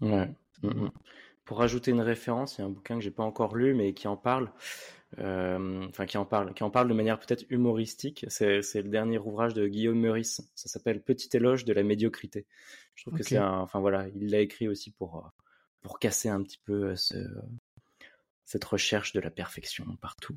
Ouais. 0.00 0.30
Mmh, 0.62 0.68
mmh. 0.68 0.90
Pour 1.44 1.58
rajouter 1.58 1.90
une 1.90 2.00
référence, 2.00 2.56
il 2.56 2.60
y 2.60 2.64
a 2.64 2.66
un 2.66 2.70
bouquin 2.70 2.96
que 2.96 3.00
j'ai 3.02 3.10
pas 3.10 3.24
encore 3.24 3.56
lu, 3.56 3.74
mais 3.74 3.92
qui 3.92 4.06
en 4.08 4.16
parle. 4.16 4.52
Euh, 5.18 5.84
enfin, 5.88 6.06
qui 6.06 6.16
en 6.16 6.24
parle, 6.24 6.54
qui 6.54 6.62
en 6.62 6.70
parle 6.70 6.88
de 6.88 6.94
manière 6.94 7.18
peut-être 7.18 7.44
humoristique. 7.50 8.24
C'est, 8.28 8.60
le 8.74 8.88
dernier 8.88 9.18
ouvrage 9.18 9.54
de 9.54 9.66
Guillaume 9.66 9.98
Meurice. 9.98 10.42
Ça 10.54 10.68
s'appelle 10.68 11.02
Petit 11.02 11.28
éloge 11.36 11.64
de 11.64 11.72
la 11.72 11.82
médiocrité. 11.82 12.46
Je 12.94 13.04
trouve 13.04 13.18
que 13.18 13.24
c'est 13.24 13.36
un, 13.36 13.58
enfin 13.58 13.80
voilà, 13.80 14.06
il 14.14 14.30
l'a 14.30 14.40
écrit 14.40 14.68
aussi 14.68 14.90
pour 14.92 15.30
pour 15.80 15.98
casser 15.98 16.28
un 16.28 16.42
petit 16.42 16.60
peu 16.64 16.94
ce, 16.94 17.16
cette 18.44 18.64
recherche 18.64 19.12
de 19.12 19.20
la 19.20 19.30
perfection 19.30 19.86
partout. 20.00 20.36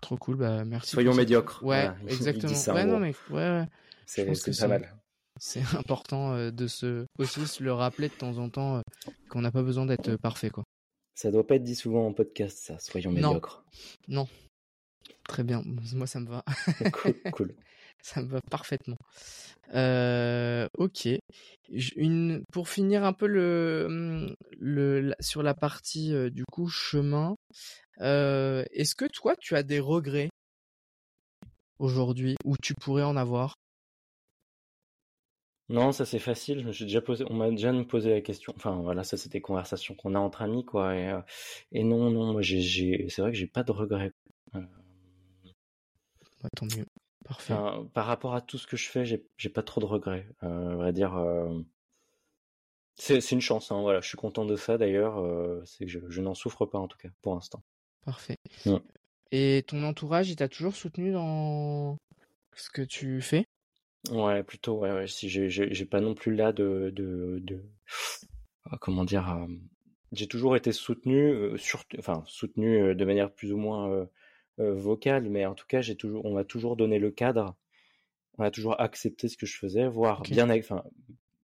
Trop 0.00 0.16
cool, 0.16 0.36
bah 0.36 0.64
merci. 0.64 0.90
Soyons 0.90 1.14
médiocres. 1.14 1.62
Ouais, 1.62 1.90
exactement. 2.08 2.52
ouais, 2.74 2.84
non, 2.86 2.98
mais 2.98 3.14
ouais, 3.30 3.66
C'est 4.06 4.24
pas 4.60 4.68
mal. 4.68 4.96
C'est 5.38 5.60
important 5.78 6.50
de 6.50 6.66
se 6.66 7.06
aussi 7.18 7.46
se 7.46 7.62
le 7.62 7.72
rappeler 7.72 8.08
de 8.08 8.14
temps 8.14 8.38
en 8.38 8.48
temps 8.48 8.82
qu'on 9.28 9.40
n'a 9.40 9.50
pas 9.50 9.62
besoin 9.62 9.86
d'être 9.86 10.16
parfait, 10.16 10.50
quoi. 10.50 10.64
Ça 11.14 11.30
doit 11.30 11.46
pas 11.46 11.56
être 11.56 11.64
dit 11.64 11.74
souvent 11.74 12.06
en 12.06 12.12
podcast, 12.12 12.58
ça. 12.58 12.78
Soyons 12.78 13.12
médiocres. 13.12 13.62
Non. 14.08 14.26
Très 15.28 15.44
bien. 15.44 15.62
Moi, 15.94 16.06
ça 16.06 16.18
me 16.20 16.28
va. 16.28 16.44
cool. 17.32 17.54
ça 18.02 18.22
me 18.22 18.28
va 18.28 18.40
parfaitement. 18.50 18.98
Euh, 19.74 20.68
ok. 20.78 21.08
Une, 21.96 22.42
pour 22.52 22.68
finir 22.68 23.04
un 23.04 23.12
peu 23.12 23.26
le, 23.26 23.86
mmh, 23.88 24.34
le, 24.58 25.14
sur 25.20 25.42
la 25.42 25.54
partie 25.54 26.12
du 26.30 26.44
coup 26.44 26.68
chemin, 26.68 27.36
euh, 28.00 28.64
est-ce 28.72 28.94
que 28.94 29.06
toi 29.06 29.34
tu 29.36 29.56
as 29.56 29.62
des 29.62 29.80
regrets? 29.80 30.30
Aujourd'hui 31.78 32.36
ou 32.44 32.56
tu 32.62 32.74
pourrais 32.74 33.04
en 33.04 33.16
avoir? 33.16 33.54
Non, 35.68 35.92
ça 35.92 36.04
c'est 36.04 36.18
facile. 36.18 36.72
Je 36.72 36.84
déjà 36.84 37.00
posé, 37.00 37.24
on 37.30 37.34
m'a 37.34 37.48
déjà 37.50 37.72
posé 37.84 38.10
la 38.10 38.20
question. 38.20 38.52
Enfin 38.56 38.82
voilà, 38.82 39.04
ça 39.04 39.16
c'est 39.16 39.30
des 39.30 39.40
conversations 39.40 39.94
qu'on 39.94 40.14
a 40.16 40.18
entre 40.18 40.42
amis 40.42 40.64
quoi. 40.64 40.96
Et, 40.96 41.16
et 41.72 41.84
non, 41.84 42.10
non, 42.10 42.32
moi 42.32 42.42
j'ai, 42.42 43.08
c'est 43.08 43.22
vrai 43.22 43.30
que 43.30 43.38
j'ai 43.38 43.46
pas 43.46 43.62
de 43.62 43.70
regrets. 43.72 44.12
Bah, 44.52 44.60
tant 46.56 46.66
mieux. 46.66 46.86
Parfait. 47.30 47.54
par 47.94 48.06
rapport 48.06 48.34
à 48.34 48.40
tout 48.40 48.58
ce 48.58 48.66
que 48.66 48.76
je 48.76 48.88
fais, 48.88 49.04
j'ai 49.04 49.48
pas 49.48 49.62
trop 49.62 49.80
de 49.80 49.86
regrets. 49.86 50.26
Euh, 50.42 50.72
à 50.72 50.74
vrai 50.74 50.92
dire, 50.92 51.16
euh, 51.16 51.60
c'est 52.96 53.30
une 53.30 53.40
chance. 53.40 53.70
Hein, 53.70 53.82
voilà, 53.82 54.00
je 54.00 54.08
suis 54.08 54.16
content 54.16 54.44
de 54.44 54.56
ça 54.56 54.78
d'ailleurs. 54.78 55.18
Euh, 55.18 55.62
c'est 55.64 55.86
que 55.86 56.10
je, 56.10 56.20
n'en 56.20 56.34
souffre 56.34 56.66
pas 56.66 56.80
en 56.80 56.88
tout 56.88 56.98
cas 56.98 57.10
pour 57.22 57.34
l'instant. 57.34 57.62
Parfait. 58.04 58.36
Et 59.30 59.62
ton 59.68 59.84
entourage, 59.84 60.28
il 60.28 60.34
t'a 60.34 60.48
toujours 60.48 60.74
soutenu 60.74 61.12
dans 61.12 61.98
ce 62.56 62.68
que 62.68 62.82
tu 62.82 63.22
fais? 63.22 63.46
Ouais, 64.10 64.42
plutôt. 64.42 64.80
Ouais, 64.80 64.90
ouais. 64.90 65.06
Si 65.06 65.28
j'ai 65.28 65.86
pas 65.86 66.00
non 66.00 66.16
plus 66.16 66.34
là 66.34 66.52
de, 66.52 66.92
de, 66.92 67.38
de... 67.44 67.62
Comment 68.80 69.04
dire. 69.04 69.46
j'ai 70.10 70.26
toujours 70.26 70.56
été 70.56 70.72
soutenu, 70.72 71.54
enfin 71.96 72.24
soutenu 72.26 72.92
de 72.92 73.04
manière 73.04 73.30
plus 73.32 73.52
ou 73.52 73.56
moins 73.56 74.08
euh, 74.60 74.74
vocal, 74.74 75.28
mais 75.30 75.46
en 75.46 75.54
tout 75.54 75.66
cas, 75.66 75.80
j'ai 75.80 75.96
toujours, 75.96 76.24
on 76.26 76.34
m'a 76.34 76.44
toujours 76.44 76.76
donné 76.76 76.98
le 76.98 77.10
cadre, 77.10 77.56
on 78.38 78.44
a 78.44 78.50
toujours 78.50 78.80
accepté 78.80 79.28
ce 79.28 79.36
que 79.36 79.46
je 79.46 79.56
faisais, 79.58 79.88
voire 79.88 80.22
bien, 80.22 80.50
enfin, 80.50 80.84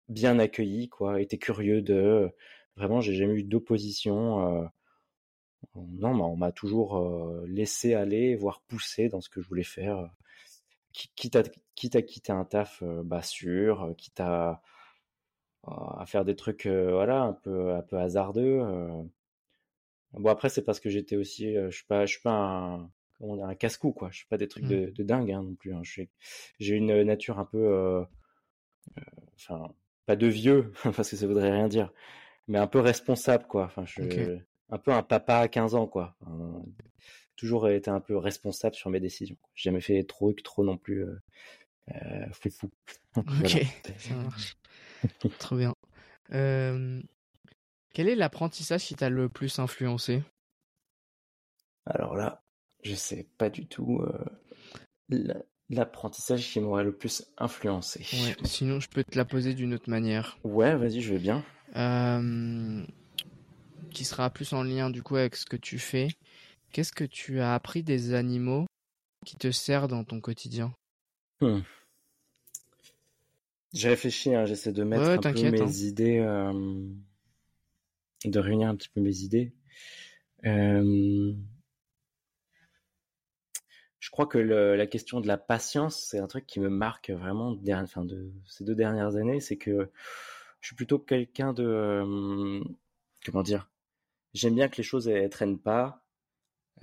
bien 0.09 0.39
accueilli, 0.39 0.89
quoi. 0.89 1.21
Était 1.21 1.37
curieux 1.37 1.81
de, 1.81 2.29
vraiment, 2.77 3.01
j'ai 3.01 3.15
jamais 3.15 3.35
eu 3.35 3.43
d'opposition. 3.43 4.63
Euh, 4.63 4.65
non, 5.75 6.13
mais 6.13 6.23
on 6.23 6.35
m'a 6.35 6.51
toujours 6.51 6.97
euh, 6.97 7.45
laissé 7.47 7.93
aller, 7.95 8.35
voire 8.35 8.61
poussé 8.67 9.09
dans 9.09 9.21
ce 9.21 9.29
que 9.29 9.41
je 9.41 9.47
voulais 9.47 9.63
faire. 9.63 10.09
Quitte 10.93 11.35
à, 11.35 11.43
quitte 11.75 11.95
à 11.95 12.01
quitter 12.01 12.31
un 12.31 12.45
taf, 12.45 12.83
bah 12.83 13.21
sûr, 13.21 13.93
quitte 13.97 14.19
à, 14.21 14.61
à 15.63 16.05
faire 16.07 16.25
des 16.25 16.35
trucs, 16.35 16.67
voilà, 16.67 17.23
un 17.23 17.33
peu, 17.33 17.73
un 17.73 17.81
peu 17.81 17.97
hasardeux. 17.97 18.61
Bon 20.13 20.29
après 20.29 20.47
c'est 20.49 20.61
parce 20.63 20.79
que 20.79 20.89
j'étais 20.89 21.17
aussi, 21.17 21.53
je 21.55 21.69
suis 21.69 21.85
pas, 21.85 22.05
je 22.05 22.13
suis 22.13 22.21
pas 22.21 22.31
un, 22.31 22.89
comment 23.19 23.35
dire, 23.35 23.45
un 23.45 23.55
casse-cou, 23.55 23.91
quoi. 23.91 24.09
Je 24.11 24.17
suis 24.17 24.27
pas 24.27 24.37
des 24.37 24.47
trucs 24.47 24.65
mmh. 24.65 24.91
de, 24.91 25.03
dingue 25.03 25.31
hein, 25.31 25.43
non 25.43 25.55
plus. 25.55 25.73
Hein. 25.73 25.81
J'ai 26.59 26.75
une 26.75 27.03
nature 27.03 27.39
un 27.39 27.45
peu, 27.45 27.57
euh, 27.57 28.03
euh, 28.97 29.01
enfin, 29.35 29.73
pas 30.05 30.15
de 30.15 30.27
vieux, 30.27 30.71
parce 30.95 31.09
que 31.09 31.15
ça 31.15 31.27
voudrait 31.27 31.51
rien 31.51 31.67
dire, 31.67 31.91
mais 32.47 32.57
un 32.57 32.67
peu 32.67 32.79
responsable, 32.79 33.45
quoi. 33.47 33.65
Enfin, 33.65 33.85
je, 33.85 34.39
un 34.69 34.77
peu 34.77 34.91
un 34.91 35.03
papa 35.03 35.37
à 35.37 35.47
15 35.47 35.75
ans, 35.75 35.87
quoi. 35.87 36.15
toujours 37.35 37.69
été 37.69 37.89
un 37.89 38.01
peu 38.01 38.17
responsable 38.17 38.75
sur 38.75 38.89
mes 38.89 38.99
décisions. 38.99 39.37
J'ai 39.53 39.69
jamais 39.69 39.81
fait 39.81 40.03
trop, 40.03 40.33
trop 40.33 40.63
non 40.63 40.77
plus 40.77 41.03
euh, 41.03 41.21
euh 41.91 42.25
fou 42.31 42.49
fou. 42.49 42.71
ok, 43.17 43.65
ça 43.97 44.15
marche. 44.15 44.57
Trop 45.39 45.55
bien. 45.55 45.73
quel 46.29 48.09
est 48.09 48.15
l'apprentissage 48.15 48.83
qui 48.85 48.95
t'a 48.95 49.09
le 49.09 49.29
plus 49.29 49.59
influencé? 49.59 50.23
Alors 51.85 52.15
là, 52.15 52.44
je 52.85 52.95
sais 52.95 53.25
pas 53.37 53.49
du 53.49 53.65
tout 53.65 54.01
euh, 55.09 55.33
l'apprentissage 55.69 56.47
qui 56.51 56.59
m'aurait 56.59 56.83
le 56.83 56.95
plus 56.95 57.25
influencé. 57.37 58.03
sinon, 58.43 58.79
je 58.79 58.87
peux 58.89 59.03
te 59.03 59.17
la 59.17 59.25
poser 59.25 59.53
d'une 59.53 59.73
autre 59.73 59.89
manière. 59.89 60.37
Ouais, 60.43 60.75
vas-y, 60.75 61.01
je 61.01 61.13
veux 61.13 61.19
bien. 61.19 61.43
qui 63.89 64.05
sera 64.05 64.29
plus 64.29 64.53
en 64.53 64.63
lien 64.63 64.89
du 64.89 65.01
coup 65.01 65.15
avec 65.15 65.35
ce 65.35 65.45
que 65.45 65.57
tu 65.57 65.79
fais. 65.79 66.09
Qu'est-ce 66.71 66.93
que 66.93 67.05
tu 67.05 67.39
as 67.39 67.53
appris 67.53 67.83
des 67.83 68.13
animaux 68.13 68.65
qui 69.25 69.35
te 69.37 69.49
servent 69.49 69.87
dans 69.87 70.03
ton 70.03 70.21
quotidien? 70.21 70.73
Hmm. 71.41 71.61
J'ai 73.73 73.89
réfléchi, 73.89 74.33
hein, 74.33 74.45
j'essaie 74.45 74.71
de 74.71 74.83
mettre 74.83 75.03
un 75.03 75.33
peu 75.33 75.49
mes 75.49 75.61
hein. 75.61 75.67
idées, 75.67 76.19
de 78.25 78.39
réunir 78.39 78.69
un 78.69 78.75
petit 78.75 78.89
peu 78.89 79.01
mes 79.01 79.17
idées. 79.19 79.51
Euh, 80.45 81.33
je 84.05 84.11
crois 84.11 84.27
que 84.27 84.37
la 84.37 84.85
question 84.85 85.19
de 85.19 85.25
la 85.25 85.35
patience, 85.35 85.99
c'est 85.99 86.19
un 86.19 86.27
truc 86.27 86.45
qui 86.45 86.59
me 86.59 86.69
marque 86.69 87.09
vraiment 87.09 87.53
de 87.53 88.31
ces 88.47 88.63
deux 88.63 88.75
dernières 88.75 89.15
années. 89.15 89.39
C'est 89.39 89.57
que 89.57 89.89
je 90.61 90.67
suis 90.67 90.75
plutôt 90.75 90.99
quelqu'un 90.99 91.53
de. 91.53 91.63
Euh, 91.65 92.63
comment 93.25 93.41
dire 93.41 93.67
J'aime 94.35 94.53
bien 94.53 94.69
que 94.69 94.77
les 94.77 94.83
choses 94.83 95.07
ne 95.07 95.27
traînent 95.27 95.57
pas. 95.57 96.03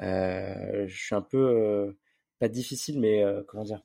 Euh, 0.00 0.88
je 0.88 0.96
suis 1.00 1.14
un 1.14 1.22
peu. 1.22 1.38
Euh, 1.38 1.96
pas 2.40 2.48
difficile, 2.48 2.98
mais 2.98 3.24
comment 3.46 3.62
dire 3.62 3.84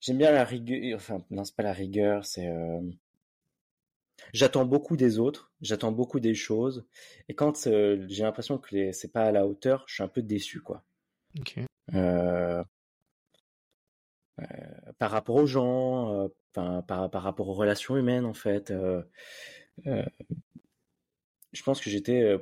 J'aime 0.00 0.18
bien 0.18 0.32
la 0.32 0.44
rigueur. 0.44 0.96
Enfin, 0.96 1.24
non, 1.30 1.44
c'est 1.44 1.54
pas 1.54 1.62
la 1.62 1.72
rigueur, 1.72 2.26
c'est. 2.26 2.48
J'attends 4.32 4.64
beaucoup 4.64 4.96
des 4.96 5.20
autres, 5.20 5.52
j'attends 5.60 5.92
beaucoup 5.92 6.18
des 6.18 6.34
choses, 6.34 6.84
et 7.28 7.34
quand 7.34 7.68
j'ai 7.68 8.22
l'impression 8.24 8.58
que 8.58 8.90
c'est 8.90 9.12
pas 9.12 9.22
à 9.22 9.30
la 9.30 9.46
hauteur, 9.46 9.84
je 9.86 9.94
suis 9.94 10.02
un 10.02 10.08
peu 10.08 10.22
déçu, 10.22 10.60
quoi. 10.60 10.82
Euh, 11.94 12.64
euh, 14.40 14.44
par 14.98 15.10
rapport 15.10 15.36
aux 15.36 15.46
gens, 15.46 16.24
euh, 16.24 16.28
par, 16.52 17.10
par, 17.10 17.22
rapport 17.22 17.48
aux 17.48 17.54
relations 17.54 17.96
humaines 17.96 18.24
en 18.24 18.34
fait. 18.34 18.72
je 19.84 21.62
pense 21.64 21.80
que 21.80 21.90
j'étais 21.90 22.36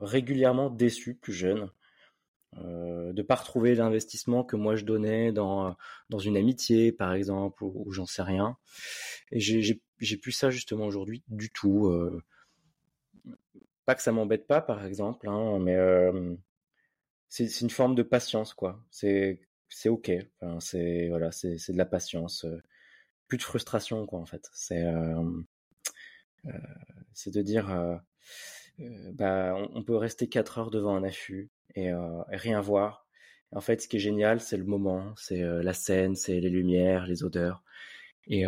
régulièrement 0.00 0.70
déçu 0.70 1.14
plus 1.14 1.32
jeune 1.32 1.70
de 2.56 3.12
de 3.12 3.22
pas 3.22 3.34
retrouver 3.34 3.74
l'investissement 3.74 4.44
que 4.44 4.56
moi 4.56 4.76
je 4.76 4.84
donnais 4.84 5.32
dans 5.32 5.76
dans 6.08 6.18
une 6.18 6.36
amitié 6.36 6.92
par 6.92 7.12
exemple 7.12 7.64
ou, 7.64 7.90
j'en 7.92 8.06
sais 8.06 8.22
rien. 8.22 8.56
Et 9.32 9.40
j'ai 9.40 10.16
plus 10.16 10.32
ça 10.32 10.50
justement 10.50 10.86
aujourd'hui 10.86 11.22
du 11.28 11.50
tout. 11.50 11.92
pas 13.84 13.94
que 13.94 14.02
ça 14.02 14.12
m'embête 14.12 14.46
pas 14.46 14.60
par 14.62 14.84
exemple, 14.86 15.28
hein, 15.28 15.58
mais 15.60 15.76
c'est 17.44 17.60
une 17.60 17.70
forme 17.70 17.94
de 17.94 18.02
patience, 18.02 18.54
quoi. 18.54 18.82
C'est 18.90 19.40
c'est 19.68 19.88
ok. 19.88 20.10
C'est 20.60 21.08
voilà, 21.08 21.30
c'est 21.32 21.72
de 21.72 21.78
la 21.78 21.84
patience. 21.84 22.44
Euh, 22.44 22.62
plus 23.28 23.38
de 23.38 23.42
frustration, 23.42 24.06
quoi, 24.06 24.20
en 24.20 24.26
fait. 24.26 24.48
C'est 24.52 24.82
euh, 24.84 25.22
euh, 26.46 26.52
c'est 27.12 27.34
de 27.34 27.42
dire, 27.42 28.00
bah, 28.78 29.54
on, 29.74 29.82
peut 29.82 29.96
rester 29.96 30.28
quatre 30.28 30.58
heures 30.58 30.70
devant 30.70 30.94
un 30.96 31.02
affût 31.04 31.50
et, 31.74 31.90
rien 32.28 32.60
voir. 32.60 33.06
En 33.52 33.60
fait, 33.60 33.82
ce 33.82 33.88
qui 33.88 33.96
est 33.96 34.00
génial, 34.00 34.40
c'est 34.40 34.56
le 34.56 34.64
moment, 34.64 35.14
c'est 35.16 35.40
la 35.40 35.72
scène, 35.72 36.14
c'est 36.14 36.40
les 36.40 36.50
lumières, 36.50 37.06
les 37.06 37.24
odeurs, 37.24 37.64
et 38.28 38.44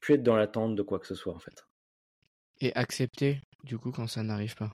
plus 0.00 0.14
être 0.14 0.22
dans 0.22 0.36
l'attente 0.36 0.74
de 0.74 0.82
quoi 0.82 0.98
que 0.98 1.06
ce 1.06 1.14
soit, 1.14 1.34
en 1.34 1.38
fait. 1.38 1.66
Et 2.60 2.74
accepter, 2.74 3.40
du 3.64 3.78
coup, 3.78 3.92
quand 3.92 4.06
ça 4.06 4.22
n'arrive 4.22 4.56
pas 4.56 4.72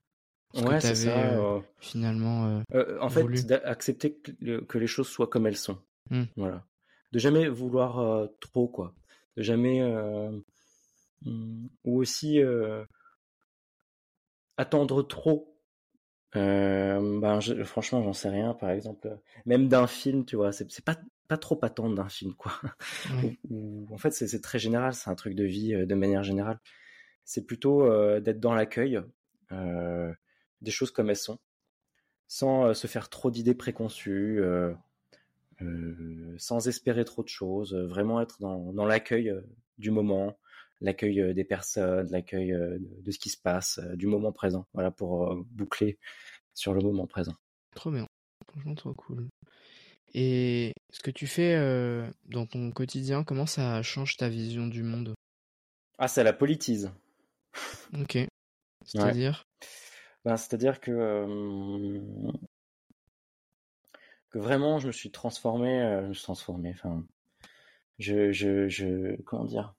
ouais, 0.62 0.80
c'est 0.80 0.94
ça. 0.94 1.34
Euh, 1.34 1.60
finalement. 1.78 2.62
Euh, 2.74 2.98
en 3.00 3.08
fait, 3.08 3.24
d'accepter 3.46 4.14
que, 4.14 4.78
les 4.78 4.86
choses 4.86 5.08
soient 5.08 5.26
comme 5.26 5.46
elles 5.46 5.56
sont. 5.56 5.78
Mmh. 6.10 6.24
Voilà. 6.36 6.64
De 7.12 7.18
jamais 7.18 7.48
vouloir 7.48 8.28
trop, 8.40 8.68
quoi. 8.68 8.94
De 9.36 9.42
jamais. 9.42 9.80
Mmh, 11.22 11.68
ou 11.84 11.98
aussi 12.00 12.40
attendre 14.56 15.02
trop. 15.02 15.56
ben, 16.34 17.40
franchement, 17.64 18.02
j'en 18.02 18.12
sais 18.12 18.28
rien. 18.28 18.54
Par 18.54 18.70
exemple, 18.70 19.18
même 19.46 19.68
d'un 19.68 19.86
film, 19.86 20.24
tu 20.24 20.36
vois, 20.36 20.52
c'est 20.52 20.84
pas 20.84 20.96
pas 21.26 21.38
trop 21.38 21.58
attendre 21.62 21.94
d'un 21.94 22.08
film, 22.08 22.34
quoi. 22.34 22.52
en 23.90 23.96
fait, 23.96 24.10
c'est 24.10 24.40
très 24.40 24.58
général. 24.58 24.94
C'est 24.94 25.08
un 25.08 25.14
truc 25.14 25.34
de 25.34 25.44
vie 25.44 25.74
de 25.86 25.94
manière 25.94 26.22
générale. 26.22 26.60
C'est 27.24 27.46
plutôt 27.46 27.88
d'être 28.20 28.40
dans 28.40 28.54
l'accueil. 28.54 29.00
Euh, 29.52 30.12
des 30.64 30.70
choses 30.70 30.90
comme 30.90 31.10
elles 31.10 31.16
sont, 31.16 31.38
sans 32.26 32.66
euh, 32.66 32.74
se 32.74 32.86
faire 32.86 33.08
trop 33.08 33.30
d'idées 33.30 33.54
préconçues, 33.54 34.40
euh, 34.40 34.74
euh, 35.62 36.34
sans 36.38 36.66
espérer 36.66 37.04
trop 37.04 37.22
de 37.22 37.28
choses, 37.28 37.74
vraiment 37.74 38.20
être 38.20 38.40
dans, 38.40 38.86
l'accueil 38.86 39.32
du 39.78 39.90
moment, 39.90 40.36
l'accueil 40.80 41.32
des 41.34 41.44
personnes, 41.44 42.10
l'accueil 42.10 42.52
de 42.52 43.10
ce 43.10 43.18
qui 43.18 43.30
se 43.30 43.38
passe, 43.38 43.78
du 43.94 44.06
moment 44.06 44.32
présent. 44.32 44.66
Voilà 44.74 44.90
pour 44.90 45.34
boucler 45.50 45.98
sur 46.54 46.74
le 46.74 46.80
moment 46.80 47.06
présent. 47.06 47.34
Trop 47.76 47.92
bien, 47.92 48.06
franchement 48.48 48.74
trop 48.74 48.94
cool. 48.94 49.28
Et 50.12 50.72
ce 50.90 51.00
que 51.02 51.10
tu 51.10 51.26
fais 51.26 51.56
dans 52.26 52.46
ton 52.46 52.72
quotidien, 52.72 53.22
comment 53.22 53.46
ça 53.46 53.82
change 53.82 54.16
ta 54.16 54.28
vision 54.28 54.66
du 54.66 54.82
monde? 54.82 55.14
Ah, 55.98 56.08
ça 56.08 56.24
la 56.24 56.32
politise. 56.32 56.90
Ok. 57.92 58.18
C'est-à-dire? 58.84 59.44
Ben, 60.24 60.36
C'est-à-dire 60.36 60.80
que, 60.80 61.26
vraiment, 64.34 64.78
je 64.78 64.88
me 64.88 64.92
suis 64.92 65.10
transformé, 65.10 65.80
je 66.02 66.08
me 66.08 66.14
suis 66.14 66.24
transformé, 66.24 66.72
enfin, 66.74 67.04
je, 67.98 68.32
je, 68.32 69.20
comment 69.22 69.44
dire? 69.44 69.74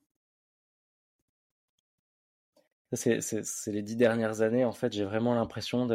C'est, 2.93 3.19
les 3.67 3.81
dix 3.81 3.97
dernières 3.97 4.41
années, 4.41 4.63
en 4.63 4.71
fait, 4.71 4.93
j'ai 4.93 5.03
vraiment 5.03 5.33
l'impression 5.33 5.85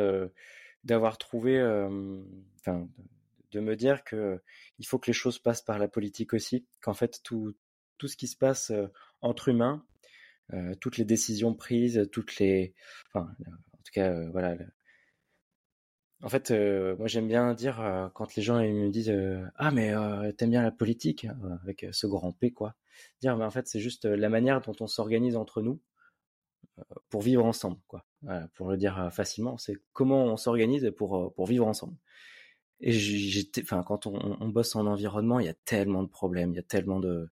d'avoir 0.85 1.19
trouvé, 1.19 1.57
de 1.57 3.61
me 3.61 3.77
dire 3.77 4.05
que 4.05 4.41
il 4.79 4.87
faut 4.87 4.99
que 4.99 5.07
les 5.07 5.15
choses 5.15 5.39
passent 5.39 5.63
par 5.63 5.79
la 5.79 5.89
politique 5.89 6.35
aussi, 6.35 6.67
qu'en 6.81 6.95
fait 6.95 7.23
tout 7.23 7.55
tout 7.99 8.09
ce 8.09 8.17
qui 8.17 8.29
se 8.29 8.37
passe 8.37 8.73
entre 9.21 9.49
humains, 9.49 9.85
toutes 10.81 10.97
les 10.97 11.05
décisions 11.05 11.55
prises, 11.55 12.09
toutes 12.13 12.39
les, 12.39 12.75
tout 13.91 14.01
cas, 14.01 14.29
voilà. 14.31 14.57
En 16.23 16.29
fait, 16.29 16.51
moi 16.51 17.07
j'aime 17.07 17.29
bien 17.29 17.55
dire 17.55 18.11
quand 18.15 18.35
les 18.37 18.43
gens 18.43 18.61
ils 18.61 18.75
me 18.75 18.91
disent 18.91 19.13
ah 19.57 19.71
mais 19.71 19.93
t'aimes 20.35 20.51
bien 20.51 20.63
la 20.63 20.71
politique 20.71 21.27
avec 21.63 21.87
ce 21.93 22.07
grand 22.07 22.33
P 22.33 22.51
quoi. 22.53 22.75
Dire 23.23 23.37
mais 23.39 23.45
en 23.45 23.51
fait 23.51 23.67
c'est 23.69 23.81
juste 23.81 24.05
la 24.05 24.29
manière 24.29 24.61
dont 24.61 24.75
on 24.81 24.87
s'organise 24.87 25.37
entre 25.37 25.63
nous 25.63 25.81
pour 27.09 27.23
vivre 27.23 27.45
ensemble 27.47 27.79
quoi. 27.89 28.05
pour 28.55 28.69
le 28.71 28.77
dire 28.77 29.11
facilement, 29.13 29.57
c'est 29.57 29.77
comment 29.95 30.25
on 30.27 30.37
s'organise 30.37 30.93
pour 30.97 31.33
pour 31.35 31.47
vivre 31.47 31.67
ensemble. 31.67 31.97
Et 32.81 32.93
j'étais, 32.93 33.63
enfin, 33.63 33.83
quand 33.83 34.07
on, 34.07 34.39
on, 34.41 34.49
bosse 34.49 34.75
en 34.75 34.87
environnement, 34.87 35.39
il 35.39 35.47
y 35.47 35.51
a 35.51 35.55
tellement 35.65 36.03
de 36.03 36.09
problèmes, 36.09 36.53
il 36.53 36.57
y 36.57 36.61
a 36.61 36.63
tellement 36.63 36.99
de, 36.99 37.29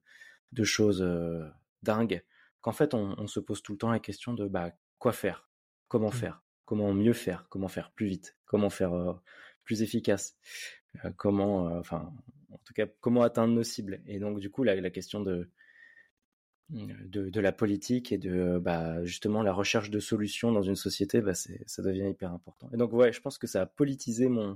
de 0.52 0.64
choses 0.64 1.00
euh, 1.00 1.48
dingues 1.82 2.22
qu'en 2.60 2.72
fait, 2.72 2.92
on, 2.92 3.14
on, 3.18 3.26
se 3.26 3.40
pose 3.40 3.62
tout 3.62 3.72
le 3.72 3.78
temps 3.78 3.90
la 3.90 3.98
question 3.98 4.34
de 4.34 4.46
bah, 4.46 4.72
quoi 4.98 5.12
faire, 5.12 5.48
comment 5.88 6.08
mmh. 6.08 6.12
faire, 6.12 6.42
comment 6.68 6.92
mieux 6.92 7.14
faire, 7.14 7.46
comment 7.48 7.66
faire 7.66 7.90
plus 7.90 8.08
vite, 8.08 8.36
comment 8.44 8.68
faire 8.68 8.92
euh, 8.92 9.14
plus 9.64 9.80
efficace, 9.80 10.36
euh, 11.02 11.10
comment, 11.16 11.64
enfin, 11.78 12.12
en 12.52 12.58
tout 12.58 12.74
cas, 12.74 12.84
comment 13.00 13.22
atteindre 13.22 13.54
nos 13.54 13.62
cibles. 13.62 14.02
Et 14.06 14.18
donc, 14.18 14.38
du 14.38 14.50
coup, 14.50 14.64
la, 14.64 14.90
question 14.90 15.22
de, 15.22 15.48
la 16.70 17.52
politique 17.52 18.12
et 18.12 18.18
de 18.18 18.58
bah, 18.58 19.02
justement 19.02 19.42
la 19.42 19.54
recherche 19.54 19.88
de 19.88 19.98
solutions 19.98 20.52
dans 20.52 20.60
une 20.60 20.76
société, 20.76 21.22
bah, 21.22 21.32
ça 21.32 21.82
devient 21.82 22.10
hyper 22.10 22.34
important. 22.34 22.68
Et 22.74 22.76
donc, 22.76 22.92
ouais, 22.92 23.14
je 23.14 23.22
pense 23.22 23.38
que 23.38 23.46
ça 23.46 23.62
a 23.62 23.66
politisé 23.66 24.26
euh, 24.26 24.54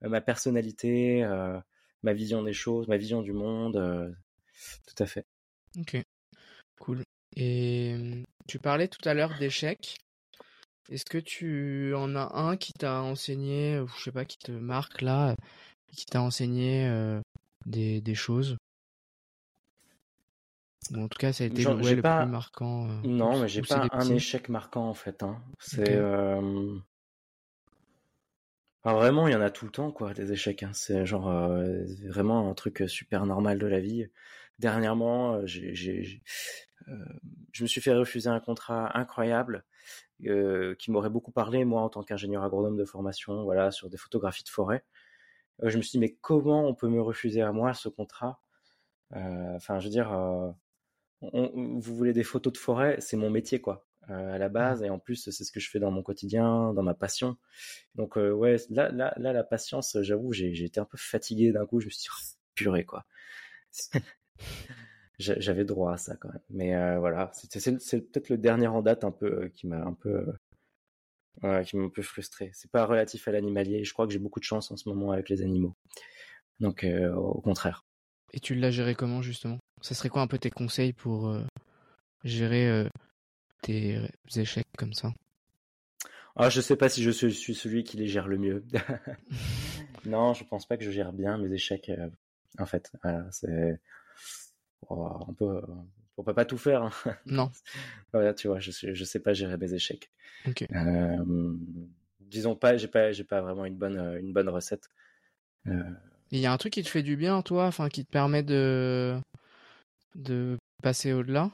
ma 0.00 0.22
personnalité, 0.22 1.24
euh, 1.24 1.60
ma 2.02 2.14
vision 2.14 2.42
des 2.42 2.54
choses, 2.54 2.88
ma 2.88 2.96
vision 2.96 3.20
du 3.20 3.34
monde. 3.34 3.76
Euh, 3.76 4.10
tout 4.86 5.02
à 5.02 5.04
fait. 5.04 5.26
Ok, 5.78 5.98
cool. 6.80 7.02
Et 7.36 8.24
tu 8.48 8.58
parlais 8.58 8.88
tout 8.88 9.06
à 9.06 9.12
l'heure 9.12 9.36
d'échecs. 9.38 9.98
Est-ce 10.90 11.04
que 11.04 11.18
tu 11.18 11.94
en 11.94 12.14
as 12.14 12.36
un 12.36 12.56
qui 12.56 12.72
t'a 12.72 13.02
enseigné, 13.02 13.80
ou 13.80 13.88
je 13.98 14.04
sais 14.04 14.12
pas, 14.12 14.24
qui 14.24 14.38
te 14.38 14.52
marque 14.52 15.00
là, 15.00 15.34
qui 15.92 16.06
t'a 16.06 16.20
enseigné 16.20 16.90
des, 17.66 18.00
des, 18.00 18.14
choses? 18.14 18.58
En 20.94 21.08
tout 21.08 21.18
cas, 21.18 21.32
ça 21.32 21.44
a 21.44 21.46
été 21.46 21.64
le, 21.64 21.74
le 21.74 22.02
plus 22.02 22.30
marquant. 22.30 22.86
non, 23.04 23.40
mais 23.40 23.48
j'ai 23.48 23.62
pas 23.62 23.88
un 23.92 24.08
échec 24.10 24.48
marquant 24.48 24.88
en 24.88 24.94
fait. 24.94 25.22
Hein. 25.22 25.40
C'est 25.58 25.98
vraiment, 28.92 29.26
il 29.26 29.32
y 29.32 29.36
en 29.36 29.40
a 29.40 29.50
tout 29.50 29.64
le 29.64 29.70
temps, 29.70 29.90
quoi, 29.90 30.12
des 30.12 30.32
échecs. 30.32 30.62
Hein. 30.62 30.72
C'est 30.74 31.06
genre 31.06 31.28
euh, 31.28 31.84
vraiment 32.08 32.50
un 32.50 32.54
truc 32.54 32.84
super 32.86 33.24
normal 33.24 33.58
de 33.58 33.66
la 33.66 33.80
vie. 33.80 34.06
Dernièrement, 34.58 35.44
j'ai, 35.46 36.20
euh, 36.88 36.92
je 37.52 37.62
me 37.62 37.66
suis 37.66 37.80
fait 37.80 37.94
refuser 37.94 38.28
un 38.28 38.40
contrat 38.40 38.96
incroyable 38.96 39.64
qui 40.20 40.90
m'aurait 40.90 41.10
beaucoup 41.10 41.32
parlé, 41.32 41.64
moi, 41.64 41.82
en 41.82 41.88
tant 41.88 42.02
qu'ingénieur 42.02 42.44
agronome 42.44 42.76
de 42.76 42.84
formation, 42.84 43.44
voilà, 43.44 43.70
sur 43.70 43.90
des 43.90 43.96
photographies 43.96 44.44
de 44.44 44.48
forêt. 44.48 44.84
je 45.62 45.76
me 45.76 45.82
suis 45.82 45.92
dit, 45.92 45.98
mais 45.98 46.16
comment 46.20 46.66
on 46.66 46.74
peut 46.74 46.88
me 46.88 47.00
refuser 47.02 47.42
à 47.42 47.52
moi 47.52 47.74
ce 47.74 47.88
contrat? 47.88 48.40
Enfin, 49.12 49.78
je 49.80 49.84
veux 49.84 49.90
dire, 49.90 50.10
vous 51.20 51.94
voulez 51.96 52.12
des 52.12 52.24
photos 52.24 52.52
de 52.52 52.58
forêt, 52.58 52.96
c'est 53.00 53.16
mon 53.16 53.30
métier, 53.30 53.60
quoi. 53.60 53.86
Euh, 54.10 54.34
à 54.34 54.38
la 54.38 54.50
mmh. 54.50 54.52
base 54.52 54.82
et 54.82 54.90
en 54.90 54.98
plus 54.98 55.30
c'est 55.30 55.44
ce 55.44 55.50
que 55.50 55.60
je 55.60 55.70
fais 55.70 55.78
dans 55.78 55.90
mon 55.90 56.02
quotidien, 56.02 56.74
dans 56.74 56.82
ma 56.82 56.92
passion. 56.92 57.38
Donc 57.94 58.18
euh, 58.18 58.32
ouais, 58.32 58.56
là, 58.68 58.90
là, 58.90 59.14
là 59.16 59.32
la 59.32 59.44
patience, 59.44 59.96
j'avoue, 60.02 60.32
j'ai 60.32 60.64
été 60.64 60.78
un 60.78 60.84
peu 60.84 60.98
fatigué 60.98 61.52
d'un 61.52 61.64
coup. 61.64 61.80
Je 61.80 61.86
me 61.86 61.90
suis 61.90 62.02
dit 62.02 62.08
oh, 62.12 62.36
purée 62.54 62.84
quoi. 62.84 63.06
J'avais 65.18 65.64
droit 65.64 65.92
à 65.92 65.96
ça 65.96 66.16
quand 66.16 66.28
même. 66.28 66.42
Mais 66.50 66.74
euh, 66.74 66.98
voilà, 66.98 67.30
c'est 67.32 68.10
peut-être 68.10 68.28
le 68.28 68.38
dernier 68.38 68.66
en 68.66 68.82
date 68.82 69.04
un 69.04 69.12
peu 69.12 69.48
qui 69.54 69.66
m'a 69.66 69.82
un 69.84 69.92
peu 69.92 70.26
qui 71.64 71.76
m'a 71.76 71.84
un 71.84 71.88
peu 71.88 72.02
frustré. 72.02 72.50
C'est 72.54 72.70
pas 72.70 72.86
relatif 72.86 73.28
à 73.28 73.32
l'animalier. 73.32 73.84
Je 73.84 73.92
crois 73.92 74.06
que 74.06 74.12
j'ai 74.12 74.18
beaucoup 74.18 74.40
de 74.40 74.44
chance 74.44 74.70
en 74.70 74.76
ce 74.76 74.88
moment 74.88 75.12
avec 75.12 75.28
les 75.28 75.42
animaux. 75.42 75.74
Donc 76.60 76.86
au 77.14 77.40
contraire. 77.40 77.84
Et 78.32 78.40
tu 78.40 78.54
l'as 78.54 78.70
géré 78.70 78.94
comment 78.94 79.22
justement? 79.22 79.58
Ça 79.82 79.94
serait 79.94 80.08
quoi 80.08 80.22
un 80.22 80.26
peu 80.26 80.38
tes 80.38 80.50
conseils 80.50 80.92
pour 80.92 81.36
gérer 82.24 82.88
tes 83.62 84.00
échecs 84.36 84.66
comme 84.76 84.94
ça? 84.94 85.12
Ah, 86.36 86.50
Je 86.50 86.60
sais 86.60 86.76
pas 86.76 86.88
si 86.88 87.02
je 87.02 87.10
suis 87.10 87.54
celui 87.54 87.84
qui 87.84 87.96
les 87.96 88.08
gère 88.08 88.26
le 88.26 88.38
mieux. 88.38 88.64
non, 90.04 90.34
je 90.34 90.44
pense 90.44 90.66
pas 90.66 90.76
que 90.76 90.84
je 90.84 90.90
gère 90.90 91.12
bien 91.12 91.38
mes 91.38 91.52
échecs. 91.52 91.88
Euh, 91.90 92.10
en 92.58 92.66
fait, 92.66 92.90
voilà, 93.02 93.24
c'est. 93.30 93.80
Oh, 94.88 95.10
on 95.28 95.34
peut, 95.34 95.60
on 96.16 96.22
peut 96.22 96.34
pas 96.34 96.44
tout 96.44 96.58
faire. 96.58 96.82
Hein. 96.82 96.90
Non. 97.26 97.50
voilà, 98.12 98.34
tu 98.34 98.48
vois, 98.48 98.60
je, 98.60 98.70
je 98.70 99.04
sais 99.04 99.20
pas 99.20 99.32
gérer 99.34 99.56
mes 99.56 99.74
échecs. 99.74 100.10
Euh, 100.72 101.54
disons 102.20 102.54
pas, 102.56 102.76
j'ai 102.76 102.88
pas, 102.88 103.12
j'ai 103.12 103.24
pas 103.24 103.40
vraiment 103.40 103.64
une 103.64 103.76
bonne, 103.76 103.98
une 104.20 104.32
bonne 104.32 104.48
recette. 104.48 104.88
Euh, 105.66 105.82
Il 106.30 106.38
y 106.38 106.46
a 106.46 106.52
un 106.52 106.56
truc 106.58 106.72
qui 106.74 106.82
te 106.82 106.88
fait 106.88 107.02
du 107.02 107.16
bien, 107.16 107.42
toi, 107.42 107.66
enfin, 107.66 107.88
qui 107.88 108.04
te 108.04 108.10
permet 108.10 108.42
de, 108.42 109.16
de 110.14 110.58
passer 110.82 111.12
au-delà? 111.12 111.50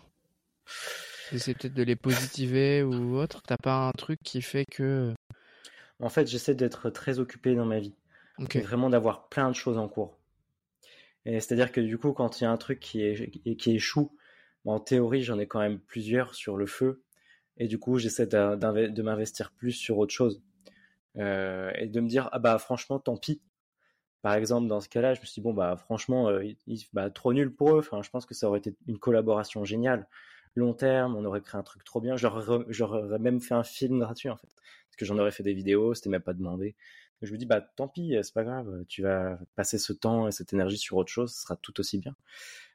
C'est 1.37 1.55
peut-être 1.55 1.75
de 1.75 1.83
les 1.85 1.97
positiver 1.97 2.83
ou 2.83 3.17
autre. 3.17 3.43
T'as 3.43 3.57
pas 3.57 3.89
un 3.89 3.93
truc 3.93 4.19
qui 4.25 4.43
fait 4.43 4.65
que. 4.65 5.15
En 6.01 6.09
fait, 6.09 6.27
j'essaie 6.27 6.55
d'être 6.55 6.91
très 6.91 7.19
occupé 7.21 7.55
dans 7.55 7.67
ma 7.67 7.79
vie. 7.79 7.95
vraiment 8.39 8.91
d'avoir 8.91 9.29
plein 9.29 9.49
de 9.51 9.55
choses 9.55 9.79
en 9.79 9.89
cours. 9.89 10.19
Et 11.27 11.41
c'est-à-dire 11.41 11.73
que 11.73 11.81
du 11.81 11.99
coup, 11.99 12.13
quand 12.13 12.41
il 12.41 12.45
y 12.45 12.47
a 12.47 12.51
un 12.51 12.57
truc 12.57 12.81
qui, 12.81 13.03
est, 13.03 13.57
qui 13.57 13.73
échoue, 13.73 14.17
en 14.65 14.81
théorie, 14.81 15.23
j'en 15.23 15.39
ai 15.39 15.47
quand 15.47 15.61
même 15.61 15.79
plusieurs 15.81 16.35
sur 16.35 16.57
le 16.57 16.67
feu. 16.67 17.03
Et 17.57 17.69
du 17.69 17.79
coup, 17.79 17.99
j'essaie 17.99 18.27
de 18.27 19.03
m'investir 19.03 19.53
plus 19.53 19.73
sur 19.73 19.99
autre 19.99 20.13
chose. 20.13 20.43
Euh, 21.17 21.71
et 21.77 21.89
de 21.89 22.01
me 22.01 22.09
dire, 22.09 22.29
ah 22.33 22.39
bah 22.39 22.59
franchement, 22.59 22.99
tant 22.99 23.17
pis. 23.17 23.41
Par 24.23 24.35
exemple, 24.35 24.69
dans 24.69 24.81
ce 24.81 24.89
cas-là, 24.89 25.15
je 25.15 25.21
me 25.21 25.27
suis 25.27 25.41
dit, 25.41 25.45
bon, 25.45 25.55
bah 25.55 25.77
franchement, 25.77 26.29
euh, 26.29 26.43
bah, 26.93 27.11
trop 27.11 27.33
nul 27.33 27.55
pour 27.55 27.75
eux. 27.75 27.79
Enfin, 27.81 28.03
je 28.03 28.11
pense 28.11 28.27
que 28.27 28.35
ça 28.35 28.49
aurait 28.49 28.59
été 28.59 28.75
une 28.87 28.99
collaboration 28.99 29.65
géniale 29.65 30.07
long 30.55 30.75
terme, 30.75 31.17
on 31.17 31.25
aurait 31.25 31.41
créé 31.41 31.59
un 31.59 31.63
truc 31.63 31.85
trop 31.85 32.01
bien. 32.01 32.17
J'aurais 32.17 33.19
même 33.19 33.41
fait 33.41 33.55
un 33.55 33.63
film 33.63 34.01
gratuit 34.01 34.29
en 34.29 34.37
fait, 34.37 34.49
parce 34.49 34.97
que 34.99 35.05
j'en 35.05 35.19
aurais 35.19 35.31
fait 35.31 35.43
des 35.43 35.55
vidéos, 35.55 35.95
c'était 35.95 36.11
même 36.11 36.23
pas 36.23 36.35
demandé. 36.35 36.77
Je 37.23 37.33
me 37.33 37.39
dis 37.39 37.47
bah 37.47 37.61
tant 37.61 37.89
pis, 37.89 38.17
c'est 38.23 38.35
pas 38.35 38.45
grave, 38.45 38.85
tu 38.89 39.03
vas 39.03 39.39
passer 39.55 39.79
ce 39.79 39.93
temps 39.93 40.29
et 40.29 40.33
cette 40.33 40.53
énergie 40.53 40.79
sur 40.79 40.97
autre 40.97 41.11
chose, 41.11 41.35
ce 41.35 41.43
sera 41.43 41.57
tout 41.57 41.79
aussi 41.81 41.99
bien, 41.99 42.17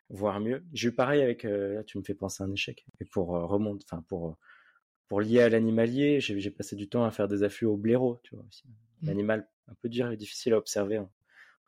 voire 0.09 0.39
mieux. 0.39 0.63
J'ai 0.73 0.89
eu 0.89 0.91
pareil 0.91 1.21
avec, 1.21 1.45
euh, 1.45 1.75
là 1.75 1.83
tu 1.83 1.97
me 1.97 2.03
fais 2.03 2.13
penser 2.13 2.43
à 2.43 2.45
un 2.45 2.51
échec. 2.51 2.85
Et 2.99 3.05
pour 3.05 3.35
euh, 3.35 3.45
remonter, 3.45 3.85
enfin 3.89 4.03
pour 4.07 4.29
euh, 4.29 4.33
pour 5.07 5.21
lier 5.21 5.41
à 5.41 5.49
l'animalier, 5.49 6.19
j'ai 6.19 6.51
passé 6.51 6.75
du 6.75 6.89
temps 6.89 7.05
à 7.05 7.11
faire 7.11 7.27
des 7.27 7.43
affûts 7.43 7.65
au 7.65 7.77
blaireau, 7.77 8.19
tu 8.23 8.35
vois. 8.35 8.45
Un 9.03 9.07
mmh. 9.07 9.09
animal 9.09 9.49
un 9.67 9.75
peu 9.75 9.89
dur 9.89 10.11
et 10.11 10.17
difficile 10.17 10.53
à 10.53 10.57
observer 10.57 10.97
en, 10.97 11.11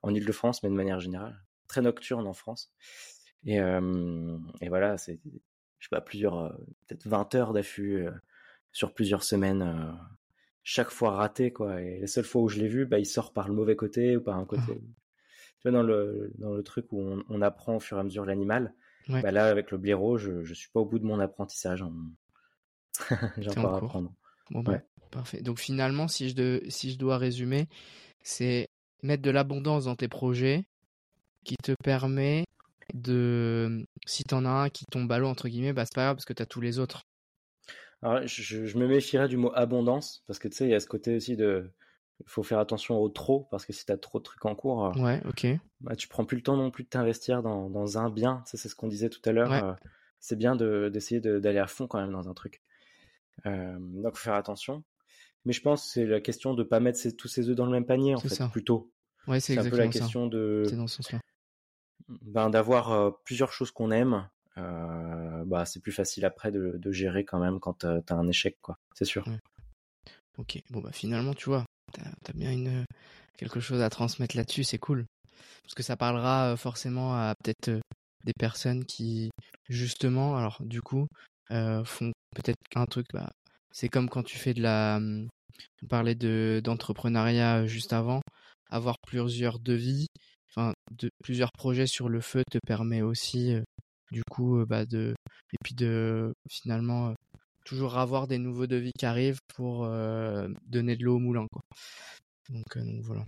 en 0.02 0.14
Ile-de-France, 0.14 0.64
mais 0.64 0.70
de 0.70 0.74
manière 0.74 1.00
générale, 1.00 1.40
très 1.68 1.82
nocturne 1.82 2.26
en 2.26 2.34
France. 2.34 2.72
Et, 3.46 3.58
et 3.58 4.70
voilà, 4.70 4.98
c'est 4.98 5.20
je 5.80 5.86
sais 5.86 5.90
pas, 5.90 6.02
plusieurs, 6.02 6.38
euh, 6.38 6.50
peut-être 6.88 7.08
20 7.08 7.36
heures 7.36 7.54
d'affût 7.54 8.06
euh, 8.06 8.12
sur 8.72 8.94
plusieurs 8.94 9.24
semaines, 9.24 9.62
euh, 9.62 9.92
chaque 10.70 10.90
fois 10.90 11.12
raté, 11.12 11.54
quoi. 11.54 11.82
Et 11.82 11.98
la 12.00 12.08
seule 12.08 12.26
fois 12.26 12.42
où 12.42 12.50
je 12.50 12.60
l'ai 12.60 12.68
vu, 12.68 12.86
bah, 12.86 13.00
il 13.00 13.06
sort 13.06 13.32
par 13.32 13.48
le 13.48 13.54
mauvais 13.54 13.78
côté 13.78 14.18
ou 14.18 14.22
par 14.22 14.38
un 14.38 14.44
côté. 14.44 14.64
Ah. 14.68 14.74
Tu 15.60 15.70
vois, 15.70 15.72
dans 15.72 15.82
le, 15.82 16.34
dans 16.40 16.54
le 16.54 16.62
truc 16.62 16.92
où 16.92 17.00
on, 17.00 17.24
on 17.30 17.42
apprend 17.42 17.78
au 17.78 17.80
fur 17.80 17.96
et 17.96 18.02
à 18.02 18.04
mesure 18.04 18.26
l'animal, 18.26 18.74
bah 19.08 19.32
là, 19.32 19.48
avec 19.48 19.72
le 19.72 19.78
blaireau, 19.78 20.18
je, 20.18 20.44
je 20.44 20.54
suis 20.54 20.70
pas 20.70 20.82
au 20.82 20.86
bout 20.86 21.00
de 21.00 21.06
mon 21.06 21.22
apprentissage. 21.22 21.84
Hein. 21.84 21.94
J'ai 23.38 23.50
encore 23.52 23.76
à 23.76 23.78
apprendre. 23.78 24.14
Bon, 24.52 24.60
bah, 24.60 24.82
Parfait. 25.10 25.42
Donc 25.42 25.58
finalement, 25.58 26.10
si 26.10 26.28
je, 26.28 26.36
de, 26.36 26.62
si 26.68 26.92
je 26.92 26.98
dois 26.98 27.18
résumer, 27.18 27.70
c'est 28.22 28.68
mettre 29.04 29.24
de 29.24 29.32
l'abondance 29.32 29.86
dans 29.86 29.96
tes 29.96 30.10
projets 30.10 30.66
qui 31.46 31.56
te 31.64 31.72
permet 31.82 32.44
de 32.94 33.86
si 34.06 34.26
t'en 34.26 34.44
as 34.44 34.50
un 34.50 34.70
qui 34.70 34.84
tombe 34.92 35.10
à 35.14 35.18
l'eau 35.18 35.28
entre 35.28 35.48
guillemets, 35.48 35.72
bah 35.72 35.86
c'est 35.86 35.96
pas 35.96 36.04
grave 36.04 36.16
parce 36.18 36.26
que 36.26 36.34
t'as 36.34 36.46
tous 36.46 36.60
les 36.60 36.78
autres. 36.78 37.04
Alors, 38.04 38.26
je, 38.28 38.66
je 38.66 38.78
me 38.78 38.88
méfierais 38.88 39.28
du 39.28 39.38
mot 39.38 39.52
abondance 39.56 40.24
parce 40.28 40.40
que 40.40 40.48
tu 40.48 40.56
sais, 40.58 40.66
il 40.66 40.70
y 40.72 40.76
a 40.76 40.80
ce 40.80 40.88
côté 40.88 41.16
aussi 41.16 41.36
de 41.36 41.72
il 42.20 42.30
faut 42.30 42.44
faire 42.44 42.60
attention 42.60 42.98
au 43.00 43.10
trop 43.10 43.48
parce 43.52 43.66
que 43.66 43.74
si 43.74 43.86
tu 43.86 43.92
as 43.92 43.98
trop 43.98 44.20
de 44.20 44.24
trucs 44.24 44.44
en 44.46 44.56
cours, 44.56 44.86
euh, 44.86 44.92
Ouais, 45.02 45.22
ok. 45.28 45.48
bah, 45.82 45.96
tu 45.96 46.08
prends 46.08 46.26
plus 46.26 46.38
le 46.38 46.44
temps 46.44 46.58
non 46.58 46.72
plus 46.72 46.84
de 46.84 46.90
t'investir 46.90 47.42
dans, 47.44 47.70
dans 47.70 47.98
un 47.98 48.10
bien. 48.10 48.44
Tu 48.46 48.52
sais, 48.52 48.58
c'est 48.58 48.70
ce 48.70 48.76
qu'on 48.76 48.88
disait 48.88 49.10
tout 49.10 49.22
à 49.26 49.32
l'heure. 49.32 49.52
euh, 49.52 49.74
c'est 50.20 50.36
bien 50.36 50.56
de- 50.56 50.90
d'essayer 50.92 51.22
de- 51.22 51.40
d'aller 51.40 51.60
à 51.60 51.68
fond 51.68 51.86
quand 51.88 52.00
même 52.00 52.12
dans 52.12 52.28
un 52.30 52.34
truc. 52.34 52.62
Euh, 53.46 53.78
donc, 53.80 54.16
faut 54.16 54.24
faire 54.24 54.34
attention. 54.34 54.84
Mais 55.46 55.54
je 55.54 55.62
pense 55.62 55.84
que 55.86 55.90
c'est 55.92 56.06
la 56.06 56.22
question 56.22 56.54
de 56.56 56.64
pas 56.64 56.80
mettre 56.80 56.98
ses- 57.00 57.16
tous 57.16 57.28
ses 57.28 57.50
œufs 57.50 57.56
dans 57.56 57.66
le 57.66 57.72
même 57.72 57.86
panier 57.86 58.16
en 58.16 58.20
C'est 58.20 58.30
fait, 58.30 58.36
ça. 58.36 58.50
plutôt. 58.50 58.92
Ouais, 59.28 59.40
c'est 59.40 59.58
un 59.60 59.64
peu 59.70 59.78
la 59.78 59.86
ça. 59.86 59.90
question 59.92 60.26
de 60.28 60.64
C'est 60.68 60.76
dans 60.76 60.88
ce 60.88 60.98
sens-là. 60.98 61.20
ben, 62.08 62.50
d'avoir 62.50 62.92
euh, 62.92 63.12
plusieurs 63.26 63.52
choses 63.52 63.72
qu'on 63.72 63.92
aime. 63.92 64.28
Euh, 64.58 65.44
bah, 65.46 65.66
c'est 65.66 65.80
plus 65.80 65.92
facile 65.92 66.26
après 66.26 66.52
de, 66.52 66.78
de 66.78 66.92
gérer 66.92 67.26
quand 67.26 67.40
même 67.40 67.60
quand 67.60 67.74
t'as 67.80 68.00
as 68.10 68.14
un 68.14 68.28
échec, 68.28 68.58
quoi. 68.62 68.78
C'est 68.96 69.06
sûr. 69.06 69.28
Ouais. 69.28 69.40
Ok, 70.38 70.62
bon 70.70 70.82
bah 70.82 70.92
finalement, 70.92 71.34
tu 71.34 71.46
vois, 71.50 71.66
t'as 71.94 72.04
as 72.30 72.34
bien 72.34 72.52
une 72.52 72.86
quelque 73.38 73.60
chose 73.60 73.82
à 73.82 73.90
transmettre 73.90 74.36
là-dessus, 74.36 74.64
c'est 74.64 74.78
cool. 74.78 75.06
Parce 75.64 75.76
que 75.76 75.84
ça 75.84 75.98
parlera 75.98 76.54
euh, 76.54 76.58
forcément 76.58 77.14
à 77.16 77.34
peut-être 77.44 77.70
euh, 77.70 77.80
des 78.24 78.34
personnes 78.38 78.86
qui, 78.86 79.30
justement, 79.70 80.38
alors 80.38 80.58
du 80.62 80.82
coup, 80.82 81.08
euh, 81.52 81.84
font 81.84 82.12
peut-être 82.36 82.58
un 82.76 82.86
truc, 82.86 83.06
bah, 83.14 83.30
c'est 83.72 83.90
comme 83.90 84.10
quand 84.10 84.24
tu 84.24 84.38
fais 84.38 84.54
de 84.54 84.62
la... 84.62 85.00
On 85.82 85.88
parlait 85.88 86.16
de 86.16 86.62
d'entrepreneuriat 86.64 87.60
euh, 87.60 87.68
juste 87.68 87.94
avant, 87.94 88.22
avoir 88.70 88.98
plusieurs 89.08 89.60
devis, 89.60 90.08
enfin, 90.50 90.74
plusieurs 91.24 91.52
projets 91.52 91.88
sur 91.88 92.10
le 92.10 92.22
feu 92.22 92.44
te 92.50 92.60
permet 92.66 93.02
aussi, 93.02 93.54
euh, 93.54 93.64
du 94.12 94.24
coup, 94.30 94.66
bah, 94.66 94.86
de... 94.86 95.14
Et 95.54 95.58
puis 95.64 95.76
de, 95.76 96.34
finalement... 96.50 97.14
toujours 97.66 97.98
avoir 97.98 98.28
des 98.28 98.38
nouveaux 98.38 98.68
devis 98.68 98.94
qui 98.98 99.06
arrivent 99.06 99.42
pour 99.56 99.86
donner 100.66 100.96
de 100.96 101.04
l'eau 101.04 101.16
au 101.18 101.20
moulin. 101.20 101.46
Quoi. 101.52 101.62
Donc, 102.50 102.78
donc 102.78 103.04
voilà. 103.04 103.26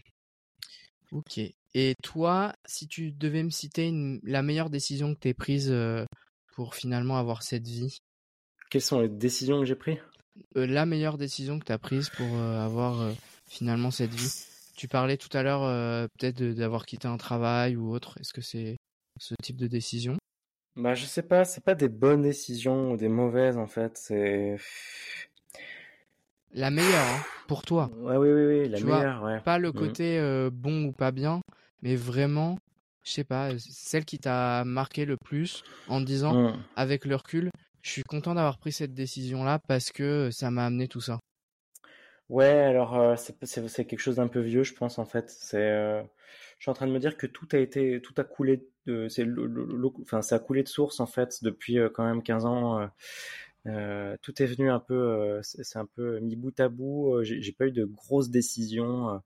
Ok. 1.12 1.42
Et 1.74 1.94
toi, 2.04 2.54
si 2.66 2.88
tu 2.88 3.12
devais 3.12 3.44
me 3.44 3.50
citer 3.50 3.88
une- 3.88 4.22
la 4.24 4.42
meilleure 4.42 4.70
décision 4.70 5.14
que 5.14 5.20
tu 5.20 5.34
prise 5.34 5.70
euh, 5.72 6.06
pour 6.56 6.74
finalement 6.74 7.18
avoir 7.18 7.44
cette 7.44 7.68
vie, 7.68 7.98
Quelles 8.70 8.82
sont 8.82 9.02
les 9.02 9.10
décisions 9.10 9.60
que 9.60 9.66
j'ai 9.66 9.76
prises? 9.76 10.00
Euh, 10.56 10.68
la 10.68 10.86
meilleure 10.86 11.18
décision 11.18 11.60
que 11.60 11.66
tu 11.66 11.72
as 11.72 11.80
prise 11.80 12.10
pour 12.10 12.28
euh, 12.28 12.64
avoir 12.64 13.14
finalement 13.50 13.92
cette 13.92 14.14
vie? 14.14 14.32
Tu 14.78 14.88
parlais 14.88 15.18
tout 15.18 15.36
à 15.36 15.44
l'heure 15.44 16.10
peut-être 16.18 16.42
d'avoir 16.54 16.86
quitté 16.86 17.08
un 17.08 17.18
travail 17.18 17.76
ou 17.76 17.92
autre. 17.92 18.18
Est-ce 18.22 18.32
que 18.32 18.42
c'est 18.42 18.78
ce 19.20 19.34
type 19.44 19.58
de 19.58 19.68
décision? 19.68 20.18
Bah, 20.80 20.96
je 20.96 21.06
sais 21.06 21.22
pas, 21.24 21.44
c'est 21.46 21.64
pas 21.64 21.76
des 21.76 21.90
bonnes 21.90 22.22
décisions 22.22 22.92
ou 22.92 22.98
des 22.98 23.10
mauvaises 23.10 23.58
en 23.58 23.68
fait, 23.68 23.98
c'est. 23.98 24.58
La 26.54 26.70
meilleure, 26.70 27.08
hein, 27.08 27.22
pour 27.48 27.64
toi. 27.64 27.90
Ouais, 27.90 28.18
oui, 28.18 28.30
oui, 28.32 28.46
oui, 28.46 28.70
la 28.70 28.80
Tu 28.80 28.86
vois, 28.86 28.98
meilleure, 28.98 29.24
ouais. 29.24 29.40
Pas 29.44 29.58
le 29.58 29.72
Mhm. 29.74 29.80
côté 29.80 30.20
euh, 30.20 30.50
bon 30.52 30.86
ou 30.86 30.92
pas 30.92 31.12
bien, 31.12 31.42
mais 31.82 31.96
vraiment, 31.96 32.58
je 33.04 33.12
sais 33.12 33.24
pas, 33.24 33.52
celle 33.60 34.06
qui 34.06 34.20
t'a 34.20 34.64
marqué 34.66 35.06
le 35.06 35.18
plus 35.18 35.62
en 35.88 36.02
disant, 36.02 36.34
Mhm. 36.34 36.64
avec 36.76 37.06
le 37.06 37.16
recul, 37.16 37.52
je 37.82 37.90
suis 37.92 38.04
content 38.04 38.36
d'avoir 38.36 38.58
pris 38.58 38.72
cette 38.72 38.94
décision-là 38.94 39.60
parce 39.68 39.92
que 39.92 40.30
ça 40.32 40.52
m'a 40.52 40.66
amené 40.66 40.88
tout 40.88 41.02
ça. 41.02 41.20
Ouais, 42.30 42.46
alors 42.46 42.96
euh, 43.00 43.16
c'est 43.18 43.86
quelque 43.86 44.00
chose 44.00 44.18
d'un 44.18 44.28
peu 44.28 44.40
vieux, 44.40 44.64
je 44.64 44.74
pense 44.76 45.00
en 45.00 45.06
fait. 45.06 45.30
C'est, 45.30 45.58
euh, 45.58 46.04
je 46.58 46.64
suis 46.64 46.70
en 46.70 46.74
train 46.74 46.86
de 46.88 46.92
me 46.92 47.00
dire 47.00 47.18
que 47.18 47.26
tout 47.28 47.48
a 47.54 47.58
été, 47.58 48.02
tout 48.02 48.14
a 48.18 48.24
coulé 48.24 48.68
de, 48.90 49.08
c'est 49.10 49.26
enfin 50.02 50.22
ça 50.22 50.36
a 50.36 50.40
coulé 50.40 50.64
de 50.64 50.68
source 50.70 51.00
en 51.00 51.06
fait 51.08 51.44
depuis 51.44 51.80
euh, 51.80 51.90
quand 51.90 52.06
même 52.06 52.24
15 52.24 52.46
ans. 52.46 52.80
euh, 52.82 52.88
euh, 53.68 54.18
tout 54.22 54.42
est 54.42 54.46
venu 54.48 54.70
un 54.72 54.80
peu, 54.80 55.40
c'est 55.44 55.80
un 55.80 55.86
peu 55.88 56.20
mis 56.20 56.36
bout 56.36 56.60
à 56.60 56.70
bout. 56.70 57.24
J'ai 57.24 57.42
j'ai 57.42 57.52
pas 57.54 57.68
eu 57.68 57.72
de 57.72 57.86
grosses 57.86 58.30
décisions. 58.30 59.22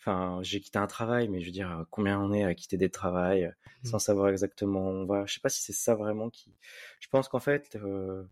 Enfin, 0.00 0.40
j'ai 0.42 0.60
quitté 0.60 0.78
un 0.78 0.86
travail, 0.86 1.28
mais 1.28 1.40
je 1.40 1.46
veux 1.46 1.52
dire, 1.52 1.86
combien 1.90 2.20
on 2.20 2.32
est 2.32 2.44
à 2.44 2.54
quitter 2.54 2.76
des 2.76 2.90
travails 2.90 3.46
euh, 3.46 3.50
Mm. 3.84 3.88
sans 3.88 3.98
savoir 3.98 4.28
exactement 4.30 4.80
où 4.88 4.92
on 4.92 5.06
va. 5.06 5.26
Je 5.26 5.34
sais 5.34 5.40
pas 5.40 5.48
si 5.48 5.62
c'est 5.62 5.72
ça 5.72 5.94
vraiment 5.94 6.30
qui. 6.30 6.54
Je 7.00 7.08
pense 7.08 7.28
qu'en 7.28 7.40
fait, 7.40 7.76
euh, 7.76 8.22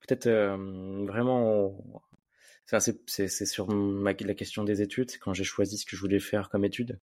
peut-être 0.00 0.26
euh, 0.28 1.04
vraiment, 1.06 1.74
c'est 2.66 2.98
c'est- 3.10 3.28
c'est 3.28 3.46
sur 3.46 3.68
ma- 3.68 4.12
la 4.14 4.34
question 4.34 4.64
des 4.64 4.82
études, 4.82 5.10
c'est 5.10 5.18
quand 5.18 5.34
j'ai 5.34 5.44
choisi 5.44 5.78
ce 5.78 5.84
que 5.86 5.96
je 5.96 6.00
voulais 6.00 6.20
faire 6.20 6.48
comme 6.50 6.64
étude. 6.64 6.98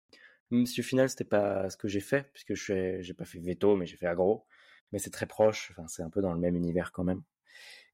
Même 0.54 0.66
si 0.68 0.82
au 0.82 0.84
final, 0.84 1.10
c'était 1.10 1.26
pas 1.26 1.70
ce 1.72 1.78
que 1.78 1.88
j'ai 1.90 2.02
fait, 2.02 2.32
puisque 2.34 2.56
je 2.56 3.02
j'ai 3.02 3.14
pas 3.16 3.26
fait 3.26 3.40
veto, 3.40 3.76
mais 3.78 3.86
j'ai 3.88 3.98
fait 3.98 4.08
agro. 4.08 4.46
Mais 4.94 5.00
c'est 5.00 5.12
très 5.12 5.26
proche, 5.28 5.72
enfin, 5.72 5.88
c'est 5.88 6.04
un 6.04 6.10
peu 6.12 6.22
dans 6.22 6.34
le 6.34 6.40
même 6.40 6.56
univers 6.56 6.92
quand 6.94 7.04
même. 7.06 7.24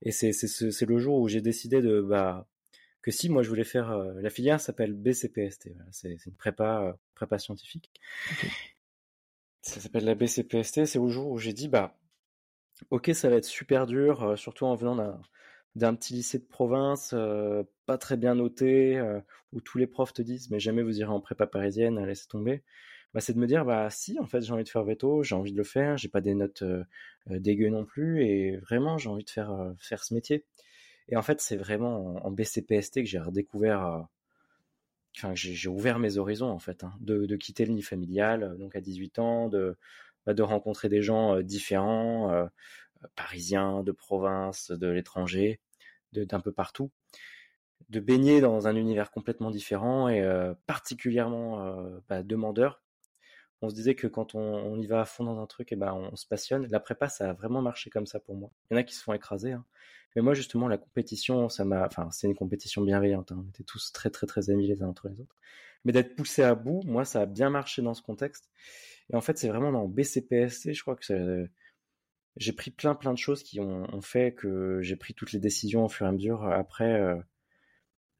Et 0.03 0.11
c'est 0.11 0.33
c'est 0.33 0.47
ce- 0.47 0.71
c'est 0.71 0.85
le 0.87 0.99
jour 0.99 1.19
où 1.19 1.27
j'ai 1.29 1.41
décidé 1.41 1.81
de 1.81 2.01
bah 2.01 2.47
que 3.03 3.11
si 3.11 3.29
moi 3.29 3.43
je 3.43 3.49
voulais 3.49 3.63
faire 3.65 3.91
euh, 3.91 4.13
la 4.21 4.29
filière 4.31 4.61
s'appelle 4.61 4.93
BCPST. 4.93 5.71
Voilà, 5.75 5.89
c'est 5.93 6.17
c'est 6.19 6.29
une 6.31 6.37
prépa 6.37 6.83
euh, 6.83 6.93
prépa 7.15 7.39
scientifique. 7.39 7.91
Ça 9.61 9.79
s'appelle 9.79 10.03
la 10.03 10.15
BCPST. 10.15 10.85
C'est 10.85 10.99
au 10.99 11.07
jour 11.09 11.31
où 11.31 11.37
j'ai 11.37 11.53
dit 11.53 11.69
bah 11.69 11.97
ok 12.91 13.11
ça 13.13 13.29
va 13.29 13.37
être 13.37 13.45
super 13.45 13.87
dur, 13.87 14.23
euh, 14.23 14.35
surtout 14.35 14.65
en 14.65 14.75
venant 14.75 14.95
d'un 14.95 15.21
d'un 15.75 15.95
petit 15.95 16.13
lycée 16.13 16.39
de 16.39 16.45
province, 16.45 17.11
euh, 17.13 17.63
pas 17.85 17.97
très 17.97 18.17
bien 18.17 18.35
noté, 18.35 18.97
euh, 18.97 19.19
où 19.53 19.61
tous 19.61 19.77
les 19.77 19.87
profs 19.87 20.13
te 20.13 20.21
disent 20.21 20.49
mais 20.51 20.59
jamais 20.59 20.83
vous 20.83 20.99
irez 20.99 21.11
en 21.11 21.21
prépa 21.21 21.47
parisienne, 21.47 22.03
laissez 22.05 22.27
tomber. 22.27 22.63
Bah, 23.13 23.21
c'est 23.21 23.33
de 23.33 23.39
me 23.39 23.47
dire 23.47 23.65
bah 23.65 23.89
si 23.89 24.19
en 24.19 24.27
fait 24.27 24.41
j'ai 24.41 24.53
envie 24.53 24.63
de 24.63 24.69
faire 24.69 24.83
veto, 24.83 25.23
j'ai 25.23 25.33
envie 25.33 25.51
de 25.51 25.57
le 25.57 25.63
faire, 25.63 25.97
j'ai 25.97 26.09
pas 26.09 26.21
des 26.21 26.35
notes 26.35 26.61
euh, 26.61 26.83
euh, 27.31 27.39
dégueu 27.39 27.69
non 27.69 27.83
plus 27.83 28.23
et 28.23 28.57
vraiment 28.57 28.99
j'ai 28.99 29.09
envie 29.09 29.23
de 29.23 29.29
faire 29.29 29.51
faire 29.79 30.03
ce 30.03 30.13
métier. 30.13 30.45
Et 31.07 31.17
en 31.17 31.23
fait 31.23 31.41
c'est 31.41 31.57
vraiment 31.57 32.23
en, 32.25 32.31
BCPST 32.31 33.01
que 33.01 33.05
j'ai 33.05 33.19
redécouvert, 33.19 34.07
enfin 35.17 35.33
j'ai 35.35 35.69
ouvert 35.69 35.97
mes 35.99 36.17
horizons 36.17 36.51
en 36.51 36.59
fait, 36.59 36.83
hein, 36.83 36.93
de, 37.01 37.35
quitter 37.35 37.65
le 37.65 37.73
nid 37.73 37.81
familial 37.81 38.55
donc 38.59 38.75
à 38.75 38.81
18 38.81 39.19
ans, 39.19 39.49
de 39.49 39.75
bah, 40.25 40.33
de 40.35 40.43
rencontrer 40.43 40.89
des 40.89 41.01
gens 41.01 41.41
différents, 41.41 42.47
parisiens, 43.15 43.83
de 43.83 43.91
province, 43.91 44.71
de 44.71 44.87
l'étranger, 44.87 45.59
d'un 46.13 46.39
peu 46.41 46.51
partout, 46.51 46.91
de 47.89 47.99
baigner 47.99 48.41
dans 48.41 48.67
un 48.67 48.75
univers 48.75 49.11
complètement 49.11 49.51
différent 49.51 50.09
et 50.09 50.21
euh, 50.21 50.53
particulièrement 50.67 51.65
euh, 51.65 51.99
bah, 52.07 52.23
demandeur. 52.23 52.81
On 53.61 53.69
se 53.69 53.75
disait 53.75 53.95
que 53.95 54.07
quand 54.07 54.35
on, 54.35 54.39
on 54.41 54.79
y 54.79 54.87
va 54.87 55.01
à 55.01 55.05
fond 55.05 55.23
dans 55.25 55.39
un 55.41 55.47
truc, 55.47 55.71
et 55.73 55.75
ben 55.75 55.93
on 55.93 56.15
se 56.15 56.27
passionne. 56.27 56.67
La 56.71 56.79
prépa, 56.79 57.09
ça 57.09 57.29
a 57.31 57.33
vraiment 57.33 57.61
marché 57.61 57.89
comme 57.89 58.07
ça 58.07 58.19
pour 58.19 58.35
moi. 58.35 58.51
Il 58.71 58.75
y 58.75 58.77
en 58.77 58.79
a 58.79 58.83
qui 58.83 58.95
se 58.95 59.03
font 59.03 59.13
écraser, 59.13 59.53
hein. 59.53 59.65
mais 60.15 60.21
moi 60.21 60.33
justement 60.33 60.67
la 60.67 60.77
compétition, 60.77 61.49
ça 61.49 61.65
m'a, 61.65 61.85
enfin 61.85 62.09
c'est 62.11 62.27
une 62.27 62.35
compétition 62.35 62.81
bienveillante. 62.83 63.31
hein. 63.33 63.43
On 63.45 63.49
était 63.49 63.63
tous 63.63 63.91
très 63.93 64.09
très 64.11 64.27
très 64.27 64.49
amis 64.49 64.67
les 64.67 64.83
uns 64.83 64.87
entre 64.87 65.09
les 65.09 65.21
autres. 65.21 65.35
Mais 65.85 65.93
d'être 65.93 66.15
poussé 66.15 66.43
à 66.43 66.55
bout, 66.55 66.81
moi 66.85 67.05
ça 67.05 67.21
a 67.21 67.25
bien 67.25 67.49
marché 67.49 67.81
dans 67.81 67.93
ce 67.93 68.01
contexte. 68.01 68.49
Et 69.11 69.15
en 69.15 69.21
fait, 69.21 69.37
c'est 69.37 69.49
vraiment 69.49 69.71
dans 69.71 69.87
BCPSC, 69.87 70.73
je 70.73 70.81
crois 70.81 70.95
que 70.95 71.05
c'est- 71.05 71.49
j'ai 72.37 72.53
pris 72.53 72.71
plein 72.71 72.95
plein 72.95 73.13
de 73.13 73.17
choses 73.17 73.43
qui 73.43 73.59
ont, 73.59 73.83
ont 73.93 74.01
fait 74.01 74.33
que 74.33 74.81
j'ai 74.81 74.95
pris 74.95 75.13
toutes 75.13 75.31
les 75.33 75.39
décisions 75.39 75.85
au 75.85 75.89
fur 75.89 76.05
et 76.05 76.09
à 76.09 76.11
mesure. 76.11 76.43
Après, 76.45 77.01
euh, 77.01 77.15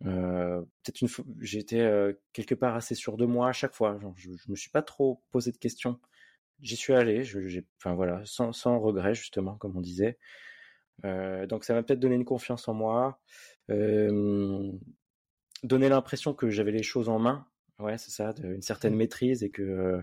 euh, 0.06 0.62
peut-être 0.62 1.02
une 1.02 1.08
fois, 1.10 1.26
j'étais 1.42 1.82
euh, 1.82 2.14
quelque 2.34 2.56
part 2.56 2.76
assez 2.76 2.96
sûr 2.96 3.18
de 3.18 3.26
moi 3.26 3.50
à 3.50 3.52
chaque 3.54 3.74
fois. 3.74 4.00
Genre, 4.00 4.14
je, 4.18 4.32
je 4.32 4.52
me 4.52 4.56
suis 4.56 4.70
pas 4.70 4.82
trop 4.82 5.22
posé 5.32 5.52
de 5.52 5.58
questions. 5.58 6.00
J'y 6.62 6.76
suis 6.76 6.94
allé, 6.94 7.24
je, 7.24 7.62
enfin 7.78 7.96
voilà, 7.96 8.22
sans, 8.26 8.54
sans 8.54 8.80
regret 8.80 9.16
justement, 9.16 9.56
comme 9.58 9.78
on 9.78 9.82
disait. 9.82 10.18
Euh, 11.06 11.48
donc 11.48 11.64
ça 11.64 11.74
m'a 11.74 11.84
peut-être 11.84 12.00
donné 12.00 12.16
une 12.16 12.26
confiance 12.26 12.68
en 12.68 12.74
moi, 12.74 13.22
euh, 13.70 14.72
donné 15.64 15.90
l'impression 15.90 16.34
que 16.34 16.50
j'avais 16.50 16.72
les 16.72 16.84
choses 16.84 17.10
en 17.10 17.20
main. 17.20 17.48
Ouais, 17.80 17.98
c'est 17.98 18.12
ça, 18.12 18.34
de- 18.34 18.54
une 18.54 18.62
certaine 18.62 18.94
Mm. 18.94 18.98
maîtrise 18.98 19.44
et 19.44 19.50
que 19.50 20.02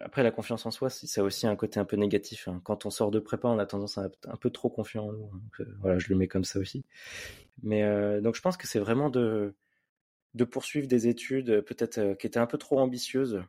après, 0.00 0.22
la 0.22 0.30
confiance 0.30 0.66
en 0.66 0.70
soi, 0.70 0.90
ça 0.90 1.20
a 1.20 1.24
aussi 1.24 1.46
un 1.46 1.56
côté 1.56 1.80
un 1.80 1.84
peu 1.84 1.96
négatif. 1.96 2.48
hein. 2.48 2.60
Quand 2.64 2.86
on 2.86 2.90
sort 2.90 3.10
de 3.10 3.18
prépa, 3.18 3.48
on 3.48 3.58
a 3.58 3.66
tendance 3.66 3.98
à 3.98 4.06
être 4.06 4.28
un 4.28 4.36
peu 4.36 4.50
trop 4.50 4.68
confiant 4.68 5.06
en 5.08 5.12
nous. 5.12 5.30
hein. 5.32 5.40
Euh, 5.60 5.64
voilà, 5.80 5.98
je 5.98 6.08
le 6.08 6.16
mets 6.16 6.28
comme 6.28 6.44
ça 6.44 6.58
aussi. 6.58 6.84
Mais 7.62 7.82
euh, 7.82 8.20
donc, 8.20 8.34
je 8.34 8.42
pense 8.42 8.56
que 8.56 8.66
c'est 8.66 8.78
vraiment 8.78 9.10
de, 9.10 9.54
poursuivre 10.50 10.86
des 10.86 11.08
études 11.08 11.50
euh, 11.50 11.62
peut-être 11.62 11.98
euh, 11.98 12.14
qui 12.14 12.26
étaient 12.26 12.38
un 12.38 12.46
peu 12.46 12.58
trop 12.58 12.78
ambitieuses 12.78 13.42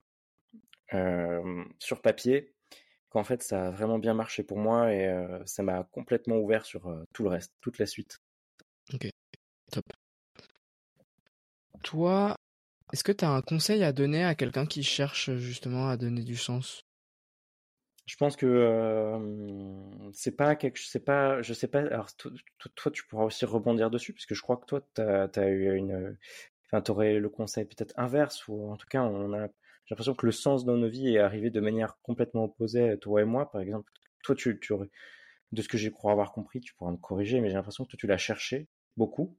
euh, 0.94 1.64
sur 1.80 2.02
papier, 2.02 2.54
qu'en 3.10 3.24
fait, 3.24 3.44
ça 3.44 3.68
a 3.68 3.72
vraiment 3.72 4.00
bien 4.00 4.14
marché 4.14 4.44
pour 4.44 4.58
moi 4.58 4.94
et 4.94 5.08
euh, 5.08 5.46
ça 5.46 5.64
m'a 5.64 5.84
complètement 5.92 6.38
ouvert 6.38 6.66
sur 6.66 6.88
euh, 6.88 7.04
tout 7.14 7.24
le 7.24 7.30
reste, 7.30 7.54
toute 7.62 7.78
la 7.78 7.86
suite. 7.86 8.20
Top. 9.72 9.86
Toi, 11.84 12.36
est-ce 12.94 13.04
que 13.04 13.12
tu 13.12 13.26
as 13.26 13.32
un 13.32 13.42
conseil 13.42 13.84
à 13.84 13.92
donner 13.94 14.24
à 14.24 14.36
quelqu'un 14.36 14.66
qui 14.68 14.84
cherche 14.84 15.32
justement 15.38 15.90
à 15.90 15.98
donner 15.98 16.24
du 16.24 16.36
sens? 16.38 16.84
Je 18.06 18.16
pense 18.18 18.36
que 18.36 18.46
euh, 18.48 20.10
c'est 20.14 20.36
pas 20.36 20.56
quelque, 20.56 20.80
c'est 20.80 21.00
pas, 21.06 21.42
je 21.44 21.54
sais 21.54 21.68
pas. 21.68 21.80
Alors 21.82 22.16
to- 22.16 22.32
to- 22.58 22.70
toi, 22.76 22.92
tu 22.92 23.06
pourras 23.08 23.26
aussi 23.26 23.46
rebondir 23.46 23.92
dessus 23.92 24.14
parce 24.14 24.26
que 24.26 24.34
je 24.36 24.42
crois 24.42 24.58
que 24.58 24.66
toi, 24.66 24.82
t'as, 24.96 25.28
as 25.36 25.48
eu 25.50 25.76
une, 25.76 26.18
enfin, 26.68 26.82
t'aurais 26.82 27.20
le 27.20 27.30
conseil 27.30 27.66
peut-être 27.66 27.94
inverse 27.98 28.48
ou 28.48 28.72
en 28.72 28.78
tout 28.78 28.88
cas, 28.90 29.04
on 29.04 29.34
a, 29.34 29.48
j'ai 29.48 29.94
l'impression 29.94 30.16
que 30.16 30.26
le 30.26 30.32
sens 30.32 30.66
dans 30.66 30.78
nos 30.78 30.90
vies 30.90 31.16
est 31.16 31.20
arrivé 31.20 31.52
de 31.52 31.60
manière 31.60 31.98
complètement 32.04 32.46
opposée, 32.46 32.98
toi 33.00 33.22
et 33.22 33.26
moi, 33.26 33.52
par 33.52 33.62
exemple. 33.62 33.92
Toi, 34.24 34.36
tu, 34.36 34.60
tu 34.60 34.74
de 35.52 35.62
ce 35.62 35.68
que 35.70 35.78
j'ai 35.78 35.92
crois 35.92 36.12
avoir 36.14 36.32
compris, 36.34 36.62
tu 36.62 36.76
pourras 36.76 36.92
me 36.92 36.98
corriger, 36.98 37.42
mais 37.42 37.50
j'ai 37.50 37.56
l'impression 37.56 37.86
que 37.86 37.92
toi, 37.92 37.98
tu 38.00 38.08
l'as 38.08 38.18
cherché 38.18 38.68
beaucoup 38.98 39.38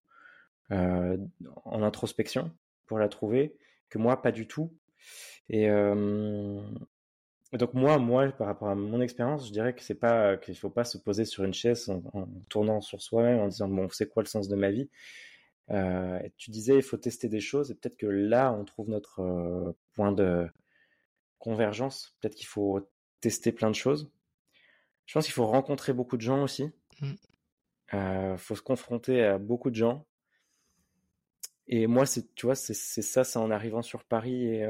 euh, 0.73 1.19
en 1.65 1.83
introspection 1.83 2.53
pour 2.91 2.99
la 2.99 3.09
trouver, 3.09 3.55
que 3.89 3.99
moi, 3.99 4.21
pas 4.21 4.33
du 4.33 4.49
tout. 4.49 4.75
Et 5.49 5.71
euh, 5.71 6.61
donc 7.53 7.73
moi, 7.73 7.99
moi, 7.99 8.33
par 8.33 8.49
rapport 8.49 8.69
à 8.69 8.75
mon 8.75 9.01
expérience, 9.01 9.47
je 9.47 9.53
dirais 9.53 9.77
que 9.77 9.81
c'est 9.81 9.95
pas 9.95 10.37
qu'il 10.37 10.57
faut 10.57 10.71
pas 10.71 10.83
se 10.83 10.99
poser 10.99 11.25
sur 11.25 11.45
une 11.45 11.55
chaise 11.55 11.89
en, 11.89 12.03
en 12.13 12.27
tournant 12.49 12.81
sur 12.81 13.01
soi-même, 13.01 13.39
en 13.39 13.47
disant 13.47 13.69
bon, 13.69 13.89
c'est 13.91 14.09
quoi 14.09 14.25
le 14.25 14.29
sens 14.29 14.49
de 14.49 14.57
ma 14.57 14.73
vie? 14.73 14.91
Euh, 15.71 16.19
Tu 16.37 16.51
disais 16.51 16.75
il 16.75 16.83
faut 16.83 16.97
tester 16.97 17.29
des 17.29 17.39
choses, 17.39 17.71
et 17.71 17.77
peut-être 17.77 17.97
que 17.97 18.07
là, 18.07 18.53
on 18.53 18.65
trouve 18.65 18.89
notre 18.89 19.21
euh, 19.21 19.73
point 19.95 20.11
de 20.11 20.49
convergence. 21.39 22.17
Peut-être 22.21 22.35
qu'il 22.35 22.49
faut 22.49 22.91
tester 23.21 23.53
plein 23.53 23.71
de 23.71 23.77
choses. 23.77 24.11
Je 25.07 25.15
pense 25.15 25.27
qu'il 25.27 25.35
faut 25.35 25.47
rencontrer 25.47 25.93
beaucoup 25.93 26.17
de 26.17 26.23
gens 26.23 26.43
aussi. 26.43 26.73
Il 27.01 27.17
mmh. 27.93 28.37
faut 28.37 28.57
se 28.57 28.63
confronter 28.63 29.23
à 29.23 29.39
beaucoup 29.39 29.71
de 29.71 29.77
gens. 29.77 30.07
Et 31.71 31.87
moi, 31.87 32.05
c'est, 32.05 32.35
tu 32.35 32.47
vois, 32.47 32.55
c'est 32.55 32.75
ça, 32.75 33.25
c'est 33.25 33.39
en 33.39 33.51
arrivant 33.51 33.81
sur 33.81 34.05
Paris 34.05 34.47
et 34.47 34.67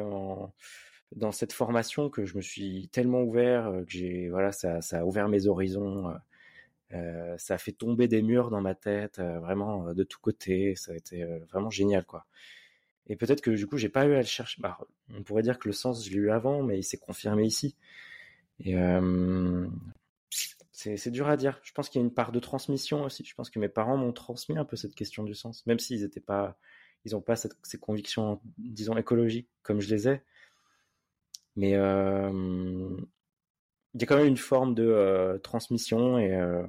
dans 1.12 1.32
cette 1.32 1.52
formation 1.52 2.08
que 2.10 2.24
je 2.24 2.36
me 2.36 2.42
suis 2.42 2.88
tellement 2.88 3.22
ouvert, 3.22 3.72
que 3.86 3.90
j'ai, 3.90 4.28
voilà, 4.28 4.52
ça, 4.52 4.80
a 4.92 5.04
ouvert 5.04 5.28
mes 5.28 5.46
horizons. 5.46 6.14
Euh, 6.92 7.36
ça 7.38 7.54
a 7.54 7.58
fait 7.58 7.72
tomber 7.72 8.08
des 8.08 8.22
murs 8.22 8.50
dans 8.50 8.60
ma 8.60 8.74
tête, 8.74 9.18
euh, 9.20 9.38
vraiment 9.40 9.94
de 9.94 10.02
tous 10.04 10.18
côtés. 10.18 10.74
Ça 10.76 10.92
a 10.92 10.96
été 10.96 11.22
euh, 11.22 11.38
vraiment 11.50 11.70
génial, 11.70 12.04
quoi. 12.04 12.26
Et 13.06 13.16
peut-être 13.16 13.40
que 13.40 13.50
du 13.50 13.66
coup, 13.66 13.76
j'ai 13.76 13.88
pas 13.88 14.06
eu 14.06 14.14
à 14.14 14.18
le 14.18 14.24
chercher. 14.24 14.60
Bah, 14.60 14.78
on 15.14 15.22
pourrait 15.22 15.42
dire 15.42 15.58
que 15.58 15.68
le 15.68 15.72
sens, 15.72 16.04
je 16.06 16.10
l'ai 16.10 16.16
eu 16.16 16.30
avant, 16.30 16.62
mais 16.62 16.78
il 16.78 16.84
s'est 16.84 16.98
confirmé 16.98 17.44
ici. 17.44 17.76
C'est 20.72 21.10
dur 21.10 21.28
à 21.28 21.36
dire. 21.36 21.60
Je 21.62 21.72
pense 21.72 21.88
qu'il 21.88 22.00
y 22.00 22.04
a 22.04 22.06
une 22.06 22.14
part 22.14 22.32
de 22.32 22.40
transmission 22.40 23.04
aussi. 23.04 23.24
Je 23.24 23.34
pense 23.34 23.50
que 23.50 23.58
mes 23.58 23.68
parents 23.68 23.96
m'ont 23.96 24.12
transmis 24.12 24.58
un 24.58 24.64
peu 24.64 24.76
cette 24.76 24.94
question 24.94 25.24
du 25.24 25.34
sens, 25.34 25.66
même 25.66 25.78
s'ils 25.78 26.02
n'étaient 26.02 26.20
pas 26.20 26.58
ils 27.04 27.12
n'ont 27.12 27.20
pas 27.20 27.36
ces 27.36 27.78
convictions, 27.78 28.40
disons, 28.58 28.96
écologiques 28.96 29.48
comme 29.62 29.80
je 29.80 29.88
les 29.94 30.08
ai. 30.08 30.22
Mais 31.56 31.74
euh, 31.74 32.96
il 33.94 34.00
y 34.00 34.04
a 34.04 34.06
quand 34.06 34.16
même 34.16 34.26
une 34.26 34.36
forme 34.36 34.74
de 34.74 34.86
euh, 34.86 35.38
transmission 35.38 36.18
et 36.18 36.34
euh, 36.34 36.62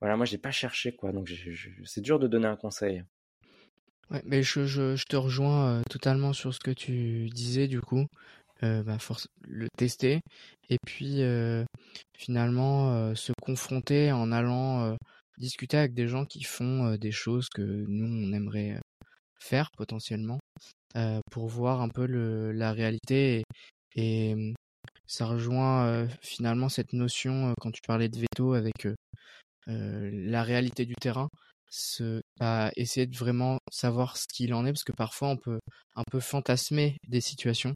voilà, 0.00 0.16
moi 0.16 0.24
j'ai 0.24 0.38
pas 0.38 0.50
cherché 0.50 0.94
quoi, 0.94 1.12
donc 1.12 1.30
c'est 1.84 2.00
dur 2.00 2.18
de 2.18 2.28
donner 2.28 2.46
un 2.46 2.56
conseil. 2.56 3.04
Ouais, 4.10 4.22
mais 4.24 4.42
je, 4.42 5.04
te 5.04 5.16
rejoins 5.16 5.82
totalement 5.90 6.32
sur 6.32 6.54
ce 6.54 6.60
que 6.60 6.70
tu 6.70 7.28
disais 7.30 7.68
du 7.68 7.80
coup. 7.80 8.06
bah, 8.62 8.96
le 9.42 9.68
tester 9.76 10.20
et 10.70 10.78
puis 10.86 11.20
finalement 12.16 13.14
se 13.14 13.32
confronter 13.42 14.12
en 14.12 14.32
allant 14.32 14.96
discuter 15.36 15.76
avec 15.76 15.94
des 15.94 16.08
gens 16.08 16.24
qui 16.24 16.44
font 16.44 16.94
des 16.96 17.12
choses 17.12 17.48
que 17.50 17.62
nous 17.62 18.06
on 18.06 18.32
aimerait 18.32 18.80
faire 19.38 19.70
potentiellement 19.76 20.38
euh, 20.96 21.20
pour 21.30 21.46
voir 21.48 21.82
un 21.82 21.88
peu 21.88 22.06
la 22.06 22.72
réalité 22.72 23.44
et, 23.94 24.54
ça 25.06 25.26
rejoint 25.26 25.86
euh, 25.86 26.06
finalement 26.20 26.68
cette 26.68 26.92
notion 26.92 27.48
euh, 27.48 27.52
quand 27.60 27.70
tu 27.70 27.80
parlais 27.86 28.08
de 28.08 28.18
veto 28.18 28.52
avec 28.52 28.86
la 29.66 30.42
réalité 30.42 30.86
du 30.86 30.94
terrain 30.94 31.28
ce, 31.70 32.22
bah, 32.40 32.70
essayer 32.76 33.06
de 33.06 33.16
vraiment 33.16 33.58
savoir 33.70 34.16
ce 34.16 34.24
qu'il 34.32 34.54
en 34.54 34.64
est 34.64 34.72
parce 34.72 34.84
que 34.84 34.92
parfois 34.92 35.28
on 35.28 35.36
peut 35.36 35.60
un 35.94 36.04
peu 36.10 36.20
fantasmer 36.20 36.96
des 37.06 37.20
situations 37.20 37.74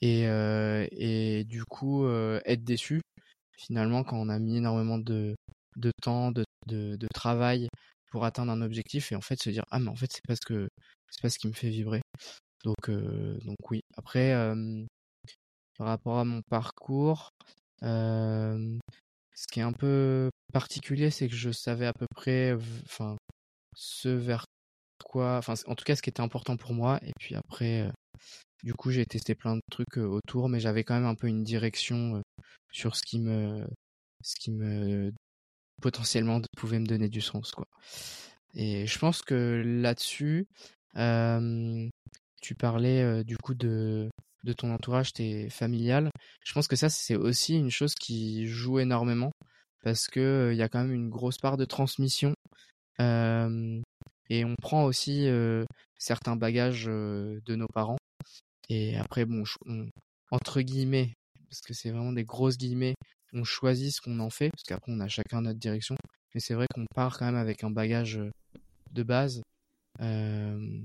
et, 0.00 1.44
du 1.46 1.64
coup 1.64 2.08
être 2.08 2.64
déçu 2.64 3.02
finalement 3.58 4.04
quand 4.04 4.16
on 4.16 4.30
a 4.30 4.38
mis 4.38 4.56
énormément 4.56 4.98
de, 4.98 5.34
temps, 6.02 6.32
de 6.32 7.08
travail 7.12 7.68
pour 8.12 8.26
atteindre 8.26 8.52
un 8.52 8.60
objectif 8.60 9.10
et 9.10 9.16
en 9.16 9.22
fait 9.22 9.42
se 9.42 9.48
dire 9.48 9.64
ah 9.70 9.80
mais 9.80 9.88
en 9.88 9.96
fait 9.96 10.12
c'est 10.12 10.24
parce 10.28 10.40
que 10.40 10.68
c'est 11.10 11.22
pas 11.22 11.30
ce 11.30 11.38
qui 11.38 11.48
me 11.48 11.54
fait 11.54 11.70
vibrer 11.70 12.02
donc 12.62 12.90
donc 12.90 13.56
oui. 13.70 13.80
Après 13.96 14.34
par 15.78 15.86
rapport 15.86 16.18
à 16.18 16.24
mon 16.24 16.42
parcours 16.42 17.30
ce 17.80 19.46
qui 19.50 19.60
est 19.60 19.64
un 19.64 19.72
peu 19.72 20.30
particulier 20.52 21.10
c'est 21.10 21.26
que 21.26 21.34
je 21.34 21.50
savais 21.50 21.86
à 21.86 21.94
peu 21.94 22.06
près 22.14 22.52
enfin 22.84 23.16
ce 23.74 24.10
vers 24.10 24.44
quoi 25.02 25.38
enfin 25.38 25.54
en 25.66 25.74
tout 25.74 25.84
cas 25.84 25.96
ce 25.96 26.02
qui 26.02 26.10
était 26.10 26.20
important 26.20 26.58
pour 26.58 26.74
moi 26.74 27.00
et 27.02 27.12
puis 27.18 27.34
après 27.34 27.90
du 28.62 28.74
coup 28.74 28.90
j'ai 28.90 29.06
testé 29.06 29.34
plein 29.34 29.56
de 29.56 29.62
trucs 29.70 29.96
autour 29.96 30.50
mais 30.50 30.60
j'avais 30.60 30.84
quand 30.84 30.94
même 30.94 31.06
un 31.06 31.14
peu 31.14 31.28
une 31.28 31.44
direction 31.44 32.22
sur 32.72 32.94
ce 32.94 33.02
qui 33.02 33.18
me 33.20 33.66
ce 34.22 34.34
qui 34.36 34.50
me 34.52 35.12
potentiellement 35.82 36.40
pouvait 36.56 36.78
me 36.78 36.86
donner 36.86 37.10
du 37.10 37.20
sens 37.20 37.50
quoi. 37.52 37.66
Et 38.54 38.86
je 38.86 38.98
pense 38.98 39.20
que 39.22 39.62
là-dessus, 39.64 40.46
tu 40.94 42.54
parlais 42.54 43.24
du 43.24 43.36
coup 43.36 43.54
de 43.54 44.08
de 44.44 44.52
ton 44.52 44.72
entourage, 44.72 45.12
t'es 45.12 45.48
familial. 45.50 46.10
Je 46.44 46.52
pense 46.52 46.66
que 46.66 46.76
ça 46.76 46.88
c'est 46.88 47.16
aussi 47.16 47.56
une 47.56 47.70
chose 47.70 47.94
qui 47.94 48.46
joue 48.46 48.78
énormément 48.78 49.30
parce 49.84 50.06
que 50.08 50.50
il 50.52 50.56
y 50.56 50.62
a 50.62 50.68
quand 50.68 50.82
même 50.82 50.92
une 50.92 51.10
grosse 51.10 51.38
part 51.38 51.56
de 51.56 51.64
transmission 51.64 52.34
et 52.98 54.44
on 54.44 54.54
prend 54.60 54.84
aussi 54.84 55.28
certains 55.98 56.36
bagages 56.36 56.86
de 56.86 57.54
nos 57.54 57.68
parents. 57.68 57.98
Et 58.68 58.96
après 58.96 59.24
bon, 59.24 59.44
entre 60.30 60.60
guillemets, 60.60 61.14
parce 61.48 61.60
que 61.60 61.74
c'est 61.74 61.90
vraiment 61.90 62.12
des 62.12 62.24
grosses 62.24 62.56
guillemets, 62.56 62.94
on 63.32 63.44
choisit 63.44 63.92
ce 63.92 64.00
qu'on 64.00 64.18
en 64.20 64.30
fait, 64.30 64.50
parce 64.50 64.62
qu'après 64.62 64.92
on 64.92 65.00
a 65.00 65.08
chacun 65.08 65.42
notre 65.42 65.58
direction. 65.58 65.96
Mais 66.34 66.40
c'est 66.40 66.54
vrai 66.54 66.66
qu'on 66.72 66.86
part 66.94 67.18
quand 67.18 67.26
même 67.26 67.36
avec 67.36 67.64
un 67.64 67.70
bagage 67.70 68.18
euh, 68.18 68.30
de 68.92 69.02
base 69.02 69.42
euh, 70.00 70.80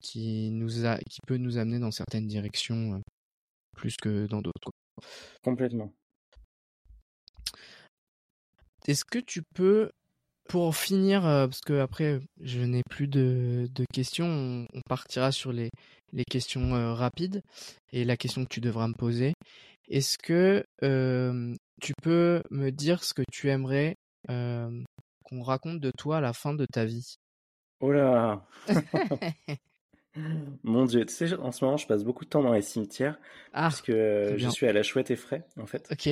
qui 0.00 0.50
nous 0.50 0.86
a, 0.86 0.98
qui 0.98 1.20
peut 1.26 1.36
nous 1.36 1.58
amener 1.58 1.78
dans 1.78 1.90
certaines 1.90 2.26
directions 2.26 2.94
euh, 2.94 2.98
plus 3.76 3.96
que 3.96 4.26
dans 4.26 4.40
d'autres. 4.40 4.70
Complètement. 5.42 5.92
Est-ce 8.86 9.04
que 9.04 9.18
tu 9.18 9.42
peux, 9.54 9.90
pour 10.48 10.74
finir, 10.74 11.22
parce 11.22 11.60
que 11.60 11.78
après 11.78 12.20
je 12.40 12.60
n'ai 12.60 12.82
plus 12.90 13.06
de, 13.06 13.68
de 13.72 13.84
questions, 13.92 14.66
on, 14.74 14.80
partira 14.88 15.30
sur 15.30 15.52
les, 15.52 15.70
les 16.12 16.24
questions 16.24 16.94
rapides 16.94 17.42
et 17.92 18.04
la 18.04 18.16
question 18.16 18.42
que 18.42 18.48
tu 18.48 18.60
devras 18.60 18.88
me 18.88 18.94
poser. 18.94 19.34
Est-ce 19.88 20.18
que 20.18 20.64
tu 21.80 21.92
peux 22.02 22.42
me 22.50 22.70
dire 22.70 23.04
ce 23.04 23.14
que 23.14 23.22
tu 23.32 23.50
aimerais 23.50 23.96
qu'on 24.28 25.42
raconte 25.42 25.80
de 25.80 25.90
toi 25.90 26.18
à 26.18 26.20
la 26.20 26.32
fin 26.32 26.54
de 26.54 26.66
ta 26.66 26.84
vie? 26.84 27.16
Oh 27.80 27.92
là 27.92 28.46
Mon 30.62 30.84
Dieu, 30.84 31.06
tu 31.06 31.14
sais, 31.14 31.34
en 31.34 31.52
ce 31.52 31.64
moment, 31.64 31.76
je 31.76 31.86
passe 31.86 32.04
beaucoup 32.04 32.24
de 32.24 32.30
temps 32.30 32.42
dans 32.42 32.52
les 32.52 32.62
cimetières 32.62 33.18
ah, 33.52 33.62
parce 33.62 33.80
que 33.80 34.34
je 34.36 34.48
suis 34.48 34.66
à 34.66 34.72
la 34.72 34.82
Chouette 34.82 35.10
et 35.10 35.16
Frais, 35.16 35.44
en 35.58 35.66
fait. 35.66 35.88
Ok. 35.90 36.08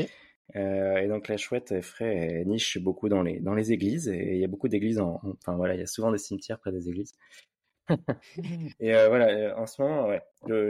Euh, 0.57 0.97
et 0.97 1.07
donc 1.07 1.29
la 1.29 1.37
Chouette 1.37 1.71
et 1.71 1.83
Frais 1.83 2.43
niche 2.45 2.79
beaucoup 2.79 3.09
dans 3.09 3.23
les 3.23 3.39
dans 3.39 3.55
les 3.55 3.71
églises 3.71 4.09
et 4.09 4.35
il 4.35 4.41
y 4.41 4.45
a 4.45 4.49
beaucoup 4.49 4.67
d'églises 4.67 4.99
en, 4.99 5.21
enfin 5.23 5.55
voilà, 5.55 5.75
il 5.75 5.81
y 5.81 5.83
a 5.83 5.87
souvent 5.87 6.11
des 6.11 6.19
cimetières 6.19 6.59
près 6.59 6.73
des 6.73 6.89
églises. 6.89 7.13
et 8.81 8.95
euh, 8.95 9.09
voilà, 9.09 9.29
euh, 9.29 9.55
en 9.57 9.67
ce 9.67 9.83
moment, 9.83 10.07
ouais, 10.07 10.23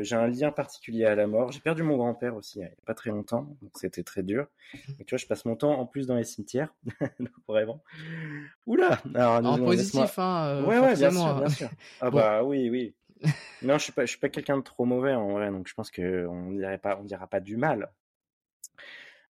j'ai 0.03 0.17
un 0.17 0.27
lien 0.27 0.51
particulier 0.51 1.05
à 1.05 1.15
la 1.15 1.27
mort. 1.27 1.53
J'ai 1.53 1.61
perdu 1.61 1.83
mon 1.83 1.97
grand-père 1.97 2.37
aussi 2.37 2.59
il 2.59 2.63
n'y 2.63 2.69
a 2.69 2.71
pas 2.87 2.95
très 2.95 3.11
longtemps, 3.11 3.57
donc 3.63 3.73
c'était 3.75 4.03
très 4.03 4.23
dur. 4.23 4.47
Et 4.99 5.05
tu 5.05 5.15
vois, 5.15 5.19
je 5.19 5.27
passe 5.27 5.45
mon 5.45 5.57
temps 5.57 5.79
en 5.79 5.87
plus 5.87 6.07
dans 6.07 6.17
les 6.17 6.25
cimetières, 6.25 6.75
vraiment. 7.49 7.83
Oula 8.67 9.01
Alors, 9.15 9.45
En 9.45 9.59
positif, 9.59 10.19
hein. 10.19 10.47
Euh, 10.47 10.65
ouais, 10.65 10.79
ouais, 10.79 10.95
bien 10.95 11.11
sûr, 11.11 11.35
bien 11.35 11.49
sûr. 11.49 11.71
Ah 12.01 12.11
bah 12.11 12.43
oui, 12.43 12.71
oui. 12.71 12.95
non, 13.63 13.77
je 13.77 13.85
suis 13.85 13.93
pas, 13.93 14.07
je 14.07 14.11
suis 14.11 14.19
pas 14.19 14.31
quelqu'un 14.31 14.57
de 14.57 14.63
trop 14.63 14.87
mauvais 14.87 15.15
en 15.15 15.33
vrai, 15.33 15.51
donc 15.51 15.69
je 15.69 15.75
pense 15.75 15.91
que 15.91 16.27
on 16.27 16.53
dirait 16.53 16.79
pas, 16.79 16.99
on 16.99 17.05
dira 17.05 17.27
pas 17.27 17.41
du 17.41 17.57
mal. 17.57 17.91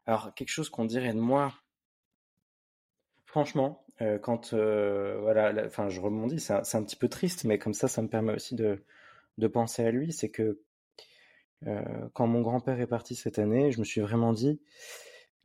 Alors 0.07 0.33
quelque 0.35 0.49
chose 0.49 0.71
qu'on 0.71 0.85
dirait 0.85 1.13
de 1.13 1.19
moi, 1.19 1.53
franchement, 3.27 3.85
euh, 4.03 4.19
quand 4.19 4.55
euh, 4.55 5.19
voilà, 5.21 5.53
enfin 5.67 5.89
je 5.89 6.01
rebondis, 6.01 6.41
c'est 6.41 6.55
un, 6.55 6.63
un, 6.81 6.83
petit 6.83 6.97
peu 6.97 7.09
triste, 7.09 7.45
mais 7.45 7.59
comme 7.59 7.75
ça, 7.75 7.87
ça 7.89 8.01
me 8.01 8.09
permet 8.09 8.33
aussi 8.33 8.55
de, 8.55 8.83
de 9.39 9.47
penser 9.47 9.85
à 9.85 9.91
lui. 9.91 10.13
C'est 10.13 10.31
que 10.31 10.61
euh, 11.67 12.09
quand 12.15 12.27
mon 12.27 12.41
grand-père 12.41 12.81
est 12.81 12.87
parti 12.87 13.15
cette 13.15 13.39
année, 13.39 13.73
je 13.73 13.79
me 13.79 13.85
suis 13.85 14.01
vraiment 14.01 14.33
dit, 14.33 14.61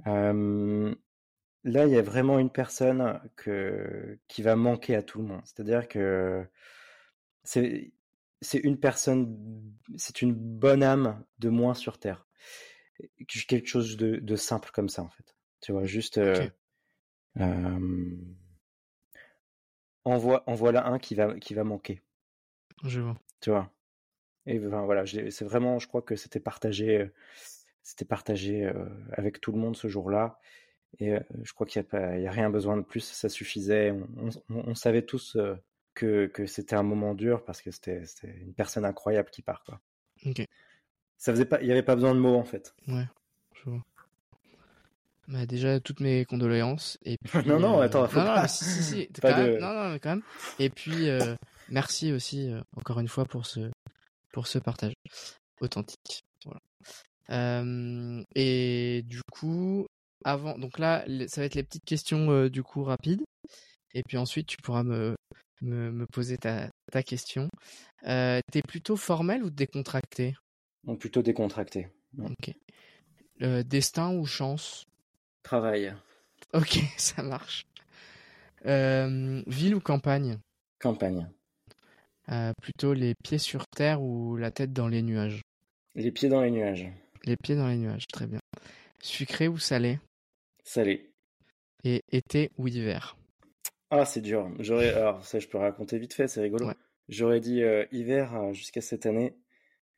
là, 0.05 1.85
il 1.85 1.91
y 1.91 1.97
a 1.97 2.01
vraiment 2.01 2.39
une 2.39 2.51
personne 2.51 3.19
que 3.35 4.19
qui 4.27 4.41
va 4.41 4.55
manquer 4.55 4.95
à 4.95 5.03
tout 5.03 5.19
le 5.19 5.25
monde. 5.25 5.41
C'est-à-dire 5.43 5.87
que 5.87 6.45
c'est 7.43 7.91
c'est 8.41 8.59
une 8.59 8.79
personne, 8.79 9.37
c'est 9.97 10.21
une 10.21 10.33
bonne 10.33 10.83
âme 10.83 11.25
de 11.39 11.49
moins 11.49 11.73
sur 11.73 11.97
terre. 11.97 12.27
Quelque 13.27 13.67
chose 13.67 13.97
de, 13.97 14.17
de 14.17 14.35
simple 14.37 14.69
comme 14.71 14.87
ça 14.87 15.03
en 15.03 15.09
fait. 15.09 15.35
Tu 15.61 15.73
vois, 15.73 15.85
juste. 15.85 16.19
Okay. 16.19 16.51
Euh, 17.41 18.15
en, 20.05 20.17
voilà 20.17 20.87
un 20.87 20.99
qui 20.99 21.15
va, 21.15 21.37
qui 21.39 21.53
va 21.53 21.63
manquer. 21.63 22.01
Je 22.83 23.01
vois. 23.01 23.17
Tu 23.41 23.49
vois? 23.49 23.71
Et 24.45 24.59
ben, 24.59 24.85
voilà, 24.85 25.05
c'est 25.05 25.43
vraiment, 25.43 25.79
je 25.79 25.87
crois 25.87 26.01
que 26.01 26.15
c'était 26.15 26.39
partagé, 26.39 27.09
c'était 27.81 28.05
partagé 28.05 28.71
avec 29.11 29.41
tout 29.41 29.51
le 29.51 29.57
monde 29.57 29.75
ce 29.75 29.87
jour-là. 29.87 30.39
Et 30.99 31.15
je 31.41 31.53
crois 31.53 31.65
qu'il 31.67 31.83
n'y 31.91 32.27
a, 32.27 32.29
a, 32.29 32.31
rien 32.31 32.49
besoin 32.49 32.77
de 32.77 32.83
plus, 32.83 33.01
ça 33.01 33.27
suffisait. 33.27 33.93
On, 34.49 34.75
savait 34.75 35.01
tous 35.01 35.35
que, 35.95 36.27
que 36.27 36.45
c'était 36.45 36.75
un 36.75 36.83
moment 36.83 37.15
dur 37.15 37.43
parce 37.43 37.61
que 37.61 37.71
c'était 37.71 38.03
une 38.23 38.53
personne 38.53 38.85
incroyable 38.85 39.31
qui 39.31 39.41
part. 39.41 39.63
Quoi. 39.63 39.81
Ça 41.17 41.31
faisait 41.31 41.45
pas, 41.45 41.59
il 41.61 41.65
n'y 41.65 41.71
avait 41.71 41.83
pas 41.83 41.95
besoin 41.95 42.13
de 42.13 42.19
mots 42.19 42.35
en 42.35 42.43
fait. 42.43 42.75
Ouais, 42.87 43.05
je 43.53 43.69
vois. 43.69 43.85
Bah 45.27 45.45
déjà 45.45 45.79
toutes 45.79 46.01
mes 46.01 46.23
condoléances 46.25 46.99
et 47.03 47.17
puis, 47.23 47.47
non 47.47 47.59
non 47.59 47.79
attends 47.79 48.03
non, 48.03 48.07
pas... 48.07 48.41
non, 48.41 48.47
si, 48.47 48.63
si, 48.63 48.83
si. 48.83 49.09
quand 49.21 49.35
même, 49.35 49.59
non 49.59 49.73
non 49.73 49.89
mais 49.91 49.99
quand 49.99 50.09
même. 50.09 50.23
Et 50.59 50.69
puis 50.69 51.07
merci 51.69 52.11
aussi 52.11 52.51
encore 52.77 52.99
une 52.99 53.07
fois 53.07 53.25
pour 53.25 53.45
ce 53.45 53.71
pour 54.31 54.47
ce 54.47 54.59
partage 54.59 54.93
authentique. 55.61 56.23
Voilà. 56.45 56.59
Euh, 57.31 58.23
et 58.35 59.03
du 59.05 59.21
coup 59.31 59.87
avant 60.23 60.57
donc 60.57 60.77
là 60.77 61.05
ça 61.27 61.41
va 61.41 61.45
être 61.45 61.55
les 61.55 61.63
petites 61.63 61.85
questions 61.85 62.47
du 62.47 62.61
coup 62.61 62.83
rapides. 62.83 63.23
Et 63.93 64.03
puis 64.03 64.17
ensuite 64.17 64.47
tu 64.47 64.57
pourras 64.57 64.83
me 64.83 65.15
me, 65.61 65.91
me 65.91 66.05
poser 66.05 66.37
ta, 66.37 66.69
ta 66.91 67.03
question. 67.03 67.49
Euh, 68.07 68.39
t'es 68.51 68.61
plutôt 68.61 68.95
formel 68.95 69.43
ou 69.43 69.49
décontracté? 69.49 70.35
Donc 70.83 70.99
plutôt 70.99 71.21
décontracté. 71.21 71.87
Ok. 72.19 72.53
Euh, 73.41 73.63
destin 73.63 74.13
ou 74.15 74.25
chance? 74.25 74.85
Travail. 75.45 75.93
Ok, 76.53 76.79
ça 76.97 77.21
marche. 77.21 77.67
Euh, 78.65 79.43
ville 79.45 79.75
ou 79.75 79.79
campagne? 79.79 80.39
Campagne. 80.79 81.29
Euh, 82.29 82.51
plutôt 82.59 82.93
les 82.93 83.13
pieds 83.23 83.37
sur 83.37 83.67
terre 83.67 84.01
ou 84.01 84.37
la 84.37 84.49
tête 84.49 84.73
dans 84.73 84.87
les 84.87 85.03
nuages? 85.03 85.43
Les 85.93 86.11
pieds 86.11 86.29
dans 86.29 86.41
les 86.41 86.49
nuages. 86.49 86.87
Les 87.25 87.37
pieds 87.37 87.55
dans 87.55 87.67
les 87.67 87.77
nuages, 87.77 88.07
très 88.07 88.25
bien. 88.25 88.39
Sucré 89.03 89.47
ou 89.47 89.59
salé? 89.59 89.99
Salé. 90.63 91.11
Et 91.83 92.01
été 92.11 92.49
ou 92.57 92.67
hiver? 92.67 93.15
Ah, 93.91 94.03
c'est 94.03 94.21
dur. 94.21 94.49
J'aurais, 94.57 94.95
alors 94.95 95.23
ça, 95.23 95.37
je 95.37 95.47
peux 95.47 95.59
raconter 95.59 95.99
vite 95.99 96.15
fait, 96.15 96.27
c'est 96.27 96.41
rigolo. 96.41 96.71
J'aurais 97.07 97.39
dit 97.39 97.61
euh, 97.61 97.85
hiver 97.91 98.51
jusqu'à 98.55 98.81
cette 98.81 99.05
année, 99.05 99.37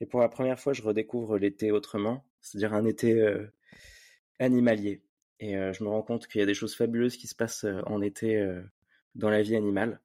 et 0.02 0.06
pour 0.06 0.20
la 0.20 0.28
première 0.28 0.60
fois, 0.60 0.74
je 0.74 0.82
redécouvre 0.82 1.38
l'été 1.38 1.72
autrement, 1.72 2.26
c'est-à-dire 2.42 2.74
un 2.74 2.84
été 2.84 3.26
animalier. 4.40 5.07
Et 5.40 5.54
je 5.54 5.84
me 5.84 5.90
rends 5.90 6.02
compte 6.02 6.28
qu'il 6.28 6.40
y 6.40 6.44
a 6.44 6.48
des 6.48 6.54
choses 6.54 6.76
fabuleuses 6.76 7.18
qui 7.18 7.28
se 7.28 7.36
passent 7.36 7.66
en 7.86 8.02
été 8.02 8.44
dans 9.16 9.30
la 9.30 9.42
vie 9.42 9.56
animale. 9.56 10.00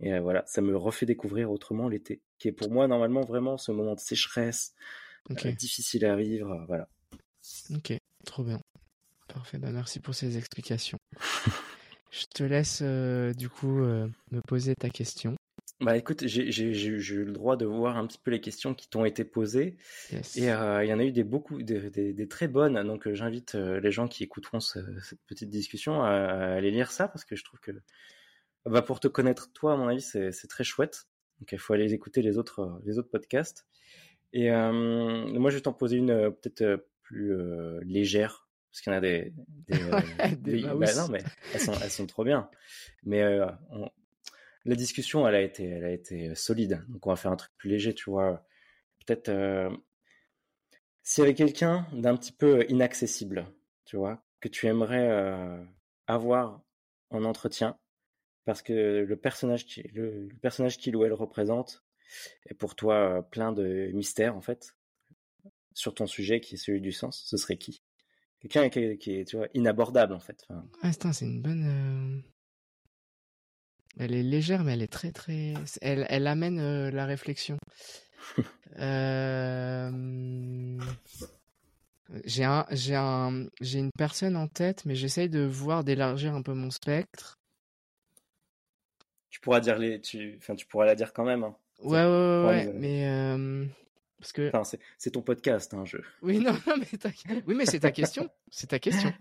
Et 0.00 0.18
voilà, 0.18 0.44
ça 0.46 0.60
me 0.60 0.76
refait 0.76 1.06
découvrir 1.06 1.50
autrement 1.50 1.88
l'été, 1.88 2.20
qui 2.38 2.48
est 2.48 2.52
pour 2.52 2.70
moi 2.70 2.86
normalement 2.86 3.22
vraiment 3.22 3.56
ce 3.56 3.72
moment 3.72 3.94
de 3.94 4.00
sécheresse, 4.00 4.74
difficile 5.58 6.04
à 6.04 6.16
vivre. 6.16 6.64
Voilà. 6.66 6.88
Ok, 7.74 7.96
trop 8.24 8.44
bien. 8.44 8.60
Parfait, 9.28 9.58
bah 9.58 9.70
merci 9.72 10.00
pour 10.00 10.14
ces 10.14 10.36
explications. 10.36 10.98
Je 12.10 12.24
te 12.34 12.42
laisse 12.42 12.82
du 13.36 13.48
coup 13.48 13.78
me 13.78 14.40
poser 14.46 14.74
ta 14.74 14.90
question. 14.90 15.35
Bah 15.80 15.94
écoute, 15.94 16.26
j'ai 16.26 16.42
eu 16.42 17.24
le 17.24 17.32
droit 17.32 17.56
de 17.56 17.66
voir 17.66 17.98
un 17.98 18.06
petit 18.06 18.18
peu 18.18 18.30
les 18.30 18.40
questions 18.40 18.74
qui 18.74 18.88
t'ont 18.88 19.04
été 19.04 19.24
posées. 19.24 19.76
Et 20.34 20.50
euh, 20.50 20.82
il 20.82 20.88
y 20.88 20.92
en 20.92 20.98
a 20.98 21.04
eu 21.04 21.12
des 21.12 21.24
beaucoup, 21.24 21.62
des, 21.62 21.90
des, 21.90 22.28
très 22.28 22.48
bonnes. 22.48 22.82
Donc 22.86 23.06
euh, 23.06 23.14
j'invite 23.14 23.56
euh, 23.56 23.78
les 23.80 23.90
gens 23.90 24.08
qui 24.08 24.24
écouteront 24.24 24.60
cette 24.60 25.20
petite 25.26 25.50
discussion 25.50 26.02
à, 26.02 26.12
aller 26.12 26.70
lire 26.70 26.90
ça 26.90 27.08
parce 27.08 27.26
que 27.26 27.36
je 27.36 27.44
trouve 27.44 27.60
que 27.60 27.72
bah, 28.64 28.80
pour 28.80 29.00
te 29.00 29.08
connaître 29.08 29.52
toi, 29.52 29.74
à 29.74 29.76
mon 29.76 29.88
avis, 29.88 30.00
c'est 30.00 30.48
très 30.48 30.64
chouette. 30.64 31.08
Donc 31.40 31.52
il 31.52 31.58
faut 31.58 31.74
aller 31.74 31.92
écouter 31.92 32.22
les 32.22 32.38
autres, 32.38 32.80
les 32.86 32.98
autres 32.98 33.10
podcasts. 33.10 33.66
Et 34.32 34.50
moi, 34.50 35.50
je 35.50 35.56
vais 35.56 35.62
t'en 35.62 35.74
poser 35.74 35.98
une 35.98 36.32
peut-être 36.32 36.86
plus 37.02 37.34
légère 37.84 38.48
parce 38.70 38.80
qu'il 38.80 38.92
y 38.92 38.96
en 38.96 38.98
a 38.98 39.02
des, 39.02 39.32
des, 40.38 40.62
bah 40.74 40.94
non 40.96 41.08
mais 41.08 41.22
elles 41.54 41.60
sont, 41.60 41.72
elles 41.82 41.90
sont 41.90 42.06
trop 42.06 42.24
bien. 42.24 42.50
Mais 43.04 43.24
on, 43.70 43.90
la 44.66 44.74
discussion, 44.74 45.26
elle 45.26 45.34
a 45.36 45.42
été, 45.42 45.64
elle 45.64 45.92
été 45.92 46.34
solide. 46.34 46.84
Donc 46.88 47.06
on 47.06 47.10
va 47.10 47.16
faire 47.16 47.30
un 47.30 47.36
truc 47.36 47.52
plus 47.56 47.70
léger, 47.70 47.94
tu 47.94 48.10
vois. 48.10 48.44
Peut-être 49.06 49.28
euh, 49.28 49.70
s'il 51.02 51.22
y 51.22 51.26
avait 51.26 51.34
quelqu'un 51.34 51.86
d'un 51.92 52.16
petit 52.16 52.32
peu 52.32 52.66
inaccessible, 52.68 53.46
tu 53.84 53.96
vois, 53.96 54.24
que 54.40 54.48
tu 54.48 54.66
aimerais 54.66 55.08
euh, 55.08 55.64
avoir 56.08 56.62
en 57.10 57.24
entretien, 57.24 57.78
parce 58.44 58.62
que 58.62 59.04
le 59.08 59.16
personnage 59.16 59.66
qui, 59.66 59.82
le, 59.94 60.28
personnage 60.42 60.78
qu'il 60.78 60.96
ou 60.96 61.04
elle 61.04 61.12
représente 61.12 61.84
est 62.46 62.54
pour 62.54 62.74
toi 62.74 63.22
plein 63.30 63.52
de 63.52 63.90
mystères 63.92 64.36
en 64.36 64.40
fait 64.40 64.76
sur 65.74 65.94
ton 65.94 66.06
sujet 66.06 66.40
qui 66.40 66.54
est 66.54 66.58
celui 66.58 66.80
du 66.80 66.92
sens. 66.92 67.24
Ce 67.26 67.36
serait 67.36 67.56
qui? 67.56 67.82
Quelqu'un 68.40 68.68
qui, 68.68 69.10
est, 69.12 69.24
tu 69.28 69.36
vois, 69.36 69.48
inabordable 69.54 70.12
en 70.12 70.20
fait. 70.20 70.44
Enfin... 70.48 71.12
c'est 71.12 71.24
une 71.24 71.40
bonne. 71.40 72.22
Euh, 72.24 72.35
elle 73.98 74.14
est 74.14 74.22
légère, 74.22 74.62
mais 74.62 74.74
elle 74.74 74.82
est 74.82 74.92
très 74.92 75.10
très. 75.10 75.54
Elle, 75.80 76.06
elle 76.08 76.26
amène 76.26 76.58
euh, 76.60 76.90
la 76.90 77.06
réflexion. 77.06 77.56
euh... 78.78 79.90
J'ai 82.24 82.44
un, 82.44 82.66
j'ai 82.70 82.94
un, 82.94 83.46
j'ai 83.60 83.80
une 83.80 83.90
personne 83.96 84.36
en 84.36 84.46
tête, 84.46 84.84
mais 84.84 84.94
j'essaye 84.94 85.28
de 85.28 85.40
voir 85.40 85.82
d'élargir 85.82 86.34
un 86.34 86.42
peu 86.42 86.54
mon 86.54 86.70
spectre. 86.70 87.38
Tu 89.30 89.40
pourras 89.40 89.60
dire 89.60 89.78
les, 89.78 90.00
tu, 90.00 90.36
enfin, 90.38 90.54
tu 90.54 90.66
pourras 90.66 90.86
la 90.86 90.94
dire 90.94 91.12
quand 91.12 91.24
même. 91.24 91.42
Hein. 91.42 91.56
Ouais, 91.80 92.04
ouais, 92.04 92.06
ouais, 92.06 92.44
ouais, 92.46 92.72
mais 92.74 93.08
euh... 93.08 93.66
parce 94.18 94.32
que. 94.32 94.48
Enfin, 94.48 94.64
c'est, 94.64 94.80
c'est 94.98 95.10
ton 95.10 95.22
podcast, 95.22 95.74
hein, 95.74 95.84
je. 95.84 95.98
Oui, 96.22 96.38
non, 96.38 96.52
non, 96.66 96.76
mais 96.78 96.86
oui, 97.46 97.54
mais 97.54 97.66
c'est 97.66 97.80
ta 97.80 97.90
question, 97.90 98.30
c'est 98.50 98.68
ta 98.68 98.78
question, 98.78 99.12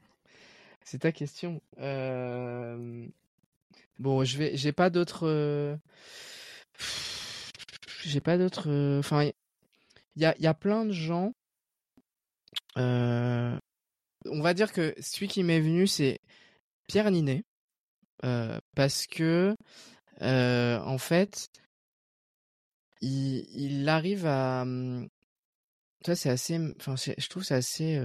c'est 0.84 1.00
ta 1.00 1.12
question. 1.12 1.62
Euh... 1.80 3.08
Bon, 4.00 4.24
je 4.26 4.38
vais, 4.38 4.58
j'ai 4.58 4.72
pas 4.74 4.90
d'autres, 4.90 5.26
euh, 5.28 5.78
j'ai 8.04 8.20
pas 8.22 8.38
d'autres. 8.38 8.70
Euh, 8.70 9.00
enfin, 9.00 9.24
il 10.16 10.22
y 10.22 10.26
a, 10.26 10.36
y 10.40 10.48
a 10.48 10.54
plein 10.54 10.86
de 10.86 10.92
gens. 10.92 11.34
Euh, 12.78 13.58
on 14.26 14.42
va 14.42 14.54
dire 14.54 14.74
que 14.74 14.94
celui 15.00 15.28
qui 15.28 15.44
m'est 15.44 15.62
venu, 15.62 15.88
c'est 15.88 16.20
Pierre 16.88 17.12
Ninet, 17.12 17.44
parce 18.76 19.08
que 19.08 19.56
en 20.22 20.98
fait, 20.98 21.50
il, 23.02 23.46
il 23.54 23.88
arrive 23.88 24.26
à. 24.26 24.64
Hum, 24.64 25.08
ça, 26.06 26.16
c'est 26.16 26.30
assez. 26.30 26.60
Enfin, 26.80 26.96
je 26.98 27.28
trouve 27.30 27.44
c'est 27.44 27.56
assez 27.56 28.00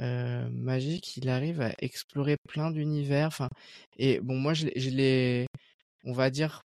euh, 0.00 0.48
magique, 0.50 1.16
il 1.16 1.28
arrive 1.28 1.60
à 1.60 1.72
explorer 1.78 2.36
plein 2.48 2.70
d'univers. 2.70 3.28
Enfin, 3.28 3.48
et 3.98 4.20
bon, 4.20 4.36
moi, 4.36 4.54
je, 4.54 4.66
l'ai, 4.90 5.46
on 6.04 6.12
va 6.12 6.30
dire, 6.30 6.62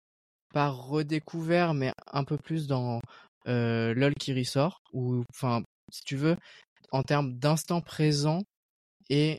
pas 0.52 0.70
redécouvert, 0.70 1.74
mais 1.74 1.92
un 2.12 2.24
peu 2.24 2.38
plus 2.38 2.66
dans 2.66 3.01
euh, 3.48 3.94
LOL 3.94 4.14
qui 4.14 4.34
ressort, 4.34 4.80
ou 4.92 5.24
enfin, 5.30 5.62
si 5.90 6.02
tu 6.05 6.16
veux, 6.16 6.36
en 6.92 7.02
termes 7.02 7.34
d'instant 7.38 7.80
présent 7.80 8.42
et 9.10 9.38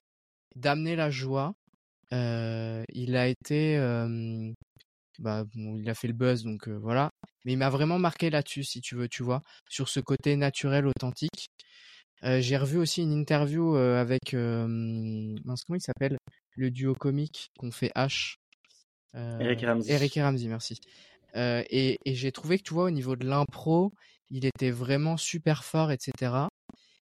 d'amener 0.55 0.95
la 0.95 1.09
joie. 1.09 1.53
Euh, 2.13 2.83
il 2.93 3.15
a 3.17 3.27
été, 3.27 3.77
bah, 5.19 5.45
bon, 5.55 5.77
il 5.77 5.89
a 5.89 5.95
fait 5.95 6.07
le 6.07 6.13
buzz, 6.13 6.43
donc 6.43 6.67
euh, 6.67 6.77
voilà. 6.77 7.11
Mais 7.43 7.53
il 7.53 7.57
m'a 7.57 7.69
vraiment 7.69 7.99
marqué 7.99 8.29
là-dessus, 8.29 8.63
si 8.63 8.81
tu 8.81 8.95
veux, 8.95 9.07
tu 9.07 9.23
vois, 9.23 9.41
sur 9.69 9.87
ce 9.89 9.99
côté 9.99 10.35
naturel, 10.35 10.87
authentique. 10.87 11.47
Euh, 12.23 12.41
j'ai 12.41 12.57
revu 12.57 12.77
aussi 12.77 13.03
une 13.03 13.11
interview 13.11 13.75
euh, 13.75 13.99
avec 13.99 14.33
euh, 14.33 14.65
mince, 14.67 15.63
comment 15.65 15.77
il 15.77 15.81
s'appelle? 15.81 16.17
Le 16.55 16.71
duo 16.71 16.95
comique 16.95 17.51
qu'on 17.57 17.71
fait 17.71 17.91
H. 17.95 18.37
Eric 19.13 19.63
et 19.63 19.67
Ramsey. 19.67 19.93
Eric 19.93 20.17
et 20.17 20.23
Ramsey, 20.23 20.47
merci. 20.47 20.79
et, 21.35 21.97
et 22.05 22.15
j'ai 22.15 22.31
trouvé 22.31 22.57
que 22.57 22.63
tu 22.63 22.73
vois 22.73 22.85
au 22.85 22.91
niveau 22.91 23.15
de 23.15 23.25
l'impro, 23.25 23.93
il 24.29 24.45
était 24.45 24.71
vraiment 24.71 25.15
super 25.15 25.63
fort, 25.63 25.91
etc. 25.91 26.47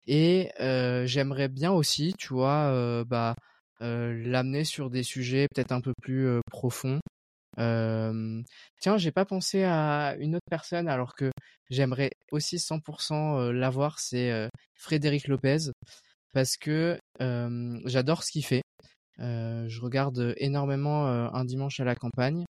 Et 0.08 0.50
j'aimerais 1.06 1.50
bien 1.50 1.72
aussi, 1.72 2.14
tu 2.18 2.34
vois, 2.34 3.04
bah 3.06 3.36
l'amener 3.82 4.64
sur 4.64 4.90
des 4.90 5.04
sujets 5.04 5.48
peut-être 5.54 5.74
un 5.74 5.82
peu 5.82 5.94
plus 6.02 6.40
profonds. 6.50 7.00
Tiens, 7.58 8.98
j'ai 8.98 9.12
pas 9.12 9.26
pensé 9.26 9.64
à 9.64 10.16
une 10.20 10.36
autre 10.36 10.50
personne 10.50 10.88
alors 10.88 11.16
que 11.16 11.32
j'aimerais 11.70 12.12
aussi 12.32 12.58
100% 12.58 13.52
l'avoir, 13.52 14.00
c'est 14.00 14.50
Frédéric 14.76 15.28
Lopez 15.28 15.72
parce 16.34 16.58
que 16.58 16.98
j'adore 17.86 18.24
ce 18.24 18.32
qu'il 18.32 18.46
fait. 18.46 18.62
je 19.18 19.82
regarde 19.82 20.34
énormément 20.38 21.08
un 21.08 21.46
dimanche 21.46 21.80
à 21.80 21.84
la 21.84 21.96
campagne 21.96 22.46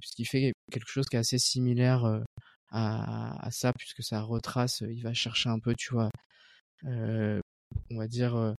puisqu'il 0.00 0.26
fait 0.26 0.52
quelque 0.70 0.88
chose 0.88 1.06
qui 1.06 1.16
est 1.16 1.20
assez 1.20 1.38
similaire 1.38 2.22
à, 2.70 3.48
ça 3.50 3.72
puisque 3.72 4.02
ça 4.02 4.22
retrace, 4.22 4.82
il 4.88 5.02
va 5.02 5.12
chercher 5.12 5.50
un 5.50 5.58
peu, 5.58 5.74
tu 5.76 5.92
vois, 5.92 6.10
on 6.84 7.98
va 7.98 8.06
dire 8.06 8.54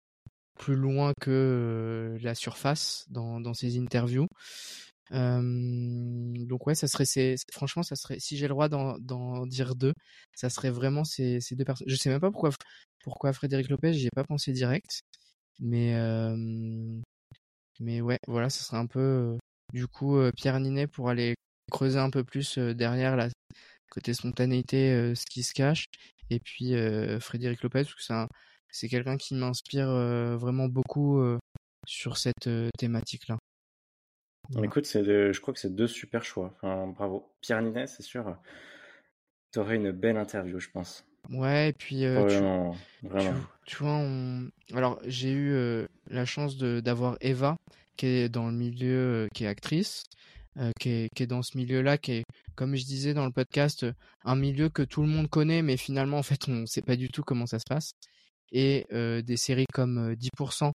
plus 0.59 0.75
loin 0.75 1.13
que 1.21 2.17
la 2.21 2.35
surface 2.35 3.05
dans 3.09 3.53
ses 3.53 3.79
interviews. 3.79 4.27
Donc 5.11 6.67
ouais, 6.67 6.75
ça 6.75 6.87
serait, 6.87 7.05
c'est, 7.05 7.35
franchement, 7.51 7.83
ça 7.83 7.95
serait, 7.95 8.19
si 8.19 8.37
j'ai 8.37 8.47
le 8.47 8.53
droit 8.53 8.69
d'en 8.69 9.45
dire 9.47 9.75
deux, 9.75 9.93
ça 10.35 10.49
serait 10.49 10.69
vraiment 10.71 11.03
ces, 11.03 11.41
ces 11.41 11.55
deux 11.55 11.65
personnes. 11.65 11.87
Je 11.89 11.95
sais 11.95 12.09
même 12.09 12.19
pas 12.19 12.31
pourquoi, 12.31 12.51
pourquoi 13.03 13.33
Frédéric 13.33 13.69
Lopez, 13.69 13.93
j'y 13.93 14.07
ai 14.07 14.11
pas 14.15 14.23
pensé 14.23 14.51
direct, 14.51 15.01
mais 15.59 15.93
mais 17.79 18.01
ouais, 18.01 18.19
voilà, 18.27 18.49
ça 18.49 18.63
serait 18.63 18.77
un 18.77 18.87
peu 18.87 19.37
du 19.73 19.87
coup 19.87 20.17
Pierre 20.35 20.59
Ninet 20.59 20.87
pour 20.87 21.09
aller 21.09 21.35
creuser 21.71 21.99
un 21.99 22.09
peu 22.09 22.23
plus 22.23 22.57
derrière 22.57 23.15
la 23.15 23.29
côté 23.89 24.13
spontanéité, 24.13 25.13
ce 25.15 25.25
qui 25.25 25.43
se 25.43 25.53
cache, 25.53 25.85
et 26.29 26.39
puis 26.39 26.73
Frédéric 27.19 27.63
Lopez 27.63 27.83
c'est 28.71 28.87
quelqu'un 28.87 29.17
qui 29.17 29.33
m'inspire 29.35 29.89
vraiment 30.37 30.67
beaucoup 30.67 31.21
sur 31.87 32.17
cette 32.17 32.49
thématique-là. 32.77 33.37
Écoute, 34.63 34.85
c'est 34.85 35.03
je 35.03 35.39
crois 35.41 35.53
que 35.53 35.59
c'est 35.59 35.75
deux 35.75 35.87
super 35.87 36.23
choix. 36.23 36.51
Enfin, 36.55 36.87
bravo. 36.87 37.31
Pierre 37.41 37.61
Ninet, 37.61 37.87
c'est 37.87 38.03
sûr. 38.03 38.35
Tu 39.51 39.59
aurais 39.59 39.75
une 39.75 39.91
belle 39.91 40.17
interview, 40.17 40.59
je 40.59 40.69
pense. 40.69 41.05
Ouais, 41.29 41.69
et 41.69 41.73
puis 41.73 42.07
vraiment, 42.07 42.75
tu, 42.99 43.07
vraiment. 43.07 43.39
Tu, 43.65 43.77
vois, 43.77 44.01
alors 44.73 44.99
j'ai 45.05 45.31
eu 45.31 45.87
la 46.07 46.25
chance 46.25 46.57
d'avoir 46.57 47.17
Eva, 47.21 47.57
qui 47.97 48.07
est 48.07 48.29
dans 48.29 48.47
le 48.47 48.53
milieu, 48.53 49.27
qui 49.33 49.43
est 49.43 49.47
actrice, 49.47 50.05
qui, 50.79 50.89
est, 50.89 51.09
qui, 51.15 51.23
est, 51.23 51.27
dans 51.27 51.43
ce 51.43 51.55
milieu-là, 51.57 51.97
qui 51.97 52.13
est, 52.13 52.23
comme 52.55 52.75
je 52.75 52.85
disais 52.85 53.13
dans 53.13 53.25
le 53.25 53.31
podcast, 53.31 53.85
un 54.23 54.35
milieu 54.35 54.69
que 54.69 54.81
tout 54.81 55.01
le 55.01 55.07
monde 55.07 55.29
connaît, 55.29 55.61
mais 55.61 55.77
finalement, 55.77 56.17
en 56.17 56.23
fait, 56.23 56.47
on 56.47 56.53
ne 56.53 56.65
sait 56.65 56.81
pas 56.81 56.95
du 56.95 57.09
tout 57.09 57.21
comment 57.23 57.45
ça 57.45 57.59
se 57.59 57.65
passe. 57.67 57.91
Et 58.51 58.87
des 58.91 59.37
séries 59.37 59.67
comme 59.71 60.13
10% 60.13 60.71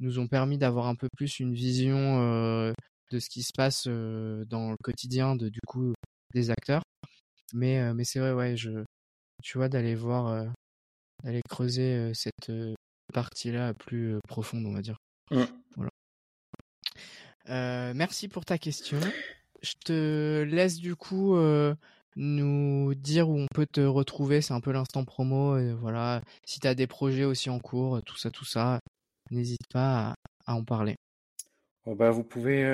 nous 0.00 0.18
ont 0.18 0.26
permis 0.26 0.58
d'avoir 0.58 0.86
un 0.88 0.96
peu 0.96 1.08
plus 1.16 1.38
une 1.38 1.54
vision 1.54 2.72
de 3.10 3.18
ce 3.18 3.28
qui 3.28 3.42
se 3.42 3.52
passe 3.56 3.86
dans 3.86 4.70
le 4.70 4.76
quotidien 4.82 5.36
de, 5.36 5.48
du 5.48 5.60
coup, 5.66 5.92
des 6.32 6.50
acteurs. 6.50 6.82
Mais, 7.52 7.92
mais 7.94 8.04
c'est 8.04 8.18
vrai, 8.18 8.32
ouais, 8.32 8.56
je, 8.56 8.84
tu 9.42 9.58
vois, 9.58 9.68
d'aller 9.68 9.94
voir, 9.94 10.46
d'aller 11.22 11.42
creuser 11.48 12.12
cette 12.14 12.52
partie-là 13.12 13.74
plus 13.74 14.18
profonde, 14.28 14.66
on 14.66 14.72
va 14.72 14.82
dire. 14.82 14.96
Mmh. 15.30 15.44
Voilà. 15.76 15.90
merci 17.94 18.28
pour 18.28 18.44
ta 18.44 18.58
question. 18.58 18.98
Je 19.62 19.72
te 19.84 20.42
laisse 20.42 20.76
du 20.76 20.96
coup 20.96 21.36
nous 22.16 22.94
dire 22.94 23.28
où 23.28 23.38
on 23.38 23.46
peut 23.52 23.66
te 23.66 23.80
retrouver. 23.80 24.40
C'est 24.40 24.54
un 24.54 24.60
peu 24.60 24.72
l'instant 24.72 25.04
promo. 25.04 25.56
Et 25.58 25.72
voilà. 25.72 26.22
Si 26.46 26.60
tu 26.60 26.66
as 26.66 26.74
des 26.74 26.86
projets 26.86 27.24
aussi 27.24 27.50
en 27.50 27.58
cours, 27.58 28.02
tout 28.02 28.16
ça, 28.16 28.30
tout 28.30 28.44
ça, 28.44 28.80
n'hésite 29.30 29.66
pas 29.72 30.14
à, 30.46 30.54
en 30.54 30.64
parler. 30.64 30.96
Oh 31.86 31.94
bah, 31.94 32.10
vous 32.10 32.24
pouvez. 32.24 32.64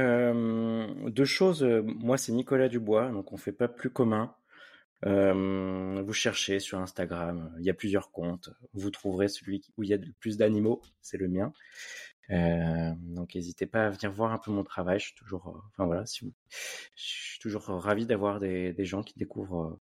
deux 1.09 1.24
choses. 1.24 1.62
Moi, 1.62 2.16
c'est 2.16 2.32
Nicolas 2.32 2.69
Dubois, 2.69 3.11
donc 3.11 3.32
on 3.32 3.37
fait 3.37 3.53
pas 3.53 3.69
plus 3.69 3.91
commun. 3.91 4.35
Euh, 5.07 6.03
vous 6.03 6.12
cherchez 6.12 6.61
sur 6.61 6.78
Instagram, 6.78 7.55
il 7.59 7.65
y 7.65 7.70
a 7.70 7.74
plusieurs 7.74 8.11
comptes. 8.11 8.51
Vous 8.74 8.91
trouverez 8.91 9.28
celui 9.28 9.62
où 9.77 9.82
il 9.82 9.89
y 9.89 9.95
a 9.95 9.97
le 9.97 10.12
plus 10.20 10.37
d'animaux, 10.37 10.82
c'est 11.01 11.16
le 11.16 11.28
mien. 11.28 11.53
Euh, 12.31 12.93
donc 12.99 13.35
n'hésitez 13.35 13.66
pas 13.66 13.87
à 13.87 13.91
venir 13.91 14.12
voir 14.12 14.32
un 14.32 14.39
peu 14.39 14.51
mon 14.51 14.62
travail. 14.62 14.99
Je 15.01 15.07
suis 15.07 15.15
toujours, 15.15 15.49
euh, 15.49 15.61
enfin 15.69 15.87
voilà, 15.87 16.05
je 16.05 16.27
suis 16.95 17.39
toujours 17.41 17.65
ravi 17.65 18.07
d'avoir 18.07 18.41
des, 18.41 18.73
des, 18.73 18.85
gens 18.85 19.03
qui 19.03 19.19
découvrent 19.19 19.81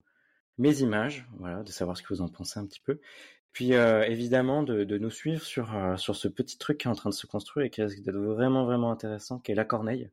mes 0.57 0.79
images, 0.79 1.27
voilà, 1.37 1.61
de 1.63 1.71
savoir 1.71 1.97
ce 1.97 2.03
que 2.03 2.13
vous 2.13 2.21
en 2.21 2.29
pensez 2.29 2.59
un 2.59 2.65
petit 2.65 2.81
peu. 2.81 2.99
Puis 3.53 3.73
évidemment 3.73 4.63
de, 4.63 4.97
nous 4.97 5.09
suivre 5.09 5.43
sur 5.43 5.73
sur 5.97 6.15
ce 6.15 6.27
petit 6.27 6.57
truc 6.57 6.77
qui 6.79 6.87
est 6.87 6.91
en 6.91 6.95
train 6.95 7.09
de 7.09 7.15
se 7.15 7.27
construire 7.27 7.65
et 7.65 7.69
qui 7.69 7.81
risque 7.83 8.01
d'être 8.01 8.17
vraiment 8.17 8.65
vraiment 8.65 8.91
intéressant, 8.91 9.39
qui 9.39 9.51
est 9.51 9.55
la 9.55 9.65
Corneille. 9.65 10.09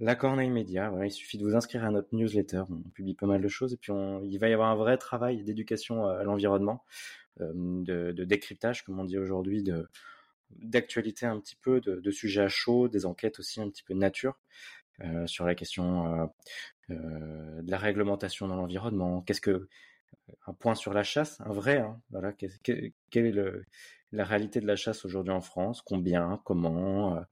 La 0.00 0.16
Corneille 0.16 0.50
Média, 0.50 0.92
il 1.04 1.10
suffit 1.12 1.38
de 1.38 1.44
vous 1.44 1.54
inscrire 1.54 1.84
à 1.84 1.90
notre 1.90 2.08
newsletter. 2.12 2.64
On 2.70 2.90
publie 2.90 3.14
pas 3.14 3.26
mal 3.26 3.40
de 3.40 3.48
choses 3.48 3.72
et 3.72 3.76
puis 3.76 3.92
il 4.24 4.38
va 4.38 4.48
y 4.48 4.52
avoir 4.52 4.68
un 4.70 4.74
vrai 4.74 4.96
travail 4.96 5.44
d'éducation 5.44 6.06
à 6.06 6.24
l'environnement, 6.24 6.84
euh, 7.40 7.52
de, 8.12 8.24
décryptage, 8.24 8.82
comme 8.84 8.98
on 8.98 9.04
dit 9.04 9.18
aujourd'hui, 9.18 9.62
de 9.62 9.88
d'actualité 10.50 11.24
un 11.24 11.40
petit 11.40 11.56
peu, 11.56 11.80
de, 11.80 12.10
sujets 12.10 12.42
à 12.42 12.48
chaud, 12.48 12.88
des 12.88 13.06
enquêtes 13.06 13.38
aussi 13.38 13.60
un 13.60 13.70
petit 13.70 13.82
peu 13.82 13.94
de 13.94 13.98
nature 13.98 14.38
euh, 15.00 15.26
sur 15.26 15.46
la 15.46 15.54
question 15.54 16.30
euh, 16.90 17.62
de 17.62 17.70
la 17.70 17.78
réglementation 17.78 18.48
dans 18.48 18.56
l'environnement. 18.56 19.22
Qu'est-ce 19.22 19.40
que 19.40 19.68
un 20.46 20.52
point 20.54 20.74
sur 20.74 20.92
la 20.92 21.02
chasse, 21.02 21.40
un 21.40 21.52
vrai, 21.52 21.78
hein, 21.78 22.00
voilà, 22.10 22.32
quelle 22.32 22.92
est 23.14 23.32
le, 23.32 23.64
la 24.12 24.24
réalité 24.24 24.60
de 24.60 24.66
la 24.66 24.76
chasse 24.76 25.04
aujourd'hui 25.04 25.32
en 25.32 25.40
France, 25.40 25.82
combien, 25.82 26.40
comment, 26.44 27.22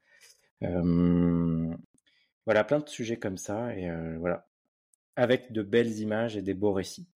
voilà, 2.47 2.65
plein 2.65 2.81
de 2.81 2.89
sujets 2.89 3.19
comme 3.19 3.37
ça, 3.37 3.75
et 3.77 3.89
euh, 3.89 4.17
voilà. 4.19 4.47
Avec 5.17 5.53
de 5.53 5.63
belles 5.63 5.99
images 5.99 6.37
et 6.37 6.43
des 6.43 6.55
beaux 6.55 6.73
récits. 6.73 7.09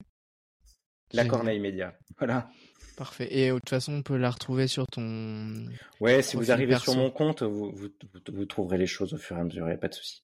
La 1.13 1.25
Corneille 1.25 1.61
Média, 1.61 1.97
voilà. 2.19 2.51
Parfait. 2.97 3.29
Et 3.31 3.49
de 3.51 3.55
toute 3.55 3.69
façon, 3.69 3.95
on 3.95 4.03
peut 4.03 4.17
la 4.17 4.31
retrouver 4.31 4.67
sur 4.67 4.87
ton. 4.87 5.67
Ouais, 6.01 6.23
si 6.23 6.37
vous 6.37 6.51
arrivez 6.51 6.77
sur 6.79 6.97
mon 6.97 7.11
compte, 7.11 7.43
vous, 7.43 7.73
vous, 7.73 8.45
trouverez 8.47 8.79
les 8.79 8.87
choses 8.87 9.15
au 9.15 9.17
fur 9.17 9.37
et 9.37 9.41
à 9.41 9.45
mesure, 9.45 9.65
il 9.67 9.71
n'y 9.71 9.75
a 9.75 9.79
pas 9.79 9.89
de 9.89 9.95
souci. 9.95 10.23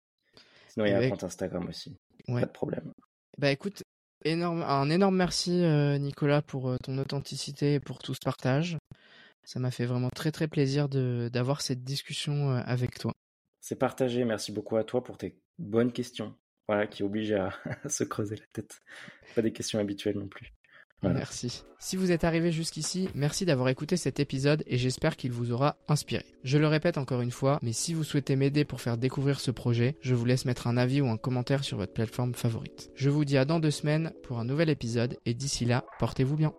Sinon, 0.68 0.86
il 0.86 0.90
y 0.90 0.94
a 0.94 0.98
un 0.98 1.08
compte 1.10 1.24
Instagram 1.24 1.68
aussi. 1.68 1.96
Pas 2.26 2.42
de 2.42 2.46
problème. 2.46 2.92
Bah 3.38 3.50
écoute, 3.50 3.82
un 4.24 4.90
énorme 4.90 5.16
merci 5.16 5.64
euh, 5.64 5.98
Nicolas 5.98 6.42
pour 6.42 6.68
euh, 6.68 6.76
ton 6.82 6.98
authenticité 6.98 7.74
et 7.74 7.80
pour 7.80 7.98
tout 7.98 8.14
ce 8.14 8.20
partage. 8.24 8.76
Ça 9.44 9.58
m'a 9.58 9.70
fait 9.70 9.86
vraiment 9.86 10.10
très 10.10 10.30
très 10.30 10.48
plaisir 10.48 10.88
d'avoir 10.88 11.60
cette 11.60 11.82
discussion 11.82 12.50
avec 12.50 12.98
toi. 12.98 13.12
C'est 13.60 13.78
partagé. 13.78 14.24
Merci 14.24 14.52
beaucoup 14.52 14.76
à 14.76 14.84
toi 14.84 15.02
pour 15.02 15.16
tes 15.18 15.38
bonnes 15.58 15.92
questions. 15.92 16.34
Voilà, 16.68 16.86
qui 16.86 17.02
obligent 17.02 17.32
à, 17.32 17.52
se 17.88 18.04
creuser 18.04 18.36
la 18.36 18.46
tête. 18.52 18.80
Pas 19.34 19.42
des 19.42 19.52
questions 19.52 19.78
habituelles 19.78 20.18
non 20.18 20.28
plus. 20.28 20.52
Merci. 21.02 21.62
Si 21.78 21.96
vous 21.96 22.12
êtes 22.12 22.24
arrivé 22.24 22.52
jusqu'ici, 22.52 23.08
merci 23.14 23.46
d'avoir 23.46 23.68
écouté 23.68 23.96
cet 23.96 24.20
épisode 24.20 24.62
et 24.66 24.76
j'espère 24.76 25.16
qu'il 25.16 25.32
vous 25.32 25.50
aura 25.50 25.76
inspiré. 25.88 26.24
Je 26.44 26.58
le 26.58 26.66
répète 26.66 26.98
encore 26.98 27.22
une 27.22 27.30
fois, 27.30 27.58
mais 27.62 27.72
si 27.72 27.94
vous 27.94 28.04
souhaitez 28.04 28.36
m'aider 28.36 28.64
pour 28.64 28.80
faire 28.80 28.98
découvrir 28.98 29.40
ce 29.40 29.50
projet, 29.50 29.96
je 30.02 30.14
vous 30.14 30.26
laisse 30.26 30.44
mettre 30.44 30.66
un 30.66 30.76
avis 30.76 31.00
ou 31.00 31.08
un 31.08 31.16
commentaire 31.16 31.64
sur 31.64 31.78
votre 31.78 31.94
plateforme 31.94 32.34
favorite. 32.34 32.90
Je 32.94 33.08
vous 33.08 33.24
dis 33.24 33.38
à 33.38 33.44
dans 33.44 33.60
deux 33.60 33.70
semaines 33.70 34.12
pour 34.22 34.38
un 34.38 34.44
nouvel 34.44 34.68
épisode 34.68 35.16
et 35.24 35.34
d'ici 35.34 35.64
là, 35.64 35.84
portez-vous 35.98 36.36
bien. 36.36 36.52